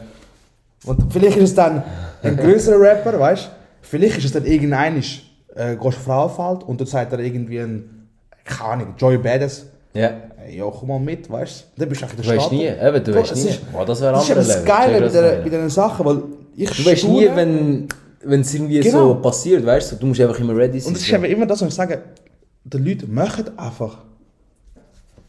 Und 0.86 1.12
vielleicht 1.12 1.38
ist 1.38 1.44
es 1.50 1.56
dann 1.56 1.84
ein 2.24 2.38
größerer 2.38 2.80
Rapper, 2.80 3.20
weißt 3.20 3.46
du? 3.46 3.50
Vielleicht 3.82 4.18
ist 4.18 4.26
es 4.26 4.32
dann 4.34 4.46
irgendein, 4.46 4.98
äh, 4.98 5.76
gehst 5.76 5.84
du 5.84 5.92
Frauenfeld 5.92 6.64
und 6.68 6.80
dann 6.80 6.88
sagt 6.88 7.12
er 7.14 7.20
irgendwie 7.20 7.60
ein, 7.60 8.08
keine 8.44 8.70
Ahnung, 8.72 8.94
Joy 8.98 9.18
Badass, 9.18 9.66
Ja. 9.94 10.12
ja, 10.50 10.66
komm 10.72 10.88
mal 10.90 11.00
mit, 11.00 11.30
weißt 11.30 11.66
du? 11.76 11.80
Dann 11.82 11.90
bist 11.90 12.02
du 12.02 12.06
einfach 12.06 12.18
in 12.18 12.24
Du 12.24 12.28
der 12.30 12.38
weißt 12.38 12.46
Stadt. 12.48 12.58
nie, 12.58 12.66
eben, 12.68 13.04
du 13.04 13.16
weißt 13.16 13.36
nie. 13.36 13.50
ist- 13.50 13.72
Boah, 13.72 13.86
das 13.86 14.02
wäre 14.02 14.14
Das 14.14 14.30
ist 14.30 14.36
das. 14.38 14.66
Geile 14.66 15.02
bei, 15.02 15.08
der, 15.10 15.32
bei 15.42 15.50
diesen 15.50 15.70
Sachen, 15.70 16.06
weil 16.06 16.22
ich 16.56 16.70
Du 16.70 16.86
weißt 16.90 17.08
nie, 17.08 17.30
wenn 17.34 17.88
wenn 18.28 18.42
es 18.42 18.54
irgendwie 18.56 18.80
Genau. 18.80 19.10
so 19.10 19.16
passiert, 19.22 19.64
weißt 19.64 19.92
du, 19.92 19.96
du 19.98 20.08
musst 20.08 20.20
einfach 20.20 20.40
immer 20.40 20.56
ready 20.56 20.80
sein. 20.80 20.90
Und 20.90 20.98
es 20.98 21.04
ist 21.04 21.14
eben 21.14 21.26
immer 21.26 21.46
das, 21.46 21.62
was 21.62 21.68
ich 21.70 21.76
sage, 21.76 22.02
die 22.64 22.78
Leute 22.78 23.06
machen 23.06 23.46
einfach. 23.58 24.00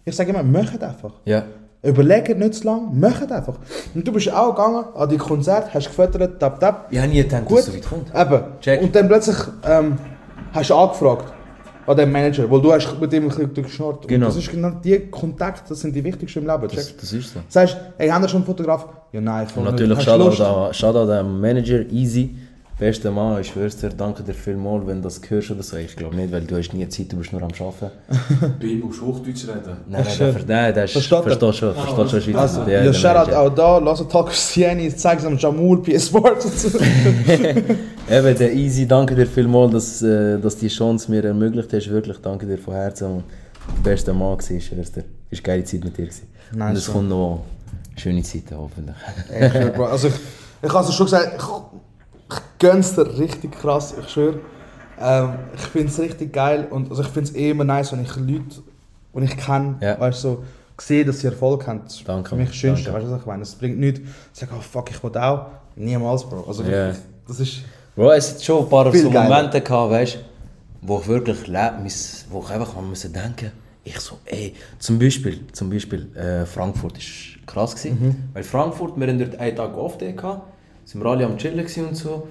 Ich 0.09 0.15
sage 0.15 0.31
immer, 0.31 0.45
machen 0.45 0.81
einfach. 0.81 1.15
Ja. 1.25 1.43
Überlegen 1.83 2.39
nicht 2.39 2.55
zu 2.55 2.65
lange, 2.65 2.89
machen 2.93 3.31
einfach. 3.31 3.57
Und 3.93 4.07
du 4.07 4.13
bist 4.13 4.33
auch 4.33 4.55
gegangen 4.55 4.85
an 4.95 5.09
die 5.09 5.17
Konzert, 5.17 5.75
hast 5.75 5.89
gefüttert, 5.89 6.39
tap 6.39 6.61
tap. 6.61 6.87
Ich 6.91 6.99
habe 6.99 7.09
nie 7.09 7.23
gedacht, 7.25 7.45
Gut, 7.45 7.59
dass 7.59 7.67
es 7.69 7.73
so 7.73 7.79
weit 7.79 7.89
kommt. 7.89 8.15
eben. 8.15 8.43
Check. 8.61 8.83
Und 8.83 8.95
dann 8.95 9.09
plötzlich 9.09 9.37
ähm, 9.69 9.99
hast 10.53 10.71
du 10.71 10.75
angefragt 10.77 11.33
an 11.89 11.97
den 11.97 12.13
Manager, 12.13 12.49
weil 12.49 12.61
du 12.63 12.73
hast 12.73 13.01
mit 13.01 13.13
ihm 13.13 13.29
ein 13.31 13.55
geschnurrt. 13.55 14.03
Und 14.03 14.09
Genau. 14.09 14.27
Das 14.27 14.37
ist 14.37 14.49
genau 14.49 14.71
die 14.83 14.99
Kontakte, 15.11 15.63
das 15.69 15.81
sind 15.81 15.95
die 15.95 16.05
wichtigsten 16.05 16.39
im 16.41 16.47
Leben. 16.47 16.69
Das, 16.73 16.87
Check. 16.89 17.01
das 17.01 17.13
ist 17.13 17.33
so. 17.35 17.41
Sagst, 17.49 17.77
hey, 17.99 18.09
haben 18.09 18.23
wir 18.23 18.29
schon 18.29 18.39
einen 18.39 18.47
Fotograf? 18.47 18.87
Ja, 19.13 19.21
nein, 19.21 19.47
voll 19.49 19.65
Und 19.67 19.73
natürlich 19.73 20.01
Shoutout 20.03 20.41
an, 20.43 20.73
Shoutout 20.73 21.11
an 21.13 21.41
Manager, 21.41 21.81
Easy. 21.91 22.37
Bester 22.79 23.11
Mann, 23.11 23.41
ich 23.41 23.49
schwör's 23.49 23.79
dir, 23.79 23.89
danke 23.89 24.23
dir 24.23 24.35
vielmals, 24.35 24.87
wenn 24.87 24.97
du 24.99 25.05
das 25.05 25.19
hörst 25.31 25.51
oder 25.51 25.63
so. 25.63 25.79
Ich 25.79 25.97
glaube 25.97 26.15
nicht, 26.15 26.31
weil 26.31 26.43
du 26.43 26.59
hast 26.59 26.75
nie 26.75 26.87
Zeit, 26.91 27.11
du 27.11 27.17
bist 27.17 27.33
nur 27.33 27.41
am 27.43 27.49
Arbeiten. 27.59 27.91
Baby, 28.61 28.83
musst 28.85 29.01
du 29.01 29.07
Hochdeutsch 29.07 29.45
reden? 29.49 29.79
Nein, 29.89 30.03
nein, 30.05 30.07
schön. 30.15 30.35
der, 30.47 30.57
nein, 30.63 30.75
der 30.75 30.85
ist, 30.85 30.93
Versteht 30.93 31.13
er? 31.19 31.23
versteht 31.23 31.55
schon, 31.55 31.75
versteht 31.75 32.11
schon 32.11 32.21
Schweizer. 32.21 32.41
Also, 32.41 32.71
Ja, 32.71 32.85
ja, 32.85 32.93
Shoutout 32.93 33.33
auch 33.33 33.55
da, 33.55 33.79
lass 33.79 34.03
uns 34.03 34.13
Talk 34.13 34.31
Sieni, 34.31 34.95
zeig 34.95 35.21
es 35.21 35.25
am 35.25 35.39
Jamul, 35.39 35.81
PS 35.83 36.09
Sports. 36.09 36.75
Eben, 38.11 38.39
der 38.39 38.53
Easy, 38.53 38.87
danke 38.87 39.15
dir 39.15 39.27
vielmals, 39.27 39.73
dass, 39.73 40.03
äh, 40.03 40.39
dass 40.39 40.59
die 40.59 40.69
Chance 40.69 41.11
mir 41.11 41.25
ermöglicht 41.25 41.73
hast. 41.73 41.89
Wirklich, 41.89 42.19
danke 42.19 42.45
dir 42.45 42.59
von 42.59 42.75
Herzen. 42.75 43.07
Und 43.11 43.25
der 43.79 43.91
beste 43.91 44.13
Mann 44.13 44.37
war, 44.37 44.51
ich 44.51 44.67
schwör's 44.67 44.93
dir. 44.93 45.05
Es 45.31 45.39
war 45.39 45.45
geile 45.45 45.65
Zeit 45.65 45.83
mit 45.83 45.97
dir. 45.97 46.05
gewesen. 46.05 46.27
Nice, 46.53 46.69
Und 46.71 46.77
es 46.77 46.93
kommt 46.93 47.09
noch 47.09 47.43
schöne 47.97 48.23
Zeiten, 48.23 48.55
hoffentlich. 48.55 48.97
Bro, 49.75 49.87
also 49.87 50.09
ich, 50.09 50.15
ich 50.63 50.73
habe 50.73 50.87
es 50.87 50.95
schon 50.95 51.07
gesagt, 51.07 51.33
ich 51.39 51.86
gönn's 52.59 52.95
dir 52.95 53.19
richtig 53.19 53.53
krass, 53.53 53.95
ich 54.01 54.09
schwöre. 54.09 54.41
Ähm, 55.01 55.31
ich 55.55 55.61
finde 55.63 55.89
es 55.89 55.99
richtig 55.99 56.33
geil 56.33 56.67
und 56.71 56.91
also 56.91 57.03
ich 57.03 57.09
finde 57.09 57.31
es 57.31 57.37
eh 57.37 57.51
immer 57.51 57.65
nice, 57.65 57.93
wenn 57.93 58.03
ich 58.03 58.17
Leute, 58.17 58.63
die 59.15 59.25
ich 59.25 59.37
kenne, 59.37 59.77
Ja. 59.81 59.99
weißt, 60.01 60.21
so, 60.23 60.43
sehe, 60.79 61.05
dass 61.05 61.21
sie 61.21 61.27
Erfolg 61.27 61.67
haben. 61.67 61.83
Das 61.85 62.03
Danke, 62.05 62.31
für 62.31 62.37
mich 62.37 62.49
das 62.49 62.57
Schönste, 62.57 62.85
danke. 62.87 62.99
weißt 63.01 63.09
du, 63.11 63.15
was 63.15 63.21
ich 63.21 63.27
meine? 63.27 63.43
Es 63.43 63.55
bringt 63.55 63.79
nichts, 63.79 64.01
zu 64.33 64.41
sagen, 64.41 64.53
oh 64.59 64.63
fuck, 64.63 64.91
ich 64.91 65.03
will 65.03 65.17
auch. 65.19 65.47
Niemals, 65.75 66.25
Bro. 66.25 66.45
Also 66.49 66.63
Ja. 66.63 66.69
wirklich, 66.71 66.97
das 67.29 67.41
ist... 67.41 67.59
Bro, 67.95 68.13
es 68.13 68.35
hat 68.35 68.43
schon 68.43 68.65
ein 68.65 68.69
paar 68.71 68.95
so. 68.95 69.11
Momente 69.11 69.61
gehabt, 69.61 69.91
weißt 69.93 70.19
wo 70.83 71.01
ich 71.01 71.09
wirklich 71.09 71.47
le- 71.49 71.73
mis- 71.83 72.27
wo 72.31 72.41
ich 72.41 72.51
einfach 72.51 72.77
an 72.77 72.89
müssen 72.89 73.13
denken 73.13 73.51
ich 73.83 73.99
so, 74.01 74.19
ey, 74.25 74.53
zum 74.81 74.99
Beispiel, 74.99 75.47
zum 75.53 75.71
Beispiel 75.71 76.15
äh, 76.17 76.45
Frankfurt 76.45 76.99
ist 76.99 77.47
krass 77.47 77.75
gewesen, 77.75 77.99
Mhm. 78.01 78.17
weil 78.35 78.43
Frankfurt, 78.43 78.99
wir 78.99 79.07
hatten 79.07 79.19
dort 79.19 79.37
einen 79.39 79.55
Tag 79.57 79.77
off 79.77 79.97
gehabt, 79.99 80.43
sind 80.85 81.03
wir 81.05 81.11
alle 81.11 81.25
am 81.25 81.37
chillen 81.39 81.65
und 81.89 81.95
so. 81.97 82.27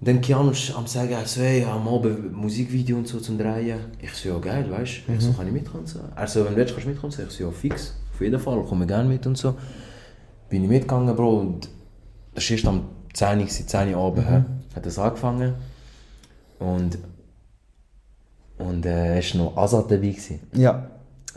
Dann 0.00 0.20
Keanu 0.20 0.50
ist 0.50 0.72
am 0.76 0.86
sagen, 0.86 1.10
er 1.10 1.26
so, 1.26 1.40
hey, 1.40 1.64
am 1.64 1.88
Abend 1.88 2.32
Musikvideo 2.32 2.98
und 2.98 3.08
so 3.08 3.18
zum 3.18 3.36
Drehen. 3.36 3.80
Ich 4.00 4.14
so, 4.14 4.28
ja 4.28 4.38
geil, 4.38 4.70
weißt 4.70 5.00
du, 5.06 5.12
ich 5.12 5.20
so, 5.20 5.32
kann 5.32 5.48
ich 5.48 5.52
mitkommen? 5.52 5.86
So. 5.86 5.98
Er 6.14 6.26
so, 6.28 6.44
wenn 6.44 6.52
du 6.52 6.56
willst, 6.56 6.74
kannst 6.74 6.86
du 6.86 6.90
mitkommen? 6.90 7.12
Ich 7.18 7.34
so, 7.34 7.44
ja 7.44 7.50
fix, 7.50 7.94
auf 8.14 8.20
jeden 8.20 8.38
Fall, 8.38 8.62
komme 8.64 8.86
gerne 8.86 9.08
mit 9.08 9.26
und 9.26 9.36
so. 9.36 9.56
Bin 10.48 10.62
ich 10.62 10.68
mitgegangen, 10.68 11.14
Bro, 11.16 11.40
und 11.40 11.68
das 12.34 12.44
war 12.44 12.50
erst 12.52 12.66
am 12.66 12.84
10 13.12 13.28
Uhr, 13.28 13.44
gewesen, 13.44 13.66
10 13.66 13.94
Uhr 13.94 14.00
Abend, 14.00 14.28
hä? 14.28 14.44
hat 14.76 14.86
das 14.86 14.98
angefangen. 14.98 15.54
Und, 16.60 16.98
und 18.58 18.86
äh, 18.86 19.18
es 19.18 19.34
war 19.34 19.44
noch 19.44 19.56
Azad 19.56 19.90
dabei. 19.90 20.10
Gewesen. 20.10 20.40
Ja. 20.54 20.90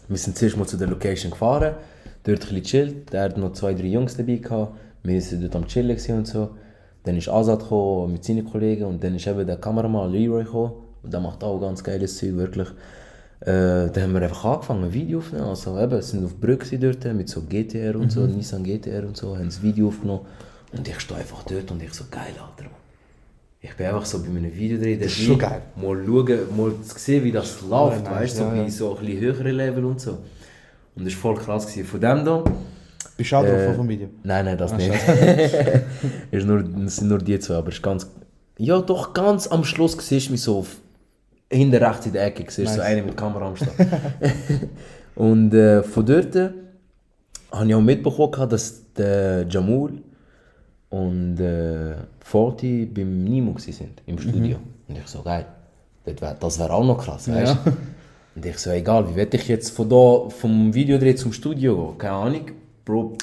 Wir 0.07 0.17
sind 0.17 0.37
zuerst 0.37 0.57
mal 0.57 0.67
zu 0.67 0.77
der 0.77 0.87
Location 0.87 1.31
gefahren, 1.31 1.75
dort 2.23 2.41
ein 2.41 2.49
bisschen 2.49 2.63
chillt. 2.63 3.13
Er 3.13 3.23
hat 3.23 3.37
noch 3.37 3.53
zwei, 3.53 3.73
drei 3.73 3.87
Jungs 3.87 4.17
dabei 4.17 4.35
gehabt. 4.35 4.77
Wir 5.03 5.19
waren 5.19 5.41
dort 5.41 5.55
am 5.55 5.67
Chillen 5.67 5.97
und 6.17 6.27
so. 6.27 6.51
Dann 7.03 7.17
ist 7.17 7.29
Azad 7.29 7.59
gekommen 7.59 8.13
mit 8.13 8.23
seinen 8.23 8.45
Kollegen 8.45 8.85
und 8.85 9.03
dann 9.03 9.15
ist 9.15 9.27
eben 9.27 9.45
der 9.45 9.57
Kameramann 9.57 10.11
Leroy 10.11 10.43
gekommen. 10.43 10.73
Und 11.03 11.11
der 11.11 11.19
macht 11.19 11.43
auch 11.43 11.59
ganz 11.59 11.83
geiles 11.83 12.17
Zeug, 12.17 12.35
wirklich. 12.35 12.67
Äh, 13.39 13.89
dann 13.89 14.03
haben 14.03 14.13
wir 14.13 14.21
einfach 14.21 14.45
angefangen, 14.45 14.83
ein 14.83 14.93
Video 14.93 15.17
aufzunehmen. 15.17 15.47
Also 15.47 15.79
eben, 15.79 15.91
wir 15.91 16.01
sind 16.01 16.23
auf 16.23 16.35
Brücke 16.35 16.77
dort 16.77 17.03
mit 17.15 17.27
so 17.27 17.41
GTR 17.41 17.95
und 17.95 18.11
so, 18.11 18.21
Nissan 18.27 18.63
GTR 18.63 19.03
und 19.03 19.17
so, 19.17 19.35
haben 19.35 19.45
das 19.45 19.61
Video 19.63 19.87
aufgenommen. 19.87 20.25
Und 20.71 20.87
ich 20.87 20.99
stehe 20.99 21.19
einfach 21.19 21.43
dort 21.43 21.71
und 21.71 21.81
ich 21.81 21.93
so, 21.93 22.05
geil, 22.11 22.33
Alter. 22.39 22.69
Mann. 22.69 22.81
Ich 23.63 23.75
bin 23.75 23.87
einfach 23.87 24.05
so 24.05 24.19
bei 24.19 24.29
einem 24.29 24.53
Video 24.55 24.79
drin, 24.79 24.99
Das 24.99 25.11
ist 25.11 25.21
schon 25.21 25.37
geil. 25.37 25.61
mal 25.75 26.03
schauen, 26.03 26.57
mal 26.57 26.73
sehen, 26.83 27.23
wie 27.23 27.31
das 27.31 27.61
läuft, 27.61 28.09
weißt 28.09 28.33
du, 28.33 28.37
so 28.39 28.43
ja, 28.43 28.49
bei 28.49 28.57
ja. 28.63 28.69
so 28.69 28.95
ein 28.97 29.05
bisschen 29.05 29.19
höheren 29.19 29.55
Level 29.55 29.85
und 29.85 30.01
so. 30.01 30.17
Und 30.95 31.05
das 31.05 31.13
war 31.13 31.21
voll 31.21 31.35
krass. 31.35 31.67
Gewesen. 31.67 31.85
Von 31.85 32.01
dem 32.01 32.25
da, 32.25 32.43
Bist 33.21 33.31
du 33.31 33.35
auch 33.35 33.43
drauf 33.43 33.53
Äh, 33.53 33.73
vom 33.75 33.87
Video? 33.87 34.07
Nein, 34.23 34.45
nein, 34.45 34.57
das 34.57 34.73
nicht. 34.73 34.91
ist 36.31 36.47
nur, 36.47 36.63
es 36.87 36.95
sind 36.95 37.07
nur 37.07 37.19
die 37.19 37.37
zwei, 37.39 37.53
aber 37.53 37.67
es 37.67 37.75
ist 37.75 37.83
ganz. 37.83 38.07
Ja, 38.57 38.81
doch 38.81 39.13
ganz 39.13 39.45
am 39.45 39.63
Schluss 39.63 39.95
siehst 39.99 40.29
du 40.29 40.31
mich 40.31 40.41
so 40.41 40.57
auf, 40.57 40.77
hinter 41.51 41.81
rechts 41.81 42.07
in 42.07 42.13
der 42.13 42.25
Ecke, 42.25 42.45
siehst 42.47 42.57
du 42.57 42.63
so 42.65 42.77
Nice. 42.77 42.79
eine 42.87 43.03
mit 43.03 43.15
Kamera 43.15 43.47
am 43.47 43.55
Start. 43.55 43.73
und 45.15 45.53
äh, 45.53 45.83
von 45.83 46.03
dort 46.03 46.35
äh, 46.35 46.49
habe 47.51 47.67
ich 47.67 47.75
auch 47.75 47.81
mitbekommen, 47.81 48.49
dass 48.49 48.81
der 48.97 49.45
Jamul 49.47 50.01
und 50.89 51.39
äh, 51.39 51.93
Forti 52.21 52.85
beim 52.87 53.23
Nimo 53.23 53.55
sind, 53.59 54.01
im 54.07 54.17
Studio. 54.17 54.57
Und 54.87 54.97
ich 54.97 55.05
so, 55.07 55.21
geil, 55.21 55.45
das 56.05 56.19
wäre 56.57 56.69
wär 56.69 56.75
auch 56.75 56.83
noch 56.85 56.97
krass, 56.97 57.29
weißt 57.29 57.55
du? 57.65 57.71
Und 58.35 58.45
ich 58.45 58.57
so, 58.57 58.71
egal, 58.71 59.07
wie 59.09 59.15
werde 59.15 59.37
ich 59.37 59.47
jetzt 59.47 59.69
von 59.75 59.87
da, 59.87 60.29
vom 60.29 60.73
Videodreh 60.73 61.13
zum 61.15 61.33
Studio 61.33 61.89
gehen? 61.89 61.97
Keine 61.99 62.13
Ahnung. 62.13 62.45
Bro, 62.85 63.17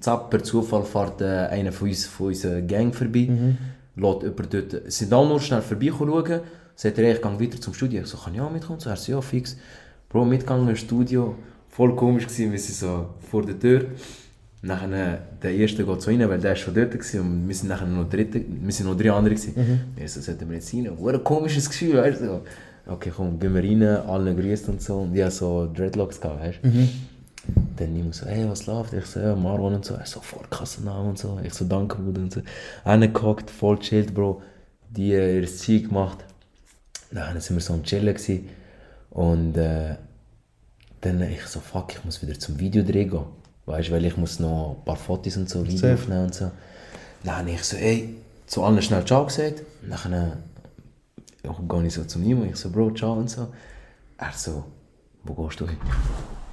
zack, 0.00 0.30
per 0.30 0.42
Zufall 0.42 0.84
fährt 0.84 1.20
äh, 1.20 1.46
einer 1.50 1.72
von 1.72 1.88
uns, 1.88 2.06
von 2.06 2.28
unserer 2.28 2.60
Gang 2.62 2.94
vorbei. 2.94 3.28
Mhm. 3.28 3.58
Lässt 3.96 4.22
jemand 4.22 4.54
dort, 4.54 4.70
sie 4.84 4.90
sind 4.90 5.12
alle 5.12 5.28
nur 5.28 5.40
schnell 5.40 5.62
vorbei 5.62 5.90
schauen. 5.96 6.40
Sagt 6.74 6.98
er, 6.98 7.14
ich 7.14 7.22
gehe 7.22 7.40
weiter 7.40 7.60
zum 7.60 7.74
Studio. 7.74 8.02
Ich 8.02 8.08
so, 8.08 8.16
kann 8.16 8.34
ich 8.34 8.40
auch 8.40 8.50
mitkommen? 8.50 8.80
So, 8.80 8.90
er 8.90 8.96
so, 8.96 9.12
ja, 9.12 9.20
fix. 9.20 9.56
Bro, 10.08 10.24
mitgegangen 10.24 10.68
ins 10.68 10.80
Studio. 10.80 11.36
Voll 11.68 11.94
komisch 11.94 12.26
gewesen, 12.26 12.52
wie 12.52 12.58
sie 12.58 12.72
so 12.72 13.10
vor 13.30 13.44
der 13.44 13.58
Tür. 13.58 13.86
Nachher, 14.62 15.18
der 15.42 15.54
erste 15.54 15.84
geht 15.84 16.02
so 16.02 16.10
rein, 16.10 16.28
weil 16.28 16.38
der 16.38 16.52
ist 16.52 16.60
schon 16.60 16.74
dort 16.74 16.92
gewesen, 16.92 17.20
und 17.20 17.48
wir 17.48 17.54
sind 17.54 17.68
nachher 17.68 17.86
noch 17.86 18.08
dritte, 18.08 18.42
wir 18.46 18.72
sind 18.72 18.86
noch 18.86 18.96
drei 18.96 19.10
andere 19.10 19.34
gewesen. 19.34 19.54
Wir 19.96 20.08
so, 20.08 20.20
sollten 20.20 20.48
wir 20.48 20.56
jetzt 20.56 20.72
rein? 20.72 20.88
Wurde 20.98 21.18
ein 21.18 21.24
komisches 21.24 21.68
Gefühl, 21.68 21.96
weißt 21.96 22.20
du? 22.20 22.26
so. 22.26 22.40
Okay, 22.86 23.12
komm, 23.14 23.38
gehen 23.38 23.54
wir 23.54 23.62
rein, 23.62 23.82
alle 23.82 24.34
grüßt 24.34 24.68
und 24.68 24.82
so. 24.82 24.98
Und 24.98 25.14
ich 25.14 25.22
hatte 25.22 25.34
so 25.34 25.70
Dreadlocks 25.72 26.20
gehabt, 26.20 26.40
weißt 26.40 26.58
du? 26.62 26.88
Dann 27.76 27.92
niemand 27.92 28.14
so, 28.14 28.26
hey, 28.26 28.48
was 28.48 28.66
läuft? 28.66 28.92
Ich 28.92 29.06
so, 29.06 29.20
ja, 29.20 29.34
Marwan 29.34 29.74
und 29.74 29.84
so. 29.84 29.94
Er 29.94 30.06
so, 30.06 30.20
Vorkassennamen 30.20 31.10
und 31.10 31.18
so. 31.18 31.40
Ich 31.42 31.54
so, 31.54 31.64
danke, 31.64 31.96
Bruder 31.96 32.22
und 32.22 32.32
so. 32.32 32.42
Reingehockt, 32.84 33.50
voll 33.50 33.78
chillt, 33.78 34.14
Bro. 34.14 34.42
Die 34.90 35.12
äh, 35.12 35.40
ihr 35.40 35.46
Ziel 35.46 35.88
gemacht. 35.88 36.18
Dann 37.10 37.40
sind 37.40 37.56
wir 37.56 37.62
so 37.62 37.74
am 37.74 37.82
Chillen 37.82 38.14
gewesen. 38.14 38.48
Und 39.10 39.56
äh, 39.56 39.96
dann 41.00 41.22
ich 41.22 41.44
so, 41.46 41.60
fuck, 41.60 41.92
ich 41.92 42.04
muss 42.04 42.22
wieder 42.22 42.38
zum 42.38 42.58
Videodreh 42.58 43.04
gehen. 43.04 43.24
Weißt 43.66 43.88
du, 43.88 43.92
weil 43.92 44.04
ich 44.04 44.16
muss 44.16 44.38
noch 44.38 44.76
ein 44.78 44.84
paar 44.84 44.96
Fotos 44.96 45.36
und 45.36 45.48
so, 45.48 45.66
Video 45.66 45.94
aufnehmen 45.94 46.24
und 46.24 46.34
so. 46.34 46.50
Dann 47.24 47.48
ich 47.48 47.62
so, 47.62 47.76
ey, 47.76 48.16
zu 48.46 48.62
allen 48.62 48.82
schnell 48.82 49.04
Ciao 49.04 49.24
gesagt. 49.26 49.62
Dann 49.88 50.12
äh, 50.12 50.30
gehe 51.42 51.86
ich 51.86 51.94
so 51.94 52.04
zu 52.04 52.18
ihm 52.20 52.42
und 52.42 52.50
ich 52.50 52.56
so, 52.56 52.70
Bro, 52.70 52.92
ciao 52.92 53.14
und 53.14 53.30
so. 53.30 53.48
Er 54.18 54.32
so, 54.32 54.64
wo 55.24 55.34
gehst 55.34 55.60
du 55.60 55.68
hin? 55.68 55.78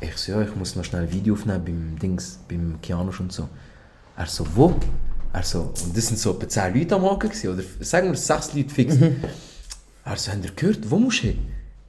Ich 0.02 0.16
so, 0.18 0.32
ja, 0.32 0.42
ich 0.42 0.56
muss 0.56 0.76
noch 0.76 0.86
schnell 0.86 1.04
ein 1.04 1.12
Video 1.12 1.34
aufnehmen 1.34 1.66
beim 1.66 2.00
Dings, 2.00 2.40
beim 2.48 2.80
Kianusch 2.82 3.20
und 3.20 3.34
so. 3.34 3.50
Er 4.16 4.28
so, 4.28 4.46
wo? 4.56 4.76
Er 5.34 5.44
so, 5.44 5.74
und 5.84 5.96
das 5.96 6.08
sind 6.08 6.18
so 6.18 6.32
etwa 6.32 6.48
10 6.48 6.74
Leute 6.74 6.96
am 6.96 7.04
Haken 7.04 7.30
gewesen, 7.30 7.54
oder 7.54 7.64
sagen 7.82 8.08
wir 8.08 8.16
6 8.16 8.54
Leute 8.54 8.70
fix. 8.70 8.96
Er 10.06 10.16
so, 10.16 10.32
habt 10.32 10.46
ihr 10.46 10.52
gehört, 10.52 10.90
wo 10.90 10.98
musst 10.98 11.24
du 11.24 11.28
hin? 11.28 11.40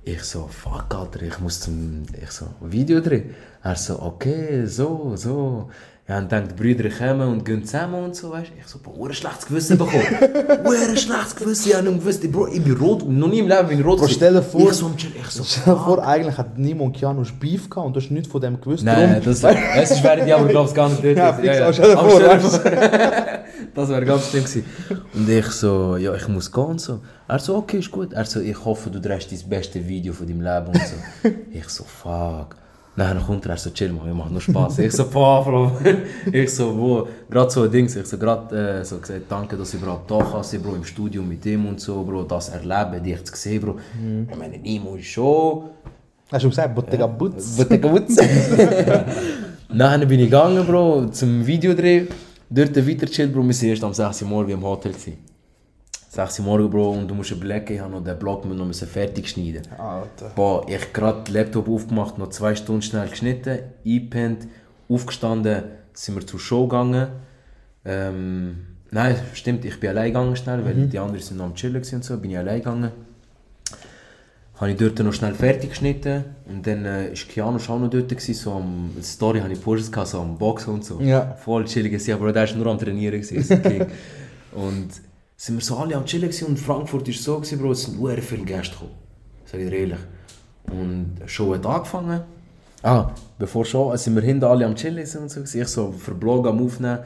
Ich 0.03 0.23
so, 0.25 0.49
fuck, 0.49 0.93
Alter, 0.95 1.23
ich 1.23 1.39
muss 1.39 1.61
zum, 1.61 2.03
ich 2.21 2.31
so, 2.31 2.49
Video 2.61 3.01
drehen. 3.01 3.35
Er 3.63 3.77
so, 3.77 4.03
okay, 4.03 4.67
so, 4.67 5.15
so. 5.15 5.71
Ja, 6.11 6.19
und 6.19 6.33
denkt, 6.33 6.51
die 6.51 6.55
Brüder 6.61 6.89
kommen 6.91 7.21
und 7.29 7.45
gehen 7.45 7.65
zusammen 7.65 8.03
und 8.03 8.17
so, 8.17 8.33
weißt 8.33 8.49
du. 8.51 8.55
Ich 8.59 8.67
so, 8.67 8.81
boah, 8.81 9.07
ein 9.07 9.15
schlechtes 9.15 9.47
Gewissen 9.47 9.79
bekommen. 9.79 10.03
ein 10.11 10.97
schlechtes 10.97 11.37
Gewissen, 11.37 11.69
ich 11.69 11.77
hab 11.77 11.85
nicht 11.85 12.01
gewusst, 12.01 12.33
Bro, 12.33 12.49
ich 12.49 12.65
bin 12.65 12.77
rot, 12.77 13.09
noch 13.09 13.29
nie 13.29 13.39
im 13.39 13.47
Leben 13.47 13.69
bin 13.69 13.79
ich 13.79 13.87
rot. 13.87 14.01
Bro, 14.01 14.09
stell 14.09 14.33
dir 14.33 14.43
vor- 14.43 14.61
Ich 14.63 14.73
so, 14.73 14.91
ich 14.99 15.27
so, 15.31 15.45
Stell 15.45 15.73
dir 15.73 15.79
vor, 15.81 16.05
eigentlich 16.05 16.37
hat 16.37 16.59
Nimo 16.59 16.87
und 16.87 16.97
Keanu 16.97 17.23
Beef 17.39 17.71
gehabt 17.71 17.87
und 17.87 17.95
du 17.95 18.01
hast 18.01 18.11
nichts 18.11 18.27
von 18.27 18.41
dem 18.41 18.61
gewusst. 18.61 18.83
Nein, 18.83 19.23
das, 19.25 19.41
das 19.41 20.03
wäre 20.03 20.25
die 20.25 20.33
aber, 20.33 20.49
glaube 20.49 20.69
ich, 20.69 20.75
gar 20.75 20.89
nicht. 20.89 21.05
Ja, 21.17 21.33
fix, 21.33 21.61
aber 21.61 21.73
stell 21.75 21.95
dir 21.95 22.41
stell 22.41 22.41
vor. 22.41 23.23
Das 23.77 23.89
wäre 23.89 24.05
ganz 24.05 24.31
schlimm 24.31 24.43
gewesen. 24.43 24.65
Und 25.15 25.29
ich 25.29 25.47
so, 25.47 25.97
ja, 25.97 26.13
ich 26.17 26.27
muss 26.27 26.51
gehen 26.51 26.65
und 26.65 26.81
so. 26.81 26.99
Er 27.29 27.39
so, 27.39 27.55
okay, 27.55 27.79
ist 27.79 27.93
gut. 27.93 28.13
Er 28.15 28.25
so, 28.25 28.41
ich 28.41 28.65
hoffe, 28.65 28.91
du 28.91 29.01
drehst 29.01 29.31
das 29.31 29.45
beste 29.45 29.87
Video 29.87 30.13
von 30.13 30.27
deinem 30.27 30.41
Leben 30.41 30.67
und 30.67 30.77
so. 30.77 31.29
ich 31.53 31.69
so, 31.69 31.85
fuck. 31.85 32.57
Dann 32.97 33.25
kommt 33.25 33.47
er, 33.47 33.53
er 33.53 33.57
so, 33.57 33.71
chill 33.71 33.93
mal, 33.93 34.05
wir 34.05 34.15
machen 34.15 34.33
nur 34.33 34.41
Spaß. 34.41 34.81
Ich 34.81 34.93
so, 34.93 35.09
boah, 35.09 35.45
Bro. 35.45 35.73
ich 36.33 36.53
so, 36.53 36.77
wo, 36.77 37.09
gerade 37.31 37.51
so 37.51 37.63
ein 37.63 37.71
Ding, 37.71 37.87
ich 37.87 38.07
so, 38.07 38.19
gerade 38.19 38.81
äh, 38.81 38.85
so 38.85 38.99
gesagt, 38.99 39.23
danke, 39.29 39.57
dass 39.57 39.73
ich 39.75 39.81
überhaupt 39.81 40.11
da 40.11 40.19
kann 40.19 40.63
Bro, 40.63 40.75
im 40.75 40.85
Studio 40.85 41.23
mit 41.23 41.47
ihm 41.47 41.67
und 41.67 41.81
so, 41.81 42.03
Bro, 42.03 42.25
das 42.25 42.49
erleben, 42.49 43.03
dich 43.03 43.25
zu 43.25 43.37
sehen, 43.37 43.61
Bro. 43.61 43.79
Ich 44.31 44.37
meine, 44.37 44.59
Nimo 44.59 44.97
ist 44.97 45.07
schon... 45.07 45.71
Hast 46.33 46.45
du 46.45 46.49
gesagt, 46.49 46.75
Bottega 46.75 47.07
Butz? 47.07 47.57
Bottega 47.57 47.89
Butz. 47.89 48.17
Nachher 49.69 50.07
bin 50.07 50.21
ich 50.21 50.27
gegangen, 50.27 50.67
Bro, 50.67 51.09
zum 51.11 51.47
Videodreh. 51.47 52.07
Dort 52.49 52.77
weiter 52.77 53.07
chillt, 53.07 53.33
Bro. 53.33 53.47
Wir 53.47 53.55
sind 53.55 53.69
erst 53.69 53.85
am 53.85 53.95
6 53.95 54.23
Uhr 54.23 54.29
morgen 54.29 54.51
im 54.51 54.63
Hotel. 54.63 54.93
Gewesen. 54.93 55.30
6 56.11 56.41
Uhr 56.41 56.45
morgen, 56.45 56.69
Bro, 56.69 56.91
und 56.91 57.09
du 57.09 57.15
musst 57.15 57.31
überlegen, 57.31 57.73
ich 57.73 57.81
habe 57.81 57.93
noch 57.93 58.03
den 58.03 58.19
Blog 58.19 58.45
noch 58.45 58.67
müssen 58.67 58.89
fertig 58.89 59.29
schneiden. 59.29 59.63
Alter. 59.79 60.33
Boah, 60.35 60.69
ich 60.69 60.93
gerade 60.93 61.23
den 61.23 61.35
Laptop 61.35 61.69
aufgemacht, 61.69 62.19
noch 62.19 62.31
zwei 62.31 62.57
Stunden 62.57 62.83
schnell 62.83 63.09
geschnitten, 63.09 63.61
eingepennt, 63.87 64.49
aufgestanden, 64.89 65.63
sind 65.93 66.17
wir 66.17 66.27
zur 66.27 66.41
Show 66.41 66.67
gegangen. 66.67 67.11
Ähm, 67.85 68.57
nein, 68.91 69.15
stimmt, 69.35 69.65
ich 69.65 69.79
bin 69.79 69.91
allein 69.91 70.07
gegangen 70.07 70.35
schnell, 70.35 70.65
weil 70.65 70.89
die 70.89 70.99
anderen 70.99 71.23
sind 71.23 71.37
noch 71.37 71.45
am 71.45 71.55
Chillen 71.55 71.77
und 71.77 72.05
so, 72.05 72.17
bin 72.17 72.33
ich 72.33 72.39
allein 72.39 72.59
gegangen. 72.59 72.91
Habe 74.57 74.73
ich 74.73 74.79
dort 74.79 74.99
noch 74.99 75.13
schnell 75.13 75.35
fertig 75.35 75.71
geschnitten 75.71 76.25
und 76.49 76.67
dann 76.67 76.87
äh, 76.87 77.13
ist 77.13 77.29
Keanu 77.29 77.59
auch 77.59 77.79
noch 77.79 77.89
dort 77.89 78.09
gewesen, 78.09 78.35
so 78.35 78.55
am 78.55 78.91
die 78.99 79.03
Story 79.03 79.39
habe 79.39 79.53
ich 79.53 79.61
gepostet, 79.61 80.09
so 80.09 80.21
am 80.21 80.37
Boxen 80.37 80.75
und 80.75 80.85
so. 80.85 81.01
Ja. 81.01 81.37
Voll 81.37 81.67
chillig 81.67 81.93
gewesen, 81.93 82.15
aber 82.15 82.33
der 82.33 82.45
ist 82.45 82.57
nur 82.57 82.67
am 82.67 82.79
Trainieren 82.79 83.21
gewesen. 83.21 83.87
Und 84.53 84.89
sind 85.41 85.57
wir 85.57 85.65
so 85.65 85.79
alle 85.79 85.97
am 85.97 86.05
Chillen 86.05 86.31
und 86.49 86.59
Frankfurt 86.59 87.09
ist 87.09 87.25
so 87.25 87.37
gewesen, 87.37 87.59
Bro, 87.59 87.73
es 87.73 87.85
sind 87.85 87.99
sehr 87.99 88.23
viele 88.23 88.45
Gäste 88.45 88.73
gekommen. 88.73 88.93
Sag 89.47 89.59
ich 89.61 89.71
dir 89.71 89.77
ehrlich. 89.79 89.99
Und 90.65 91.15
die 91.19 91.29
Show 91.31 91.55
hat 91.55 91.65
angefangen. 91.65 92.21
Ah, 92.83 93.11
bevor 93.39 93.65
Show, 93.65 93.97
sind 93.97 94.17
wir 94.17 94.23
hinten 94.23 94.45
alle 94.45 94.67
am 94.67 94.75
Chillen 94.75 95.09
und 95.19 95.31
so. 95.31 95.41
Ich 95.41 95.69
so 95.69 95.93
für 95.93 96.15
Blog 96.15 96.47
am 96.47 96.63
Aufnehmen. 96.63 96.99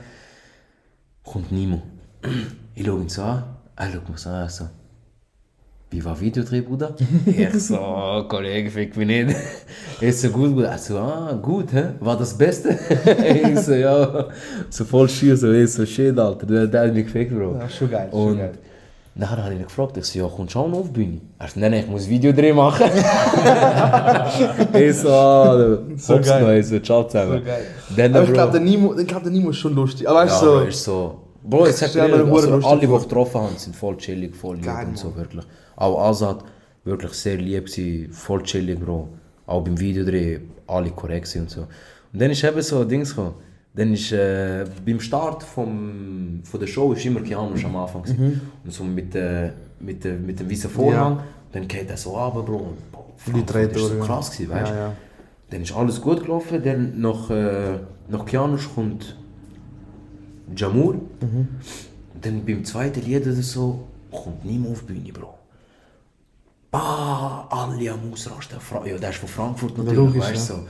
Kommt 1.23 1.53
Nimo. 1.53 1.81
Ich 2.75 2.85
schaue 2.85 3.03
ihn 3.03 3.09
so 3.09 3.23
an, 3.23 3.45
er 3.77 3.93
schaut 3.93 4.09
mich 4.09 4.19
so 4.19 4.31
an, 4.31 4.49
so. 4.49 4.69
Wie 5.95 6.05
war 6.05 6.21
Videodreh, 6.21 6.61
Bruder? 6.61 6.93
ich 7.27 7.55
so, 7.63 7.77
Kollege, 8.29 8.69
fick 8.69 8.97
mich 8.97 9.07
nicht. 9.07 9.37
Ich 10.01 10.17
so, 10.21 10.29
gut, 10.29 10.53
Bruder. 10.53 10.71
Er 10.71 10.79
so, 10.79 10.99
ah, 10.99 11.39
gut, 11.41 11.73
hä? 11.73 11.85
War 12.01 12.17
das 12.17 12.37
Beste? 12.37 12.71
ich 13.53 13.61
so, 13.61 13.75
ja. 13.75 14.27
So 14.69 14.85
voll 14.85 15.09
schön, 15.09 15.37
so, 15.37 15.53
ich 15.53 15.71
so, 15.73 15.87
shit, 15.87 16.19
Alter, 16.19 16.47
der, 16.47 16.67
der 16.67 16.81
hat 16.89 16.95
mich 16.95 17.05
gefickt, 17.05 17.33
Bro. 17.33 17.59
Ja, 17.61 17.69
schon 17.69 17.89
geil, 17.93 18.09
schon 18.11 18.21
Und 18.33 18.39
geil. 18.39 18.53
nachher 19.15 19.45
habe 19.45 19.55
ich 19.55 19.61
ihn 19.61 19.65
gefragt, 19.67 19.97
ich 19.97 20.05
so, 20.05 20.19
ja, 20.19 20.27
kommst 20.27 20.57
du 20.57 20.59
auch 20.59 20.69
noch 20.69 20.79
auf 20.81 20.87
die 20.89 20.93
Bühne? 21.05 21.21
Er 21.39 21.47
so, 21.47 21.61
nein, 21.61 21.71
nein, 21.71 21.81
ich 21.85 21.89
muss 21.89 22.09
Videodreh 22.09 22.53
machen. 22.53 22.91
ich 24.75 24.97
so, 24.97 25.11
ah, 25.11 25.57
So 25.97 26.17
so 26.17 26.21
geil. 26.21 26.43
geil. 26.45 26.59
Ich 26.61 26.67
so, 26.67 26.79
ciao 26.81 27.05
zusammen. 27.05 27.39
So 27.39 27.45
geil. 27.45 27.65
Dann, 27.97 28.15
Aber 28.17 28.25
ich 28.25 28.33
glaube, 28.33 28.53
der, 28.53 28.61
Nimo- 28.63 28.99
ich 28.99 29.07
glaub, 29.07 29.23
der 29.23 29.31
Nimo 29.33 29.51
ist 29.51 29.59
schon 29.59 29.75
lustig. 29.77 30.09
Aber 30.09 30.19
weißt 30.25 30.43
ja, 30.43 30.49
du, 30.49 30.55
aber 30.57 30.69
ist 30.69 30.83
so. 30.83 31.21
Bro, 31.47 31.67
ich 31.67 31.77
sag 31.77 31.93
dir, 31.93 32.05
also, 32.05 32.67
alle, 32.67 32.81
die 32.81 32.87
ich 32.87 33.03
getroffen 33.03 33.41
habe, 33.43 33.53
sind 33.59 33.77
voll 33.77 33.99
chillig, 33.99 34.35
voll 34.35 34.57
lieb 34.57 34.65
Geil, 34.65 34.87
und 34.87 34.97
so, 34.97 35.15
wirklich. 35.15 35.45
Auch 35.77 36.01
Azad, 36.09 36.43
wirklich 36.85 37.13
sehr 37.13 37.37
lieb 37.37 37.67
gewesen, 37.67 38.13
voll 38.13 38.43
chillig, 38.43 38.81
Bro. 38.81 39.09
Auch 39.47 39.63
beim 39.63 39.79
Videodreh, 39.79 40.41
alle 40.67 40.91
korrekt 40.91 41.37
und 41.37 41.51
so. 41.51 41.61
Und 41.61 42.23
dann 42.23 42.31
ist 42.31 42.43
eben 42.43 42.63
so 42.63 42.81
ein 42.81 42.89
Ding 42.89 43.05
gekommen. 43.05 43.35
Dann 43.75 43.93
ist, 43.93 44.11
äh, 44.13 44.65
beim 44.87 45.01
Start 45.01 45.43
vom, 45.43 46.41
von 46.45 46.61
der 46.61 46.67
Show 46.67 46.93
ist 46.95 47.05
immer 47.05 47.21
Keanu 47.21 47.55
am 47.63 47.77
Anfang 47.77 48.05
gewesen. 48.05 48.41
Und 48.65 48.73
so 48.73 48.85
mit, 48.85 49.15
äh, 49.15 49.51
mit, 49.81 50.03
äh, 50.07 50.13
mit 50.15 50.41
dem 50.41 50.51
weißen 50.51 50.71
Vorhang, 50.71 51.21
dann 51.53 51.69
geht 51.69 51.91
er 51.91 51.97
so 51.99 52.17
runter, 52.17 52.43
Bro. 52.43 52.57
Und, 52.57 52.91
boah, 52.91 53.05
Die 53.27 53.33
Frankfurt 53.33 53.77
ist 53.77 53.83
so 53.83 53.95
ja. 53.97 54.05
krass 54.05 54.31
gewesen, 54.31 54.51
weißt 54.51 54.71
du. 54.71 54.75
Ja, 54.75 54.81
ja. 54.81 54.93
Dann 55.51 55.63
ist 55.63 55.77
alles 55.77 56.01
gut 56.01 56.23
gelaufen, 56.23 56.63
dann 56.65 56.99
nach, 57.01 57.29
äh, 57.29 57.81
nach 58.09 58.25
Kianusch 58.25 58.71
kommt 58.75 59.15
Jamur. 60.57 60.97
Dann 62.21 62.45
beim 62.45 62.65
zweiten 62.65 63.05
Lied 63.05 63.27
oder 63.27 63.35
so 63.35 63.87
kommt 64.11 64.45
niemand 64.45 64.73
auf 64.73 64.81
die 64.87 64.93
Bühne, 64.93 65.13
Bro. 65.13 65.35
Bah, 66.71 67.47
alle 67.51 67.93
am 67.93 68.13
Ausrasten. 68.13 68.61
Fra 68.61 68.87
ja, 68.87 68.99
der 68.99 69.11
ist 69.11 69.19
von 69.19 69.29
Frankfurt 69.29 69.77
natürlich, 69.79 69.97
logisch, 69.97 70.23
weißt 70.23 70.51
du. 70.51 70.55
So. 70.55 70.67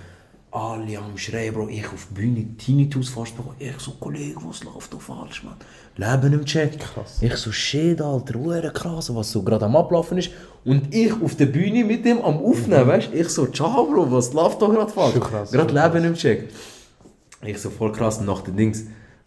alle 0.51 0.99
am 0.99 1.17
Schreien, 1.17 1.55
Bro. 1.55 1.69
Ich 1.69 1.87
auf 1.87 2.07
der 2.11 2.21
Bühne, 2.21 2.45
Tinnitus 2.57 3.09
fast 3.09 3.37
bekommen. 3.37 3.57
Ich 3.59 3.79
so, 3.79 3.93
Kollege, 3.93 4.37
was 4.45 4.65
läuft 4.65 4.93
da 4.93 4.99
falsch, 4.99 5.43
Mann? 5.45 5.57
Leben 5.97 6.33
im 6.35 6.45
Check. 6.45 6.79
Krass. 6.79 7.19
Ich 7.21 7.37
so, 7.37 7.51
shit, 7.53 8.01
Alter, 8.01 8.39
hure 8.39 8.71
krass, 8.73 9.15
was 9.15 9.31
so 9.33 9.43
gerade 9.43 9.65
am 9.65 9.77
Ablaufen 9.77 10.19
ist. 10.19 10.31
Und 10.65 10.95
ich 10.95 11.13
auf 11.23 11.37
der 11.37 11.47
Bühne 11.47 11.85
mit 11.85 12.05
dem 12.05 12.21
am 12.23 12.39
Aufnehmen, 12.39 12.87
weißt 12.87 13.13
du? 13.13 13.17
Ich 13.17 13.29
so, 13.29 13.47
ciao, 13.47 13.87
Bro, 13.87 14.11
was 14.11 14.33
läuft 14.33 14.61
da 14.61 14.67
gerade 14.67 14.93
falsch? 14.93 15.15
Gerade 15.51 15.75
Leben 15.75 16.05
im 16.05 16.15
Check. 16.15 16.49
Ich 17.43 17.61
so, 17.61 17.71
voll 17.71 17.93
krass, 17.93 18.21
nach 18.21 18.41
den 18.43 18.57
Dings, 18.57 18.85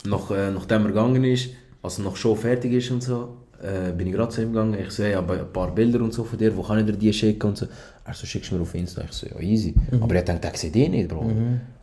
nach, 0.08 0.32
äh, 0.32 0.52
nachdem 0.52 0.84
er 0.84 0.88
gegangen 0.90 1.24
ist, 1.24 1.50
also 1.82 2.02
nach 2.02 2.16
Show 2.16 2.36
fertig 2.36 2.74
ist 2.74 2.92
und 2.92 3.04
so, 3.04 3.38
äh, 3.62 3.92
bin 3.92 4.08
ich 4.08 4.14
gerade 4.14 4.30
zu 4.30 4.42
ihm 4.42 4.54
gegangen. 4.54 4.78
Ich 4.80 5.00
ich 5.00 5.16
habe 5.16 5.34
ein 5.40 5.52
paar 5.52 5.74
Bilder 5.74 6.02
und 6.02 6.14
so 6.14 6.24
von 6.24 6.38
dir, 6.38 6.56
wo 6.56 6.62
kann 6.62 6.80
ich 6.80 6.86
dir 6.86 6.94
die 6.94 7.14
schicken 7.14 7.48
und 7.48 7.58
so. 7.58 7.68
Er 8.06 8.14
so, 8.14 8.26
schickst 8.26 8.52
du 8.52 8.56
mir 8.56 8.62
auf 8.62 8.74
Insta. 8.76 9.04
Ich 9.04 9.14
so, 9.14 9.28
ja, 9.28 9.40
easy. 9.40 9.74
Aber 10.00 10.16
er 10.16 10.22
denkt, 10.22 10.46
ich 10.46 10.58
sehe 10.58 10.72
die 10.72 10.88
nicht, 10.88 11.10
Bro. 11.10 11.32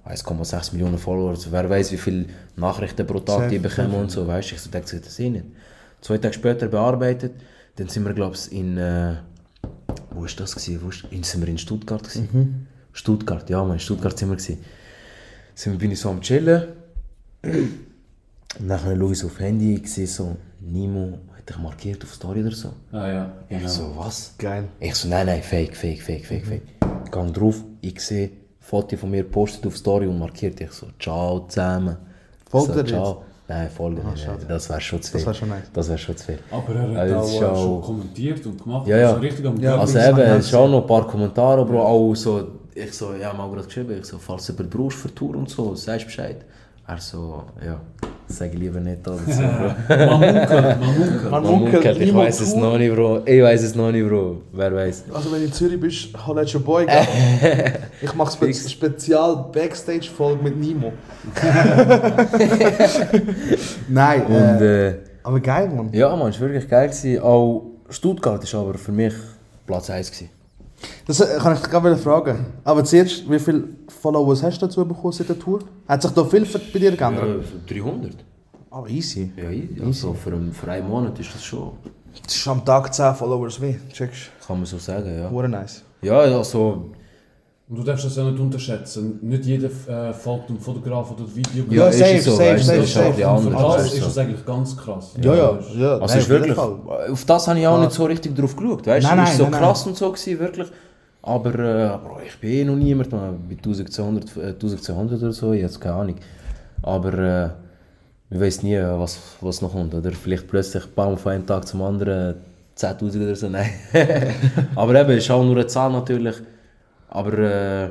1,6 0.06 0.72
Millionen 0.72 0.98
Follower, 0.98 1.34
wer 1.50 1.70
weiß, 1.70 1.92
wie 1.92 1.96
viele 1.96 2.26
Nachrichten 2.56 3.06
pro 3.06 3.20
Tag 3.20 3.48
die 3.48 3.58
bekommen 3.58 3.94
und 3.94 4.10
so, 4.10 4.26
weißt 4.26 4.50
du. 4.50 4.54
Ich 4.54 4.60
so, 4.60 4.70
denke, 4.70 5.00
das 5.00 5.16
sehe 5.16 5.30
nicht. 5.30 5.46
Zwei 6.00 6.18
Tage 6.18 6.34
später 6.34 6.68
bearbeitet, 6.68 7.32
dann 7.76 7.88
sind 7.88 8.04
wir, 8.04 8.12
glaube 8.12 8.36
ich, 8.36 8.52
in, 8.52 8.76
äh, 8.76 9.14
wo 10.10 10.24
ist 10.26 10.38
das 10.38 10.54
gewesen? 10.54 10.80
Wo 10.82 10.90
ist, 10.90 11.04
in, 11.10 11.22
sind 11.22 11.40
wir 11.40 11.48
in 11.48 11.58
Stuttgart 11.58 12.02
gewesen? 12.02 12.28
Stuttgart, 12.92 13.48
ja, 13.48 13.64
man, 13.64 13.74
in 13.74 13.80
Stuttgart 13.80 14.16
sind 14.16 14.28
wir 14.28 14.36
gewesen. 14.36 14.58
Sind 15.54 15.72
wir, 15.72 15.78
bin 15.78 15.90
ich 15.90 15.98
so 15.98 16.10
am 16.10 16.20
Chillen. 16.20 16.64
Und 18.60 18.68
dann 18.68 18.78
schaue 18.80 19.12
ich 19.12 19.18
so 19.18 19.26
auf 19.26 19.38
Handy, 19.40 19.74
ich 19.76 19.92
sehe 19.92 20.06
so, 20.06 20.36
Nimo 20.60 21.18
hat 21.36 21.48
dich 21.48 21.58
markiert 21.58 22.02
auf 22.04 22.14
Story 22.14 22.40
oder 22.42 22.52
so. 22.54 22.70
Ah 22.92 23.08
ja, 23.08 23.32
Ich 23.48 23.58
genau. 23.58 23.68
so, 23.70 23.92
was? 23.96 24.34
Geil. 24.38 24.64
Ich 24.80 24.94
so, 24.94 25.08
nein, 25.08 25.26
nein, 25.26 25.42
fake, 25.42 25.76
fake, 25.76 26.00
fake, 26.02 26.24
fake, 26.26 26.46
fake. 26.46 27.10
Gang 27.10 27.32
drauf, 27.32 27.62
ich 27.80 28.00
sehe 28.00 28.30
Foto 28.60 28.96
von 28.96 29.10
mir 29.10 29.24
postet 29.24 29.66
auf 29.66 29.76
Story 29.76 30.06
und 30.06 30.18
markiert. 30.18 30.60
Ich 30.60 30.72
so, 30.72 30.86
ciao 30.98 31.40
zusammen. 31.48 31.96
Folgt 32.48 32.66
so, 32.68 32.72
er 32.72 32.78
jetzt? 32.78 32.88
ciao. 32.90 33.24
Nein, 33.46 33.68
folge 33.68 34.02
nicht. 34.02 34.20
schade. 34.24 34.38
nein, 34.38 34.48
Das 34.48 34.70
wäre 34.70 34.80
schon 34.80 35.02
zu 35.02 35.10
viel. 35.12 35.20
Das 35.20 35.26
wär 35.26 35.34
schon 35.34 35.48
nice. 35.50 35.64
Das 35.74 35.88
wäre 35.88 35.98
schon 35.98 36.16
zu 36.16 36.24
viel. 36.24 36.38
Aber 36.50 36.74
er 36.74 36.88
hat 36.88 36.96
Also, 36.96 37.16
auch 37.16 37.40
schon- 37.54 37.56
schon 37.56 37.82
kommentiert 37.82 38.46
und 38.46 38.62
gemacht. 38.62 38.86
Ja, 38.86 38.96
ja. 38.96 39.08
Also 39.08 39.20
richtig 39.20 39.46
am 39.46 39.60
Ja. 39.60 39.78
Also 39.78 39.98
eben, 39.98 40.18
ich 40.18 40.24
es 40.46 40.54
auch 40.54 40.66
noch 40.68 40.80
ein 40.80 40.86
paar 40.86 41.06
Kommentare, 41.06 41.62
Bro, 41.66 41.82
auch 41.84 42.14
so, 42.14 42.48
ich 42.74 42.92
so, 42.94 43.12
ja, 43.12 43.34
mal 43.34 43.50
gerade 43.50 43.66
geschrieben, 43.66 43.98
ich 43.98 44.06
so, 44.06 44.16
falls 44.18 44.46
du 44.46 44.52
jemanden 44.54 44.78
brauchst 44.78 44.96
für 44.98 45.14
Tour 45.14 45.36
und 45.36 45.50
so, 45.50 45.74
sagst 45.74 46.06
Bescheid. 46.06 46.36
Er 46.86 46.98
so, 47.00 47.44
ja, 47.64 47.80
sag 48.28 48.52
ich 48.52 48.58
lieber 48.58 48.78
nicht 48.78 49.02
so, 49.04 49.12
Bro. 49.16 49.74
Man 49.88 50.20
munkelt, 50.20 50.50
man 50.50 50.82
munkelt. 50.90 51.30
Man 51.30 51.42
munkelt, 51.44 51.98
ich 51.98 52.14
weiß 52.14 52.40
es 52.40 52.54
noch 52.54 52.76
nicht, 52.76 52.94
Bro. 52.94 53.22
Ich 53.24 53.42
weiß 53.42 53.62
es 53.62 53.74
noch 53.74 53.90
nicht, 53.90 54.06
Bro. 54.06 54.42
Wer 54.52 54.74
weiß. 54.74 55.04
Also 55.14 55.32
wenn 55.32 55.40
du 55.40 55.46
in 55.46 55.52
Zürich 55.52 55.80
bist, 55.80 56.08
jetzt 56.36 56.54
your 56.54 56.60
boy. 56.60 56.84
gell? 56.84 57.06
ich 58.02 58.14
mache 58.14 58.32
spe 58.32 58.52
spezial 58.52 59.46
Backstage-Folge 59.50 60.42
mit 60.44 60.58
Nimo. 60.58 60.92
Nein, 63.88 64.22
Und 64.26 64.32
äh, 64.34 64.88
äh, 64.90 64.94
aber 65.22 65.40
geil, 65.40 65.68
Mann. 65.70 65.88
ja, 65.92 66.14
man, 66.14 66.28
es 66.28 66.40
war 66.40 66.48
wirklich 66.48 66.68
geil. 66.68 66.88
Gewesen. 66.88 67.22
Auch 67.22 67.62
Stuttgart 67.88 68.52
war 68.52 68.60
aber 68.60 68.74
für 68.74 68.92
mich 68.92 69.14
Platz 69.66 69.88
1. 69.88 70.10
Gewesen. 70.10 70.28
Das 71.06 71.20
äh, 71.20 71.38
kann 71.38 71.54
ich 71.54 71.60
dich 71.60 71.70
gerade 71.70 71.96
fragen. 71.96 72.46
Aber 72.64 72.84
zuerst, 72.84 73.30
wie 73.30 73.38
viele 73.38 73.64
Followers 73.88 74.42
hast 74.42 74.60
du 74.60 74.66
dazu 74.66 74.86
bekommen 74.86 75.12
seit 75.12 75.28
der 75.28 75.38
Tour? 75.38 75.60
Hat 75.88 76.02
sich 76.02 76.10
da 76.10 76.24
viel 76.24 76.46
bei 76.72 76.78
dir 76.78 76.92
geändert? 76.96 77.44
Ja, 77.68 77.82
300. 77.82 78.12
Aber 78.70 78.88
easy. 78.88 79.32
Ja, 79.36 79.50
easy. 79.50 79.80
Also 79.84 80.14
für, 80.14 80.32
einen, 80.32 80.52
für 80.52 80.70
einen 80.70 80.88
Monat 80.88 81.18
ist 81.20 81.34
das 81.34 81.44
schon, 81.44 81.72
Das 82.24 82.34
ist 82.34 82.48
am 82.48 82.64
Tag 82.64 82.92
10 82.92 83.14
Followers 83.14 83.60
wie. 83.60 83.78
Checkst 83.92 84.30
kann 84.46 84.58
man 84.58 84.66
so 84.66 84.78
sagen, 84.78 85.18
ja. 85.18 85.30
Hure 85.30 85.48
nice. 85.48 85.82
Ja, 86.02 86.18
also, 86.18 86.90
Und 87.66 87.76
du 87.78 87.82
darfst 87.82 88.04
das 88.04 88.16
ja 88.16 88.24
nicht 88.24 88.38
unterschätzen. 88.38 89.18
Nicht 89.22 89.46
jeder 89.46 89.68
äh, 89.88 90.12
folgt 90.12 90.50
dem 90.50 90.58
Fotograf 90.60 91.10
oder 91.12 91.24
dem 91.24 91.34
Video. 91.34 91.64
Ja, 91.70 91.88
ist 91.88 91.98
safe, 91.98 92.14
es 92.16 92.24
so, 92.26 92.32
safe, 92.32 92.50
weißt 92.50 92.60
du, 92.60 92.64
safe, 92.66 92.78
das 92.80 92.88
ist 92.90 92.96
auch 92.98 93.02
safe. 93.04 93.16
die 93.16 93.24
Und 93.24 93.30
andere 93.30 93.56
für 93.56 93.62
das 93.78 93.94
ist 93.94 94.06
das 94.06 94.18
eigentlich 94.18 94.44
ganz 94.44 94.76
krass. 94.76 95.14
Ja, 95.22 95.34
ja. 95.34 95.52
das 95.54 95.66
ist- 95.68 95.74
ja. 95.76 95.98
Also 95.98 96.18
nein, 96.18 96.28
wirklich, 96.28 96.54
Fall. 96.54 96.76
auf 97.10 97.24
das 97.24 97.48
habe 97.48 97.58
ich 97.58 97.66
auch 97.66 97.76
Ja. 97.78 97.84
nicht 97.84 97.92
so 97.92 98.04
richtig 98.04 98.36
drauf 98.36 98.54
geschaut, 98.54 98.86
weißt 98.86 98.86
du? 98.86 98.90
Nein, 98.90 99.00
Es 99.02 99.08
war 99.08 99.16
nein, 99.16 99.36
so 99.38 99.42
nein, 99.44 99.52
krass 99.52 99.86
und 99.86 99.96
so, 99.96 100.12
gewesen, 100.12 100.38
wirklich. 100.40 100.68
Aber 101.22 101.50
äh, 101.54 101.98
Bro, 102.06 102.18
ich 102.26 102.38
bin 102.38 102.50
eh 102.50 102.64
noch 102.66 102.76
niemand, 102.76 103.10
man, 103.10 103.38
bei 103.48 103.54
1200, 103.56 104.36
äh, 104.36 104.40
1200 104.50 105.22
oder 105.22 105.32
so, 105.32 105.52
ich 105.54 105.64
habe 105.64 105.72
keine 105.78 105.94
Ahnung. 105.94 106.16
Aber 106.82 107.12
äh, 107.14 107.48
man 108.28 108.40
weiß 108.42 108.62
nie, 108.62 108.78
was, 108.78 109.18
was 109.40 109.62
noch 109.62 109.72
kommt, 109.72 109.94
oder? 109.94 110.12
Vielleicht 110.12 110.46
plötzlich, 110.48 110.84
bam, 110.94 111.16
von 111.16 111.32
einem 111.32 111.46
Tag 111.46 111.66
zum 111.66 111.80
anderen 111.80 112.34
10'000 112.76 113.22
oder 113.24 113.34
so, 113.36 113.48
nein. 113.48 113.70
Aber 114.76 114.94
eben, 115.00 115.12
ist 115.12 115.30
auch 115.30 115.42
nur 115.42 115.54
eine 115.56 115.66
Zahl 115.66 115.90
natürlich. 115.92 116.34
Aber 117.14 117.32
äh, 117.38 117.90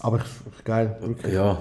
Aber 0.00 0.20
geil, 0.64 0.96
wirklich. 1.00 1.32
ja, 1.34 1.58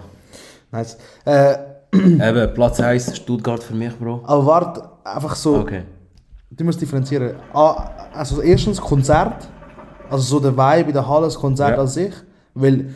Nice. 0.71 0.97
Äh, 1.25 1.55
eben, 1.93 2.53
Platz 2.53 2.79
1 2.79 3.15
Stuttgart 3.17 3.63
für 3.63 3.73
mich, 3.75 3.95
Bro. 3.97 4.21
aber 4.25 4.45
warte, 4.45 4.89
einfach 5.03 5.36
so. 5.36 5.57
Okay. 5.59 5.84
Du 6.51 6.63
musst 6.63 6.81
differenzieren. 6.81 7.36
Ah, 7.53 7.89
also 8.13 8.41
erstens 8.41 8.79
Konzert, 8.81 9.47
also 10.09 10.23
so 10.23 10.39
der 10.39 10.55
Vibe 10.55 10.89
in 10.89 10.93
der 10.93 11.07
Halle, 11.07 11.25
das 11.25 11.36
Konzert 11.36 11.71
Ja. 11.77 11.81
an 11.81 11.88
sich. 11.88 12.13
Weil, 12.53 12.93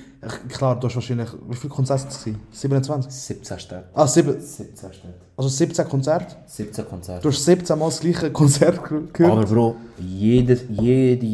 klar, 0.50 0.80
du 0.80 0.88
hast 0.88 0.96
wahrscheinlich, 0.96 1.30
wie 1.50 1.56
viele 1.56 1.74
Konzerte 1.74 2.04
waren 2.04 2.10
es? 2.12 2.24
gewesen? 2.24 2.42
27? 2.52 3.12
17 3.12 3.60
Städte. 3.60 3.84
Ah, 3.94 4.08
sieben, 4.08 4.40
17 4.40 4.94
Städte. 4.94 5.14
also 5.36 5.50
17 5.50 5.88
Konzerte. 5.88 6.36
17 6.46 6.86
Konzerte. 6.88 7.22
Du 7.22 7.30
hast 7.30 7.46
17 7.46 7.78
Mal 7.80 7.86
das 7.86 8.00
gleiche 8.00 8.32
Konzert 8.32 8.88
ge- 8.90 9.02
gehört. 9.14 9.32
Aber 9.34 9.46
Bro, 9.46 9.76
jedes, 10.00 10.62
jede, 10.70 11.26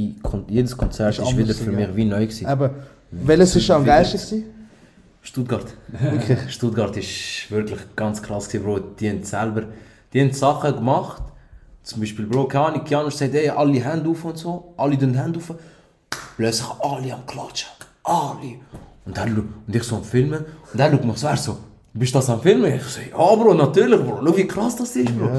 jedes 0.49 0.75
Konzert 0.77 1.17
Ist 1.17 1.27
ist, 1.27 1.37
wieder 1.37 1.53
für 1.53 1.71
mich 1.71 1.95
wie 1.95 2.05
neu 2.05 2.25
gewesen. 2.25 2.45
Aber 2.47 2.71
welches 3.11 3.55
ist 3.55 3.69
am 3.71 3.85
geilsten? 3.85 4.45
Stuttgart. 5.21 5.65
Stuttgart 6.49 6.97
ist 6.97 7.49
wirklich 7.49 7.79
ganz 7.95 8.21
krass 8.21 8.49
gewesen, 8.49 8.63
Bro. 8.65 8.79
Die 8.99 9.09
haben 9.09 9.23
selber, 9.23 9.63
die 10.11 10.19
haben 10.21 10.33
Sachen 10.33 10.75
gemacht. 10.75 11.23
Zum 11.83 11.99
Beispiel, 12.01 12.25
Bro, 12.25 12.45
keine 12.47 12.65
Ahnung, 12.67 12.83
Keanu 12.83 13.09
sagt, 13.09 13.33
ey, 13.33 13.49
alle 13.49 13.79
Hände 13.79 14.09
auf 14.09 14.23
und 14.25 14.37
so. 14.37 14.73
Alle 14.77 14.97
den 14.97 15.13
Hände 15.13 15.39
auf. 15.39 15.53
Plötzlich 16.37 16.67
alle 16.81 17.13
am 17.13 17.25
Klatschen. 17.25 17.69
Alle. 18.03 18.59
Und, 19.05 19.17
dann, 19.17 19.37
und 19.67 19.75
ich 19.75 19.83
so 19.83 19.97
am 19.97 20.03
Filmen. 20.03 20.45
Und 20.71 20.79
dann 20.79 20.91
schaut 20.91 21.05
mich 21.05 21.17
so, 21.17 21.27
er 21.27 21.37
so, 21.37 21.57
bist 21.93 22.13
du 22.13 22.19
das 22.19 22.29
am 22.29 22.41
Filmen? 22.41 22.73
Ich 22.73 22.83
so, 22.83 22.99
ja, 23.01 23.35
Bro, 23.35 23.53
natürlich, 23.53 23.99
Bro. 24.01 24.21
Schau, 24.25 24.37
wie 24.37 24.47
krass 24.47 24.75
das 24.75 24.95
ist, 24.95 25.17
Bro. 25.17 25.29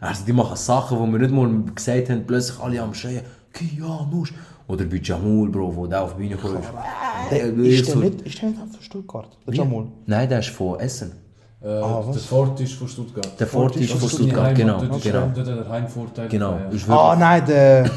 Also, 0.00 0.24
die 0.24 0.32
machen 0.32 0.56
Sachen, 0.56 1.04
die 1.04 1.12
wir 1.12 1.18
nicht 1.18 1.34
mal 1.34 1.74
gesagt 1.74 2.10
haben, 2.10 2.24
plötzlich 2.26 2.60
alle 2.60 2.82
am 2.82 2.94
Schreien, 2.94 3.22
Keanu. 3.52 4.24
Oder 4.66 4.84
bei 4.86 4.96
Jamul, 4.96 5.50
Bro, 5.50 5.76
wo 5.76 5.86
der 5.86 6.02
auf 6.02 6.14
die 6.14 6.22
Bühne 6.22 6.36
kommt. 6.36 6.60
Ich 7.30 7.80
Ist 7.80 7.88
der 7.88 7.96
nicht, 7.96 8.22
ist 8.22 8.40
der 8.40 8.48
nicht 8.48 8.58
von 8.58 8.80
Stuttgart? 8.80 9.28
Der 9.46 9.54
Jamul? 9.54 9.88
Nein, 10.06 10.28
der 10.28 10.38
ist 10.38 10.48
von 10.48 10.80
Essen. 10.80 11.12
Äh, 11.64 11.66
der 11.66 12.20
Fort 12.20 12.60
ist 12.60 12.74
von 12.74 12.88
Stuttgart. 12.88 13.40
Der 13.40 13.46
Fort 13.46 13.74
ist 13.76 13.84
ist 13.84 13.92
von 13.92 14.00
von 14.00 14.08
Stuttgart, 14.10 14.50
Die 14.50 14.60
genau. 14.60 14.76
Heimat, 14.76 14.90
dort 14.90 14.98
ist 14.98 15.04
genau. 15.04 15.30
dort 15.34 15.46
der 15.46 15.68
Heimvorteil. 15.70 16.28
Genau. 16.28 16.58
Ja. 16.70 16.94
Ah 16.94 17.16
nein, 17.16 17.46
der, 17.46 17.90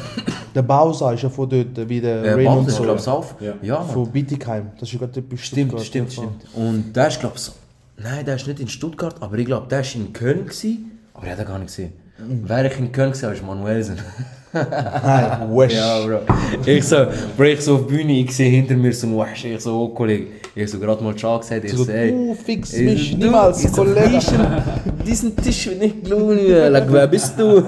der 0.54 0.62
Bausa 0.62 1.12
ist 1.12 1.22
ja 1.22 1.28
von 1.28 1.50
dort, 1.50 1.86
wie 1.86 2.00
der 2.00 2.24
äh, 2.38 2.44
ist, 2.44 2.76
so. 2.76 2.82
glaube 2.82 2.98
ich, 2.98 3.08
auf. 3.08 3.34
Ja. 3.40 3.52
Ja. 3.60 3.82
Von 3.82 4.10
Bietigheim. 4.10 4.70
Das 4.80 4.88
ist 4.88 4.94
ja 4.94 5.00
gerade 5.00 5.20
bei 5.20 5.36
Stimmt, 5.36 5.72
Stuttgart. 5.72 5.86
stimmt, 5.86 6.12
stimmt. 6.12 6.44
Und 6.54 6.96
der 6.96 7.08
ist, 7.08 7.20
glaube 7.20 7.34
ich, 7.36 7.42
so. 7.42 7.52
Nein, 7.98 8.24
der 8.24 8.36
ist 8.36 8.46
nicht 8.46 8.60
in 8.60 8.68
Stuttgart, 8.68 9.16
aber 9.20 9.36
ich 9.36 9.44
glaube, 9.44 9.66
der 9.68 9.80
ist 9.80 9.94
in 9.94 10.14
Köln 10.14 10.46
gewesen. 10.46 10.98
Aber 11.12 11.26
ich 11.26 11.32
habe 11.32 11.42
den 11.42 11.48
gar 11.48 11.58
nicht 11.58 11.66
gesehen. 11.68 11.92
Wäre 12.16 12.68
ich 12.68 12.78
in 12.78 12.90
Köln 12.90 13.12
gewesen, 13.12 13.32
ist 13.34 13.44
Manuelsen. 13.44 13.98
Nein, 14.52 15.56
Wesh. 15.56 15.74
ja, 15.74 16.00
Bro. 16.04 16.20
Ich 16.64 16.84
so, 16.84 17.06
Bro, 17.36 17.44
ich 17.44 17.60
so 17.60 17.74
auf 17.74 17.86
die 17.86 17.94
Bühne, 17.94 18.12
ich 18.20 18.34
sehe 18.34 18.50
hinter 18.50 18.74
mir 18.74 18.92
so 18.92 19.06
ein 19.06 19.16
Wesh. 19.18 19.44
Ich 19.44 19.60
so, 19.60 19.82
oh, 19.82 19.88
Kollege. 19.88 20.26
Ich 20.54 20.70
so 20.70 20.78
gerade 20.78 21.02
mal 21.04 21.14
Ciao 21.14 21.38
gesagt. 21.38 21.64
Ich 21.64 21.72
So, 21.72 21.90
ey. 21.90 22.10
du 22.10 22.34
fix 22.34 22.72
Ich 22.72 22.84
mich 22.84 23.16
niemals, 23.16 23.64
ich 23.64 23.72
Kollege. 23.72 24.18
Diesen, 25.06 25.36
Tisch 25.36 25.68
will 25.68 25.82
ich 25.82 26.02
glauben. 26.02 26.38
Like, 26.72 26.92
wer 26.92 27.06
bist 27.06 27.38
du? 27.38 27.62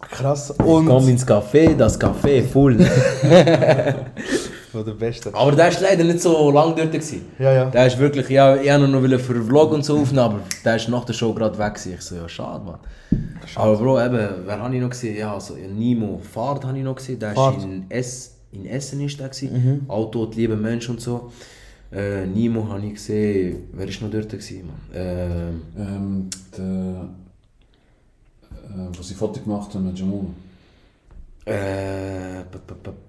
Krass. 0.00 0.54
Komm 0.58 0.88
Und... 0.88 1.08
ins 1.08 1.26
Café, 1.26 1.74
das 1.74 1.98
Café 1.98 2.42
voll. 2.42 2.76
So 4.72 4.82
der 4.82 4.92
Beste. 4.92 5.34
Aber 5.34 5.52
der 5.52 5.68
ist 5.68 5.80
leider 5.80 6.02
nicht 6.04 6.20
so 6.20 6.50
lange 6.50 6.74
dort. 6.74 6.92
Gewesen. 6.92 7.26
Ja, 7.38 7.52
ja. 7.52 7.64
Der 7.70 7.86
ist 7.86 7.98
wirklich, 7.98 8.28
ja, 8.28 8.56
ich 8.56 8.70
wollte 8.70 8.88
noch 8.88 9.20
für 9.20 9.34
einen 9.34 9.44
Vlog 9.44 9.72
und 9.72 9.84
so 9.84 9.98
aufnehmen, 9.98 10.18
aber 10.24 10.40
der 10.64 10.76
ist 10.76 10.88
nach 10.88 11.04
der 11.04 11.12
Show 11.12 11.34
gerade 11.34 11.58
weg. 11.58 11.74
gewesen. 11.74 11.94
Ich 11.94 12.02
so, 12.02 12.14
ja, 12.16 12.28
schade, 12.28 12.64
Mann. 12.64 12.78
Aber 13.56 13.76
Bro, 13.76 14.00
eben, 14.04 14.28
wer 14.46 14.58
habe 14.60 14.74
ich 14.74 14.80
noch 14.80 14.90
gesehen? 14.90 15.16
Ja, 15.18 15.34
also 15.34 15.54
Nimo 15.54 16.18
Fahrt 16.32 16.64
habe 16.64 16.78
ich 16.78 16.84
noch 16.84 16.96
gesehen. 16.96 17.18
Der 17.18 17.34
Fahrt. 17.34 17.58
ist 17.58 17.64
in, 17.64 17.84
es 17.90 18.34
in 18.52 18.66
Essen 18.66 19.00
ist 19.02 19.18
der 19.20 19.28
gewesen. 19.28 19.84
Auto, 19.88 20.26
die 20.26 20.40
liebe 20.40 20.56
Mensch 20.56 20.88
und 20.88 21.00
so. 21.00 21.30
Äh, 21.92 22.24
Nimo 22.26 22.66
habe 22.68 22.86
ich 22.86 22.94
gesehen. 22.94 23.64
Wer 23.72 23.86
ist 23.88 24.00
noch 24.00 24.10
dort 24.10 24.28
gewesen, 24.30 24.66
Mann? 24.66 24.76
Ähm, 24.94 25.62
Ähm, 25.76 26.30
der, 26.56 27.08
äh, 28.54 28.88
wo 28.96 29.02
sie 29.02 29.14
Foto 29.14 29.40
gemacht 29.40 29.74
haben 29.74 29.86
mit 29.86 29.98
Jamul. 29.98 30.26
Äh, 31.44 32.42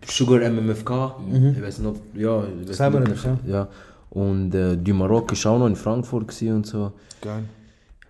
Sugar 0.08 0.40
MMFK. 0.50 1.16
Ich 1.56 1.62
weiß 1.62 1.80
nicht, 1.80 1.88
ob, 1.88 1.98
ja, 2.16 2.44
ich 2.62 2.70
weiß 2.80 2.94
wir 2.94 3.00
nicht, 3.02 3.26
ob- 3.26 3.48
ja. 3.48 3.68
Und 4.10 4.54
äh, 4.54 4.78
du 4.78 4.94
Marokko 4.94 5.36
war 5.44 5.52
auch 5.54 5.60
noch 5.60 5.68
in 5.68 5.76
Frankfurt 5.76 6.42
und 6.44 6.66
so. 6.68 6.92
Geil. 7.22 7.44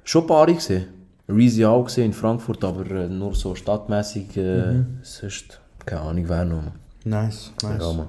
Schon 0.04 0.24
ein 0.24 0.28
paar 0.28 0.46
gesehen. 0.48 0.86
Reezy 1.30 1.64
auch 1.66 1.86
gesehen 1.86 2.06
in 2.08 2.14
Frankfurt, 2.14 2.64
aber 2.64 2.86
äh, 2.92 3.08
nur 3.08 3.34
so 3.34 3.56
stadtmäßig. 3.56 4.36
Äh, 4.36 4.84
Sonst, 5.02 5.60
keine 5.86 6.02
Ahnung, 6.02 6.26
wer 6.28 6.44
noch. 6.46 6.64
Nice, 7.06 7.52
nice. 7.62 7.82
Ja, 7.82 7.94
Mann. 7.94 8.08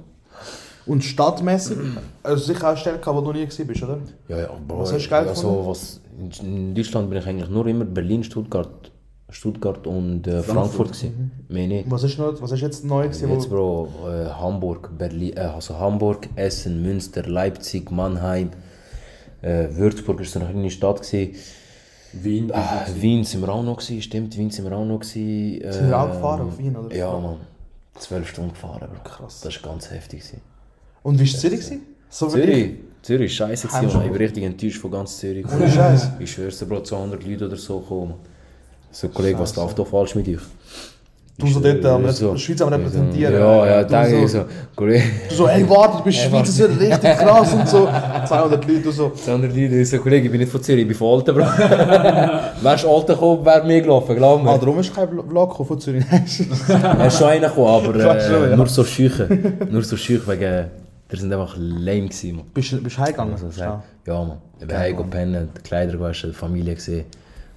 Und 0.87 1.03
stadtmäßig, 1.05 1.79
also 2.23 2.45
sicher 2.45 2.65
auch 2.65 2.69
eine 2.71 2.77
Stelle 2.77 2.99
gehabt, 2.99 3.17
wo 3.17 3.21
du 3.23 3.33
nie 3.33 3.45
gewesen 3.47 3.67
bist, 3.67 3.83
oder? 3.85 3.99
Ja, 4.29 4.39
ja, 4.39 4.49
Bro, 4.67 4.81
Was 4.81 4.93
hast 4.93 5.07
du 5.07 5.11
geil 5.11 5.29
also, 5.29 5.49
gefunden? 5.49 5.69
was, 5.71 6.01
in- 6.43 6.47
In 6.69 6.75
Deutschland 6.75 7.09
bin 7.09 7.19
ich 7.21 7.27
eigentlich 7.27 7.49
nur 7.49 7.67
immer 7.69 7.85
Berlin, 7.85 8.23
Stuttgart, 8.25 8.91
Stuttgart 9.35 9.87
und 9.87 10.27
äh, 10.29 10.43
Frankfurt. 10.43 10.97
Mehr 11.49 11.67
nicht. 11.67 11.91
Was 11.91 12.05
ist, 12.05 12.19
noch, 12.19 12.41
was 12.41 12.53
ist 12.53 12.61
jetzt 12.61 12.85
neu 12.85 13.05
gewesen? 13.09 13.31
Jetzt, 13.33 13.51
Bro, 13.51 13.89
äh, 14.07 14.27
Hamburg, 14.31 14.97
Berlin, 14.97 15.37
äh, 15.37 15.41
also 15.41 15.77
Hamburg, 15.79 16.29
Essen, 16.37 16.81
Münster, 16.83 17.25
Leipzig, 17.25 17.91
Mannheim, 17.91 18.51
äh, 19.43 19.67
Würzburg 19.73 20.21
ist 20.21 20.33
so 20.33 20.39
eine 20.41 20.49
kleine 20.51 20.71
Stadt 20.71 21.03
gewesen. 21.03 21.35
Wien. 22.13 22.53
Ah, 22.55 22.87
Wien 22.95 23.25
sind 23.25 23.41
wir 23.41 23.49
auch 23.49 23.65
noch 23.65 23.79
gewesen, 23.79 24.01
stimmt, 24.03 24.37
Wien 24.39 24.51
sind 24.51 24.65
wir 24.71 24.77
auch 24.77 24.85
noch 24.85 25.01
gewesen. 25.01 25.61
Äh, 25.61 25.73
Sind 25.73 25.89
wir 25.89 25.99
auch 25.99 26.13
gefahren 26.13 26.47
auf 26.47 26.57
Wien, 26.59 26.77
oder? 26.77 26.95
Ja, 26.95 27.19
man. 27.19 27.39
Zwölf 27.99 28.29
Stunden 28.29 28.51
gefahren, 28.53 28.89
Bro. 28.89 29.03
Krass. 29.03 29.41
Das 29.41 29.63
war 29.63 29.73
ganz 29.73 29.91
heftig. 29.91 30.21
Gewesen. 30.21 30.41
und 31.03 31.19
wie 31.19 31.33
war 31.33 31.41
Zürich? 31.41 31.73
So? 32.09 32.29
Zürich, 32.29 32.75
Zürich 33.03 33.33
ist 33.33 33.37
scheiße. 33.37 33.69
Ich 33.83 33.91
bin 33.91 34.15
richtig 34.15 34.45
enttäuscht 34.45 34.81
von 34.81 34.93
ganz 34.93 35.19
Zürich. 35.19 35.45
Ohne 35.53 35.69
Scheiß. 35.69 36.11
Ich 36.21 36.31
schwör's 36.31 36.61
dir, 36.61 36.67
Bro, 36.67 36.83
200 36.85 37.25
Leute 37.27 37.47
oder 37.47 37.57
so 37.57 37.81
kommen. 37.81 38.15
So, 38.95 39.09
Kollege, 39.09 39.39
was 39.41 39.57
läuft 39.57 39.77
da 39.79 39.85
falsch 39.85 40.15
mit 40.15 40.29
euch? 40.29 40.39
Du 41.37 41.49
so 41.49 41.59
dort 41.59 41.85
am 41.85 42.05
Ich 42.09 42.21
Rep- 42.23 42.39
Schweiz 42.39 42.61
am 42.63 42.69
repräsentieren. 42.69 43.35
Ja, 43.35 43.67
ja, 43.67 43.83
Du 43.83 43.89
denke 43.93 44.25
ich 44.25 44.31
so- 44.31 44.39
so. 44.39 44.45
Kollege, 44.77 45.03
Du 45.29 45.35
so, 45.35 45.49
ey, 45.49 45.69
warte, 45.69 45.97
du 45.99 46.05
bist 46.05 46.19
Schweizer, 46.25 46.69
wird 46.69 46.81
richtig 46.81 47.17
krass 47.19 47.53
und 47.55 47.69
so. 47.69 47.89
200 48.29 48.65
Leute, 48.69 48.81
du 48.83 48.91
so. 48.93 49.11
200 49.11 49.51
Leute, 49.51 49.75
ich 49.75 49.91
so, 49.91 49.99
Kollege, 49.99 50.27
ich 50.27 50.31
bin 50.31 50.39
nicht 50.41 50.53
von 50.53 50.63
Zürich, 50.63 50.83
ich 50.83 50.87
bin 50.87 50.97
von 50.97 51.19
Alten, 51.19 51.35
Bro. 51.35 51.43
Wärst 52.63 52.87
Alten 52.87 53.07
gekommen, 53.15 53.45
wär 53.45 53.65
mir 53.65 53.81
gelaufen, 53.83 54.15
glaub 54.15 54.45
mir. 54.45 54.51
Ah, 54.51 54.59
darum 54.59 54.79
ist 54.79 54.95
kein 54.95 55.09
Vlog 55.09 55.67
von 55.67 55.81
Zürich. 55.81 56.05
Er 56.69 57.07
ist 57.09 57.19
schon 57.19 57.27
einer 57.29 57.49
gekommen, 57.49 57.85
aber 57.89 57.97
äh, 58.17 58.51
ja. 58.51 58.57
nur 58.57 58.69
so 58.69 58.85
schüche. 58.85 59.27
Nur 59.69 59.83
so 59.83 59.97
schüch, 59.97 60.25
wegen, 60.29 60.41
der 61.11 61.19
sind 61.19 61.33
einfach 61.33 61.57
lame 61.59 62.03
gewesen, 62.03 62.37
man. 62.37 62.45
bist 62.55 62.71
du 62.71 62.77
du 62.77 62.89
heimgegangen? 62.97 63.33
Also, 63.35 63.49
Ja. 63.61 63.83
ja, 64.07 64.23
man. 64.23 64.39
Ich 64.61 64.69
bin 64.69 64.79
heim 64.79 65.11
pennen, 65.11 65.49
die 65.59 65.63
Kleider 65.63 65.93
gewaschen, 65.93 66.31
die 66.31 66.37
Familie 66.37 66.77
gesehen. 66.77 67.07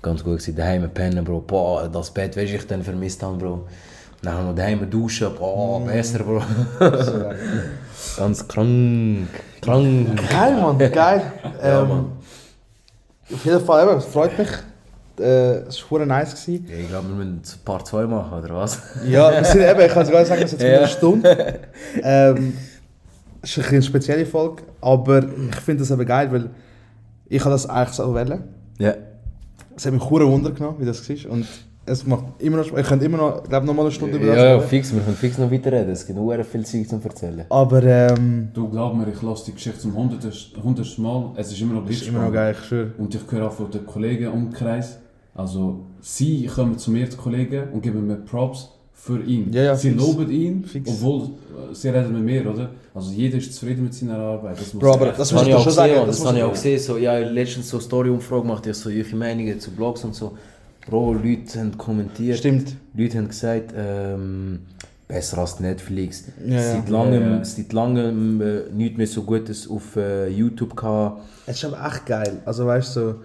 Ganz 0.08 0.24
gut 0.24 0.38
gewesen. 0.40 0.56
Daheim 0.56 0.90
pennen, 0.94 1.26
Bro. 1.26 1.42
Boah, 1.42 1.90
das 1.90 2.12
Bett, 2.12 2.38
weißt 2.38 2.54
ich 2.54 2.66
dann 2.68 2.82
vermisst 2.82 3.22
habe, 3.24 3.38
Bro. 3.38 3.68
Dann 4.22 4.48
noch 4.48 4.56
daheim 4.56 4.90
duschen, 4.90 5.28
boah, 5.38 5.86
besser, 5.86 6.20
Bro. 6.20 6.42
Ganz 8.18 8.48
krank. 8.48 9.28
Krank. 9.62 10.30
Geil, 10.32 10.62
Mann, 10.62 10.78
geil. 10.78 11.22
Ja, 11.62 11.82
ähm, 11.82 11.88
Mann. 11.90 12.06
auf 13.34 13.46
jeden 13.46 13.66
Fall, 13.66 13.88
eben, 13.88 13.98
es 13.98 14.06
freut 14.06 14.38
mich. 14.40 14.48
Äh, 15.20 15.68
es 15.68 15.84
war 15.92 16.06
nice. 16.06 16.32
Gewesen. 16.46 16.68
Ja, 16.70 16.78
ich 16.78 16.88
glaube, 16.88 17.08
wir 17.10 17.16
müssen 17.16 17.42
ein 17.44 17.66
Part 17.66 17.86
2 17.88 18.06
machen, 18.06 18.44
oder 18.44 18.56
was? 18.56 18.80
Ja, 19.06 19.32
wir 19.32 19.44
sind 19.44 19.62
eben, 19.62 19.82
ich 19.82 19.92
kann 19.92 20.06
sogar 20.06 20.26
sagen, 20.26 20.42
es 20.44 20.54
ist 20.54 20.62
jetzt 20.62 20.72
Ja. 20.72 20.78
eine 20.80 20.88
Stunde. 20.88 21.60
Ähm, 22.04 22.54
es 23.42 23.58
ist 23.58 23.68
eine 23.70 23.82
spezielle 23.82 24.26
Folge, 24.26 24.64
aber 24.82 25.20
ich 25.24 25.56
finde 25.58 25.82
das 25.84 25.92
eben 25.92 26.06
geil, 26.06 26.32
weil 26.32 26.50
ich 27.28 27.44
das 27.44 27.68
eigentlich 27.68 27.96
so 27.96 28.14
wählen. 28.16 28.44
Ja. 28.80 28.94
Es 29.78 29.86
hat 29.86 29.94
mich 29.94 30.10
hure 30.10 30.28
Wunder 30.28 30.52
genommen, 30.52 30.78
wie 30.80 30.86
das 30.86 31.08
war. 31.08 31.32
Und 31.32 31.46
es 31.86 32.06
macht 32.06 32.26
immer 32.40 32.58
noch 32.58 32.66
Spaß. 32.66 32.80
Ich 32.82 32.88
könnte 32.88 33.06
immer 33.06 33.18
noch, 33.18 33.44
glaube 33.44 33.66
noch 33.66 33.74
mal 33.74 33.84
eine 33.84 33.92
Stunde 33.92 34.18
über 34.18 34.26
Ja, 34.26 34.34
das 34.36 34.44
ja, 34.44 34.56
reden. 34.56 34.68
fix, 34.68 34.94
wir 34.94 35.02
können 35.02 35.16
fix 35.16 35.38
noch 35.38 35.50
weiterreden. 35.52 35.92
Es 35.92 36.06
gibt 36.06 36.20
nur 36.20 36.44
viel 36.44 36.66
Zeug 36.66 36.90
zum 36.90 37.02
erzählen. 37.02 37.46
Aber 37.50 37.84
ähm, 37.84 38.50
Du 38.54 38.68
glaub 38.68 38.96
mir, 38.96 39.08
ich 39.08 39.22
lasse 39.22 39.46
die 39.46 39.54
Geschichte 39.54 39.80
zum 39.80 39.96
hundertsten 39.96 41.04
Mal. 41.04 41.32
Es 41.36 41.52
ist 41.52 41.62
immer 41.62 41.76
noch 41.76 41.82
ist 41.84 41.88
blitzspannend. 41.88 42.18
immer 42.18 42.26
noch 42.28 42.34
geil, 42.34 42.56
ich 42.60 42.66
schwöre. 42.68 42.92
Und 42.98 43.16
ich 43.16 43.22
höre 43.32 43.48
auch 43.48 43.54
von 43.54 43.72
den 43.72 43.86
Kollegen 43.86 44.34
im 44.34 44.52
Kreis. 44.52 45.00
Also, 45.34 45.86
sie 46.02 46.48
kommen 46.48 46.78
zu 46.80 46.90
mir, 46.92 47.08
die 47.08 47.16
Kollegen, 47.16 47.70
und 47.72 47.82
geben 47.82 48.08
mir 48.08 48.16
Props 48.16 48.70
für 49.08 49.24
ihn. 49.24 49.52
Ja, 49.54 49.64
ja, 49.64 49.76
sie 49.76 49.92
fix. 49.92 50.02
loben 50.02 50.30
ihn, 50.30 50.64
Fix. 50.66 50.90
obwohl 50.90 51.30
sie 51.74 51.90
reden 51.90 52.14
mit 52.14 52.24
mir, 52.24 52.52
oder? 52.52 52.70
Also, 52.94 53.12
jeder 53.12 53.38
ist 53.38 53.54
zufrieden 53.54 53.84
mit 53.84 53.94
seiner 53.94 54.18
Arbeit. 54.18 54.60
Das 54.60 54.74
muss 54.74 54.82
Bro, 54.84 54.94
aber 54.94 55.06
das 55.08 55.18
Das 55.18 55.32
muss 55.34 55.48
ich 55.48 55.54
auch 55.54 55.64
schon 55.64 55.72
sagen. 55.74 55.94
das, 56.06 56.20
muss 56.20 56.28
habe 56.28 56.38
ich 56.38 56.44
auch 56.44 56.52
gesehen. 56.52 56.80
So, 56.80 56.98
ja, 56.98 57.18
letztens 57.20 57.70
so 57.70 57.80
Story-Umfrage 57.80 58.42
gemacht, 58.42 58.68
ich 58.68 58.76
so 58.76 58.90
ihre 58.90 59.16
Meinungen 59.16 59.60
zu 59.60 59.72
Blogs 59.72 60.04
und 60.04 60.14
so. 60.14 60.38
Bro, 60.90 61.14
Leute 61.14 61.60
haben 61.60 61.78
kommentiert. 61.78 62.38
Stimmt. 62.38 62.76
Leute 62.96 63.18
haben 63.18 63.28
gesagt, 63.28 63.74
ähm, 63.78 64.60
besser 65.08 65.38
als 65.40 65.60
Netflix. 65.60 66.26
Ja, 66.46 66.56
ja. 66.56 66.62
Seit 66.74 66.90
langem, 66.90 67.22
Ja, 67.24 67.38
ja. 67.38 67.46
Seit 67.46 67.74
langem 67.74 68.42
äh, 68.42 68.62
nichts 68.74 68.98
mehr 68.98 69.08
so 69.08 69.24
Gutes 69.24 69.70
auf 69.70 69.96
äh, 69.96 70.28
YouTube 70.30 70.76
gehabt. 70.76 71.22
Es 71.46 71.58
ist 71.58 71.66
aber 71.66 71.86
echt 71.88 72.06
geil. 72.06 72.42
Also 72.46 72.66
weißt 72.66 72.96
du, 72.96 73.00
so, 73.00 73.16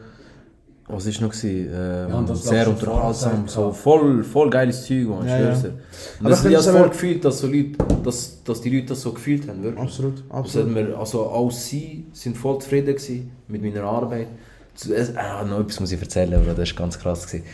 Was 0.95 1.07
ist 1.07 1.21
noch 1.21 1.31
gewesen? 1.31 1.71
Ähm, 1.75 2.27
Ja, 2.29 2.35
sehr 2.35 2.69
unterhaltsam, 2.69 3.49
so 3.49 3.73
voll, 3.73 4.23
voll 4.23 4.51
geiles 4.51 4.85
Zeug, 4.87 5.09
man, 5.09 5.27
Ja, 5.27 5.37
ich 5.39 5.43
schwör's 5.45 5.63
dir. 5.63 5.73
Aber 6.21 6.29
das, 6.31 6.45
ich 6.45 6.57
habe 6.57 6.79
voll 6.79 6.89
gefühlt, 6.91 7.25
dass, 7.25 7.39
so 7.41 7.47
Leute, 7.47 7.71
dass, 8.05 8.43
dass 8.45 8.61
die 8.61 8.71
Leute 8.71 8.87
das 8.89 9.01
so 9.01 9.13
gefühlt 9.13 9.49
haben, 9.49 9.63
wirklich. 9.63 9.83
absolut, 9.83 10.23
absolut. 10.29 10.71
mir, 10.75 10.99
also 10.99 11.23
auch 11.27 11.51
sie 11.51 12.07
sind 12.13 12.37
voll 12.37 12.59
zufrieden 12.61 12.95
gewesen 12.95 13.31
mit 13.49 13.63
meiner 13.63 13.85
Arbeit. 13.85 14.29
Zu- 14.75 14.95
es- 14.95 15.17
Ah, 15.17 15.45
noch 15.45 15.61
etwas 15.61 15.81
muss 15.81 15.93
ich 15.93 16.01
erzählen, 16.01 16.35
aber 16.35 16.53
das 16.55 16.71
war 16.71 16.77
ganz 16.79 16.99
krass. 16.99 17.27
Gewesen. 17.27 17.45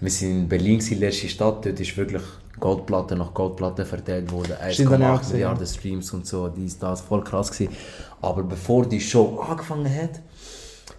Wir 0.00 0.10
waren 0.12 0.40
in 0.42 0.48
Berlin, 0.48 0.78
die 0.80 0.94
letzte 0.94 1.28
Stadt, 1.28 1.64
dort 1.64 1.80
ist 1.80 1.96
wirklich 1.96 2.22
Goldplatte 2.60 3.16
nach 3.16 3.32
Goldplatte 3.34 3.84
verteilt 3.84 4.30
worden. 4.32 4.52
Stimmt, 4.70 4.90
habe 4.92 5.02
ich 5.02 5.08
auch 5.08 5.14
1,8 5.14 5.18
gesehen, 5.20 5.32
Milliarden 5.36 5.66
Streams 5.66 6.12
und 6.12 6.26
so, 6.26 6.48
dies, 6.48 6.78
das, 6.78 7.00
voll 7.02 7.22
krass 7.24 7.50
gewesen. 7.50 7.72
Aber 8.22 8.42
bevor 8.42 8.86
die 8.86 9.00
Show 9.00 9.38
angefangen 9.46 9.86
hat, 9.94 10.20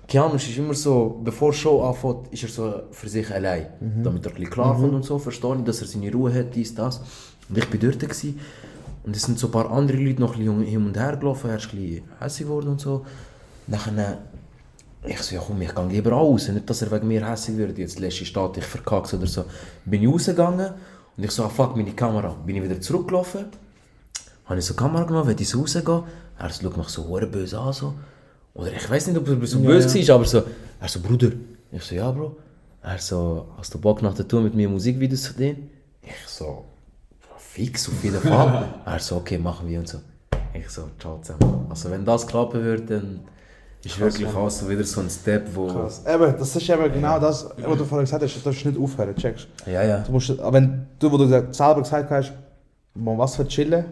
Keanu 0.07 0.35
ist 0.35 0.57
immer 0.57 0.73
so, 0.73 1.19
bevor 1.21 1.51
die 1.51 1.57
Show 1.57 1.83
anfängt, 1.83 2.31
ist 2.31 2.43
er 2.43 2.49
so 2.49 2.73
für 2.91 3.09
sich 3.09 3.29
allein. 3.29 3.67
Damit 4.03 4.25
er 4.25 4.31
ein 4.31 4.35
bisschen 4.35 4.51
klarkommt 4.51 4.93
und 4.93 5.03
so, 5.03 5.19
verstehe 5.19 5.55
ich, 5.57 5.63
dass 5.63 5.81
er 5.81 5.87
seine 5.87 6.11
Ruhe 6.11 6.33
hat, 6.33 6.55
dies, 6.55 6.73
das. 6.73 7.01
Und 7.49 7.57
ich 7.57 7.69
bin 7.69 7.79
dort 7.81 7.99
gewesen, 7.99 8.39
und 9.03 9.15
es 9.15 9.23
sind 9.23 9.39
so 9.39 9.47
ein 9.47 9.51
paar 9.51 9.69
andere 9.71 9.97
Leute 9.97 10.19
noch 10.21 10.35
ein 10.35 10.39
bisschen 10.39 10.63
hin 10.63 10.85
und 10.85 10.97
her 10.97 11.15
gelaufen, 11.17 11.49
er 11.49 11.57
ist 11.57 11.73
ein 11.73 11.79
bisschen 11.79 12.03
hässlich 12.19 12.47
geworden 12.47 12.69
und 12.69 12.81
so. 12.81 13.05
Nachher, 13.67 14.17
ich 15.05 15.21
so, 15.21 15.35
ja 15.35 15.41
komm, 15.45 15.61
ich 15.61 15.73
gehe 15.73 15.87
lieber 15.87 16.11
raus, 16.11 16.47
nicht, 16.49 16.69
dass 16.69 16.81
er 16.81 16.91
wegen 16.91 17.07
mir 17.07 17.25
hässlich 17.25 17.57
wird, 17.57 17.77
jetzt 17.77 17.99
letzte 17.99 18.25
Stadt, 18.25 18.57
ich 18.57 18.65
verkack's 18.65 19.13
oder 19.13 19.27
so. 19.27 19.45
Bin 19.85 20.03
ich 20.03 20.09
rausgegangen 20.09 20.71
und 21.15 21.23
ich 21.23 21.31
so, 21.31 21.43
ah 21.43 21.49
fuck, 21.49 21.75
meine 21.75 21.91
Kamera. 21.91 22.35
Bin 22.45 22.57
ich 22.57 22.63
wieder 22.63 22.79
zurückgelaufen, 22.81 23.45
habe 24.45 24.59
ich 24.59 24.65
so 24.65 24.73
die 24.73 24.79
Kamera 24.79 25.03
genommen, 25.03 25.27
will 25.27 25.39
ich 25.39 25.49
so 25.49 25.59
rausgehen, 25.59 26.03
er 26.37 26.49
schaut 26.49 26.77
mich 26.77 26.87
so 26.89 27.03
böse 27.03 27.59
an, 27.59 27.73
so. 27.73 27.93
Oder 28.57 28.73
ich 28.73 28.89
weiß 28.89 29.07
nicht, 29.07 29.17
ob 29.17 29.27
er 29.27 29.47
so 29.47 29.59
böse 29.59 30.07
war, 30.07 30.15
aber 30.15 30.25
so, 30.25 30.43
er 30.79 30.87
so, 30.87 30.99
Bruder. 30.99 31.31
Ich 31.71 31.83
so, 31.83 31.95
ja 31.95 32.11
Bro. 32.11 32.35
Er 32.81 32.97
so, 32.97 33.47
hast 33.57 33.73
du 33.73 33.77
Bock 33.79 34.01
nach 34.01 34.13
der 34.15 34.27
Tour 34.27 34.41
mit 34.41 34.55
mir 34.55 34.67
Musikvideos 34.67 35.23
zu 35.23 35.33
drehen? 35.33 35.69
Ich 36.01 36.27
so, 36.27 36.65
fix 37.37 37.87
auf 37.87 38.03
jeden 38.03 38.19
Fall. 38.19 38.67
er 38.85 38.99
so, 38.99 39.17
okay, 39.17 39.37
machen 39.37 39.67
wir 39.69 39.79
und 39.79 39.87
so. 39.87 39.99
Ich 40.53 40.69
so, 40.69 40.89
ciao 40.99 41.19
zusammen. 41.21 41.67
Also 41.69 41.91
wenn 41.91 42.03
das 42.03 42.25
klappen 42.25 42.63
wird, 42.63 42.89
dann 42.89 43.19
ist 43.83 43.99
wirklich 43.99 44.27
auch 44.27 44.49
so 44.49 44.67
wieder 44.67 44.83
so 44.83 45.01
ein 45.01 45.09
Step, 45.09 45.47
wo... 45.53 45.67
Krass. 45.67 46.03
Eben, 46.07 46.35
das 46.37 46.55
ist 46.55 46.69
eben 46.69 46.91
genau 46.91 47.19
das, 47.19 47.47
was 47.57 47.77
du 47.77 47.85
vorhin 47.85 48.05
gesagt 48.05 48.23
hast, 48.23 48.35
du 48.35 48.39
darfst 48.39 48.65
nicht 48.65 48.79
aufhören, 48.79 49.15
checkst. 49.15 49.47
Ja, 49.67 49.83
ja. 49.83 49.99
Du 49.99 50.11
musst, 50.11 50.31
aber 50.31 50.53
wenn 50.53 50.87
du, 50.97 51.11
wo 51.11 51.17
du 51.17 51.27
selber 51.27 51.81
gesagt 51.81 52.09
hast, 52.09 52.33
mal 52.95 53.17
was 53.17 53.35
für 53.35 53.47
chillen, 53.47 53.85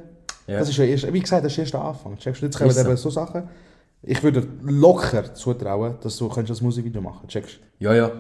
Ja. 0.47 0.59
das 0.59 0.69
ist 0.69 0.77
ja 0.77 0.85
erst, 0.85 1.11
wie 1.13 1.19
gesagt, 1.19 1.45
das 1.45 1.51
ist 1.51 1.59
erst 1.59 1.73
der 1.73 1.81
Anfang, 1.81 2.17
checkst. 2.17 2.41
Jetzt 2.41 2.57
kommen 2.57 2.75
eben 2.75 2.97
so 2.97 3.09
Sachen. 3.11 3.43
Ich 4.07 4.21
würde 4.23 4.41
dir 4.41 4.47
locker 4.63 5.33
zutrauen, 5.33 5.95
dass 6.01 6.17
du 6.17 6.29
könntest 6.29 6.61
ein 6.61 6.65
Musikvideo 6.65 7.01
machen 7.01 7.27
checkst. 7.27 7.59
Ja, 7.79 7.93
ja. 7.93 8.11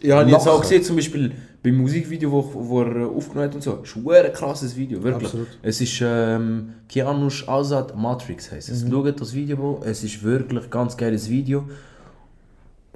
Ja, 0.00 0.20
ich 0.22 0.28
jetzt 0.32 0.44
Locker. 0.44 0.56
auch 0.58 0.60
gesehen, 0.60 0.82
zum 0.82 0.96
Beispiel 0.96 1.32
beim 1.62 1.76
Musikvideo, 1.78 2.30
wo, 2.30 2.50
wo 2.52 2.82
er 2.82 3.08
aufgenommen 3.08 3.48
hat 3.48 3.54
und 3.54 3.62
so. 3.62 3.78
Es 3.82 3.90
ist 3.90 3.96
ein 3.96 4.32
krasses 4.34 4.76
Video, 4.76 5.02
wirklich. 5.02 5.24
Absolut. 5.24 5.48
Es 5.62 5.80
ist 5.80 5.98
ähm, 6.04 6.74
Keanush 6.88 7.48
Azad 7.48 7.96
Matrix 7.96 8.52
heisst 8.52 8.68
Mhm. 8.68 8.74
es. 8.74 8.90
Schaut 8.90 9.20
das 9.20 9.32
Video, 9.34 9.56
Bro. 9.56 9.80
Es 9.84 10.04
ist 10.04 10.22
wirklich 10.22 10.64
ein 10.64 10.70
ganz 10.70 10.96
geiles 10.96 11.28
Video. 11.30 11.64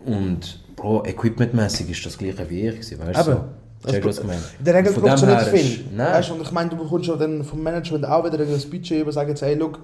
Und 0.04 0.60
Bro, 0.76 1.04
equipmentmäßig 1.06 1.90
ist 1.90 2.04
das 2.06 2.16
gleiche 2.18 2.48
wie 2.50 2.68
ich 2.68 2.98
weißt 2.98 3.20
du? 3.26 3.32
So. 3.32 3.44
Check, 3.86 4.04
was. 4.04 4.18
In 4.18 4.28
der 4.64 4.74
Regel 4.74 4.92
brauchst 4.92 5.22
du 5.22 5.26
nicht 5.26 5.42
viel. 5.42 5.84
Nein. 5.94 6.14
Weißt 6.14 6.30
und 6.30 6.42
ich 6.42 6.50
meine, 6.50 6.70
du 6.70 6.76
bekommst 6.76 7.06
schon 7.06 7.18
dann 7.18 7.44
vom 7.44 7.62
Management 7.62 8.04
auch 8.06 8.24
wieder 8.24 8.38
ein 8.40 8.70
Budget 8.70 9.02
über, 9.02 9.12
sagen 9.12 9.28
jetzt, 9.30 9.42
hey, 9.42 9.54
look, 9.54 9.78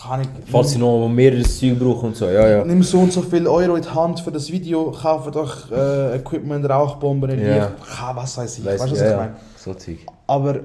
kann 0.00 0.20
ich, 0.20 0.28
Falls 0.50 0.70
sie 0.70 0.78
noch 0.78 1.08
mehreres 1.08 1.58
Zeug 1.58 1.78
brauchen 1.78 2.06
und 2.10 2.16
so, 2.16 2.26
ja, 2.26 2.48
ja. 2.48 2.64
nimm 2.64 2.82
so 2.82 3.00
und 3.00 3.12
so 3.12 3.22
viel 3.22 3.46
Euro 3.46 3.74
in 3.74 3.82
die 3.82 3.88
Hand 3.88 4.20
für 4.20 4.30
das 4.30 4.50
Video, 4.50 4.92
kaufe 4.92 5.30
doch 5.30 5.70
äh, 5.72 6.16
Equipment, 6.16 6.68
Rauchbomben, 6.68 7.30
Ja. 7.30 7.36
Licht, 7.36 7.76
ja, 8.00 8.16
was 8.16 8.38
weiß 8.38 8.58
ich, 8.58 8.64
weißt 8.64 8.86
du, 8.86 8.90
was 8.92 9.00
ja, 9.00 9.10
ich 9.10 9.16
meine? 9.16 9.36
So 9.56 9.74
Zeug. 9.74 9.98
Aber 10.28 10.60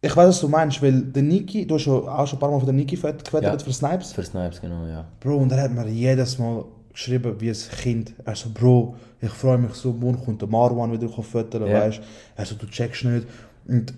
ich 0.00 0.16
weiß, 0.16 0.28
was 0.28 0.40
du 0.40 0.48
meinst, 0.48 0.82
weil 0.82 1.00
der 1.02 1.22
Niki, 1.22 1.66
du 1.66 1.76
hast 1.76 1.86
auch 1.86 2.26
schon 2.26 2.38
ein 2.38 2.40
paar 2.40 2.50
Mal 2.50 2.58
von 2.58 2.66
der 2.66 2.74
Niki 2.74 2.96
gewettert 2.96 3.30
Ja. 3.42 3.56
für 3.56 3.72
Snipes. 3.72 4.12
Für 4.12 4.24
Snipes, 4.24 4.60
genau, 4.60 4.84
ja. 4.86 5.04
Bro, 5.20 5.36
und 5.36 5.52
er 5.52 5.62
hat 5.62 5.70
mir 5.72 5.86
jedes 5.86 6.38
Mal 6.38 6.64
geschrieben, 6.92 7.34
wie 7.38 7.50
ein 7.50 7.56
Kind. 7.82 8.12
Er 8.24 8.34
so, 8.34 8.48
Bro, 8.52 8.96
ich 9.20 9.30
freue 9.30 9.58
mich 9.58 9.72
so, 9.74 9.92
morgen 9.92 10.22
kommt 10.24 10.40
der 10.40 10.48
Marwan 10.48 10.92
wieder 10.92 11.08
füttern, 11.08 11.66
Ja. 11.66 11.80
weißt 11.80 12.00
Er 12.36 12.46
so, 12.46 12.54
du 12.54 12.66
checkst 12.66 13.04
nicht. 13.04 13.26
Und 13.66 13.94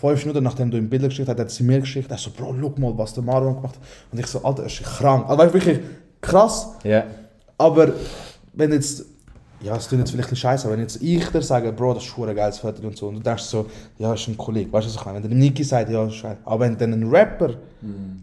fünf 0.00 0.24
Minuten 0.26 0.44
nachdem 0.44 0.70
du 0.70 0.76
ihm 0.76 0.88
Bilder 0.88 1.08
geschickt 1.08 1.28
hast, 1.28 1.38
hat 1.38 1.50
sie 1.50 1.62
mir 1.62 1.80
geschickt. 1.80 2.10
Er 2.10 2.18
so, 2.18 2.30
Bro, 2.30 2.54
guck 2.60 2.78
mal, 2.78 2.96
was 2.96 3.14
der 3.14 3.22
Marwan 3.22 3.56
gemacht 3.56 3.76
hat. 3.76 3.82
Und 4.12 4.18
ich 4.18 4.26
so, 4.26 4.42
Alter, 4.42 4.62
er 4.62 4.66
ist 4.66 4.82
krank. 4.82 5.28
Also 5.28 5.42
weißt, 5.42 5.54
du, 5.54 5.58
wirklich 5.58 5.80
krass. 6.20 6.68
Ja. 6.84 7.04
Aber 7.58 7.92
wenn 8.52 8.72
jetzt 8.72 9.04
ja, 9.62 9.74
es 9.76 9.88
klingt 9.88 10.00
jetzt 10.00 10.10
vielleicht 10.10 10.30
ein 10.30 10.36
scheiße, 10.36 10.66
aber 10.66 10.74
wenn 10.76 10.82
jetzt 10.82 11.02
ich 11.02 11.26
dir 11.28 11.42
sage, 11.42 11.72
Bro, 11.72 11.94
das 11.94 12.04
ist 12.04 12.18
ein 12.18 12.36
geiles 12.36 12.58
Foto 12.58 12.86
und 12.86 12.96
so, 12.96 13.08
und 13.08 13.16
du 13.16 13.20
denkst 13.20 13.44
so, 13.44 13.66
ja, 13.98 14.10
das 14.10 14.20
ist 14.20 14.28
ein 14.28 14.36
Kollege, 14.36 14.72
weißt 14.72 14.86
du, 14.86 14.90
was 14.90 15.00
ich 15.00 15.06
meine? 15.06 15.22
Wenn 15.22 15.30
der 15.30 15.38
Niki 15.38 15.64
sagt, 15.64 15.90
ja, 15.90 16.04
ist. 16.04 16.24
Aber 16.44 16.60
wenn 16.60 16.76
dann 16.76 16.92
ein 16.92 17.08
Rapper, 17.08 17.54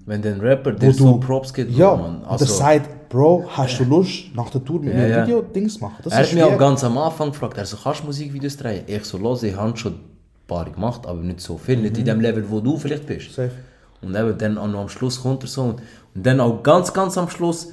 Wenn 0.05 0.21
der 0.21 0.41
Rapper 0.41 0.73
dir 0.73 0.89
wo 0.89 0.91
so 0.91 1.11
du, 1.13 1.19
Props 1.19 1.53
gibt, 1.53 1.71
ja, 1.75 1.95
Mann. 1.95 2.23
Also, 2.25 2.45
der 2.45 2.53
sagt, 2.53 2.89
Bro, 3.13 3.45
hast 3.47 3.79
du 3.79 3.83
Lust, 3.83 4.33
nach 4.33 4.49
der 4.49 4.65
Tour 4.65 4.79
mit 4.79 4.91
Ja, 4.91 4.99
mir 4.99 5.07
ja. 5.07 5.27
Video-Dings 5.27 5.79
machen? 5.79 5.97
Das 6.03 6.13
er 6.13 6.23
hat 6.23 6.33
mich 6.33 6.41
auch 6.41 6.57
ganz 6.57 6.83
am 6.83 6.97
Anfang 6.97 7.29
gefragt, 7.29 7.55
er 7.59 7.65
so, 7.67 7.77
kannst 7.77 8.01
du 8.01 8.05
Musikvideos 8.07 8.57
drehen? 8.57 8.85
Ich 8.87 9.05
so, 9.05 9.19
los, 9.19 9.43
ich 9.43 9.55
habe 9.55 9.77
schon 9.77 9.93
ein 9.93 9.99
paar 10.47 10.65
gemacht, 10.65 11.05
aber 11.05 11.21
nicht 11.21 11.39
so 11.39 11.55
viel, 11.59 11.77
nicht 11.77 11.95
in 11.95 12.05
dem 12.05 12.19
Level, 12.19 12.43
wo 12.49 12.59
du 12.59 12.75
vielleicht 12.75 13.05
bist. 13.05 13.29
Mhm. 13.29 13.33
Safe. 13.33 13.51
Und 14.01 14.15
eben 14.15 14.35
dann 14.39 14.57
auch 14.57 14.67
noch 14.67 14.81
am 14.81 14.89
Schluss 14.89 15.21
kommt 15.21 15.43
er 15.43 15.47
so. 15.47 15.61
Und, 15.61 15.81
und 16.15 16.25
dann 16.25 16.39
auch 16.39 16.63
ganz, 16.63 16.91
ganz 16.91 17.15
am 17.19 17.29
Schluss 17.29 17.67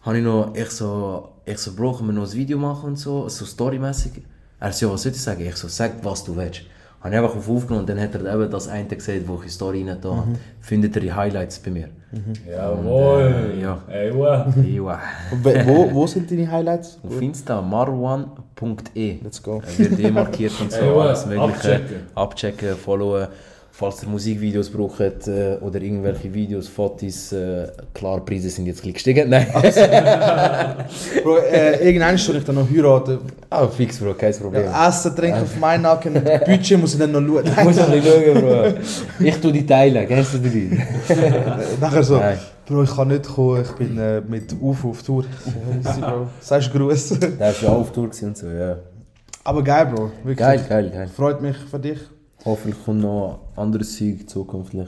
habe 0.00 0.16
ich 0.16 0.24
noch, 0.24 0.54
ich 0.54 0.70
so, 0.70 1.28
ich 1.44 1.58
so, 1.58 1.74
Bro, 1.74 1.98
können 1.98 2.08
wir 2.08 2.14
noch 2.14 2.26
ein 2.26 2.32
Video 2.32 2.56
machen 2.56 2.86
und 2.86 2.96
so, 2.96 3.28
so 3.28 3.44
storymäßig. 3.44 4.12
Er 4.60 4.72
so, 4.72 4.86
ja, 4.86 4.92
was 4.94 5.02
soll 5.02 5.12
ich 5.12 5.20
sagen? 5.20 5.46
Ich 5.46 5.56
so, 5.56 5.68
sag, 5.68 6.02
was 6.02 6.24
du 6.24 6.34
willst. 6.34 6.62
Habe 7.04 7.14
ich 7.14 7.20
einfach 7.20 7.36
auf 7.36 7.48
aufgenommen 7.50 7.80
und 7.82 7.88
dann 7.90 8.00
hat 8.00 8.14
er 8.14 8.34
eben 8.34 8.50
das 8.50 8.66
eine 8.66 8.88
gesehen, 8.88 9.24
wo 9.28 9.34
ich 9.34 9.40
in 9.40 9.44
die 9.46 9.50
Story 9.50 9.84
rein 9.86 9.98
da 10.00 10.10
Mhm. 10.12 10.36
Findet 10.60 10.96
er 10.96 11.02
die 11.02 11.12
Highlights 11.12 11.58
bei 11.58 11.70
mir. 11.70 11.88
Jawohl. 12.50 13.34
äh, 13.56 13.60
ja. 13.60 13.78
Ey, 13.88 14.14
wow. 14.14 14.46
Ja. 14.56 15.00
We- 15.42 15.62
wo, 15.66 15.92
wo 15.92 16.06
sind 16.06 16.30
deine 16.30 16.50
Highlights? 16.50 16.98
Auf 17.06 17.20
Insta 17.20 17.60
marwan.e. 17.60 19.18
Let's 19.22 19.42
go. 19.42 19.60
Er 19.66 19.78
wird 19.90 20.00
eh 20.00 20.10
markiert 20.10 20.52
und 20.60 20.72
so, 20.72 21.00
alles 21.00 21.26
mögliche. 21.26 21.44
Abchecken. 21.44 21.96
Abchecken, 22.14 22.76
followen. 22.76 23.28
Falls 23.76 24.04
ihr 24.04 24.08
Musikvideos 24.08 24.70
braucht 24.70 25.00
äh, 25.00 25.56
oder 25.60 25.82
irgendwelche 25.82 26.32
Videos, 26.32 26.68
Fotos, 26.68 27.32
äh, 27.32 27.66
klar, 27.92 28.24
Preise 28.24 28.48
sind 28.48 28.66
jetzt 28.66 28.84
ein 28.84 28.92
gestiegen. 28.92 29.28
Nein. 29.28 29.48
Bro, 31.24 31.38
äh, 31.38 31.84
irgendwann 31.84 32.16
soll 32.16 32.36
ich 32.36 32.44
dann 32.44 32.54
noch 32.54 32.70
heiraten. 32.70 33.18
Ah, 33.50 33.66
fix, 33.66 33.98
Bro, 33.98 34.14
kein 34.14 34.32
Problem. 34.32 34.66
Ja, 34.66 34.88
Essen, 34.88 35.16
Trinken 35.16 35.42
auf 35.42 35.58
meinen 35.58 35.82
Nacken, 35.82 36.14
Budget 36.46 36.78
muss 36.78 36.92
ich 36.92 37.00
dann 37.00 37.10
noch 37.10 37.20
schauen. 37.20 37.46
Ich 37.46 37.64
muss 37.64 37.76
noch 37.76 37.88
ein 37.88 38.00
bisschen 38.00 38.34
schauen, 38.36 38.42
Bro. 38.42 39.26
Ich 39.26 39.36
tue 39.38 39.52
die 39.52 39.66
Teile, 39.66 40.06
kennst 40.06 40.34
du 40.34 40.38
die? 40.38 40.80
Nachher 41.80 42.04
so, 42.04 42.18
Nein. 42.18 42.38
Bro, 42.66 42.84
ich 42.84 42.94
kann 42.94 43.08
nicht 43.08 43.24
kommen, 43.24 43.60
ich 43.60 43.72
bin 43.72 43.98
äh, 43.98 44.20
mit 44.20 44.54
UFO 44.60 44.90
auf 44.90 45.02
Tour. 45.02 45.24
Ja. 45.82 46.28
Sagst 46.38 46.72
Gruß. 46.72 47.18
Der 47.18 47.40
war 47.40 47.52
schon 47.52 47.68
auf 47.70 47.90
Tour 47.90 48.08
und 48.22 48.36
so, 48.36 48.46
ja. 48.46 48.76
Aber 49.42 49.64
geil, 49.64 49.86
Bro. 49.92 50.12
Wirklich. 50.22 50.38
Geil, 50.38 50.64
geil, 50.68 50.90
geil. 50.94 51.10
Freut 51.12 51.42
mich 51.42 51.56
für 51.56 51.80
dich. 51.80 51.98
Hoffentlich 52.44 52.84
kommt 52.84 53.00
noch 53.00 53.40
anderes 53.56 53.96
Zeug 53.96 54.28
zukünftig. 54.28 54.86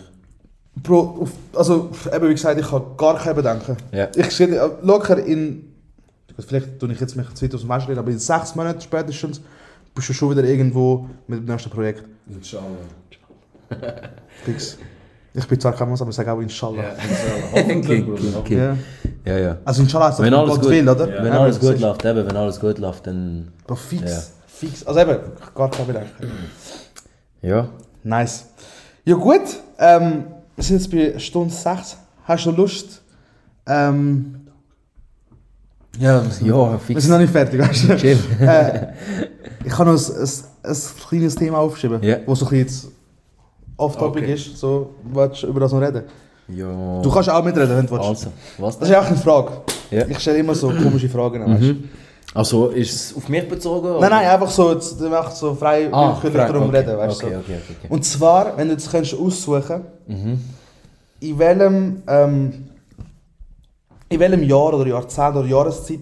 Bro, 0.82 1.20
auf, 1.22 1.30
also 1.54 1.90
eben 2.14 2.28
wie 2.28 2.34
gesagt, 2.34 2.60
ich 2.60 2.70
habe 2.70 2.84
gar 2.98 3.16
keine 3.16 3.34
Bedenken. 3.34 3.76
Ja. 3.92 4.08
Ich 4.14 4.30
sehe 4.30 4.48
äh, 4.48 4.68
locker 4.82 5.18
in, 5.24 5.72
gut, 6.36 6.44
vielleicht 6.46 6.78
tue 6.78 6.92
ich 6.92 7.00
jetzt 7.00 7.16
mich 7.16 7.32
zu 7.32 7.44
weit 7.46 7.54
aus 7.54 7.60
dem 7.62 7.68
Messer 7.68 7.88
reden, 7.88 7.98
aber 7.98 8.10
in 8.10 8.18
sechs 8.18 8.54
Monaten 8.54 8.80
spätestens 8.82 9.40
bist 9.94 10.08
du 10.10 10.12
schon 10.12 10.30
wieder 10.32 10.44
irgendwo 10.44 11.06
mit 11.26 11.38
dem 11.38 11.46
nächsten 11.46 11.70
Projekt. 11.70 12.04
Inshallah. 12.28 12.64
Fix. 14.44 14.76
Ich 15.32 15.46
bin 15.46 15.60
zwar 15.60 15.72
kein 15.74 15.88
Mann, 15.88 15.98
aber 16.00 16.10
ich 16.10 16.16
sage 16.16 16.32
auch 16.32 16.40
Inshallah. 16.40 16.82
King, 17.54 18.06
hoffentlich. 18.06 18.44
King. 18.44 18.76
Ja. 19.24 19.38
Ja. 19.38 19.58
Also 19.64 19.82
Inshallah 19.82 20.10
ist 20.10 20.18
Wenn 20.18 20.30
das 20.30 20.40
alles 20.40 20.54
Gott 20.54 20.62
gut- 20.62 20.70
will, 20.72 20.88
oder? 20.88 21.08
Ja. 21.08 21.24
Wenn 21.24 21.32
Ja, 21.32 21.40
alles 21.40 21.58
gut 21.60 21.80
läuft, 21.80 22.04
eben, 22.04 22.26
wenn 22.26 22.36
alles 22.36 22.60
gut 22.60 22.78
läuft, 22.78 23.06
dann... 23.06 23.48
Bro, 23.66 23.76
fix. 23.76 24.32
Fix. 24.46 24.86
Also 24.86 25.00
eben, 25.00 25.18
gar 25.54 25.70
keine 25.70 25.86
Bedenken. 25.86 26.32
Ja. 27.46 27.68
Nice. 28.02 28.46
Ja 29.04 29.14
gut, 29.14 29.40
ähm, 29.78 30.24
wir 30.56 30.64
sind 30.64 30.76
jetzt 30.78 30.90
bei 30.90 31.18
Stunde 31.18 31.52
6. 31.54 31.96
Hast 32.24 32.46
du 32.46 32.50
Lust? 32.50 33.02
Ähm, 33.68 34.40
ja, 35.98 36.22
wir 36.40 36.46
Ja, 36.48 36.72
wir 36.72 36.78
fix. 36.80 37.02
sind 37.02 37.12
noch 37.12 37.18
nicht 37.20 37.30
fertig, 37.32 37.60
weißt 37.60 37.88
du? 37.88 37.96
Chill. 37.96 38.18
äh, 38.40 38.88
ich 39.64 39.78
habe 39.78 39.90
noch 39.92 40.08
ein, 40.08 40.14
ein, 40.16 40.70
ein 40.70 40.76
kleines 41.08 41.34
Thema 41.36 41.58
aufgeschrieben, 41.58 42.02
Ja. 42.02 42.18
wo 42.26 42.34
so 42.34 42.46
ein 42.48 42.64
bisschen 42.64 42.90
off-topic 43.76 44.22
Okay. 44.24 44.34
ist. 44.34 44.56
So, 44.58 44.94
willst 45.04 45.42
du 45.42 45.46
über 45.46 45.60
das 45.60 45.72
noch 45.72 45.80
reden? 45.80 46.02
Ja. 46.48 47.00
Du 47.02 47.10
kannst 47.10 47.28
auch 47.30 47.44
mitreden, 47.44 47.76
wenn 47.76 47.86
du 47.86 47.92
willst. 47.92 48.08
Also, 48.08 48.32
was 48.58 48.78
Das 48.78 48.88
ist 48.88 48.94
auch 48.96 49.06
eine 49.06 49.16
Frage. 49.16 49.50
Ja. 49.90 50.04
Mhm. 50.04 50.10
Ich 50.10 50.18
stelle 50.18 50.38
immer 50.38 50.54
so 50.54 50.68
komische 50.70 51.08
Fragen. 51.08 51.46
Weißt? 51.46 51.62
du? 51.62 51.74
Also, 52.36 52.68
ist 52.68 52.94
es 52.94 53.16
auf 53.16 53.28
mich 53.28 53.48
bezogen? 53.48 53.86
oder? 53.88 54.00
Nein, 54.00 54.10
nein, 54.10 54.26
einfach 54.28 54.50
so, 54.50 54.72
jetzt, 54.72 55.00
du 55.00 55.08
machst 55.08 55.38
so 55.38 55.54
frei 55.54 55.88
Ah, 55.92 56.12
willkürlich 56.12 56.42
frei, 56.42 56.52
darum 56.52 56.68
okay. 56.68 56.78
reden. 56.78 56.98
Weißt, 56.98 57.22
Okay, 57.24 57.32
so. 57.34 57.38
okay, 57.40 57.58
okay, 57.64 57.74
okay. 57.78 57.86
Und 57.88 58.04
zwar, 58.04 58.56
wenn 58.56 58.68
du 58.68 58.74
jetzt 58.74 58.90
könntest 58.90 59.18
aussuchen 59.18 59.82
Mhm. 60.06 60.44
in 61.20 61.38
welchem, 61.38 62.02
ähm, 62.06 62.68
in 64.08 64.20
welchem 64.20 64.42
Jahr 64.42 64.74
oder 64.74 64.86
Jahrzehnt 64.86 65.36
oder 65.36 65.46
Jahreszeit, 65.46 66.00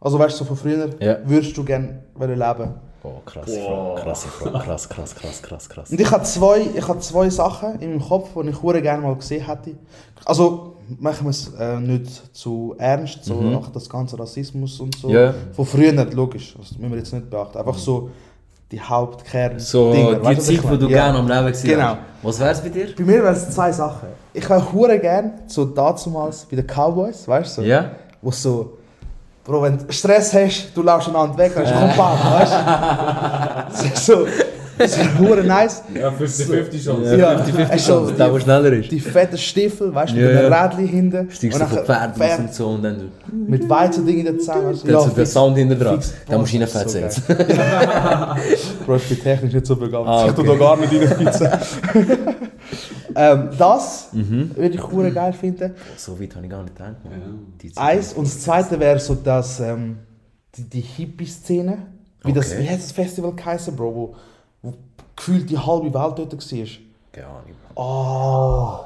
also 0.00 0.18
weißt 0.18 0.34
du, 0.34 0.38
so 0.38 0.44
von 0.46 0.56
früher, 0.56 0.88
Ja. 1.00 1.18
würdest 1.24 1.56
du 1.56 1.64
gerne 1.64 2.00
leben? 2.18 2.74
Boah, 3.02 3.20
krasse 3.26 3.60
Frage, 3.60 4.00
krasse 4.02 4.28
Frage, 4.28 4.58
krass, 4.64 4.88
krass, 4.88 5.14
krass, 5.14 5.42
krass, 5.42 5.68
krass. 5.68 5.90
Und 5.90 6.00
ich 6.00 6.10
habe 6.10 6.24
zwei, 6.24 6.60
ich 6.74 6.88
habe 6.88 6.98
zwei 7.00 7.28
Sachen 7.28 7.78
in 7.80 7.90
meinem 7.90 8.00
Kopf, 8.08 8.30
die 8.34 8.48
ich 8.48 8.62
hure 8.62 8.80
gerne 8.80 9.02
mal 9.02 9.14
gesehen 9.16 9.46
hätte. 9.46 9.72
Also 10.24 10.73
machen 10.98 11.26
wir 11.26 11.30
es 11.30 11.52
äh, 11.58 11.78
nicht 11.80 12.36
zu 12.36 12.74
ernst, 12.78 13.24
so 13.24 13.34
auch 13.34 13.68
das 13.68 13.88
ganze 13.88 14.18
Rassismus 14.18 14.78
und 14.80 14.96
so. 14.96 15.08
Mhm. 15.08 15.14
Ja. 15.14 15.34
Von 15.52 15.66
früher 15.66 15.92
nicht, 15.92 16.14
logisch, 16.14 16.54
das 16.58 16.76
müssen 16.78 16.90
wir 16.90 16.98
jetzt 16.98 17.12
nicht 17.12 17.28
beachten. 17.30 17.58
Einfach 17.58 17.78
so 17.78 18.10
die 18.70 18.80
Hauptkern. 18.80 19.58
So, 19.58 19.92
Dinger, 19.92 20.14
die 20.16 20.24
weißt 20.24 20.42
Zeit, 20.46 20.62
wo 20.62 20.66
meine? 20.68 20.78
du 20.78 20.88
Ja. 20.88 21.04
gerne 21.04 21.18
am 21.18 21.28
Leben 21.28 21.44
warst. 21.44 21.64
Genau. 21.64 21.96
Was 22.22 22.40
wär's 22.40 22.60
bei 22.62 22.68
dir? 22.70 22.88
Bei 22.96 23.04
mir 23.04 23.22
wären 23.22 23.34
es 23.34 23.50
zwei 23.50 23.70
Sachen. 23.70 24.08
Ich 24.32 24.48
wäre 24.48 24.72
hure 24.72 24.98
gern 24.98 25.32
so 25.46 25.64
dazumals 25.64 26.46
bei 26.50 26.56
den 26.56 26.66
Cowboys, 26.66 27.28
weißt 27.28 27.58
du? 27.58 27.62
So, 27.62 27.66
Ja? 27.66 27.90
Wo 28.22 28.30
so, 28.30 28.78
Bro, 29.44 29.60
wenn 29.62 29.76
du 29.76 29.92
Stress 29.92 30.32
hast, 30.32 30.74
du 30.74 30.82
laufst 30.82 31.08
einander 31.08 31.36
weg, 31.36 31.52
dann 31.54 31.64
ist 31.64 31.72
komm 31.78 31.90
Papa, 31.90 32.40
weißt 32.40 33.82
du? 33.82 33.86
Ist 33.94 33.96
so, 34.06 34.26
das 34.78 34.96
ist 34.96 35.18
hure 35.18 35.44
nice. 35.44 35.82
Ja, 35.94 36.08
50-50 36.08 36.84
Chance. 36.84 37.16
Ja, 37.16 37.36
50-50 37.36 37.68
hast 37.70 37.86
so 37.86 38.10
da 38.10 38.30
wo 38.32 38.36
die, 38.38 38.42
schneller 38.44 38.72
ist. 38.72 38.90
die 38.90 39.00
fetten 39.00 39.38
Stiefel, 39.38 39.94
weißt 39.94 40.12
du, 40.14 40.16
Ja, 40.20 40.26
mit 40.26 40.36
den 40.36 40.50
ja. 40.52 40.64
Rädchen 40.64 40.86
hinten. 40.88 41.30
Stiegst 41.30 41.60
Und 41.60 41.70
du 41.70 41.76
von 41.76 41.84
Pferd 41.84 42.20
aus 42.20 42.38
und 42.38 42.54
so 42.54 42.68
und 42.68 42.82
dann, 42.82 43.10
Mit 43.46 43.68
Weizendingen 43.68 44.26
in 44.26 44.32
den 44.36 44.40
Zähnen. 44.40 44.66
weißt 44.66 44.84
du? 44.86 44.92
dann 44.92 45.00
so 45.02 45.08
der. 45.10 45.26
Sound 45.26 45.56
hinter 45.56 45.74
dran. 45.76 46.00
Da 46.28 46.38
musst 46.38 46.52
du 46.52 46.58
reinfetzen 46.58 47.04
ist 47.04 47.16
jetzt. 47.18 47.26
so 47.26 47.34
geil. 47.34 48.36
Bro, 48.86 48.96
ich 48.96 49.08
bin 49.08 49.20
technisch 49.22 49.52
nicht 49.54 49.66
so 49.66 49.76
begabt. 49.76 50.06
Ah, 50.08 50.26
Ich 50.28 50.32
tue 50.34 50.48
okay. 50.48 50.58
da 50.58 50.64
gar 50.64 50.76
nicht 50.76 50.92
reinfitzen. 50.92 51.48
ähm, 53.16 53.48
das 53.58 54.08
Mhm. 54.12 54.50
würde 54.56 54.74
ich 54.74 54.82
hure 54.90 55.10
geil 55.12 55.32
finden. 55.32 55.72
So 55.96 56.18
weit 56.20 56.34
habe 56.34 56.44
ich 56.46 56.50
gar 56.50 56.62
nicht 56.62 56.76
gedacht. 56.76 56.96
Ja. 57.04 57.82
Eins. 57.82 58.12
Und 58.12 58.26
das 58.26 58.40
zweite 58.40 58.78
wäre 58.78 58.98
so 58.98 59.14
das, 59.14 59.60
ähm, 59.60 59.98
die, 60.56 60.62
die 60.68 60.80
Hippie-Szene. 60.80 61.78
Wie, 62.24 62.32
das, 62.32 62.52
Okay. 62.52 62.62
wie 62.62 62.68
heißt 62.70 62.82
das 62.84 62.92
Festival 62.92 63.32
geheißen, 63.34 63.76
Bro? 63.76 63.94
Wo, 63.94 64.14
wo 64.64 64.74
gefühlt 65.14 65.48
die 65.48 65.58
halbe 65.58 65.86
Welt 65.94 66.18
dort 66.18 66.32
war. 66.32 66.68
Keine 67.12 67.26
Ahnung. 67.26 67.42
Oh. 67.76 68.78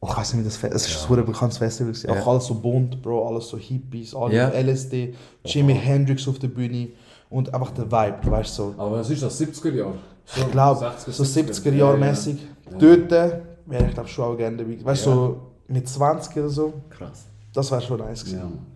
Oh, 0.00 0.08
ich 0.10 0.16
weiß 0.16 0.32
nicht, 0.32 0.40
wie 0.40 0.44
das 0.44 0.56
Festival. 0.56 0.76
Es 0.76 0.86
ist 0.88 1.10
ein 1.10 1.16
ja. 1.16 1.22
bekanntes 1.22 1.58
Festival. 1.58 1.92
Ja. 2.16 2.22
Auch 2.22 2.26
alles 2.28 2.46
so 2.46 2.54
bunt, 2.54 3.00
Bro. 3.02 3.28
Alles 3.28 3.48
so 3.48 3.56
Hippies, 3.58 4.14
alle 4.14 4.34
Ja. 4.34 4.48
LSD. 4.48 5.14
Jimi 5.44 5.74
Hendrix 5.74 6.26
auf 6.26 6.38
der 6.38 6.48
Bühne. 6.48 6.88
Und 7.30 7.52
einfach 7.54 7.70
der 7.70 7.90
Vibe, 7.90 8.30
weißt 8.30 8.58
du. 8.58 8.62
So. 8.62 8.74
Aber 8.78 8.98
was 8.98 9.10
ist 9.10 9.22
das? 9.22 9.40
70er 9.40 9.74
Jahre? 9.74 9.94
Ich 10.36 10.50
glaube, 10.50 10.92
so 11.06 11.22
70er 11.22 11.72
Jahre 11.72 11.96
mäßig. 11.98 12.38
Dort 12.78 13.10
wäre 13.10 13.42
ich 13.86 13.94
glaube 13.94 14.08
schon 14.08 14.24
auch 14.24 14.36
gerne 14.36 14.56
dabei. 14.56 14.84
Weißt 14.84 15.06
du, 15.06 15.10
Ja. 15.10 15.16
so 15.16 15.40
mit 15.68 15.88
20 15.88 16.36
oder 16.36 16.48
so. 16.48 16.72
Krass. 16.90 17.24
Das 17.54 17.70
wäre 17.70 17.80
schon 17.80 17.98
nice 17.98 18.24
gewesen. 18.24 18.66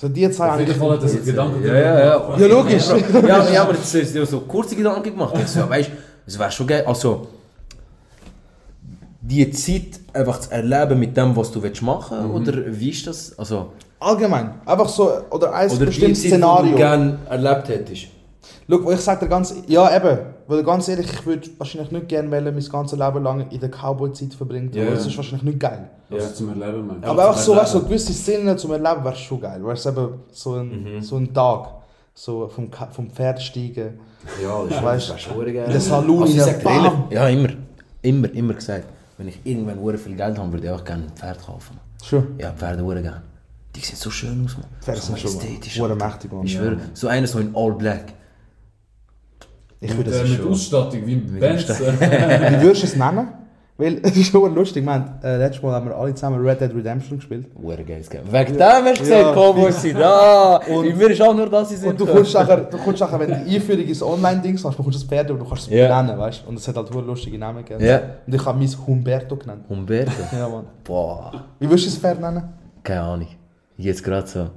So 0.00 0.08
die 0.08 0.30
zwei 0.30 0.50
Auf 0.52 0.60
jeden 0.60 0.74
Fall 0.74 0.90
hat 0.92 1.02
das 1.02 1.10
eigentlich. 1.12 1.26
Gedanken. 1.26 1.66
Ja, 1.66 1.74
ja, 1.74 1.98
ja. 1.98 2.36
Ja, 2.38 2.46
logisch. 2.46 2.88
ja, 2.88 2.94
aber, 3.36 3.52
ja, 3.52 3.62
aber 3.62 3.74
jetzt 3.74 3.94
hast 3.94 4.14
du 4.14 4.24
so 4.24 4.40
kurze 4.40 4.74
Gedanken 4.74 5.02
gemacht. 5.10 5.34
Ich 5.38 5.48
so, 5.48 5.68
weißt, 5.68 5.90
es 6.26 6.38
wäre 6.38 6.50
schon 6.50 6.66
geil. 6.66 6.84
Also, 6.86 7.26
die 9.20 9.50
Zeit 9.50 10.00
einfach 10.14 10.40
zu 10.40 10.50
erleben 10.50 10.98
mit 10.98 11.14
dem, 11.16 11.36
was 11.36 11.50
du 11.52 11.62
willst 11.62 11.82
machen 11.82 12.28
Mhm. 12.28 12.34
oder 12.34 12.52
wie 12.66 12.90
ist 12.90 13.06
das? 13.06 13.38
Also, 13.38 13.72
Allgemein. 13.98 14.54
Einfach 14.64 14.88
so, 14.88 15.10
oder 15.28 15.52
ein 15.52 15.68
oder 15.68 15.78
die 15.80 15.84
bestimmtes 15.86 16.22
Zeit, 16.22 16.32
die 16.32 16.70
du 16.70 16.76
gerne 16.76 17.18
erlebt 17.28 17.68
hättest. 17.68 18.06
Schau, 18.70 18.90
ich 18.92 19.00
sag 19.00 19.20
dir 19.20 19.28
ganz, 19.28 19.54
ja 19.66 19.94
eben, 19.94 20.18
weil 20.50 20.62
ganz 20.64 20.88
ehrlich, 20.88 21.10
ich 21.12 21.24
würde 21.26 21.48
wahrscheinlich 21.58 21.90
nicht 21.92 22.08
gerne 22.08 22.30
wollen, 22.30 22.54
mein 22.54 22.64
ganzes 22.64 22.98
Leben 22.98 23.22
lang 23.22 23.48
in 23.50 23.60
der 23.60 23.70
Cowboy-Zeit 23.70 24.34
verbringen. 24.34 24.70
Ja. 24.74 24.82
Yeah. 24.82 24.94
Das 24.94 25.06
ist 25.06 25.16
wahrscheinlich 25.16 25.44
nicht 25.44 25.60
geil. 25.60 25.88
Also 26.10 26.28
zum 26.34 26.48
Erleben, 26.60 26.86
man. 26.86 27.04
Aber 27.04 27.30
auch 27.30 27.36
so, 27.36 27.56
weißt 27.56 27.74
du, 27.74 27.78
so 27.78 27.84
gewisse 27.84 28.12
Szenen 28.12 28.58
zum 28.58 28.72
Erleben 28.72 29.04
wäre 29.04 29.16
schon 29.16 29.40
geil. 29.40 29.64
Weißt 29.64 29.86
du, 29.86 29.90
eben 29.90 30.08
so 30.32 30.54
ein, 30.54 30.96
Mhm. 30.96 31.00
so 31.02 31.16
ein 31.16 31.32
Tag, 31.32 31.68
so 32.14 32.48
vom, 32.48 32.68
vom 32.90 33.10
Pferd 33.10 33.40
steigen, 33.40 34.00
Ja, 34.42 34.64
das 34.68 34.82
Weißt 34.82 35.10
wär 35.10 35.18
schon 35.18 35.44
geil. 35.44 35.64
in 35.66 35.70
der 35.72 35.80
Saloon, 35.80 36.22
Also, 36.22 36.32
in 36.50 36.60
der 36.60 37.04
ja, 37.10 37.28
immer, 37.28 37.48
immer, 38.02 38.30
immer 38.34 38.54
gesagt, 38.54 38.84
wenn 39.16 39.28
ich 39.28 39.38
irgendwann 39.44 39.78
hure 39.80 39.96
viel 39.98 40.16
Geld 40.16 40.38
habe, 40.38 40.52
würde 40.52 40.66
ich 40.66 40.72
auch 40.72 40.84
gerne 40.84 41.04
ein 41.04 41.12
Pferd 41.16 41.40
kaufen. 41.44 41.78
Schon. 42.02 42.26
Ja, 42.38 42.52
Pferde 42.52 42.82
hure 42.82 43.00
gerne. 43.02 43.22
Die 43.76 43.80
sehen 43.80 43.96
so 43.96 44.10
schön 44.10 44.44
aus, 44.44 44.56
man. 44.56 44.66
Pferde 44.80 45.00
so 45.00 45.06
sind 45.06 45.18
schon 45.20 45.30
ästhetisch. 45.30 45.80
mächtig, 45.80 46.32
Mann. 46.32 46.44
Ich 46.44 46.52
schwöre, 46.54 46.76
so 46.92 47.08
einer 47.08 47.26
so 47.26 47.38
in 47.38 47.54
all 47.54 47.72
black. 47.72 48.12
Ich 49.80 49.88
Mit, 49.96 50.06
würde 50.06 50.10
äh, 50.18 50.22
es 50.22 50.28
mit 50.28 50.38
schon. 50.40 50.50
Ausstattung 50.52 51.06
wie 51.06 51.16
Mit 51.16 51.40
Benz. 51.40 51.68
Wie 51.80 52.62
würdest 52.62 52.82
du 52.82 52.86
es 52.86 52.96
nennen? 52.96 53.28
Weil, 53.78 53.98
es 54.02 54.14
ist 54.14 54.30
schon 54.30 54.54
lustig, 54.54 54.86
haben, 54.86 55.18
äh, 55.24 55.38
letztes 55.38 55.62
Mal 55.62 55.72
haben 55.72 55.86
wir 55.88 55.96
alle 55.96 56.14
zusammen 56.14 56.44
Red 56.46 56.60
Dead 56.60 56.70
Redemption 56.74 57.16
gespielt. 57.18 57.46
Hure 57.62 57.82
geiles 57.82 58.10
Game. 58.10 58.30
Wegen 58.30 58.52
dem 58.52 58.60
hast 58.62 58.98
du 58.98 59.04
gesagt, 59.04 59.22
Ja, 59.22 59.32
Cowboys 59.32 59.80
sind 59.80 59.98
da. 59.98 60.58
In 60.68 60.98
mir 60.98 61.08
ist 61.10 61.22
auch 61.22 61.34
nur 61.34 61.48
das, 61.48 61.70
sie 61.70 61.76
sind. 61.76 61.88
Und 61.92 61.98
du 62.00 62.04
kommst 62.04 62.34
nachher, 62.34 62.58
du 62.58 62.76
kommst 62.76 63.00
nachher, 63.00 63.18
wenn 63.20 63.42
die 63.46 63.56
Einführung 63.56 63.84
ins 63.86 64.02
Online-Ding 64.02 64.52
hast, 64.62 64.76
bekommst 64.76 64.98
du 64.98 65.00
das 65.00 65.04
Pferd 65.04 65.30
und 65.30 65.38
du 65.38 65.46
kannst 65.46 65.62
es 65.62 65.72
Ja. 65.72 65.98
benennen, 66.02 66.20
weißt 66.20 66.42
du? 66.44 66.48
Und 66.50 66.58
es 66.58 66.68
hat 66.68 66.76
halt 66.76 66.92
hure 66.92 67.06
lustige 67.06 67.38
Namen 67.38 67.64
gegeben. 67.64 67.82
Ja. 67.82 68.02
Und 68.26 68.34
ich 68.34 68.44
habe 68.44 68.58
mein 68.58 68.68
Humberto 68.86 69.36
genannt. 69.36 69.64
Humberto. 69.66 70.12
Ja, 70.30 70.46
Mann. 70.46 70.66
Boah, 70.84 71.32
Wie 71.58 71.66
würdest 71.70 71.86
du 71.86 71.90
das 71.92 71.98
Pferd 72.00 72.20
nennen? 72.20 72.42
keine 72.82 73.00
Ahnung. 73.00 73.28
Jetzt 73.78 74.04
gerade 74.04 74.26
so. 74.26 74.50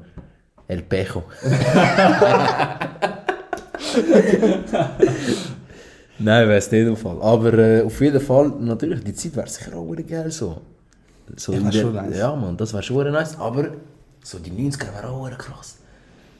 El 0.67 0.81
Pecho. 0.81 1.23
Nein, 6.19 6.47
weiß 6.47 6.71
nicht 6.71 6.87
auf 6.87 6.99
Fall. 6.99 7.21
Aber 7.21 7.53
äh, 7.57 7.81
auf 7.83 7.99
jeden 8.01 8.19
Fall, 8.21 8.51
natürlich, 8.59 9.03
die 9.03 9.13
Zeit 9.13 9.35
wäre 9.35 9.47
sicher 9.49 9.75
auch 9.75 9.93
geil 10.07 10.31
so. 10.31 10.57
so 11.35 11.53
Ja, 11.53 11.59
der- 11.59 11.71
schon 11.81 11.93
nice. 11.95 12.17
Ja, 12.17 12.35
Mann, 12.35 12.55
das 12.57 12.73
wäre 12.73 12.83
schon 12.83 13.11
nice. 13.11 13.37
Aber 13.39 13.65
so 14.23 14.39
die 14.39 14.51
90er 14.51 14.93
wäre 14.93 15.09
auch 15.09 15.29
krass. 15.37 15.77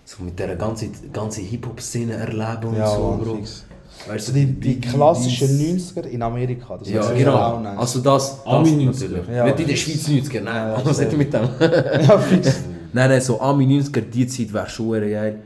So 0.06 0.24
mit 0.24 0.38
dieser 0.38 0.56
ganzen, 0.56 0.92
ganzen 1.12 1.44
Hip-Hop-Szene 1.46 2.14
erleben 2.14 2.68
und 2.70 2.76
so, 2.88 3.10
Mann, 3.10 3.20
Bro. 3.20 3.36
fix. 3.38 3.66
Weißt 4.08 4.30
du, 4.30 4.32
die, 4.34 4.46
die 4.48 4.82
klassischen 4.82 5.48
Beats. 5.58 5.94
90er 5.96 6.06
in 6.08 6.22
Amerika. 6.22 6.78
Das 6.78 6.90
Ja, 6.90 7.12
genau. 7.12 7.36
auch 7.38 7.62
nice. 7.62 7.78
Also 7.78 8.00
das, 8.00 8.38
das 8.44 8.46
Ami 8.46 8.70
90er. 8.72 8.86
natürlich. 8.86 9.28
Ja. 9.30 9.46
Nicht 9.46 9.60
in 9.60 9.68
der 9.68 9.76
Schweiz 9.76 10.08
90er, 10.08 10.42
nein. 10.42 10.74
Ja, 10.78 10.82
was 10.86 11.00
hätte 11.02 11.18
mit 11.18 11.34
dem? 11.34 11.48
ja, 11.60 12.18
fix. 12.20 12.60
Nein, 12.92 13.10
nein, 13.10 13.22
so 13.22 13.40
Ami 13.40 13.66
90er, 13.66 14.02
die 14.02 14.28
Zeit 14.28 14.54
wäre 14.54 14.70
schon 14.70 14.92
geil. 15.00 15.40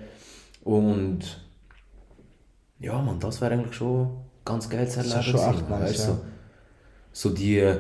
Und 0.64 1.20
ja, 2.80 3.02
man, 3.02 3.20
das 3.20 3.42
wäre 3.42 3.54
eigentlich 3.54 3.76
schon 3.76 4.10
ganz 4.46 4.70
geil 4.70 4.88
zu 4.88 4.98
Das 5.00 5.14
erleben. 5.14 5.34
wär 5.34 5.40
schon 5.44 5.54
echt 5.54 5.70
nice, 5.70 5.82
weißt, 5.82 6.00
ja. 6.00 6.06
so, 6.06 6.18
so 7.12 7.30
die, 7.32 7.60
äh, 7.60 7.78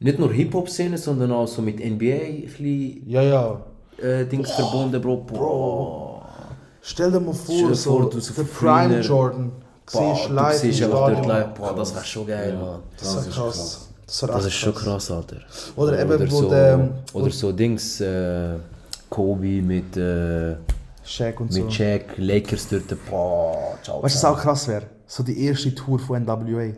nicht 0.00 0.18
nur 0.18 0.32
Hip-Hop-Szene, 0.32 0.96
sondern 0.98 1.32
auch 1.32 1.46
so 1.46 1.60
mit 1.62 1.78
NBA 1.78 2.14
ein 2.14 2.42
bisschen, 2.42 3.08
Ja, 3.08 3.22
ja. 3.22 3.60
äh, 4.02 4.24
Dings 4.24 4.50
verbunden, 4.52 5.00
Bro. 5.00 5.16
Bro. 5.18 6.22
Stell 6.82 7.12
dir 7.12 7.20
mal 7.20 7.34
vor, 7.34 7.74
so, 7.74 7.90
vor, 7.98 8.10
du 8.10 8.20
so 8.20 8.32
der 8.34 8.44
Prime 8.48 9.00
Jordan. 9.00 9.52
Boah, 9.92 10.14
Siehst 10.16 10.28
du 10.28 10.32
live 10.34 10.54
im 10.64 10.72
siehst 10.72 10.82
einfach 10.84 11.10
dort 11.12 11.26
live. 11.26 11.54
Boah, 11.54 11.74
das 11.76 11.94
wäre 11.94 12.04
schon 12.04 12.26
geil, 12.26 12.54
Ja. 12.54 12.60
Mann. 12.64 12.80
Das 12.98 13.14
ist 13.14 13.26
ist 13.26 13.34
krass. 13.34 13.54
krass. 13.56 13.88
Das, 14.06 14.20
Das 14.20 14.44
ist 14.46 14.54
schon 14.54 14.74
krass, 14.74 15.10
Alter. 15.10 15.36
Oder 15.76 16.00
eben, 16.00 16.30
wo 16.30 16.36
so, 16.42 16.48
der- 16.50 16.88
oder 17.12 17.30
so 17.30 17.52
Dings, 17.52 18.00
äh, 18.00 18.54
Kobe 19.10 19.60
mit, 19.62 19.96
äh, 19.96 20.56
Shaq 21.10 21.40
und 21.40 21.52
so. 21.52 21.64
mit 21.64 21.76
Jack, 21.76 22.16
Lakers 22.16 22.68
dort. 22.68 22.84
Boah, 23.08 23.76
ciao. 23.82 24.02
Weißt 24.02 24.14
du, 24.14 24.18
was 24.18 24.24
auch 24.24 24.38
krass 24.40 24.68
wäre? 24.68 24.86
So 25.06 25.22
die 25.22 25.44
erste 25.44 25.74
Tour 25.74 25.98
von 25.98 26.22
NWA. 26.22 26.72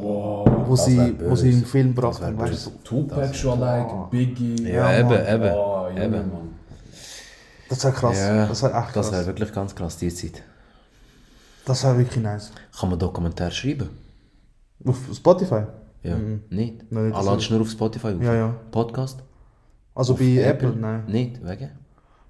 Wow. 0.00 0.48
Wo, 0.66 0.74
Das 0.76 0.84
sie, 0.86 1.14
wo 1.20 1.34
sie 1.36 1.50
im 1.50 1.64
Film 1.64 1.94
haben. 1.96 2.38
Weißt 2.38 2.66
du? 2.66 2.70
Tupac 2.84 3.34
schon 3.34 3.62
allein, 3.62 4.08
Biggie. 4.10 4.62
Ja, 4.68 4.90
Ja, 4.92 4.98
eben, 5.00 5.08
Mann. 5.08 5.26
eben. 5.34 5.54
Oh, 5.56 5.86
Junge, 5.88 6.04
eben. 6.04 6.12
Mann. 6.32 6.48
Das 7.68 7.84
wäre 7.84 7.92
krass. 7.94 8.18
Ja, 8.18 8.46
das 8.46 8.62
wäre 8.62 8.72
echt 8.78 8.92
krass. 8.92 9.10
Das 9.10 9.12
wäre 9.12 9.26
wirklich 9.26 9.52
ganz 9.52 9.74
krass, 9.74 9.96
die 9.96 10.12
Zeit. 10.14 10.42
das 11.64 11.82
wäre 11.84 11.98
wirklich 11.98 12.22
nice. 12.22 12.52
Kann 12.78 12.90
man 12.90 12.98
Dokumentar 12.98 13.50
schreiben? 13.50 13.90
Auf 14.84 14.98
Spotify? 15.12 15.62
Ja, 16.02 16.16
nicht? 16.50 16.90
Nein, 16.92 17.06
nicht 17.08 17.16
Ah, 17.16 17.22
nur 17.22 17.60
auf 17.60 17.70
Spotify 17.70 18.08
auf? 18.08 18.22
Ja, 18.22 18.34
ja. 18.34 18.54
Podcast? 18.70 19.22
Also 19.94 20.12
Auf 20.12 20.18
bei 20.20 20.36
Apple, 20.38 20.76
nein. 20.76 21.04
Nicht, 21.06 21.44
wegen? 21.44 21.70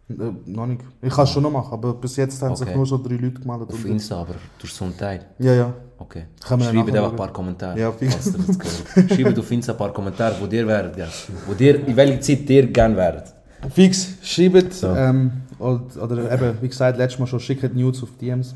Äh, 0.09 0.15
noch 0.47 0.67
nicht. 0.67 0.83
Ich 1.03 1.13
kann 1.13 1.25
es 1.25 1.31
schon 1.31 1.43
noch 1.43 1.51
machen, 1.51 1.73
aber 1.73 1.95
bis 1.95 2.15
jetzt 2.17 2.41
haben 2.41 2.55
sich 2.55 2.67
Okay. 2.69 2.77
nur 2.77 2.87
so 2.87 2.97
drei 2.99 3.15
Leute 3.17 3.41
gemeldet. 3.41 3.71
Auf 3.73 3.85
und- 3.85 3.91
Insta, 3.91 4.21
aber 4.21 4.35
durch 4.59 4.73
so 4.73 4.85
einen 4.85 4.97
Teil. 4.97 5.27
Ja, 5.39 5.53
ja. 5.53 5.75
Okay. 5.99 6.25
Schreibt 6.45 6.63
nachher 6.63 6.79
einfach 6.81 7.11
ein 7.11 7.17
paar 7.17 7.33
Kommentare. 7.33 7.79
Ja, 7.81 7.91
fix. 7.91 8.15
falls 8.15 8.27
ihr 8.27 8.45
das 8.47 8.59
gehört. 8.59 9.13
Schreibt 9.13 9.39
auf 9.39 9.51
Insta 9.51 9.73
ein 9.73 9.79
paar 9.79 9.93
Kommentare, 9.93 10.37
wo 10.41 10.47
ihr 10.47 10.67
wäret, 10.67 10.97
ja. 10.97 11.07
Wo 11.47 11.55
ihr, 11.59 11.87
in 11.89 11.97
welcher 11.97 12.21
Zeit 12.21 12.49
ihr 12.51 12.67
gerne 12.71 12.97
wäret. 12.97 13.33
Fix, 13.71 14.09
schreibt. 14.23 14.77
Ähm, 14.85 15.33
oder, 15.59 15.81
oder 16.03 16.33
eben, 16.33 16.59
wie 16.61 16.69
gesagt, 16.69 16.99
letztes 16.99 17.19
Mal 17.19 17.27
schon, 17.27 17.41
schickt 17.41 17.75
News 17.75 18.03
auf 18.03 18.11
DMs. 18.21 18.55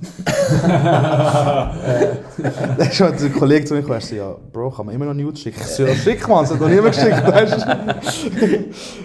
letztes 2.77 3.01
Mal 3.01 3.13
hat 3.13 3.23
ein 3.23 3.33
Kollege 3.33 3.65
zu 3.65 3.75
mir 3.75 3.89
er 3.89 4.01
so, 4.01 4.15
ja, 4.15 4.35
Bro, 4.53 4.71
kann 4.71 4.87
man 4.87 4.95
immer 4.95 5.07
noch 5.07 5.15
News 5.15 5.39
schicken? 5.41 5.61
Ich 5.61 5.67
so, 5.67 5.85
ja, 5.85 5.95
schick 5.95 6.27
mal, 6.29 6.45
es 6.45 6.51
hat 6.51 6.61
noch 6.61 6.69
niemand 6.69 6.95
geschickt. 6.95 7.23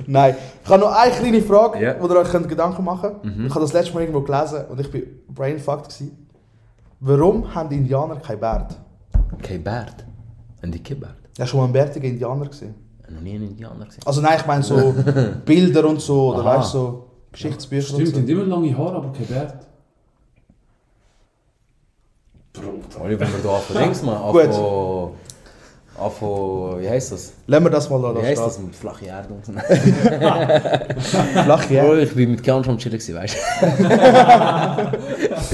Nein, 0.07 0.35
ich 0.63 0.69
habe 0.69 0.79
noch 0.81 0.91
eine 0.95 1.11
kleine 1.11 1.41
Frage, 1.41 1.81
Ja. 1.81 1.95
wo 1.99 2.07
ihr 2.07 2.15
euch 2.17 2.29
könnt 2.29 2.49
Gedanken 2.49 2.83
machen 2.83 3.11
könnt. 3.21 3.45
Ich 3.47 3.49
habe 3.51 3.61
das 3.61 3.73
letzte 3.73 3.93
Mal 3.93 4.01
irgendwo 4.01 4.21
gelesen 4.21 4.65
und 4.69 4.79
ich 4.79 4.93
war 4.93 5.01
brainfucked. 5.29 5.85
Gewesen. 5.89 6.27
Warum 6.99 7.53
haben 7.53 7.69
die 7.69 7.75
Indianer 7.75 8.15
kein 8.17 8.39
Bart? 8.39 8.75
Kein 9.41 9.63
Bart. 9.63 10.05
Ein 10.61 10.71
dicke 10.71 10.95
Bart. 10.95 11.15
Ja, 11.37 11.45
schon 11.45 11.59
mal 11.59 11.65
einen 11.65 11.73
bärtigen 11.73 12.07
Indianer 12.11 12.45
gesehen. 12.47 12.73
Ich 12.99 13.05
habe 13.05 13.15
noch 13.15 13.21
nie 13.21 13.35
einen 13.35 13.49
Indianer 13.49 13.85
gesehen. 13.85 14.01
Also 14.05 14.21
nein, 14.21 14.37
ich 14.39 14.45
meine 14.47 14.63
so 14.63 14.95
Bilder 15.45 15.85
und 15.87 16.01
so, 16.01 16.33
oder 16.33 16.45
Aha. 16.45 16.57
weißt 16.59 16.73
du, 16.73 16.77
so 16.77 17.04
Geschichtsbücher 17.35 17.95
Stimmt, 17.95 17.99
die 17.99 18.05
und 18.05 18.17
haben 18.17 18.27
so. 18.27 18.33
immer 18.33 18.45
lange 18.45 18.77
Haare, 18.77 18.95
aber 18.95 19.11
kein 19.11 19.27
Bart. 19.27 19.55
Sorry, 22.89 23.19
wenn 23.19 23.27
wir 23.33 23.39
da 23.43 23.57
von 23.57 23.77
links 23.81 24.01
mal, 24.01 24.31
Gut. 24.31 24.53
von, 24.53 26.11
von, 26.11 26.81
wie 26.81 26.89
heißt 26.89 27.11
das? 27.11 27.33
Lassen 27.47 27.63
wir 27.65 27.69
das 27.69 27.89
mal 27.89 28.01
da 28.01 28.15
Wie 28.21 28.25
heißt 28.25 28.41
das 28.41 28.59
mit 28.59 28.73
flache 28.73 29.05
Erde 29.05 29.33
und 29.33 29.45
so? 29.45 29.51
Flach, 31.43 31.69
ja. 31.69 31.83
Bro, 31.83 31.97
ich 31.97 32.15
bin 32.15 32.31
mit 32.31 32.41
Kian 32.41 32.63
schon 32.63 32.75
am 32.75 32.79
Chillen 32.79 32.97
gewesen, 32.97 33.15
weißt 33.15 33.35
du? 33.35 34.97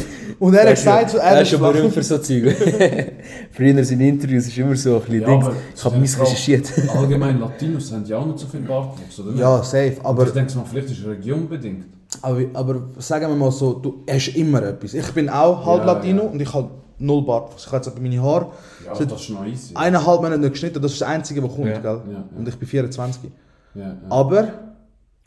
Und 0.41 0.55
er 0.55 0.63
hat 0.67 0.75
gesagt, 0.75 1.09
so, 1.11 1.17
er 1.19 1.35
er 1.35 1.41
ist 1.43 1.49
schon 1.49 1.59
berühmt 1.59 1.93
für 1.93 2.01
so 2.03 2.17
Zeug. 2.17 2.55
Früher 3.51 3.83
sind 3.83 4.01
Interviews 4.01 4.47
ist 4.47 4.57
immer 4.57 4.75
so 4.75 4.95
ein 4.95 5.01
bisschen 5.01 5.21
Ja, 5.21 5.27
Dings. 5.27 5.45
aber 5.45 5.55
Ich 5.75 5.85
habe 5.85 5.97
mich 5.97 6.19
recherchiert. 6.19 6.71
Allgemein 6.95 7.39
Latinos 7.39 7.91
haben 7.91 8.05
ja 8.05 8.17
auch 8.17 8.25
nicht 8.25 8.39
so 8.39 8.47
viel 8.47 8.61
Bartwuchs, 8.61 9.19
oder? 9.19 9.31
nicht? 9.31 9.39
Ja, 9.39 9.61
safe. 9.63 9.97
Aber 10.03 10.23
ich 10.23 10.29
Aber, 10.29 10.39
denke 10.39 10.55
mal, 10.57 10.65
vielleicht 10.69 10.89
ist 10.91 10.99
es 10.99 11.05
regionbedingt. 11.05 11.85
aber, 12.23 12.41
aber 12.53 12.81
sagen 12.97 13.27
wir 13.29 13.35
mal 13.35 13.51
so, 13.51 13.73
du 13.73 14.03
hast 14.09 14.29
immer 14.35 14.63
etwas. 14.63 14.93
Ich 14.95 15.11
bin 15.11 15.29
auch 15.29 15.63
halb 15.65 15.81
Ja, 15.85 15.93
Latino 15.93 16.23
ja. 16.23 16.29
und 16.29 16.41
ich 16.41 16.51
habe 16.53 16.69
null 16.97 17.23
Bart. 17.23 17.53
Ich 17.57 17.65
habe 17.67 17.77
jetzt 17.77 17.87
aber 17.87 18.01
meine 18.01 18.21
Haare 18.21 18.47
Ja, 18.85 18.95
seit 18.95 19.11
das 19.11 19.21
ist 19.21 19.29
noch 19.29 19.45
easy. 19.45 19.75
eineinhalb 19.75 20.21
Monate 20.21 20.39
nicht 20.39 20.51
geschnitten. 20.53 20.81
Das 20.81 20.91
ist 20.93 21.01
das 21.01 21.07
Einzige, 21.07 21.43
was 21.43 21.51
kommt, 21.53 21.67
Ja. 21.67 21.77
gell? 21.79 22.01
Ja, 22.07 22.13
ja. 22.13 22.23
Und 22.35 22.47
ich 22.47 22.55
bin 22.57 22.67
24. 22.67 23.29
Ja, 23.75 23.95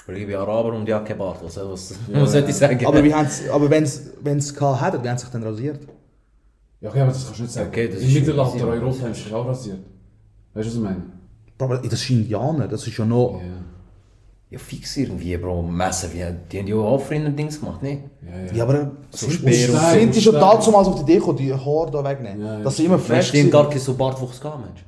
Aber, 0.07 0.17
Ich 0.17 0.27
bin 0.27 0.37
Araber 0.37 0.73
und 0.75 0.87
kein 0.87 1.19
Bart. 1.19 1.39
Was, 1.43 1.57
was, 1.57 1.95
Ja, 2.13 2.21
was 2.23 2.33
sollte 2.33 2.51
ich 2.51 2.57
sagen? 2.57 2.87
aber, 2.87 3.03
wie 3.03 3.13
aber 3.15 3.71
wenn 3.71 3.85
es 3.85 4.55
gehabt 4.55 4.83
hätten, 4.83 5.03
wie 5.05 5.09
haben 5.09 5.19
sie 5.19 5.25
sich 5.25 5.33
dann 5.33 5.43
rasiert? 5.43 5.81
ja, 6.81 6.91
okay, 6.91 7.01
aber 7.01 7.13
das 7.13 7.25
kannst 7.25 7.39
du 7.39 7.43
nicht 7.45 7.53
sagen. 7.53 7.69
Okay, 7.69 7.89
das 7.89 8.01
In 8.03 8.13
Mittelalter. 8.13 8.67
Europa 8.69 9.03
haben 9.03 9.15
sie 9.15 9.23
sich 9.23 9.33
auch 9.33 9.47
rasiert. 9.47 9.79
Weißt 10.53 10.67
du, 10.67 10.71
was 10.71 10.75
ich 10.75 10.81
meine? 10.81 11.03
Bro, 11.57 11.65
Aber 11.67 11.79
das 11.79 11.93
ist 11.95 12.11
Indianer, 12.11 12.69
das 12.69 12.87
ist 12.87 12.97
ja 12.99 13.05
noch... 13.05 13.41
Ja, 13.41 13.49
Ja, 14.51 14.59
fix 14.59 14.97
irgendwie, 14.97 15.37
Bro. 15.37 15.63
Messen, 15.63 16.13
wie, 16.13 16.25
die 16.53 16.59
haben 16.61 16.67
ja 16.67 16.77
auch 16.77 17.01
früher 17.01 17.31
Dings 17.31 17.59
gemacht, 17.59 17.83
ne? 17.83 18.05
ja, 18.23 18.47
ja. 18.47 18.53
Ja, 18.53 18.65
aber 18.65 18.91
So 19.11 19.27
sind, 19.27 19.33
Speer 19.33 19.71
und 19.71 19.81
sind 20.01 20.15
die 20.15 20.21
schon 20.21 20.35
Stein. 20.35 20.61
damals 20.65 20.89
auf 20.89 21.05
die 21.05 21.15
gekommen, 21.15 21.39
die 21.39 21.53
Haare 21.53 21.91
da 21.91 22.05
wegnehmen? 22.05 22.41
Ja, 22.41 22.59
ja, 22.59 22.61
dass 22.63 22.77
sie 22.77 22.85
immer 22.85 22.99
fresh 22.99 23.31
sind? 23.33 23.51
gar 23.51 23.69
keinen 23.69 23.81
so 23.81 23.95
Bartwuchs 23.95 24.41
gehabt, 24.41 24.61
Mensch. 24.65 24.85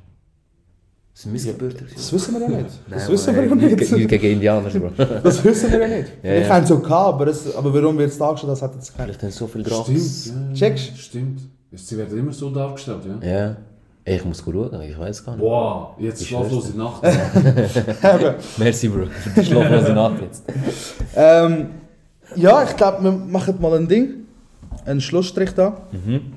Das 1.17 1.23
sind 1.23 1.33
Missgebürter. 1.33 1.83
Das 1.95 2.13
wissen 2.13 2.33
wir 2.35 2.41
ja 2.41 2.47
nicht. 2.47 2.69
Das 2.87 3.01
Nein, 3.01 3.11
wissen 3.11 3.35
wir 3.35 3.43
ja 3.43 3.55
nicht. 3.55 3.91
Nicht 3.91 4.07
gegen 4.07 4.33
Indianer, 4.33 4.69
Bro. 4.69 4.91
Das 5.23 5.43
wissen 5.43 5.71
wir 5.71 5.79
ja 5.79 5.87
nicht. 5.87 6.11
Ja, 6.21 6.35
ich 6.35 6.43
ja. 6.43 6.49
habe 6.53 6.61
es 6.61 6.69
so 6.69 6.77
gehabt, 6.77 7.13
aber, 7.15 7.27
es, 7.27 7.55
aber 7.55 7.73
warum 7.73 7.97
wird 7.97 8.11
es 8.11 8.19
dargestellt, 8.19 8.51
das 8.51 8.61
hat 8.61 8.75
jetzt 8.75 8.95
keiner. 8.95 9.05
Vielleicht 9.07 9.23
haben 9.23 9.31
so 9.31 9.47
viel 9.47 9.65
Stimmt. 9.65 9.87
Drogs. 9.87 10.25
Ja, 10.27 10.33
ja. 10.33 10.53
Checkst? 10.53 10.97
Stimmt. 10.99 11.41
Sie 11.71 11.97
werden 11.97 12.19
immer 12.19 12.31
so 12.31 12.51
dargestellt, 12.51 12.99
ja? 13.23 13.27
Ja. 13.27 13.57
Ich 14.05 14.23
muss 14.25 14.43
schauen, 14.45 14.79
ich 14.79 14.99
weiß 14.99 15.25
gar 15.25 15.35
nicht. 15.35 15.43
Wow, 15.43 15.95
jetzt 15.97 16.21
Ich 16.21 16.27
schlaflose 16.27 16.77
Nacht. 16.77 17.01
Merci, 18.57 18.87
Bro, 18.87 19.07
für 19.07 19.29
die 19.41 19.43
schlaflose 19.47 19.93
Nacht 19.93 20.21
jetzt. 20.21 20.43
Ähm, 21.15 21.69
ja, 22.35 22.63
ich 22.63 22.77
glaube, 22.77 23.03
wir 23.03 23.11
machen 23.11 23.55
mal 23.59 23.75
ein 23.75 23.87
Ding. 23.87 24.09
Einen 24.85 25.01
Schlussstrich 25.01 25.49
da. 25.55 25.81
Mhm. 25.91 26.33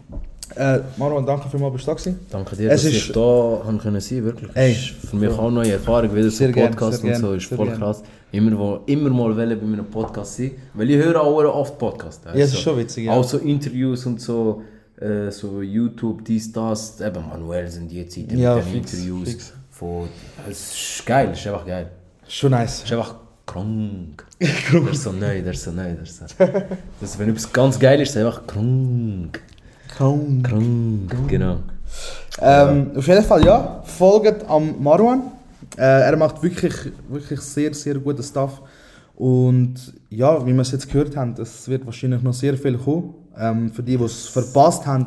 Äh, 0.56 0.80
Marwan, 0.96 1.24
danke 1.24 1.48
vielmals, 1.48 1.72
bist 1.74 1.86
du 1.86 1.90
da 1.90 1.94
gewesen. 1.96 2.18
Danke 2.30 2.56
dir, 2.56 2.70
Es 2.70 2.82
dass 2.82 2.92
ist- 2.92 3.06
ich 3.08 3.12
da 3.12 3.20
haben 3.64 3.78
können 3.78 4.00
sein, 4.00 4.24
wirklich. 4.24 4.50
Ey, 4.54 4.72
ist 4.72 4.88
für 5.08 5.16
mich 5.16 5.30
auch 5.30 5.38
eine 5.44 5.52
neue 5.52 5.72
Erfahrung, 5.72 6.14
wieder 6.14 6.30
so 6.30 6.48
gern, 6.50 6.70
Podcast 6.72 7.00
sehr 7.02 7.10
und 7.14 7.20
so, 7.20 7.26
gern, 7.28 7.36
ist 7.38 7.46
voll 7.46 7.66
gern. 7.66 7.78
krass. 7.78 8.02
Immer, 8.32 8.58
wo, 8.58 8.80
immer 8.86 9.10
mal 9.10 9.36
wollen 9.36 9.58
bei 9.60 9.66
einem 9.66 9.86
Podcast 9.86 10.36
sein, 10.36 10.52
weil 10.74 10.90
ich 10.90 10.96
höre 10.96 11.20
auch 11.20 11.36
oft 11.54 11.78
Podcasts. 11.78 12.24
Ja, 12.26 12.32
es 12.32 12.52
ist 12.52 12.60
schon 12.60 12.78
witzig, 12.78 13.04
ja. 13.06 13.12
Auch 13.12 13.24
so 13.24 13.38
Interviews 13.38 14.06
und 14.06 14.20
so, 14.20 14.62
äh, 15.00 15.30
so 15.30 15.62
YouTube, 15.62 16.24
dies, 16.24 16.52
das, 16.52 17.00
eben 17.00 17.24
manuell 17.28 17.68
sind 17.68 17.88
die 17.90 18.06
Zeiten 18.06 18.38
Ja, 18.38 18.54
den 18.56 18.64
fix, 18.64 18.92
Interviews. 18.94 19.30
fix. 19.30 19.52
Von, 19.70 20.08
es 20.48 20.72
ist 20.98 21.06
geil, 21.06 21.30
es 21.32 21.40
ist 21.40 21.46
einfach 21.46 21.66
geil. 21.66 21.88
Schon 22.28 22.50
nice. 22.52 22.78
Es 22.78 22.84
ist 22.84 22.92
einfach 22.92 23.14
krank. 23.46 24.24
der 24.40 24.92
ist 24.92 25.02
so 25.02 25.10
neu, 25.10 25.42
der 25.42 25.52
ist 25.52 25.64
so 25.64 25.70
neu, 25.72 25.92
der 25.94 26.02
ist 26.02 26.18
so. 26.18 26.24
Das, 27.00 27.18
wenn 27.18 27.30
etwas 27.30 27.52
ganz 27.52 27.78
geil 27.80 28.00
ist, 28.00 28.10
ist 28.10 28.16
es 28.16 28.24
einfach 28.24 28.46
krank. 28.46 29.40
Kaum. 30.00 30.42
Krank, 30.42 31.28
genau. 31.28 31.58
Ähm, 32.40 32.92
auf 32.96 33.06
jeden 33.06 33.22
Fall 33.22 33.44
ja, 33.44 33.82
folgt 33.84 34.48
am 34.48 34.82
Marwan. 34.82 35.24
Äh, 35.76 35.82
er 35.82 36.16
macht 36.16 36.42
wirklich, 36.42 36.74
wirklich 37.10 37.40
sehr, 37.40 37.74
sehr 37.74 37.96
guten 37.96 38.22
Stuff. 38.22 38.62
Und 39.14 39.74
ja, 40.08 40.46
wie 40.46 40.54
wir 40.54 40.62
es 40.62 40.72
jetzt 40.72 40.90
gehört 40.90 41.14
haben, 41.18 41.34
es 41.38 41.68
wird 41.68 41.84
wahrscheinlich 41.84 42.22
noch 42.22 42.32
sehr 42.32 42.56
viel 42.56 42.78
kommen. 42.78 43.12
Ähm, 43.38 43.70
für 43.72 43.82
die, 43.82 43.98
die 43.98 44.04
es 44.04 44.26
verpasst 44.28 44.86
haben, 44.86 45.04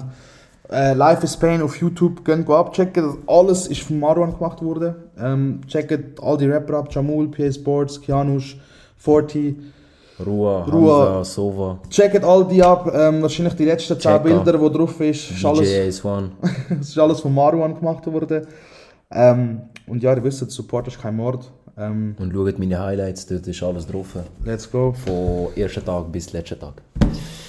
Äh, 0.71 0.93
Life 0.93 1.23
is 1.23 1.35
Pain 1.37 1.61
auf 1.61 1.75
YouTube, 1.81 2.23
könnt 2.23 2.45
go 2.45 2.55
abchecken. 2.55 3.03
Das 3.03 3.15
alles 3.27 3.67
ist 3.67 3.81
von 3.81 3.99
Marwan 3.99 4.33
gemacht 4.33 4.61
worden. 4.61 4.95
Ähm, 5.19 5.61
checkt 5.67 6.19
all 6.21 6.37
die 6.37 6.45
Rapper 6.45 6.77
ab: 6.77 6.87
Jamul, 6.91 7.29
PA 7.29 7.51
Sports, 7.51 7.99
Kianush, 7.99 8.57
Forty. 8.95 9.55
Ruhe, 10.19 10.65
Ruhe. 10.71 10.91
Hamza, 10.91 11.23
Sova, 11.23 11.79
Checkt 11.89 12.23
all 12.23 12.45
die 12.47 12.61
ab. 12.61 12.91
Ähm, 12.93 13.21
wahrscheinlich 13.21 13.55
die 13.55 13.65
letzten 13.65 13.99
10 13.99 13.99
Checker. 13.99 14.19
Bilder, 14.19 14.57
die 14.57 14.77
drauf 14.77 14.99
ist. 15.01 15.31
Ist 15.31 15.45
alles, 15.45 15.67
DJ 15.69 15.89
A1. 16.07 16.29
das 16.69 16.89
ist 16.89 16.99
alles 16.99 17.19
von 17.19 17.33
Marwan 17.33 17.73
gemacht 17.75 18.05
worden. 18.05 18.45
Ähm, 19.11 19.61
und 19.87 20.01
ja, 20.03 20.13
ihr 20.15 20.23
wisst, 20.23 20.49
Support 20.49 20.87
ist 20.87 21.01
kein 21.01 21.15
Mord. 21.15 21.51
Ähm, 21.77 22.15
Und 22.19 22.31
schaut 22.33 22.59
meine 22.59 22.79
Highlights, 22.79 23.25
dort 23.25 23.47
ist 23.47 23.63
alles 23.63 23.87
drauf. 23.87 24.15
let's 24.45 24.69
go. 24.69 24.93
Von 25.05 25.47
ersten 25.55 25.83
Tag 25.83 26.11
bis 26.11 26.31
letzten 26.31 26.59
Tag. 26.59 26.81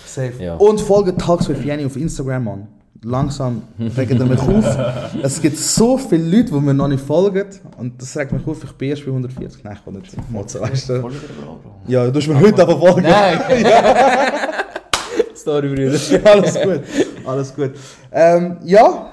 Safe. 0.06 0.32
Ja. 0.42 0.56
Und 0.56 0.80
folgt 0.80 1.20
Talks 1.20 1.48
with 1.48 1.62
Jenny 1.62 1.84
auf 1.84 1.96
Instagram 1.96 2.48
an. 2.48 2.68
Langsam 3.04 3.62
regt 3.78 4.12
er 4.12 4.24
mich 4.24 4.40
auf. 4.40 4.78
Es 5.22 5.40
gibt 5.40 5.58
so 5.58 5.98
viele 5.98 6.24
Leute, 6.24 6.52
die 6.52 6.60
mir 6.60 6.72
noch 6.72 6.88
nicht 6.88 7.04
folgen. 7.04 7.46
Und 7.78 8.00
das 8.00 8.16
regt 8.16 8.32
mich 8.32 8.46
auf. 8.46 8.64
Ich 8.64 8.72
bin 8.72 8.88
erst 8.88 9.04
bei 9.04 9.10
140. 9.10 9.62
Nein, 9.62 9.76
ich 9.78 9.84
kann 9.84 9.94
nicht 9.94 10.30
motzen, 10.30 10.60
weißt 10.62 10.88
du. 10.88 11.10
Ja, 11.86 12.10
du 12.10 12.18
hast 12.18 12.28
mir 12.28 12.40
heute 12.40 12.62
aber 12.62 12.78
folgen. 12.78 13.02
Nein! 13.02 13.40
Sorry, 15.34 15.68
Brüder. 15.68 15.98
Alles 16.24 16.54
gut. 16.54 16.80
Alles 17.26 17.54
gut. 17.54 17.70
Ähm, 18.10 18.56
ja, 18.64 19.12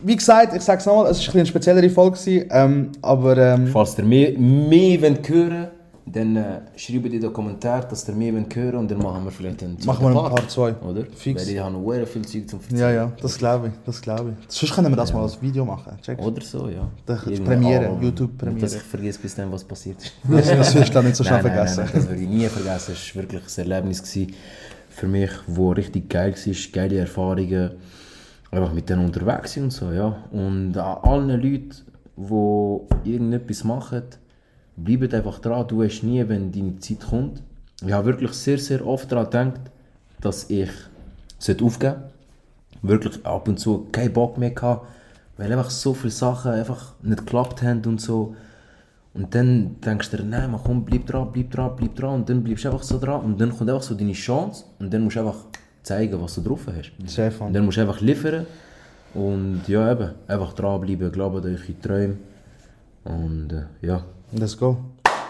wie 0.00 0.16
gesagt, 0.16 0.54
ich 0.54 0.62
sage 0.62 0.78
es 0.78 0.86
nochmal, 0.86 1.10
es 1.10 1.26
war 1.26 1.34
eine 1.34 1.46
speziellere 1.46 1.90
Folge. 1.90 2.46
Ähm, 2.50 2.92
aber 3.02 3.36
ähm, 3.36 3.66
Falls 3.66 3.98
ihr 3.98 4.04
mehr, 4.04 4.38
mehr 4.38 5.02
wollt 5.02 5.28
hören 5.28 5.68
dann 6.14 6.36
äh, 6.36 6.60
schreibt 6.76 7.06
in 7.06 7.20
den 7.20 7.32
Kommentaren, 7.32 7.88
dass 7.90 8.08
ihr 8.08 8.14
mehr 8.14 8.32
hören 8.32 8.76
und 8.76 8.90
dann 8.90 8.98
machen 8.98 9.24
wir 9.24 9.32
vielleicht 9.32 9.62
einen 9.62 9.76
machen 9.84 10.04
wir 10.04 10.08
ein 10.08 10.14
Part, 10.14 10.34
Part 10.36 10.50
2. 10.50 10.74
Oder? 10.74 11.04
Fix. 11.14 11.42
Weil 11.42 11.54
ich 11.54 11.58
habe 11.58 11.72
noch 11.72 11.92
sehr 11.92 12.06
viel 12.06 12.22
Zeug 12.22 12.48
zum 12.48 12.60
Erzählen. 12.60 12.80
Ja, 12.80 12.90
ja, 12.92 13.12
das 13.20 13.36
glaube 13.36 13.68
ich. 13.68 13.72
Das 13.84 14.00
glaube 14.00 14.30
ich. 14.30 14.46
Sonst 14.48 14.74
können 14.74 14.90
wir 14.90 14.96
das 14.96 15.12
mal 15.12 15.22
als 15.22 15.42
Video 15.42 15.64
machen. 15.64 15.96
Check. 16.00 16.20
Oder 16.20 16.40
so, 16.40 16.68
ja. 16.70 16.88
Das 17.04 17.24
Premiere, 17.24 17.90
auch, 17.90 18.00
YouTube-Premiere. 18.00 18.60
Dass 18.60 18.74
ich 18.76 18.82
vergesse 18.82 19.18
bis 19.18 19.34
dann, 19.34 19.50
was 19.50 19.64
passiert 19.64 20.02
ist. 20.02 20.12
Das, 20.22 20.46
das 20.46 20.74
wirst 20.74 20.88
du 20.90 20.92
dann 20.94 21.04
nicht 21.06 21.16
so 21.16 21.24
schnell 21.24 21.40
vergessen. 21.40 21.84
Nein, 21.84 21.90
nein, 21.92 22.02
das 22.02 22.08
würde 22.08 22.22
ich 22.22 22.28
nie 22.28 22.46
vergessen. 22.46 22.92
Es 22.92 23.16
war 23.16 23.22
wirklich 23.22 23.58
ein 23.58 23.70
Erlebnis 23.70 24.02
gewesen 24.02 24.34
für 24.94 25.08
mich, 25.08 25.30
wo 25.48 25.72
richtig 25.72 26.08
geil 26.08 26.34
war, 26.34 26.54
geile 26.72 26.98
Erfahrungen. 26.98 27.70
Einfach 28.52 28.72
mit 28.72 28.88
denen 28.88 29.04
unterwegs 29.04 29.56
und 29.56 29.72
so, 29.72 29.90
ja. 29.90 30.16
Und 30.30 30.76
an 30.78 30.98
allen 31.02 31.28
Leuten, 31.28 31.74
die 32.16 33.10
irgendetwas 33.10 33.64
machen, 33.64 34.04
bleibt 34.76 35.14
einfach 35.14 35.38
dran. 35.38 35.66
Du 35.68 35.80
weißt 35.80 36.02
nie, 36.02 36.26
wenn 36.28 36.52
deine 36.52 36.78
Zeit 36.78 37.00
kommt. 37.00 37.42
Ich 37.84 37.92
habe 37.92 38.06
wirklich 38.06 38.32
sehr, 38.32 38.58
sehr 38.58 38.86
oft 38.86 39.10
daran 39.10 39.30
gedacht, 39.30 39.60
dass 40.20 40.48
ich 40.50 40.70
aufgeben 41.48 41.70
sollte. 41.70 42.02
Wirklich 42.82 43.24
ab 43.24 43.48
und 43.48 43.58
zu 43.58 43.86
keinen 43.92 44.12
Bock 44.12 44.36
mehr 44.36 44.50
gehabt, 44.50 44.86
weil 45.36 45.50
einfach 45.50 45.70
so 45.70 45.94
viele 45.94 46.10
Sachen 46.10 46.52
einfach 46.52 46.94
nicht 47.02 47.18
geklappt 47.18 47.62
haben 47.62 47.82
und 47.86 48.00
so. 48.00 48.34
Und 49.14 49.34
dann 49.34 49.80
denkst 49.80 50.10
du 50.10 50.16
dir, 50.18 50.24
nein, 50.24 50.50
man 50.50 50.60
komm, 50.62 50.84
bleib 50.84 51.06
dran, 51.06 51.30
bleib 51.32 51.50
dran, 51.50 51.76
bleib 51.76 51.94
dran. 51.94 52.14
Und 52.16 52.28
dann 52.28 52.42
bleibst 52.42 52.64
du 52.64 52.68
einfach 52.68 52.82
so 52.82 52.98
dran. 52.98 53.20
Und 53.20 53.40
dann 53.40 53.56
kommt 53.56 53.70
einfach 53.70 53.82
so 53.82 53.94
deine 53.94 54.12
Chance. 54.12 54.64
Und 54.80 54.92
dann 54.92 55.04
musst 55.04 55.16
du 55.16 55.20
einfach 55.20 55.38
zeigen, 55.82 56.20
was 56.20 56.34
du 56.34 56.40
drauf 56.42 56.66
hast. 56.66 57.36
Fun. 57.36 57.46
Und 57.46 57.52
dann 57.52 57.64
musst 57.64 57.76
du 57.76 57.82
einfach 57.82 58.00
liefern. 58.00 58.46
Und 59.14 59.62
ja, 59.68 59.92
eben, 59.92 60.10
einfach 60.26 60.52
dranbleiben, 60.52 61.12
glaubt 61.12 61.36
an 61.36 61.44
eure 61.44 61.80
Träume. 61.80 62.16
Und 63.04 63.52
äh, 63.52 63.86
ja, 63.86 64.04
Let's 64.36 64.56
go. 64.56 64.76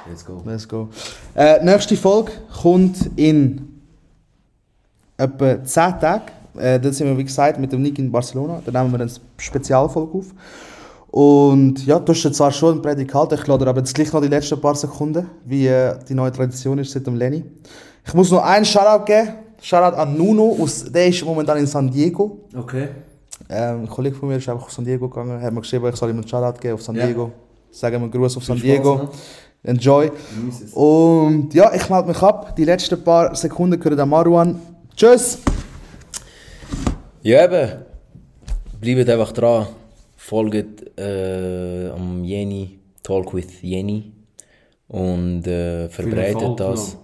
let's 0.08 0.24
go. 0.24 0.42
Let's 0.44 0.68
go. 0.68 0.88
Äh, 1.34 1.62
nächste 1.64 1.96
Folge 1.96 2.32
kommt 2.62 3.10
in 3.16 3.80
etwa 5.16 5.62
10 5.62 6.00
Tagen. 6.00 6.24
Äh, 6.56 6.80
dann 6.80 6.92
sind 6.92 7.08
wir, 7.08 7.18
wie 7.18 7.24
gesagt, 7.24 7.58
mit 7.58 7.72
dem 7.72 7.82
Nick 7.82 7.98
in 7.98 8.10
Barcelona. 8.10 8.62
Dann 8.64 8.74
nehmen 8.74 8.92
wir 8.92 9.00
eine 9.00 9.10
Spezialfolge 9.38 10.18
auf. 10.18 10.26
Und 11.10 11.86
ja, 11.86 11.98
du 11.98 12.12
hast 12.12 12.24
jetzt 12.24 12.38
zwar 12.38 12.50
schon 12.50 12.78
ein 12.78 12.82
Prädikat, 12.82 13.32
ich 13.32 13.46
lade 13.46 13.68
aber 13.68 13.78
jetzt 13.78 13.94
gleich 13.94 14.12
noch 14.12 14.20
die 14.20 14.26
letzten 14.26 14.60
paar 14.60 14.74
Sekunden, 14.74 15.30
wie 15.44 15.68
äh, 15.68 15.96
die 16.08 16.14
neue 16.14 16.32
Tradition 16.32 16.78
ist 16.78 16.90
seit 16.90 17.06
dem 17.06 17.14
Lenny. 17.14 17.44
Ich 18.04 18.14
muss 18.14 18.32
noch 18.32 18.42
einen 18.42 18.64
Shoutout 18.64 19.04
geben. 19.04 19.28
Shoutout 19.60 19.96
an 19.96 20.16
Nuno, 20.16 20.56
aus, 20.60 20.84
der 20.90 21.06
ist 21.06 21.24
momentan 21.24 21.58
in 21.58 21.68
San 21.68 21.88
Diego. 21.88 22.40
Okay. 22.56 22.88
Ähm, 23.48 23.82
ein 23.82 23.88
Kollege 23.88 24.16
von 24.16 24.28
mir 24.28 24.38
ist 24.38 24.48
einfach 24.48 24.64
auf 24.64 24.72
San 24.72 24.84
Diego 24.84 25.08
gegangen, 25.08 25.40
hat 25.40 25.52
mir 25.52 25.60
geschrieben, 25.60 25.88
ich 25.88 25.96
soll 25.96 26.10
ihm 26.10 26.16
einen 26.16 26.26
Shoutout 26.26 26.58
geben 26.60 26.74
auf 26.74 26.82
San 26.82 26.96
Ja. 26.96 27.06
Diego. 27.74 27.80
Sagen 27.80 28.02
wir 28.02 28.08
Gruß 28.08 28.36
auf 28.36 28.44
San 28.44 28.58
Viel 28.58 28.74
Spaß, 28.74 28.82
Diego. 28.82 28.96
ne? 28.96 29.08
Enjoy. 29.64 30.10
Und 30.74 31.54
ja, 31.54 31.74
ich 31.74 31.88
melde 31.88 32.08
mich 32.08 32.22
ab. 32.22 32.54
Die 32.56 32.64
letzten 32.64 33.02
paar 33.02 33.34
Sekunden 33.34 33.80
gehören 33.80 34.00
an 34.00 34.08
Marwan. 34.08 34.60
Tschüss! 34.94 35.38
Ja, 37.22 37.44
eben. 37.44 37.70
Bleibt 38.80 39.08
einfach 39.10 39.32
dran. 39.32 39.66
Folgt 40.16 40.98
äh, 40.98 41.88
am 41.88 42.24
Jenny, 42.24 42.78
Talk 43.02 43.34
with 43.34 43.62
Jenny. 43.62 44.12
Und 44.88 45.46
äh, 45.46 45.88
verbreitet 45.88 46.42
Erfolg, 46.42 46.56
das. 46.58 46.96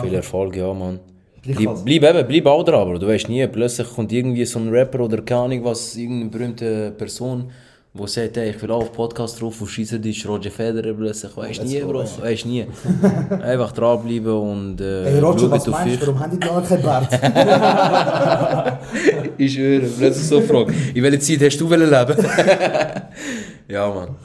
Viel 0.00 0.14
Erfolg, 0.14 0.56
ja, 0.56 0.72
Mann. 0.72 1.00
Bleib, 1.44 1.84
bleib 1.84 2.02
eben, 2.16 2.28
bleib 2.28 2.46
auch 2.46 2.62
dran, 2.62 2.80
aber 2.80 2.98
du 2.98 3.06
weißt 3.06 3.28
nie, 3.28 3.46
plötzlich 3.48 3.88
kommt 3.88 4.12
irgendwie 4.12 4.44
so 4.44 4.60
ein 4.60 4.68
Rapper 4.68 5.00
oder 5.00 5.22
keine 5.22 5.40
Ahnung 5.40 5.64
was, 5.64 5.96
irgendeine 5.96 6.30
berühmte 6.30 6.92
Person, 6.92 7.50
wo 7.94 8.06
sagt, 8.06 8.38
hey, 8.38 8.50
ich 8.50 8.62
will 8.62 8.70
auch 8.70 8.82
auf 8.82 8.92
Podcast 8.92 9.40
drauf, 9.40 9.60
auf 9.60 9.70
Schweizerdeutsch, 9.70 10.26
Roger 10.26 10.50
Federer 10.50 10.94
plötzlich, 10.94 11.36
weißt 11.36 11.64
nie, 11.64 11.80
Bro, 11.80 12.04
weißt 12.22 12.46
nie. 12.46 12.66
Einfach 13.42 13.72
dranbleiben 13.72 14.32
und 14.32 14.80
äh, 14.80 15.20
schaut 15.20 15.42
auf 15.42 15.68
euch. 15.68 16.00
Warum 16.00 16.18
haben 16.18 16.40
die 16.40 16.46
noch 16.46 16.66
kein 16.66 16.82
Bart? 16.82 17.12
Ich 19.38 19.54
schwöre, 19.54 19.86
plötzlich 19.86 20.26
so 20.26 20.40
Frage. 20.40 20.72
In 20.94 21.02
welcher 21.02 21.20
Zeit 21.20 21.42
hast 21.42 21.58
du 21.58 21.68
leben? 21.68 21.90
ja, 23.68 23.88
Mann. 23.90 24.16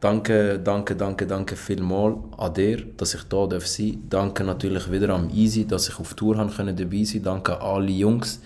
Danke, 0.00 0.58
danke, 0.58 0.96
danke, 0.96 1.26
danke 1.26 1.56
vielmals 1.56 2.16
an 2.38 2.54
dir, 2.54 2.82
dass 2.96 3.14
ich 3.14 3.22
da 3.24 3.46
darf 3.46 3.66
sein 3.66 4.02
Danke 4.08 4.44
natürlich 4.44 4.90
wieder 4.90 5.10
am 5.10 5.28
Easy, 5.28 5.66
dass 5.66 5.88
ich 5.88 5.98
auf 5.98 6.14
Tour 6.14 6.38
haben 6.38 6.50
können 6.50 6.74
dabei 6.74 7.04
sein 7.04 7.22
Danke 7.22 7.60
an 7.60 7.76
alle 7.76 7.90
Jungs, 7.90 8.40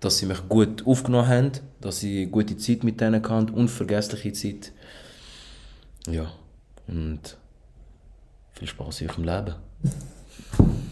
dass 0.00 0.18
sie 0.18 0.26
mich 0.26 0.48
gut 0.48 0.86
aufgenommen 0.86 1.28
haben, 1.28 1.52
dass 1.80 2.02
ich 2.02 2.30
gute 2.30 2.56
Zeit 2.56 2.84
mit 2.84 3.00
denen 3.00 3.22
hatte, 3.22 3.52
unvergessliche 3.52 4.32
Zeit. 4.32 4.72
Ja, 6.06 6.32
und 6.86 7.36
viel 8.52 8.68
Spaß 8.68 9.02
in 9.02 9.10
eurem 9.10 9.24
Leben. 9.24 9.54